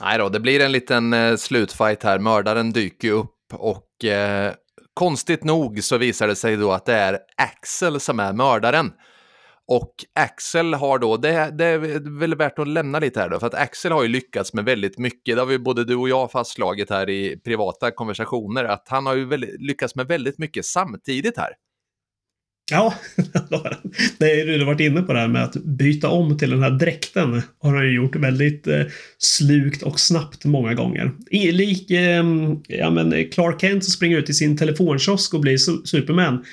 Nej 0.00 0.18
då, 0.18 0.28
det 0.28 0.40
blir 0.40 0.60
en 0.60 0.72
liten 0.72 1.12
eh, 1.12 1.36
slutfight 1.36 2.02
här. 2.02 2.18
Mördaren 2.18 2.72
dyker 2.72 3.08
ju 3.08 3.14
upp 3.14 3.36
och 3.52 4.04
eh, 4.04 4.54
konstigt 4.94 5.44
nog 5.44 5.82
så 5.84 5.98
visar 5.98 6.28
det 6.28 6.36
sig 6.36 6.56
då 6.56 6.72
att 6.72 6.86
det 6.86 6.94
är 6.94 7.18
Axel 7.36 8.00
som 8.00 8.20
är 8.20 8.32
mördaren. 8.32 8.92
Och 9.68 9.94
Axel 10.14 10.74
har 10.74 10.98
då, 10.98 11.16
det, 11.16 11.50
det 11.58 11.64
är 11.64 12.18
väl 12.18 12.34
värt 12.34 12.58
att 12.58 12.68
lämna 12.68 12.98
lite 12.98 13.20
här 13.20 13.28
då, 13.28 13.40
för 13.40 13.46
att 13.46 13.54
Axel 13.54 13.92
har 13.92 14.02
ju 14.02 14.08
lyckats 14.08 14.54
med 14.54 14.64
väldigt 14.64 14.98
mycket, 14.98 15.36
det 15.36 15.42
har 15.42 15.46
vi 15.46 15.58
både 15.58 15.84
du 15.84 15.96
och 15.96 16.08
jag 16.08 16.30
fastslagit 16.30 16.90
här 16.90 17.10
i 17.10 17.40
privata 17.44 17.90
konversationer, 17.90 18.64
att 18.64 18.88
han 18.88 19.06
har 19.06 19.14
ju 19.14 19.24
väldigt, 19.24 19.60
lyckats 19.60 19.94
med 19.94 20.08
väldigt 20.08 20.38
mycket 20.38 20.64
samtidigt 20.64 21.36
här. 21.36 21.52
Ja, 22.70 22.94
det 24.18 24.40
är 24.40 24.46
du 24.46 24.64
varit 24.64 24.80
inne 24.80 25.02
på 25.02 25.12
det 25.12 25.18
här 25.18 25.28
med 25.28 25.44
att 25.44 25.54
byta 25.54 26.08
om 26.08 26.38
till 26.38 26.50
den 26.50 26.62
här 26.62 26.70
dräkten. 26.70 27.42
Har 27.58 27.74
han 27.74 27.84
ju 27.84 27.94
gjort 27.94 28.16
väldigt 28.16 28.66
eh, 28.66 28.82
slukt 29.18 29.82
och 29.82 30.00
snabbt 30.00 30.44
många 30.44 30.74
gånger. 30.74 31.12
I, 31.30 31.52
lik 31.52 31.90
eh, 31.90 32.24
ja, 32.68 32.90
men 32.90 33.30
Clark 33.30 33.60
Kent 33.60 33.84
som 33.84 33.92
springer 33.92 34.18
ut 34.18 34.30
i 34.30 34.34
sin 34.34 34.56
telefonkiosk 34.56 35.34
och 35.34 35.40
blir 35.40 35.56
Superman 35.86 36.44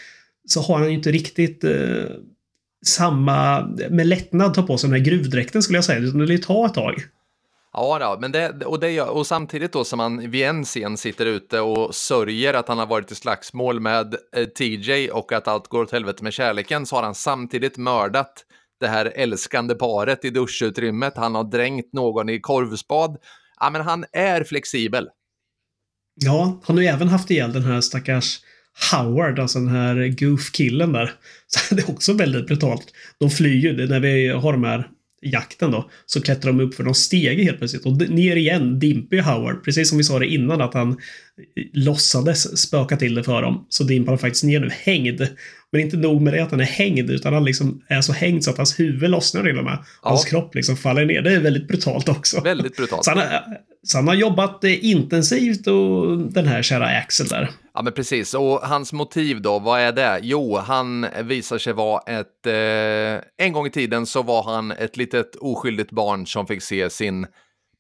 så 0.48 0.62
har 0.62 0.80
han 0.80 0.88
ju 0.88 0.94
inte 0.94 1.12
riktigt 1.12 1.64
eh, 1.64 2.04
samma, 2.86 3.68
med 3.90 4.08
lättnad 4.08 4.54
ta 4.54 4.64
på 4.64 4.78
sig 4.78 4.90
den 4.90 5.00
här 5.00 5.06
gruvdräkten 5.06 5.64
skulle 5.64 5.78
jag 5.78 5.86
säga. 5.86 6.00
utan 6.00 6.20
Det 6.20 6.26
lär 6.26 6.38
ta 6.38 6.66
ett 6.66 6.74
tag. 6.74 7.04
Ja, 7.74 8.00
då, 8.00 8.18
men 8.22 8.32
det, 8.32 8.66
och, 8.66 8.80
det, 8.80 9.02
och 9.02 9.28
samtidigt 9.28 9.74
då 9.74 9.84
som 9.84 10.00
han 10.00 10.32
vid 10.32 10.46
en 10.46 10.64
scen 10.64 10.98
sitter 10.98 11.26
ute 11.26 11.60
och 11.60 11.96
sörjer 11.96 12.54
att 12.54 12.68
han 12.68 12.78
har 12.78 12.86
varit 12.86 13.12
i 13.12 13.16
slagsmål 13.16 13.80
med 13.80 14.16
eh, 14.36 14.46
TJ 14.46 15.10
och 15.12 15.32
att 15.32 15.48
allt 15.48 15.68
går 15.68 15.82
åt 15.82 15.92
helvete 15.92 16.24
med 16.24 16.34
kärleken 16.34 16.86
så 16.86 16.96
har 16.96 17.04
han 17.04 17.16
samtidigt 17.16 17.78
mördat 17.78 18.44
det 18.80 18.88
här 18.88 19.06
älskande 19.16 19.76
paret 19.76 20.26
i 20.26 20.30
duschutrymmet. 20.30 21.18
Han 21.18 21.36
har 21.36 21.44
drängt 21.44 21.94
någon 21.94 22.30
i 22.30 22.40
korvspad. 22.40 23.18
Ja, 23.60 23.70
men 23.70 23.82
han 23.82 24.06
är 24.12 24.44
flexibel. 24.44 25.10
Ja, 26.16 26.62
han 26.64 26.76
har 26.76 26.84
ju 26.84 26.90
även 26.90 27.08
haft 27.08 27.32
ihjäl 27.32 27.54
den 27.54 27.64
här 27.64 27.82
stackars 27.82 28.40
Howard, 28.92 29.40
alltså 29.40 29.60
den 29.60 29.68
här 29.68 29.96
goof-killen 30.18 30.94
där. 30.94 31.14
Så 31.48 31.76
det 31.76 31.82
är 31.82 31.90
också 31.90 32.14
väldigt 32.14 32.48
brutalt. 32.48 32.94
De 33.20 33.30
flyr 33.30 33.56
ju, 33.56 33.88
när 33.88 34.00
vi 34.00 34.28
har 34.28 34.52
de 34.52 34.64
här 34.64 34.90
jakten 35.22 35.72
då, 35.72 35.90
så 36.06 36.22
klättrar 36.22 36.52
de 36.54 36.60
upp 36.60 36.76
för 36.76 36.84
någon 36.84 36.96
stege 36.96 37.44
helt 37.44 37.58
plötsligt. 37.58 37.86
Och 37.86 38.10
ner 38.10 38.36
igen 38.36 38.80
dimper 38.80 39.16
ju 39.16 39.22
Howard, 39.22 39.64
precis 39.64 39.90
som 39.90 39.98
vi 39.98 40.04
sa 40.04 40.20
det 40.20 40.28
innan, 40.28 40.62
att 40.62 40.74
han 40.74 40.92
eh, 40.92 40.96
låtsades 41.74 42.62
spöka 42.62 42.98
till 42.98 43.16
det 43.16 43.24
för 43.24 43.42
dem. 43.42 43.66
Så 43.70 43.84
dimper 43.84 44.12
han 44.12 44.20
faktiskt 44.20 44.44
ner 44.44 44.60
nu, 44.60 44.70
hängd. 44.72 45.28
Men 45.72 45.82
inte 45.82 45.98
nog 45.98 46.22
med 46.22 46.34
det 46.34 46.44
att 46.44 46.52
han 46.52 46.60
är 46.60 46.66
hängd, 46.66 47.10
utan 47.10 47.34
han 47.34 47.46
liksom 47.46 47.82
är 47.88 48.02
så 48.02 48.14
hängd 48.14 48.44
så 48.44 48.52
att 48.52 48.58
hans 48.58 48.80
huvud 48.80 49.10
lossnar 49.10 49.44
till 49.44 49.58
och 49.58 49.64
med. 49.64 49.78
Ja. 50.04 50.10
Hans 50.10 50.26
kropp 50.26 50.56
liksom 50.56 50.78
faller 50.78 51.06
ner. 51.06 51.22
Det 51.22 51.34
är 51.34 51.40
väldigt 51.40 51.68
brutalt 51.68 52.10
också. 52.10 52.42
Väldigt 52.42 52.78
brutalt. 52.78 53.06
Så 53.06 53.12
han, 53.12 53.24
så 53.84 53.98
han 53.98 54.08
har 54.08 54.16
jobbat 54.16 54.64
eh, 54.64 54.86
intensivt 54.86 55.68
och 55.68 56.18
den 56.18 56.48
här 56.48 56.62
kära 56.62 56.86
Axel 56.86 57.28
där. 57.28 57.52
Ja, 57.74 57.82
men 57.82 57.94
precis. 57.94 58.34
Och 58.34 58.60
hans 58.62 58.94
motiv 58.94 59.42
då, 59.42 59.60
vad 59.60 59.80
är 59.80 59.92
det? 59.92 60.20
Jo, 60.22 60.58
han 60.58 61.06
visar 61.24 61.58
sig 61.58 61.74
vara 61.74 62.02
ett... 62.02 62.46
Eh, 62.46 63.46
en 63.46 63.54
gång 63.54 63.68
i 63.68 63.72
tiden 63.72 64.06
så 64.06 64.24
var 64.24 64.44
han 64.44 64.72
ett 64.72 64.98
litet 64.98 65.36
oskyldigt 65.36 65.92
barn 65.92 66.28
som 66.28 66.48
fick 66.48 66.62
se 66.62 66.90
sin 66.90 67.28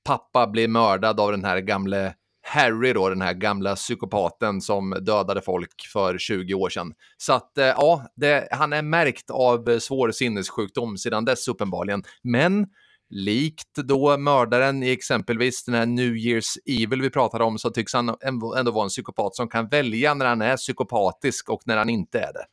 pappa 0.05 0.47
bli 0.47 0.67
mördad 0.67 1.19
av 1.19 1.31
den 1.31 1.45
här 1.45 1.59
gamle 1.59 2.13
Harry 2.47 2.93
då, 2.93 3.09
den 3.09 3.21
här 3.21 3.33
gamla 3.33 3.75
psykopaten 3.75 4.61
som 4.61 4.89
dödade 5.01 5.41
folk 5.41 5.87
för 5.93 6.17
20 6.17 6.53
år 6.53 6.69
sedan. 6.69 6.93
Så 7.17 7.33
att 7.33 7.57
eh, 7.57 7.65
ja, 7.65 8.07
det, 8.15 8.47
han 8.51 8.73
är 8.73 8.81
märkt 8.81 9.29
av 9.29 9.79
svår 9.79 10.11
sinnessjukdom 10.11 10.97
sedan 10.97 11.25
dess 11.25 11.47
uppenbarligen. 11.47 12.03
Men 12.23 12.67
likt 13.09 13.75
då 13.75 14.17
mördaren 14.17 14.83
i 14.83 14.91
exempelvis 14.91 15.65
den 15.65 15.75
här 15.75 15.85
New 15.85 16.13
Year's 16.13 16.57
Evil 16.65 17.01
vi 17.01 17.09
pratade 17.09 17.43
om 17.43 17.57
så 17.57 17.69
tycks 17.69 17.93
han 17.93 18.15
ändå 18.55 18.71
vara 18.71 18.83
en 18.83 18.89
psykopat 18.89 19.35
som 19.35 19.47
kan 19.47 19.67
välja 19.67 20.13
när 20.13 20.25
han 20.25 20.41
är 20.41 20.57
psykopatisk 20.57 21.49
och 21.49 21.61
när 21.65 21.77
han 21.77 21.89
inte 21.89 22.19
är 22.19 22.33
det. 22.33 22.45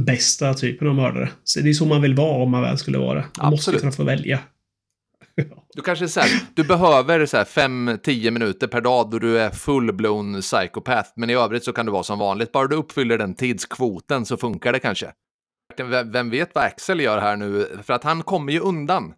Bästa 0.00 0.54
typen 0.54 0.88
av 0.88 0.94
mördare. 0.94 1.30
Så 1.44 1.60
det 1.60 1.68
är 1.68 1.72
så 1.72 1.86
man 1.86 2.02
vill 2.02 2.14
vara 2.14 2.42
om 2.42 2.50
man 2.50 2.62
väl 2.62 2.78
skulle 2.78 2.98
vara 2.98 3.14
det. 3.14 3.26
Man 3.38 3.52
Absolut. 3.52 3.52
måste 3.52 3.78
kunna 3.78 3.92
få 3.92 4.04
välja. 4.04 4.40
Du 5.74 5.82
kanske 5.82 6.08
så 6.08 6.20
här, 6.20 6.30
du 6.54 6.64
behöver 6.64 7.26
5-10 7.26 8.30
minuter 8.30 8.66
per 8.66 8.80
dag 8.80 9.10
då 9.10 9.18
du 9.18 9.38
är 9.38 9.50
full-blown 9.50 10.40
psykopat, 10.40 11.12
men 11.16 11.30
i 11.30 11.34
övrigt 11.34 11.64
så 11.64 11.72
kan 11.72 11.86
du 11.86 11.92
vara 11.92 12.02
som 12.02 12.18
vanligt. 12.18 12.52
Bara 12.52 12.66
du 12.66 12.76
uppfyller 12.76 13.18
den 13.18 13.34
tidskvoten 13.34 14.26
så 14.26 14.36
funkar 14.36 14.72
det 14.72 14.78
kanske. 14.78 15.12
Vem 16.04 16.30
vet 16.30 16.54
vad 16.54 16.64
Axel 16.64 17.00
gör 17.00 17.20
här 17.20 17.36
nu, 17.36 17.66
för 17.82 17.94
att 17.94 18.04
han 18.04 18.22
kommer 18.22 18.52
ju 18.52 18.60
undan. 18.60 19.14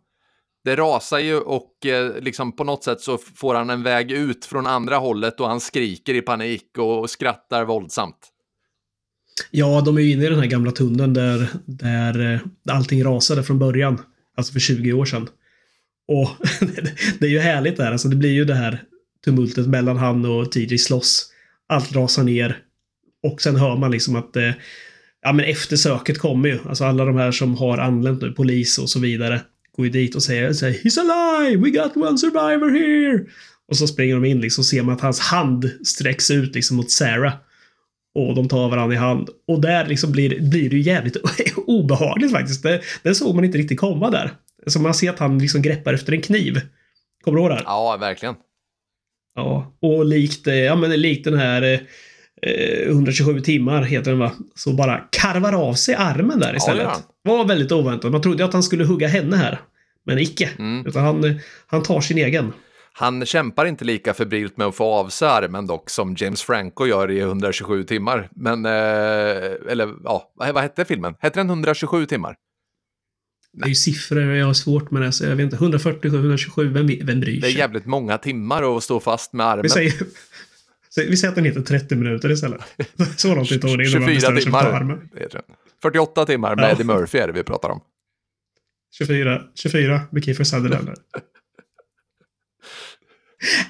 Det 0.64 0.76
rasar 0.76 1.18
ju 1.18 1.38
och 1.38 1.86
eh, 1.86 2.22
liksom 2.22 2.56
på 2.56 2.64
något 2.64 2.84
sätt 2.84 3.00
så 3.00 3.18
får 3.18 3.54
han 3.54 3.70
en 3.70 3.82
väg 3.82 4.12
ut 4.12 4.44
från 4.44 4.66
andra 4.66 4.96
hållet 4.96 5.40
och 5.40 5.48
han 5.48 5.60
skriker 5.60 6.14
i 6.14 6.22
panik 6.22 6.78
och 6.78 7.10
skrattar 7.10 7.64
våldsamt. 7.64 8.30
Ja, 9.50 9.80
de 9.80 9.96
är 9.96 10.00
ju 10.00 10.12
inne 10.12 10.24
i 10.24 10.28
den 10.28 10.38
här 10.38 10.46
gamla 10.46 10.70
tunneln 10.70 11.14
där, 11.14 11.48
där 11.66 12.34
eh, 12.34 12.40
allting 12.74 13.04
rasade 13.04 13.42
från 13.42 13.58
början. 13.58 14.00
Alltså 14.36 14.52
för 14.52 14.60
20 14.60 14.92
år 14.92 15.04
sedan. 15.04 15.28
Och 16.08 16.28
det 17.18 17.26
är 17.26 17.30
ju 17.30 17.38
härligt 17.38 17.76
där. 17.76 17.92
Alltså 17.92 18.08
det 18.08 18.16
blir 18.16 18.32
ju 18.32 18.44
det 18.44 18.54
här 18.54 18.82
tumultet 19.24 19.66
mellan 19.66 19.96
han 19.96 20.24
och 20.24 20.52
TJ 20.52 20.78
slåss. 20.78 21.30
Allt 21.68 21.92
rasar 21.92 22.22
ner. 22.22 22.58
Och 23.22 23.42
sen 23.42 23.56
hör 23.56 23.76
man 23.76 23.90
liksom 23.90 24.16
att 24.16 24.36
eh, 24.36 24.50
ja, 25.22 25.32
men 25.32 25.44
eftersöket 25.44 26.18
kommer 26.18 26.48
ju. 26.48 26.58
Alltså 26.68 26.84
alla 26.84 27.04
de 27.04 27.16
här 27.16 27.32
som 27.32 27.56
har 27.56 27.78
anlänt 27.78 28.22
nu, 28.22 28.32
polis 28.32 28.78
och 28.78 28.90
så 28.90 29.00
vidare, 29.00 29.40
går 29.76 29.86
ju 29.86 29.92
dit 29.92 30.14
och 30.14 30.22
säger, 30.22 30.52
säger 30.52 30.78
He's 30.78 31.00
alive! 31.00 31.62
We 31.62 31.70
got 31.70 31.96
one 31.96 32.18
survivor 32.18 32.70
here! 32.70 33.24
Och 33.68 33.76
så 33.76 33.86
springer 33.86 34.14
de 34.14 34.24
in 34.24 34.40
liksom 34.40 34.62
och 34.62 34.66
ser 34.66 34.82
man 34.82 34.94
att 34.94 35.00
hans 35.00 35.20
hand 35.20 35.70
sträcks 35.84 36.30
ut 36.30 36.54
liksom 36.54 36.76
mot 36.76 36.90
Sarah. 36.90 37.34
Och 38.14 38.34
de 38.34 38.48
tar 38.48 38.68
varandra 38.68 38.94
i 38.94 38.98
hand. 38.98 39.28
Och 39.48 39.60
där 39.60 39.86
liksom 39.86 40.12
blir, 40.12 40.50
blir 40.50 40.70
det 40.70 40.76
ju 40.76 40.82
jävligt 40.82 41.16
obehagligt 41.56 42.30
faktiskt. 42.30 42.62
Det, 42.62 42.80
det 43.02 43.14
såg 43.14 43.34
man 43.34 43.44
inte 43.44 43.58
riktigt 43.58 43.80
komma 43.80 44.10
där. 44.10 44.32
Så 44.66 44.80
man 44.80 44.94
ser 44.94 45.10
att 45.10 45.18
han 45.18 45.38
liksom 45.38 45.62
greppar 45.62 45.92
efter 45.92 46.12
en 46.12 46.22
kniv. 46.22 46.60
Kommer 47.24 47.38
du 47.38 47.42
ihåg 47.42 47.50
det? 47.50 47.62
Ja, 47.64 47.96
verkligen. 48.00 48.34
Ja, 49.34 49.76
och 49.80 50.04
likt, 50.04 50.46
eh, 50.46 50.54
ja, 50.54 50.76
men 50.76 51.00
likt 51.00 51.24
den 51.24 51.38
här 51.38 51.62
eh, 52.42 52.88
127 52.88 53.40
timmar 53.40 53.82
heter 53.82 54.10
den 54.10 54.20
va? 54.20 54.32
Så 54.54 54.72
bara 54.72 55.00
karvar 55.10 55.52
av 55.52 55.74
sig 55.74 55.94
armen 55.94 56.38
där 56.38 56.56
istället. 56.56 56.82
Ja, 56.82 57.02
ja. 57.24 57.32
Var 57.32 57.44
väldigt 57.44 57.72
oväntat. 57.72 58.12
Man 58.12 58.22
trodde 58.22 58.44
att 58.44 58.52
han 58.52 58.62
skulle 58.62 58.84
hugga 58.84 59.08
henne 59.08 59.36
här. 59.36 59.60
Men 60.06 60.18
icke. 60.18 60.50
Mm. 60.58 60.86
Utan 60.86 61.04
han, 61.04 61.40
han 61.66 61.82
tar 61.82 62.00
sin 62.00 62.18
egen. 62.18 62.52
Han 62.92 63.26
kämpar 63.26 63.66
inte 63.66 63.84
lika 63.84 64.14
febrilt 64.14 64.56
med 64.56 64.66
att 64.66 64.74
få 64.74 64.84
av 64.84 65.08
sig 65.08 65.28
armen 65.28 65.66
dock 65.66 65.90
som 65.90 66.14
James 66.18 66.42
Franco 66.42 66.86
gör 66.86 67.10
i 67.10 67.20
127 67.20 67.84
timmar. 67.84 68.28
Men, 68.36 68.66
eh, 68.66 69.72
eller 69.72 69.88
ja, 70.04 70.32
vad 70.34 70.58
hette 70.58 70.84
filmen? 70.84 71.14
Hette 71.18 71.40
den 71.40 71.48
127 71.48 72.06
timmar? 72.06 72.36
Det 73.56 73.64
är 73.64 73.68
ju 73.68 73.74
siffror 73.74 74.22
jag 74.22 74.46
har 74.46 74.54
svårt 74.54 74.90
med 74.90 75.02
det, 75.02 75.12
så 75.12 75.24
jag 75.24 75.36
vet 75.36 75.44
inte. 75.44 75.56
147, 75.56 76.08
127, 76.08 76.68
vem, 76.68 76.86
vem 77.02 77.20
bryr 77.20 77.40
sig? 77.40 77.40
Det 77.40 77.56
är 77.56 77.58
jävligt 77.58 77.86
många 77.86 78.18
timmar 78.18 78.76
att 78.76 78.84
stå 78.84 79.00
fast 79.00 79.32
med 79.32 79.46
armen. 79.46 79.62
Vi 79.62 79.68
säger, 79.68 79.92
vi 80.96 81.16
säger 81.16 81.28
att 81.28 81.34
den 81.34 81.44
heter 81.44 81.60
30 81.60 81.96
minuter 81.96 82.30
istället. 82.32 82.60
Så 83.16 83.34
långt 83.34 83.48
det 83.48 83.58
tar 83.58 83.76
det 83.76 83.84
24 83.84 84.40
timmar. 84.40 84.98
48 85.82 86.26
timmar 86.26 86.56
med 86.56 86.64
ja. 86.64 86.70
Eddie 86.70 86.84
Murphy 86.84 87.18
är 87.18 87.26
det 87.26 87.32
vi 87.32 87.42
pratar 87.42 87.68
om. 87.68 87.80
24, 88.98 89.42
24 89.54 90.00
med 90.10 90.24
Kiefer 90.24 90.44
Sutherland. 90.44 90.88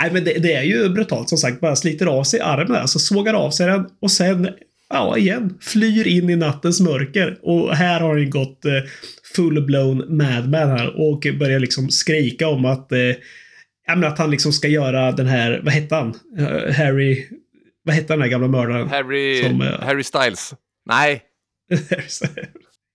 Nej, 0.01 0.13
men 0.13 0.25
det, 0.25 0.39
det, 0.39 0.53
är 0.53 0.63
ju 0.63 0.89
brutalt 0.89 1.29
som 1.29 1.39
sagt. 1.39 1.61
Bara 1.61 1.77
sliter 1.77 2.07
av 2.07 2.25
sig 2.25 2.41
armen, 2.41 2.77
alltså 2.77 2.99
sågar 2.99 3.35
av 3.35 3.51
sig 3.51 3.67
den 3.67 3.87
och 4.01 4.11
sen, 4.11 4.49
ja 4.89 5.19
igen, 5.19 5.59
flyr 5.61 6.07
in 6.07 6.31
i 6.31 6.37
nattens 6.37 6.81
mörker. 6.81 7.39
Och 7.43 7.77
här 7.77 8.01
har 8.01 8.19
han 8.19 8.31
gått 8.31 8.65
eh, 8.65 8.73
full-blown 9.37 10.17
madman 10.17 10.69
här 10.69 11.01
och 11.01 11.27
börjar 11.39 11.61
liksom 11.61 11.91
skrika 11.91 12.49
om 12.49 12.65
att 12.65 12.93
eh, 12.93 12.99
Ja, 13.87 14.07
att 14.07 14.19
han 14.19 14.31
liksom 14.31 14.53
ska 14.53 14.69
göra 14.69 15.13
den 15.13 15.27
här, 15.27 15.61
vad 15.65 15.73
hette 15.73 15.95
han? 15.95 16.15
Uh, 16.39 16.73
Harry, 16.73 17.27
vad 17.85 17.95
hette 17.95 18.13
den 18.13 18.23
här 18.23 18.29
gamla 18.29 18.49
mördaren? 18.49 18.89
Harry, 18.89 19.43
som, 19.43 19.61
Harry 19.61 20.03
Styles. 20.03 20.55
Nej. 20.87 21.23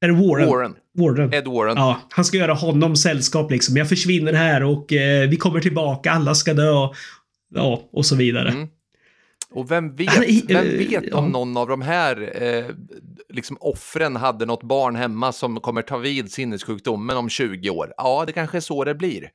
är 0.01 0.07
det 0.07 0.13
Warren? 0.13 0.49
Warren. 0.49 0.75
Warren. 0.97 1.33
Ed 1.33 1.47
Warren. 1.47 1.77
Ja, 1.77 2.01
han 2.09 2.25
ska 2.25 2.37
göra 2.37 2.53
honom 2.53 2.95
sällskap 2.95 3.51
liksom. 3.51 3.77
Jag 3.77 3.89
försvinner 3.89 4.33
här 4.33 4.63
och 4.63 4.93
eh, 4.93 5.29
vi 5.29 5.35
kommer 5.35 5.59
tillbaka, 5.59 6.11
alla 6.11 6.35
ska 6.35 6.53
dö. 6.53 6.87
Ja, 7.55 7.89
och 7.91 8.05
så 8.05 8.15
vidare. 8.15 8.49
Mm. 8.49 8.67
Och 9.51 9.71
vem 9.71 9.95
vet, 9.95 10.17
är, 10.17 10.47
vem 10.47 10.77
vet 10.77 11.13
om 11.13 11.29
någon 11.29 11.57
av 11.57 11.67
de 11.67 11.81
här 11.81 12.43
eh, 12.43 12.65
liksom 13.33 13.57
offren 13.59 14.15
hade 14.15 14.45
något 14.45 14.63
barn 14.63 14.95
hemma 14.95 15.31
som 15.31 15.59
kommer 15.59 15.81
ta 15.81 15.97
vid 15.97 16.31
sinnessjukdomen 16.31 17.17
om 17.17 17.29
20 17.29 17.69
år? 17.69 17.93
Ja, 17.97 18.23
det 18.27 18.33
kanske 18.33 18.57
är 18.57 18.61
så 18.61 18.83
det 18.83 18.95
blir. 18.95 19.29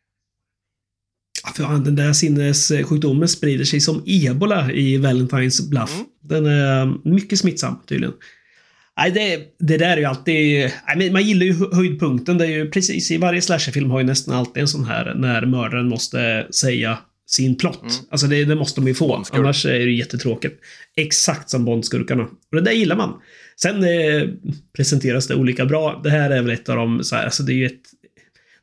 För 1.57 1.85
den 1.85 1.97
där 1.97 2.13
sinnessjukdomen 2.13 3.29
sprider 3.29 3.65
sig 3.65 3.81
som 3.81 4.03
ebola 4.07 4.73
i 4.73 4.97
Valentines 4.97 5.71
Bluff. 5.71 5.95
Mm. 5.95 6.07
Den 6.21 6.47
är 6.47 7.09
mycket 7.09 7.39
smittsam 7.39 7.77
tydligen. 7.87 8.15
Nej, 8.97 9.11
det, 9.11 9.67
det 9.67 9.77
där 9.77 9.91
är 9.91 9.97
ju 9.97 10.05
alltid... 10.05 10.71
Nej, 10.97 11.13
man 11.13 11.23
gillar 11.23 11.47
ju 11.47 11.55
höjdpunkten. 11.73 12.39
Det 12.39 12.45
är 12.45 12.51
ju 12.51 12.71
precis 12.71 13.11
i 13.11 13.17
varje 13.17 13.43
slasherfilm 13.43 13.91
har 13.91 14.01
ju 14.01 14.07
nästan 14.07 14.35
alltid 14.35 14.61
en 14.61 14.69
sån 14.69 14.85
här 14.85 15.15
när 15.15 15.47
mördaren 15.47 15.89
måste 15.89 16.47
säga 16.51 16.99
sin 17.27 17.57
plott. 17.57 17.83
Mm. 17.83 17.95
Alltså 18.11 18.27
det, 18.27 18.45
det, 18.45 18.55
måste 18.55 18.81
de 18.81 18.89
ju 18.89 18.95
få. 18.95 19.25
Annars 19.33 19.67
är 19.67 19.79
det 19.79 19.93
jättetråkigt. 19.93 20.61
Exakt 20.97 21.51
som 21.51 21.65
Bondskurkarna. 21.65 22.23
Och 22.23 22.57
det 22.57 22.61
där 22.61 22.73
gillar 22.73 22.97
man. 22.97 23.15
Sen 23.57 23.85
eh, 23.85 24.29
presenteras 24.77 25.27
det 25.27 25.35
olika 25.35 25.67
bra. 25.67 26.01
Det 26.05 26.11
här 26.11 26.31
är 26.31 26.43
väl 26.43 26.51
ett 26.51 26.69
av 26.69 26.77
de, 26.77 27.05
så 27.05 27.17
här, 27.17 27.25
alltså 27.25 27.43
det 27.43 27.53
är 27.53 27.57
ju 27.57 27.67
ett 27.67 27.83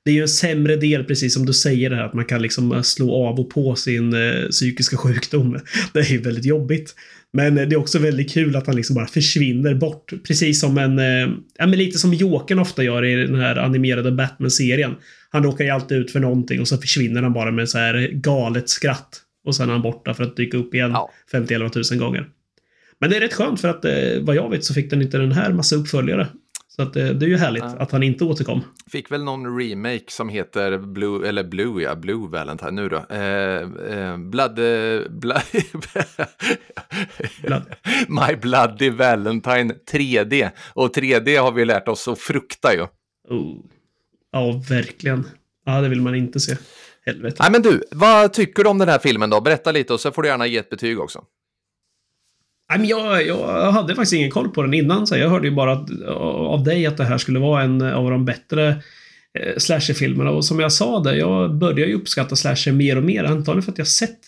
det 0.04 0.12
är 0.12 0.16
ju 0.16 0.22
en 0.22 0.28
sämre 0.28 0.76
del, 0.76 1.04
precis 1.04 1.34
som 1.34 1.46
du 1.46 1.54
säger, 1.54 1.90
det 1.90 1.96
här 1.96 2.04
att 2.04 2.14
man 2.14 2.26
kan 2.26 2.42
liksom 2.42 2.84
slå 2.84 3.28
av 3.28 3.40
och 3.40 3.50
på 3.50 3.76
sin 3.76 4.14
eh, 4.14 4.48
psykiska 4.50 4.98
sjukdom. 4.98 5.60
Det 5.94 6.00
är 6.00 6.12
ju 6.12 6.22
väldigt 6.22 6.46
jobbigt. 6.46 6.96
Men 7.34 7.56
det 7.56 7.62
är 7.62 7.76
också 7.76 8.00
väldigt 8.00 8.34
kul 8.34 8.56
att 8.56 8.68
han 8.68 8.76
liksom 8.76 8.96
bara 8.96 9.08
försvinner 9.08 9.74
bort. 9.74 10.14
Precis 10.28 10.60
som 10.60 10.78
en, 10.78 11.00
eh, 11.00 11.30
ja 11.58 11.68
men 11.68 11.72
lite 11.72 11.98
som 11.98 12.14
Jokern 12.14 12.60
ofta 12.60 12.84
gör 12.84 13.06
i 13.06 13.16
den 13.16 13.36
här 13.36 13.56
animerade 13.56 14.12
Batman-serien. 14.12 14.96
Han 15.30 15.44
råkar 15.44 15.66
ju 15.66 15.70
alltid 15.70 15.98
ut 15.98 16.12
för 16.12 16.20
någonting 16.20 16.62
och 16.62 16.68
så 16.68 16.78
försvinner 16.78 17.22
han 17.22 17.34
bara 17.34 17.52
med 17.52 17.70
så 17.70 17.78
här 17.78 18.10
galet 18.14 18.70
skratt. 18.70 19.22
Och 19.46 19.56
sen 19.56 19.70
är 19.70 19.74
han 19.74 19.82
borta 19.82 20.14
för 20.14 20.24
att 20.24 20.36
dyka 20.36 20.58
upp 20.58 20.74
igen 20.74 20.92
ja. 20.92 21.12
50-11 21.32 21.94
000 21.94 22.00
gånger. 22.00 22.28
Men 23.00 23.10
det 23.10 23.18
är 23.18 23.22
rätt 23.22 23.34
skönt 23.34 23.62
för 23.62 23.68
att 23.68 23.86
eh, 23.86 24.22
vad 24.22 24.36
jag 24.36 24.50
vet 24.50 24.64
så 24.64 24.74
fick 24.74 24.90
den 24.90 25.02
inte 25.02 25.18
den 25.18 25.32
här 25.32 25.54
massa 25.54 25.76
uppföljare. 25.76 26.28
Så 26.76 26.82
att, 26.82 26.96
eh, 26.96 27.06
det 27.06 27.26
är 27.26 27.30
ju 27.30 27.38
härligt 27.38 27.64
ja. 27.64 27.76
att 27.80 27.92
han 27.92 28.04
inte 28.04 28.24
återkom. 28.24 28.62
Fick 28.92 29.12
väl 29.12 29.24
någon 29.24 29.60
remake 29.60 30.04
som 30.08 30.30
heter 30.30 30.78
Blue, 30.78 31.30
eller 31.30 31.44
Blue, 31.44 31.84
ja, 31.84 31.96
Blue 31.96 32.28
Valentine 32.30 32.72
nu 32.72 32.90
då. 32.90 33.06
Eh, 33.10 33.62
eh, 34.00 34.18
blood, 34.18 34.60
eh, 34.60 35.10
blood, 35.10 35.42
blood. 37.44 37.64
My 38.08 38.36
Bloody 38.36 38.90
Valentine 38.90 39.74
3D. 39.92 40.50
Och 40.74 40.96
3D 40.96 41.40
har 41.40 41.52
vi 41.52 41.66
lärt 41.66 41.88
oss 41.88 42.08
att 42.08 42.20
frukta 42.20 42.74
ju. 42.74 42.82
Oh. 43.30 43.66
Ja, 44.32 44.62
verkligen. 44.70 45.28
Ja, 45.66 45.82
det 45.82 45.90
vill 45.90 46.02
man 46.02 46.16
inte 46.16 46.40
se. 46.40 46.58
Helvete. 47.06 47.38
Nej, 47.40 47.52
men 47.52 47.62
du, 47.62 47.84
vad 47.92 48.34
tycker 48.34 48.64
du 48.64 48.70
om 48.70 48.78
den 48.78 48.90
här 48.90 49.00
filmen 49.00 49.30
då? 49.30 49.42
Berätta 49.42 49.72
lite 49.72 49.94
och 49.94 50.00
så 50.00 50.12
får 50.12 50.22
du 50.22 50.28
gärna 50.28 50.48
ge 50.48 50.58
ett 50.58 50.70
betyg 50.70 51.00
också. 51.00 51.24
Jag, 52.80 53.28
jag 53.28 53.72
hade 53.72 53.96
faktiskt 53.96 54.14
ingen 54.14 54.32
koll 54.32 54.50
på 54.50 54.62
den 54.62 54.74
innan. 54.74 55.08
Så 55.08 55.18
jag 55.18 55.30
hörde 55.30 55.48
ju 55.48 55.54
bara 55.54 55.72
att, 55.74 55.90
eh, 55.90 56.08
av 56.12 56.64
dig 56.64 56.86
att 56.86 56.98
det 56.98 57.04
här 57.04 57.18
skulle 57.18 57.40
vara 57.40 57.64
en 57.64 57.82
eh, 57.82 57.94
av 57.94 58.12
de 58.12 58.26
bättre 58.26 58.70
eh, 59.40 59.58
slasherfilmerna. 59.58 60.32
Och 60.32 60.46
som 60.46 60.60
jag 60.60 60.72
sa 60.72 61.00
där, 61.00 61.14
jag 61.14 61.56
börjar 61.56 61.88
ju 61.88 61.94
uppskatta 61.94 62.36
slasher 62.36 62.72
mer 62.72 62.98
och 62.98 63.04
mer. 63.04 63.24
Antagligen 63.24 63.64
för 63.64 63.72
att 63.72 63.78
jag 63.78 63.88
sett 63.88 64.20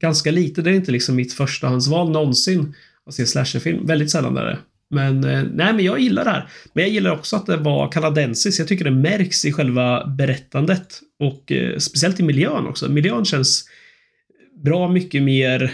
ganska 0.00 0.30
lite. 0.30 0.62
Det 0.62 0.70
är 0.70 0.74
inte 0.74 0.92
liksom 0.92 1.16
mitt 1.16 1.32
förstahandsval 1.32 2.10
någonsin 2.10 2.74
att 3.06 3.14
se 3.14 3.26
slasherfilm. 3.26 3.86
Väldigt 3.86 4.10
sällan 4.10 4.36
är 4.36 4.44
det. 4.44 4.58
Men 4.90 5.20
nej, 5.54 5.72
men 5.72 5.84
jag 5.84 6.00
gillar 6.00 6.24
det 6.24 6.30
här. 6.30 6.48
Men 6.72 6.84
jag 6.84 6.92
gillar 6.92 7.10
också 7.10 7.36
att 7.36 7.46
det 7.46 7.56
var 7.56 7.92
kanadensiskt. 7.92 8.58
Jag 8.58 8.68
tycker 8.68 8.84
det 8.84 8.90
märks 8.90 9.44
i 9.44 9.52
själva 9.52 10.06
berättandet. 10.06 11.00
Och 11.18 11.52
eh, 11.52 11.78
speciellt 11.78 12.20
i 12.20 12.22
miljön 12.22 12.66
också. 12.66 12.88
Miljön 12.88 13.24
känns 13.24 13.64
bra 14.64 14.88
mycket 14.88 15.22
mer 15.22 15.72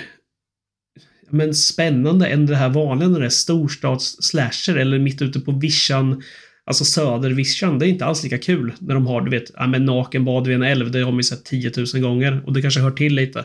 men 1.33 1.55
spännande 1.55 2.27
än 2.27 2.47
det 2.47 2.57
här 2.57 2.69
vanliga 2.69 3.09
när 3.09 3.21
det 3.21 3.27
är 3.27 3.31
storstads-slasher 3.31 4.77
eller 4.77 4.99
mitt 4.99 5.23
ute 5.23 5.41
på 5.41 5.53
vischan, 5.53 6.23
alltså 6.65 6.85
södervischan. 6.85 7.79
Det 7.79 7.87
är 7.87 7.89
inte 7.89 8.05
alls 8.05 8.23
lika 8.23 8.39
kul 8.39 8.73
när 8.79 8.95
de 8.95 9.07
har, 9.07 9.21
du 9.21 9.31
vet, 9.31 9.51
ja, 9.55 9.67
men 9.67 9.85
nakenbad 9.85 10.47
vid 10.47 10.57
en 10.57 10.63
älv. 10.63 10.91
Det 10.91 11.01
har 11.01 11.11
man 11.11 11.19
ju 11.19 11.23
sett 11.23 11.45
10 11.45 11.73
000 11.95 12.03
gånger 12.03 12.43
och 12.47 12.53
det 12.53 12.63
kanske 12.63 12.81
hör 12.81 12.91
till 12.91 13.15
lite. 13.15 13.45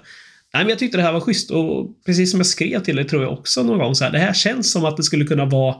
Nej, 0.53 0.63
men 0.63 0.69
jag 0.69 0.79
tyckte 0.79 0.97
det 0.97 1.03
här 1.03 1.13
var 1.13 1.19
schysst 1.19 1.51
och 1.51 2.03
precis 2.05 2.31
som 2.31 2.39
jag 2.39 2.47
skrev 2.47 2.79
till 2.83 2.95
dig 2.95 3.05
tror 3.05 3.23
jag 3.23 3.33
också 3.33 3.63
någon 3.63 3.77
gång 3.77 3.95
så 3.95 4.03
här. 4.03 4.11
Det 4.11 4.19
här 4.19 4.33
känns 4.33 4.71
som 4.71 4.85
att 4.85 4.97
det 4.97 5.03
skulle 5.03 5.25
kunna 5.25 5.45
vara 5.45 5.75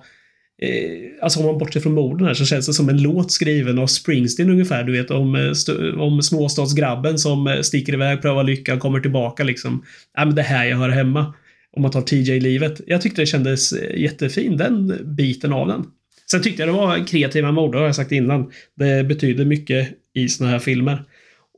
Eh, 0.62 1.24
alltså 1.24 1.40
om 1.40 1.46
man 1.46 1.58
bortser 1.58 1.80
från 1.80 1.94
morden 1.94 2.28
här 2.28 2.34
så 2.34 2.46
känns 2.46 2.68
det 2.68 2.74
som 2.74 2.90
en 2.90 3.02
låt 3.02 3.32
skriven 3.32 3.80
av 3.80 3.88
Springsteen 3.88 4.50
ungefär. 4.50 4.84
Du 4.84 4.92
vet 4.92 5.12
om, 5.12 5.36
eh, 5.36 6.02
om 6.02 6.22
småstadsgrabben 6.22 7.20
som 7.20 7.48
eh, 7.48 7.62
sticker 7.62 7.94
iväg, 7.94 8.22
prövar 8.22 8.44
lyckan, 8.44 8.80
kommer 8.80 9.00
tillbaka 9.00 9.44
liksom. 9.44 9.86
Nej, 10.18 10.26
men 10.26 10.36
det 10.36 10.42
här 10.42 10.66
jag 10.66 10.78
hör 10.78 10.90
hemma 10.90 11.34
om 11.76 11.82
man 11.82 11.92
tar 11.92 12.02
TJ-livet. 12.02 12.82
Jag 12.88 13.02
tyckte 13.02 13.22
det 13.22 13.26
kändes 13.26 13.74
eh, 13.74 14.02
jättefin, 14.02 14.58
den 14.58 15.00
biten 15.16 15.54
av 15.54 15.68
den. 15.68 15.86
Sen 16.32 16.42
tyckte 16.42 16.62
jag 16.62 16.70
det 16.70 16.74
var 16.74 17.08
kreativa 17.08 17.52
mord, 17.52 17.72
det 17.72 17.78
har 17.78 17.86
jag 17.86 17.96
sagt 17.96 18.12
innan. 18.12 18.52
Det 18.76 19.04
betyder 19.04 19.46
mycket 19.46 19.90
i 20.14 20.30
såna 20.30 20.50
här 20.50 20.60
filmer. 20.60 21.04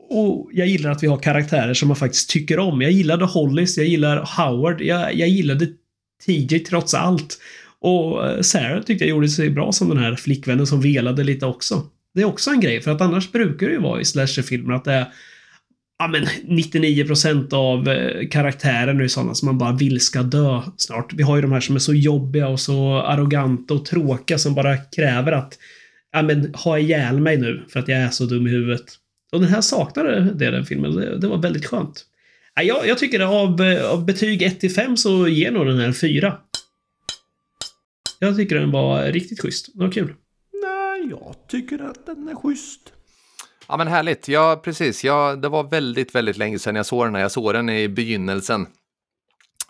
och 0.09 0.49
jag 0.53 0.67
gillar 0.67 0.91
att 0.91 1.03
vi 1.03 1.07
har 1.07 1.17
karaktärer 1.17 1.73
som 1.73 1.87
man 1.87 1.97
faktiskt 1.97 2.29
tycker 2.29 2.59
om. 2.59 2.81
Jag 2.81 2.91
gillade 2.91 3.25
Hollis, 3.25 3.77
jag 3.77 3.87
gillar 3.87 4.29
Howard, 4.37 4.81
jag, 4.81 5.15
jag 5.15 5.29
gillade 5.29 5.67
TJ 6.25 6.59
trots 6.59 6.93
allt. 6.93 7.37
Och 7.79 8.27
eh, 8.27 8.41
Sarah 8.41 8.83
tyckte 8.83 9.05
jag 9.05 9.09
gjorde 9.09 9.29
sig 9.29 9.49
bra 9.49 9.71
som 9.71 9.89
den 9.89 9.97
här 9.97 10.15
flickvännen 10.15 10.67
som 10.67 10.81
velade 10.81 11.23
lite 11.23 11.45
också. 11.45 11.83
Det 12.13 12.21
är 12.21 12.25
också 12.25 12.51
en 12.51 12.59
grej, 12.59 12.81
för 12.81 12.91
att 12.91 13.01
annars 13.01 13.31
brukar 13.31 13.67
det 13.67 13.73
ju 13.73 13.79
vara 13.79 14.01
i 14.01 14.05
slasherfilmer 14.05 14.73
att 14.73 14.85
det 14.85 14.93
är 14.93 15.07
ja 15.99 16.07
men 16.07 16.25
99% 16.25 17.53
av 17.53 17.87
eh, 17.87 18.27
karaktärerna 18.27 19.03
är 19.03 19.07
sådana 19.07 19.35
som 19.35 19.45
man 19.45 19.57
bara 19.57 19.73
vill 19.73 19.99
ska 19.99 20.23
dö 20.23 20.61
snart. 20.77 21.13
Vi 21.13 21.23
har 21.23 21.35
ju 21.35 21.41
de 21.41 21.51
här 21.51 21.59
som 21.59 21.75
är 21.75 21.79
så 21.79 21.93
jobbiga 21.93 22.47
och 22.47 22.59
så 22.59 22.95
arroganta 23.01 23.73
och 23.73 23.85
tråkiga 23.85 24.37
som 24.37 24.55
bara 24.55 24.77
kräver 24.77 25.31
att 25.31 25.57
ja 26.11 26.21
men 26.21 26.53
ha 26.53 26.79
ihjäl 26.79 27.19
mig 27.19 27.37
nu 27.37 27.65
för 27.69 27.79
att 27.79 27.87
jag 27.87 27.99
är 27.99 28.09
så 28.09 28.25
dum 28.25 28.47
i 28.47 28.49
huvudet. 28.49 28.85
Och 29.31 29.39
den 29.39 29.49
här 29.49 29.61
saknade 29.61 30.21
det, 30.33 30.51
den 30.51 30.65
filmen. 30.65 30.95
Det, 30.95 31.17
det 31.17 31.27
var 31.27 31.37
väldigt 31.37 31.65
skönt. 31.65 32.05
Ja, 32.55 32.63
jag, 32.63 32.87
jag 32.87 32.97
tycker 32.97 33.19
av, 33.19 33.61
eh, 33.61 33.91
av 33.91 34.05
betyg 34.05 34.41
1 34.41 34.59
till 34.59 34.71
5 34.71 34.97
så 34.97 35.27
ger 35.27 35.51
nog 35.51 35.67
den 35.67 35.79
här 35.79 35.91
4. 35.91 36.37
Jag 38.19 38.35
tycker 38.37 38.59
den 38.59 38.71
var 38.71 39.03
riktigt 39.03 39.41
schysst. 39.41 39.69
Det 39.73 39.83
var 39.83 39.91
kul. 39.91 40.13
Nej, 40.63 41.07
jag 41.09 41.35
tycker 41.47 41.79
att 41.79 42.05
den 42.05 42.27
är 42.27 42.35
schysst. 42.35 42.93
Ja 43.69 43.77
men 43.77 43.87
härligt, 43.87 44.27
ja 44.27 44.61
precis. 44.63 45.03
Ja, 45.03 45.35
det 45.35 45.49
var 45.49 45.63
väldigt, 45.63 46.15
väldigt 46.15 46.37
länge 46.37 46.59
sedan 46.59 46.75
jag 46.75 46.85
såg 46.85 47.05
den 47.05 47.15
här. 47.15 47.21
Jag 47.21 47.31
såg 47.31 47.53
den 47.53 47.69
i 47.69 47.89
begynnelsen. 47.89 48.67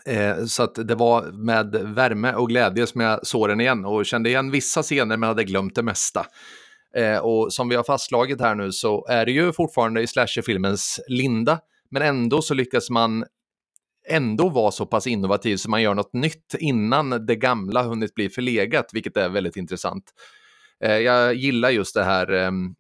Eh, 0.05 0.45
så 0.45 0.63
att 0.63 0.75
det 0.75 0.95
var 0.95 1.31
med 1.31 1.75
värme 1.75 2.33
och 2.33 2.49
glädje 2.49 2.87
som 2.87 3.01
jag 3.01 3.27
såg 3.27 3.49
den 3.49 3.61
igen 3.61 3.85
och 3.85 4.05
kände 4.05 4.29
igen 4.29 4.51
vissa 4.51 4.83
scener 4.83 5.17
men 5.17 5.27
hade 5.27 5.43
glömt 5.43 5.75
det 5.75 5.83
mesta. 5.83 6.25
Eh, 6.95 7.17
och 7.17 7.53
som 7.53 7.69
vi 7.69 7.75
har 7.75 7.83
fastslagit 7.83 8.41
här 8.41 8.55
nu 8.55 8.71
så 8.71 9.05
är 9.09 9.25
det 9.25 9.31
ju 9.31 9.53
fortfarande 9.53 10.01
i 10.01 10.07
slasherfilmens 10.07 10.99
linda, 11.07 11.59
men 11.91 12.01
ändå 12.01 12.41
så 12.41 12.53
lyckas 12.53 12.89
man 12.89 13.25
ändå 14.09 14.49
vara 14.49 14.71
så 14.71 14.85
pass 14.85 15.07
innovativ 15.07 15.57
så 15.57 15.69
man 15.69 15.81
gör 15.81 15.93
något 15.93 16.13
nytt 16.13 16.55
innan 16.59 17.25
det 17.25 17.35
gamla 17.35 17.83
hunnit 17.83 18.15
bli 18.15 18.29
förlegat, 18.29 18.89
vilket 18.93 19.17
är 19.17 19.29
väldigt 19.29 19.55
intressant. 19.55 20.03
Eh, 20.83 20.97
jag 20.97 21.33
gillar 21.33 21.69
just 21.69 21.95
det 21.95 22.03
här 22.03 22.31
ehm, 22.31 22.75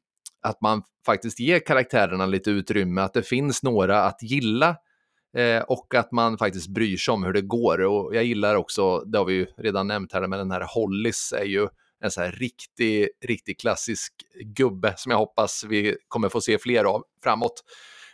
att 0.47 0.61
man 0.61 0.83
faktiskt 1.05 1.39
ger 1.39 1.59
karaktärerna 1.59 2.25
lite 2.25 2.49
utrymme, 2.51 3.01
att 3.01 3.13
det 3.13 3.23
finns 3.23 3.63
några 3.63 4.03
att 4.03 4.23
gilla 4.23 4.75
eh, 5.37 5.61
och 5.61 5.95
att 5.95 6.11
man 6.11 6.37
faktiskt 6.37 6.67
bryr 6.67 6.97
sig 6.97 7.11
om 7.11 7.23
hur 7.23 7.33
det 7.33 7.41
går. 7.41 7.81
Och 7.81 8.15
jag 8.15 8.23
gillar 8.23 8.55
också, 8.55 8.99
det 8.99 9.17
har 9.17 9.25
vi 9.25 9.33
ju 9.33 9.45
redan 9.57 9.87
nämnt 9.87 10.13
här, 10.13 10.27
men 10.27 10.39
den 10.39 10.51
här 10.51 10.67
Hollis 10.73 11.33
är 11.37 11.45
ju 11.45 11.67
en 12.03 12.11
så 12.11 12.21
här 12.21 12.31
riktig, 12.31 13.09
riktig 13.25 13.59
klassisk 13.59 14.13
gubbe 14.55 14.93
som 14.97 15.11
jag 15.11 15.17
hoppas 15.17 15.63
vi 15.69 15.97
kommer 16.07 16.29
få 16.29 16.41
se 16.41 16.57
fler 16.57 16.83
av 16.83 17.03
framåt. 17.23 17.63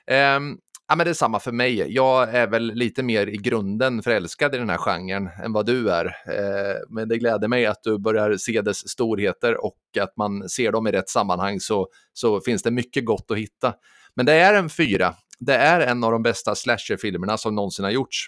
Eh, 0.08 0.40
ja, 0.88 0.96
men 0.96 1.06
det 1.06 1.10
är 1.10 1.14
samma 1.14 1.40
för 1.40 1.52
mig. 1.52 1.94
Jag 1.94 2.36
är 2.36 2.48
väl 2.48 2.74
lite 2.74 3.04
mer 3.04 3.28
i 3.28 3.38
grunden 3.38 4.04
förälskad 4.04 4.56
i 4.56 4.58
den 4.58 4.70
här 4.70 4.78
genren 4.78 5.30
än 5.44 5.54
vad 5.54 5.66
du 5.66 5.90
är. 5.90 6.06
Eh, 6.06 6.76
men 6.90 7.10
det 7.10 7.18
gläder 7.18 7.48
mig 7.48 7.66
att 7.66 7.84
du 7.84 8.00
börjar 8.00 8.38
se 8.38 8.62
dess 8.62 8.90
storheter 8.90 9.66
och 9.66 9.78
att 10.00 10.18
man 10.18 10.50
ser 10.50 10.72
dem 10.72 10.88
i 10.88 10.92
rätt 10.92 11.10
sammanhang 11.10 11.60
så, 11.60 11.88
så 12.14 12.42
finns 12.42 12.64
det 12.64 12.72
mycket 12.72 13.06
gott 13.06 13.32
att 13.32 13.38
hitta. 13.38 13.74
Men 14.16 14.26
det 14.26 14.34
är 14.34 14.54
en 14.54 14.70
fyra. 14.70 15.16
Det 15.40 15.56
är 15.56 15.80
en 15.80 16.04
av 16.04 16.12
de 16.12 16.24
bästa 16.24 16.56
slasherfilmerna 16.56 17.38
som 17.38 17.56
någonsin 17.56 17.86
har 17.86 17.92
gjorts. 17.92 18.28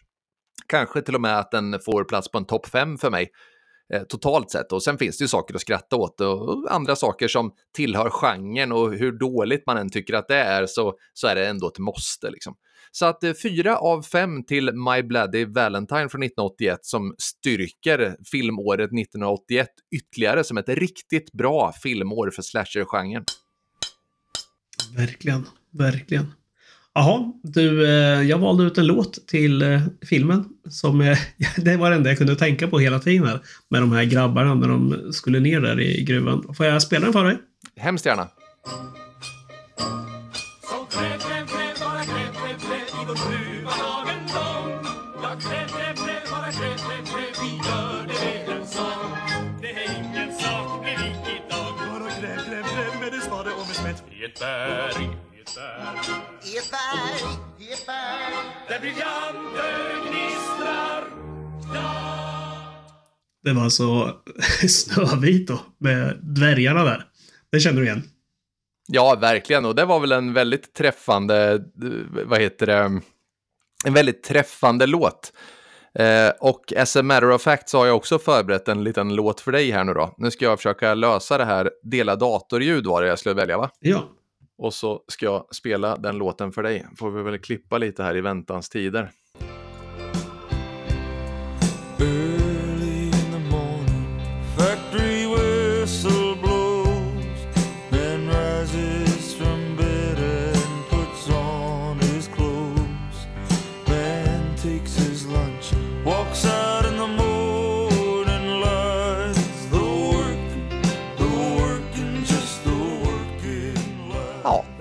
Kanske 0.68 1.02
till 1.02 1.16
och 1.16 1.22
med 1.22 1.40
att 1.40 1.52
den 1.52 1.80
får 1.86 2.04
plats 2.04 2.32
på 2.32 2.38
en 2.38 2.46
topp 2.46 2.68
fem 2.68 2.98
för 2.98 3.10
mig 3.10 3.30
Eh, 3.94 4.04
totalt 4.04 4.52
sett. 4.52 4.72
Och 4.72 4.84
sen 4.84 4.98
finns 4.98 5.18
det 5.18 5.24
ju 5.24 5.28
saker 5.28 5.56
att 5.56 5.62
skratta 5.62 5.96
åt 5.96 6.22
och 6.22 6.74
andra 6.74 6.96
saker 6.96 7.28
som 7.28 7.52
tillhör 7.76 8.10
genren 8.10 8.72
och 8.72 8.94
hur 8.94 9.12
dåligt 9.12 9.64
man 9.66 9.78
än 9.78 9.90
tycker 9.90 10.14
att 10.14 10.28
det 10.28 10.36
är 10.36 10.66
så, 10.66 10.94
så 11.14 11.28
är 11.28 11.36
det 11.36 11.48
ändå 11.48 11.68
ett 11.68 11.80
måste. 11.80 12.30
Liksom. 12.30 12.56
Så 12.92 13.06
att 13.06 13.24
eh, 13.24 13.34
fyra 13.44 13.78
av 13.78 14.02
fem 14.02 14.44
till 14.44 14.72
My 14.74 15.04
Bloody 15.04 15.46
Valentine 15.46 16.10
från 16.10 16.24
1981 16.24 16.80
som 16.82 17.16
styrker 17.18 18.16
filmåret 18.32 18.86
1981 18.86 19.68
ytterligare 19.96 20.44
som 20.44 20.58
ett 20.58 20.70
riktigt 20.70 21.32
bra 21.32 21.74
filmår 21.84 22.30
för 22.30 22.42
slasher-genren. 22.42 23.24
Verkligen, 24.98 25.48
verkligen. 25.72 26.32
Jaha, 26.98 27.32
du, 27.44 27.88
eh, 27.88 28.22
jag 28.22 28.38
valde 28.38 28.64
ut 28.64 28.78
en 28.78 28.88
låt 28.88 29.28
till 29.28 29.62
eh, 29.62 29.82
filmen 30.06 30.46
som 30.70 31.02
eh, 31.02 31.18
det 31.58 31.78
var 31.78 31.90
det 31.90 31.96
enda 31.96 32.10
jag 32.10 32.18
kunde 32.18 32.36
tänka 32.36 32.68
på 32.68 32.80
hela 32.80 33.00
tiden 33.00 33.28
här, 33.28 33.40
med 33.70 33.82
de 33.82 33.92
här 33.92 34.04
grabbarna 34.04 34.54
när 34.54 34.68
de 34.68 35.14
skulle 35.14 35.40
ner 35.40 35.62
där 35.62 35.80
i 35.80 36.04
gruvan. 36.04 36.54
Får 36.58 36.66
jag 36.66 36.82
spela 36.82 37.04
den 37.04 37.14
för 37.14 37.24
dig? 37.24 37.38
Hemskt 37.76 38.06
gärna. 38.06 38.28
Där 58.76 58.82
briljanter 58.82 60.10
gnistrar 60.10 61.04
klart. 61.72 62.92
Det 63.44 63.54
var 63.54 63.64
alltså 63.64 64.18
Snövit 64.68 65.48
då, 65.48 65.60
med 65.78 66.20
dvärgarna 66.22 66.84
där. 66.84 67.06
Det 67.52 67.60
känner 67.60 67.82
du 67.82 67.86
igen? 67.88 68.04
Ja, 68.88 69.18
verkligen. 69.22 69.66
Och 69.66 69.76
det 69.76 69.86
var 69.86 70.00
väl 70.00 70.12
en 70.12 70.34
väldigt 70.34 70.74
träffande, 70.74 71.64
vad 72.26 72.42
heter 72.42 72.66
det, 72.66 73.02
en 73.86 73.94
väldigt 73.94 74.24
träffande 74.24 74.86
låt. 74.86 75.34
Eh, 76.00 76.30
och 76.40 76.74
as 76.78 76.96
a 76.96 77.04
matter 77.04 77.32
of 77.32 77.42
fact 77.42 77.70
så 77.70 77.78
har 77.78 77.86
jag 77.86 77.96
också 77.96 78.20
förberett 78.20 78.68
en 78.68 78.84
liten 78.84 79.16
låt 79.16 79.42
för 79.42 79.52
dig 79.52 79.72
här 79.72 79.84
nu 79.84 79.94
då. 79.94 80.16
Nu 80.18 80.32
ska 80.32 80.46
jag 80.46 80.60
försöka 80.60 80.94
lösa 80.94 81.38
det 81.38 81.46
här, 81.46 81.72
dela 81.84 82.16
datorljud 82.16 82.86
var 82.86 83.02
det 83.02 83.08
jag 83.08 83.20
skulle 83.20 83.36
välja 83.36 83.58
va? 83.58 83.70
Ja. 83.80 84.10
Och 84.58 84.74
så 84.74 85.04
ska 85.08 85.26
jag 85.26 85.56
spela 85.56 85.98
den 85.98 86.18
låten 86.18 86.52
för 86.52 86.64
dig. 86.64 86.88
Får 86.98 87.12
vi 87.12 87.24
väl 87.24 87.40
klippa 87.40 87.78
lite 87.78 88.04
här 88.04 88.18
i 88.18 88.22
väntans 88.22 88.70
tider. 88.70 89.12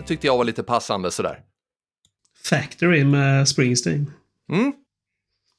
Tyckte 0.06 0.26
jag 0.26 0.36
var 0.39 0.44
lite 0.44 0.62
passande 0.62 1.10
sådär. 1.10 1.39
Factory 2.44 3.05
med 3.05 3.48
Springsteen. 3.48 4.10
Mm. 4.52 4.72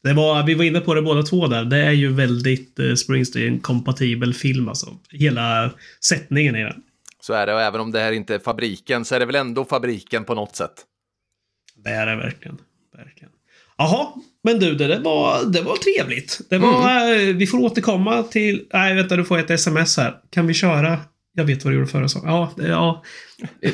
Det 0.03 0.13
var, 0.13 0.43
vi 0.43 0.53
var 0.53 0.63
inne 0.63 0.79
på 0.79 0.93
det 0.93 1.01
båda 1.01 1.23
två 1.23 1.47
där. 1.47 1.65
Det 1.65 1.77
är 1.77 1.91
ju 1.91 2.13
väldigt 2.13 2.79
eh, 2.79 2.85
Springsteen-kompatibel 2.85 4.33
film 4.33 4.69
alltså. 4.69 4.97
Hela 5.09 5.71
sättningen 6.05 6.55
i 6.55 6.63
den. 6.63 6.81
Så 7.21 7.33
är 7.33 7.47
det, 7.47 7.53
och 7.53 7.61
även 7.61 7.81
om 7.81 7.91
det 7.91 7.99
här 7.99 8.11
inte 8.11 8.35
är 8.35 8.39
fabriken 8.39 9.05
så 9.05 9.15
är 9.15 9.19
det 9.19 9.25
väl 9.25 9.35
ändå 9.35 9.65
fabriken 9.65 10.23
på 10.23 10.35
något 10.35 10.55
sätt. 10.55 10.71
Det 11.75 11.89
är 11.89 12.05
det 12.05 12.15
verkligen. 12.15 12.57
verkligen. 12.97 13.31
Jaha, 13.77 14.07
men 14.43 14.59
du, 14.59 14.75
det, 14.75 14.87
där 14.87 14.99
var, 14.99 15.45
det 15.45 15.61
var 15.61 15.75
trevligt. 15.75 16.41
Det 16.49 16.57
var, 16.57 17.13
eh, 17.13 17.35
Vi 17.35 17.47
får 17.47 17.57
återkomma 17.57 18.23
till... 18.23 18.67
Nej, 18.73 18.95
vänta, 18.95 19.15
du 19.15 19.25
får 19.25 19.39
ett 19.39 19.49
sms 19.49 19.97
här. 19.97 20.15
Kan 20.29 20.47
vi 20.47 20.53
köra? 20.53 20.99
Jag 21.37 21.45
vet 21.45 21.63
vad 21.63 21.73
du 21.73 21.77
gjorde 21.77 21.91
förra 21.91 22.07
säsongen. 22.07 22.29
Ja, 22.29 22.51
ja. 22.57 23.03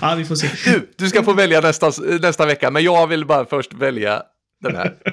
ja, 0.00 0.14
vi 0.18 0.24
får 0.24 0.34
se. 0.34 0.48
Du, 0.70 0.88
du 0.96 1.08
ska 1.08 1.22
få 1.22 1.32
välja 1.32 1.60
nästa, 1.60 1.92
nästa 2.22 2.46
vecka, 2.46 2.70
men 2.70 2.84
jag 2.84 3.06
vill 3.06 3.26
bara 3.26 3.44
först 3.44 3.74
välja 3.74 4.22
den 4.62 4.76
här. 4.76 4.94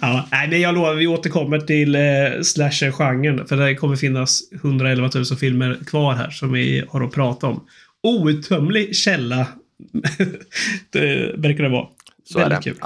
Ja, 0.00 0.28
nej, 0.32 0.48
men 0.48 0.60
jag 0.60 0.74
lovar, 0.74 0.94
vi 0.94 1.06
återkommer 1.06 1.58
till 1.60 1.94
eh, 1.94 2.00
slasher-genren. 2.42 3.46
För 3.46 3.56
det 3.56 3.74
kommer 3.74 3.96
finnas 3.96 4.40
111 4.52 5.10
000 5.14 5.24
filmer 5.24 5.78
kvar 5.86 6.14
här 6.14 6.30
som 6.30 6.52
vi 6.52 6.84
har 6.88 7.04
att 7.04 7.12
prata 7.12 7.46
om. 7.46 7.64
Outtömlig 8.02 8.96
källa 8.96 9.46
det 10.90 11.34
verkar 11.36 11.62
det 11.64 11.68
vara. 11.68 11.86
Så 12.24 12.38
är 12.38 12.42
Väldigt 12.42 12.64
det. 12.64 12.70
kul. 12.70 12.78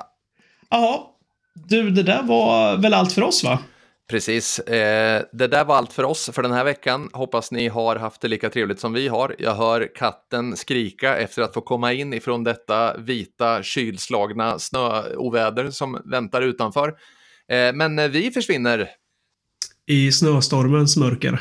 Jaha. 0.70 0.98
Du, 1.54 1.90
det 1.90 2.02
där 2.02 2.22
var 2.22 2.76
väl 2.76 2.94
allt 2.94 3.12
för 3.12 3.22
oss 3.22 3.44
va? 3.44 3.58
Precis. 4.10 4.58
Eh, 4.58 5.22
det 5.32 5.46
där 5.46 5.64
var 5.64 5.76
allt 5.76 5.92
för 5.92 6.04
oss 6.04 6.30
för 6.32 6.42
den 6.42 6.52
här 6.52 6.64
veckan. 6.64 7.10
Hoppas 7.12 7.52
ni 7.52 7.68
har 7.68 7.96
haft 7.96 8.20
det 8.20 8.28
lika 8.28 8.50
trevligt 8.50 8.80
som 8.80 8.92
vi 8.92 9.08
har. 9.08 9.36
Jag 9.38 9.54
hör 9.54 9.94
katten 9.94 10.56
skrika 10.56 11.16
efter 11.16 11.42
att 11.42 11.54
få 11.54 11.60
komma 11.60 11.92
in 11.92 12.14
ifrån 12.14 12.44
detta 12.44 12.96
vita 12.96 13.62
kylslagna 13.62 14.58
snöoväder 14.58 15.70
som 15.70 16.02
väntar 16.04 16.42
utanför. 16.42 16.88
Eh, 17.48 17.72
men 17.74 18.12
vi 18.12 18.30
försvinner. 18.30 18.88
I 19.86 20.12
snöstormens 20.12 20.96
mörker. 20.96 21.40